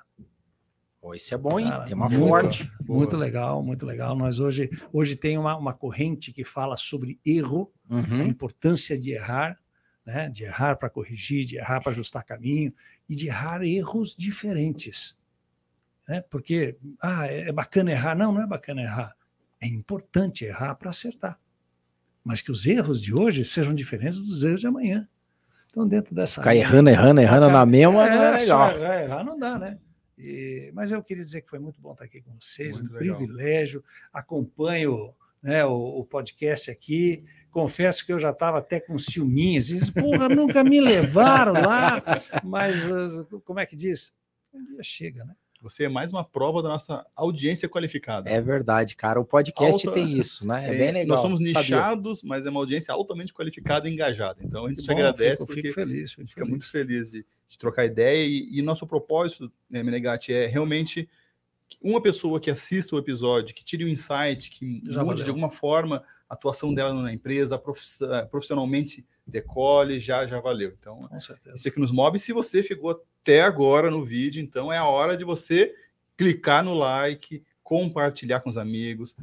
Pô, 1.01 1.14
isso 1.14 1.35
é 1.35 1.36
bom, 1.36 1.60
hein? 1.60 1.68
Cara, 1.68 1.85
tema 1.85 2.09
muito, 2.09 2.18
forte. 2.18 2.72
Muito 2.89 3.14
legal, 3.14 3.62
muito 3.62 3.85
legal. 3.85 4.16
Nós 4.16 4.40
hoje, 4.40 4.70
hoje 4.90 5.16
tem 5.16 5.36
uma, 5.36 5.55
uma 5.55 5.74
corrente 5.74 6.32
que 6.32 6.44
fala 6.44 6.78
sobre 6.78 7.20
erro, 7.26 7.70
uhum. 7.90 8.22
a 8.22 8.24
importância 8.24 8.98
de 8.98 9.10
errar, 9.10 9.59
né? 10.05 10.28
de 10.28 10.44
errar 10.44 10.76
para 10.76 10.90
corrigir, 10.90 11.44
de 11.44 11.56
errar 11.56 11.81
para 11.81 11.93
ajustar 11.93 12.24
caminho 12.24 12.72
e 13.09 13.14
de 13.14 13.28
errar 13.28 13.62
erros 13.62 14.14
diferentes. 14.16 15.18
Né? 16.09 16.20
Porque, 16.28 16.76
ah, 17.01 17.26
é, 17.26 17.48
é 17.48 17.52
bacana 17.52 17.90
errar. 17.90 18.14
Não, 18.14 18.32
não 18.32 18.43
é 18.43 18.47
bacana 18.47 18.82
errar. 18.82 19.16
É 19.60 19.66
importante 19.66 20.44
errar 20.44 20.74
para 20.74 20.90
acertar. 20.90 21.39
Mas 22.22 22.40
que 22.40 22.52
os 22.52 22.66
erros 22.66 23.01
de 23.01 23.14
hoje 23.14 23.44
sejam 23.44 23.74
diferentes 23.74 24.18
dos 24.18 24.43
erros 24.43 24.60
de 24.60 24.66
amanhã. 24.66 25.09
Então, 25.70 25.86
dentro 25.86 26.14
dessa. 26.14 26.40
Ficar 26.40 26.55
errando, 26.55 26.89
errando, 26.89 27.20
errando 27.20 27.51
na 27.51 27.66
mesma, 27.66 28.06
é, 28.06 28.10
não 28.10 28.22
é 28.22 28.31
legal. 28.32 28.70
Errar, 28.70 29.02
errar 29.02 29.24
não 29.24 29.39
dá, 29.39 29.59
né? 29.59 29.78
E, 30.16 30.70
mas 30.72 30.93
eu 30.93 31.02
queria 31.02 31.24
dizer 31.24 31.43
que 31.43 31.51
foi 31.51 31.59
muito 31.59 31.81
bom 31.81 31.93
estar 31.93 32.05
aqui 32.05 32.22
com 32.22 32.32
vocês, 32.40 32.78
muito 32.78 32.94
um 32.94 32.98
legal. 32.98 33.16
privilégio. 33.16 33.82
Acompanho 34.12 35.12
né, 35.45 35.65
o, 35.65 36.01
o 36.01 36.05
podcast 36.05 36.71
aqui 36.71 37.23
confesso 37.55 38.05
que 38.05 38.12
eu 38.12 38.19
já 38.19 38.31
estava 38.31 38.59
até 38.59 38.81
com 38.81 38.99
ciúminhas. 38.99 39.71
E 39.71 39.93
porra, 39.93 40.29
nunca 40.29 40.65
me 40.65 40.81
levaram 40.81 41.53
lá. 41.53 42.03
Mas, 42.43 42.83
como 43.45 43.61
é 43.61 43.65
que 43.65 43.77
diz? 43.77 44.12
Um 44.53 44.65
dia 44.65 44.83
chega, 44.83 45.25
né? 45.25 45.37
Você 45.62 45.85
é 45.85 45.89
mais 45.89 46.12
uma 46.12 46.23
prova 46.23 46.62
da 46.62 46.69
nossa 46.69 47.07
audiência 47.16 47.66
qualificada. 47.69 48.29
É 48.29 48.39
verdade, 48.39 48.95
cara. 48.97 49.19
O 49.19 49.25
podcast 49.25 49.87
Alta... 49.87 49.99
tem 49.99 50.19
isso, 50.19 50.47
né? 50.47 50.69
É, 50.69 50.75
é, 50.75 50.79
bem 50.79 50.93
legal. 50.93 51.16
Nós 51.16 51.21
somos 51.21 51.41
nichados, 51.41 52.19
sabia? 52.19 52.29
mas 52.29 52.45
é 52.45 52.51
uma 52.51 52.61
audiência 52.61 52.93
altamente 52.93 53.33
qualificada 53.33 53.89
e 53.89 53.93
engajada. 53.93 54.41
Então 54.45 54.66
a 54.66 54.69
gente 54.69 54.83
te 54.83 54.91
agradece 54.91 55.41
fico, 55.41 55.47
porque 55.47 55.62
fico 55.62 55.75
feliz, 55.75 56.11
fico 56.11 56.29
fica 56.29 56.41
feliz. 56.41 56.51
muito 56.51 56.71
feliz 56.71 57.11
de, 57.12 57.25
de, 57.49 57.59
trocar 57.59 57.87
ideia. 57.87 58.27
E, 58.27 58.59
e 58.59 58.61
nosso 58.61 58.87
propósito, 58.87 59.51
né, 59.71 59.83
Menegatti, 59.83 60.35
é 60.35 60.47
realmente 60.47 61.09
uma 61.80 62.01
pessoa 62.01 62.40
que 62.40 62.51
assista 62.51 62.94
o 62.94 62.98
episódio, 62.98 63.55
que 63.55 63.64
tire 63.64 63.84
o 63.84 63.86
um 63.86 63.90
insight, 63.90 64.51
que 64.51 64.82
Já 64.86 65.02
mude 65.02 65.20
valeu. 65.20 65.24
de 65.24 65.30
alguma 65.30 65.51
forma 65.51 66.02
a 66.28 66.34
atuação 66.34 66.72
dela 66.74 66.94
na 66.94 67.12
empresa, 67.12 67.60
profissionalmente 68.30 69.06
decole, 69.26 70.01
já 70.01 70.26
já 70.26 70.40
valeu. 70.40 70.74
Então, 70.78 71.09
Com 71.09 71.20
certeza. 71.20 71.56
isso 71.56 71.70
que 71.70 71.80
nos 71.80 71.90
move. 71.90 72.18
Se 72.18 72.32
você 72.32 72.62
ficou 72.62 72.90
até 73.22 73.42
agora 73.42 73.90
no 73.90 74.05
vídeo, 74.05 74.42
então 74.42 74.72
é 74.72 74.78
a 74.78 74.86
hora 74.86 75.16
de 75.16 75.24
você 75.24 75.74
clicar 76.16 76.64
no 76.64 76.74
like, 76.74 77.42
compartilhar 77.62 78.40
com 78.40 78.51
os 78.51 78.59
amigos. 78.59 79.16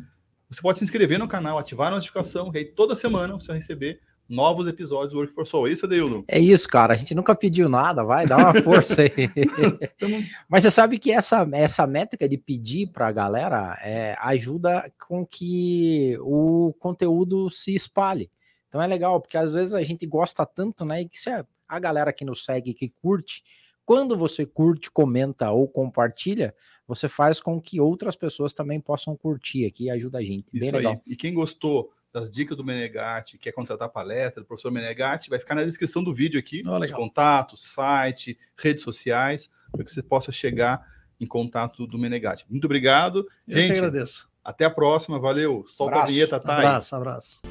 Você 0.49 0.61
pode 0.61 0.79
se 0.79 0.83
inscrever 0.83 1.17
no 1.17 1.27
canal, 1.27 1.57
ativar 1.57 1.87
a 1.87 1.95
notificação, 1.95 2.51
que 2.51 2.57
aí 2.57 2.65
toda 2.65 2.95
semana 2.95 3.33
você 3.33 3.47
vai 3.47 3.57
receber 3.57 4.01
novos 4.27 4.67
episódios 4.67 5.11
do 5.11 5.17
Work 5.19 5.33
for 5.33 5.45
Soul. 5.45 5.67
É 5.67 5.71
isso, 5.71 5.85
Adeildo? 5.85 6.23
É 6.27 6.39
isso, 6.39 6.67
cara. 6.67 6.93
A 6.93 6.97
gente 6.97 7.13
nunca 7.13 7.35
pediu 7.35 7.67
nada, 7.67 8.03
vai, 8.03 8.25
dá 8.25 8.37
uma 8.37 8.61
força 8.61 9.01
aí. 9.01 9.09
Mas 10.49 10.63
você 10.63 10.71
sabe 10.71 10.97
que 10.97 11.11
essa, 11.11 11.47
essa 11.53 11.85
métrica 11.85 12.27
de 12.27 12.37
pedir 12.37 12.87
para 12.87 13.07
a 13.07 13.11
galera 13.11 13.77
é, 13.83 14.15
ajuda 14.19 14.91
com 15.07 15.25
que 15.25 16.17
o 16.21 16.73
conteúdo 16.79 17.49
se 17.49 17.75
espalhe. 17.75 18.29
Então 18.67 18.81
é 18.81 18.87
legal, 18.87 19.19
porque 19.19 19.37
às 19.37 19.53
vezes 19.53 19.73
a 19.73 19.83
gente 19.83 20.05
gosta 20.05 20.45
tanto, 20.45 20.85
né? 20.85 21.01
E 21.01 21.09
que 21.09 21.19
se 21.19 21.29
a 21.67 21.79
galera 21.79 22.13
que 22.13 22.23
nos 22.23 22.45
segue, 22.45 22.73
que 22.73 22.89
curte, 23.01 23.43
quando 23.85 24.17
você 24.17 24.45
curte, 24.45 24.89
comenta 24.89 25.51
ou 25.51 25.67
compartilha, 25.67 26.55
você 26.87 27.09
faz 27.09 27.41
com 27.41 27.59
que 27.59 27.81
outras 27.81 28.15
pessoas 28.15 28.53
também 28.53 28.79
possam 28.79 29.15
curtir 29.17 29.65
aqui, 29.65 29.89
ajuda 29.89 30.19
a 30.19 30.23
gente. 30.23 30.51
Bem 30.53 30.63
Isso 30.63 30.75
legal. 30.75 30.93
Aí. 30.93 31.13
E 31.13 31.15
quem 31.15 31.33
gostou 31.33 31.91
das 32.13 32.29
dicas 32.29 32.57
do 32.57 32.63
Menegatti, 32.63 33.37
quer 33.37 33.51
contratar 33.51 33.89
palestra 33.89 34.41
do 34.41 34.45
professor 34.45 34.71
Menegatti, 34.71 35.29
vai 35.29 35.39
ficar 35.39 35.55
na 35.55 35.63
descrição 35.63 36.03
do 36.03 36.13
vídeo 36.13 36.39
aqui, 36.39 36.63
oh, 36.65 36.77
os 36.77 36.91
contatos, 36.91 37.63
site, 37.63 38.37
redes 38.57 38.83
sociais, 38.83 39.49
para 39.71 39.83
que 39.83 39.91
você 39.91 40.03
possa 40.03 40.31
chegar 40.31 40.85
em 41.19 41.25
contato 41.25 41.87
do 41.87 41.97
Menegatti. 41.97 42.45
Muito 42.49 42.65
obrigado. 42.65 43.27
Eu 43.47 43.57
Gente, 43.57 43.77
agradeço. 43.77 44.29
Até 44.43 44.65
a 44.65 44.69
próxima, 44.69 45.19
valeu. 45.19 45.63
Solta 45.67 45.95
Abraço. 45.95 46.11
a 46.11 46.13
vinheta, 46.13 46.39
tá? 46.39 46.57
Abraço, 46.57 46.95
abraço. 46.95 47.41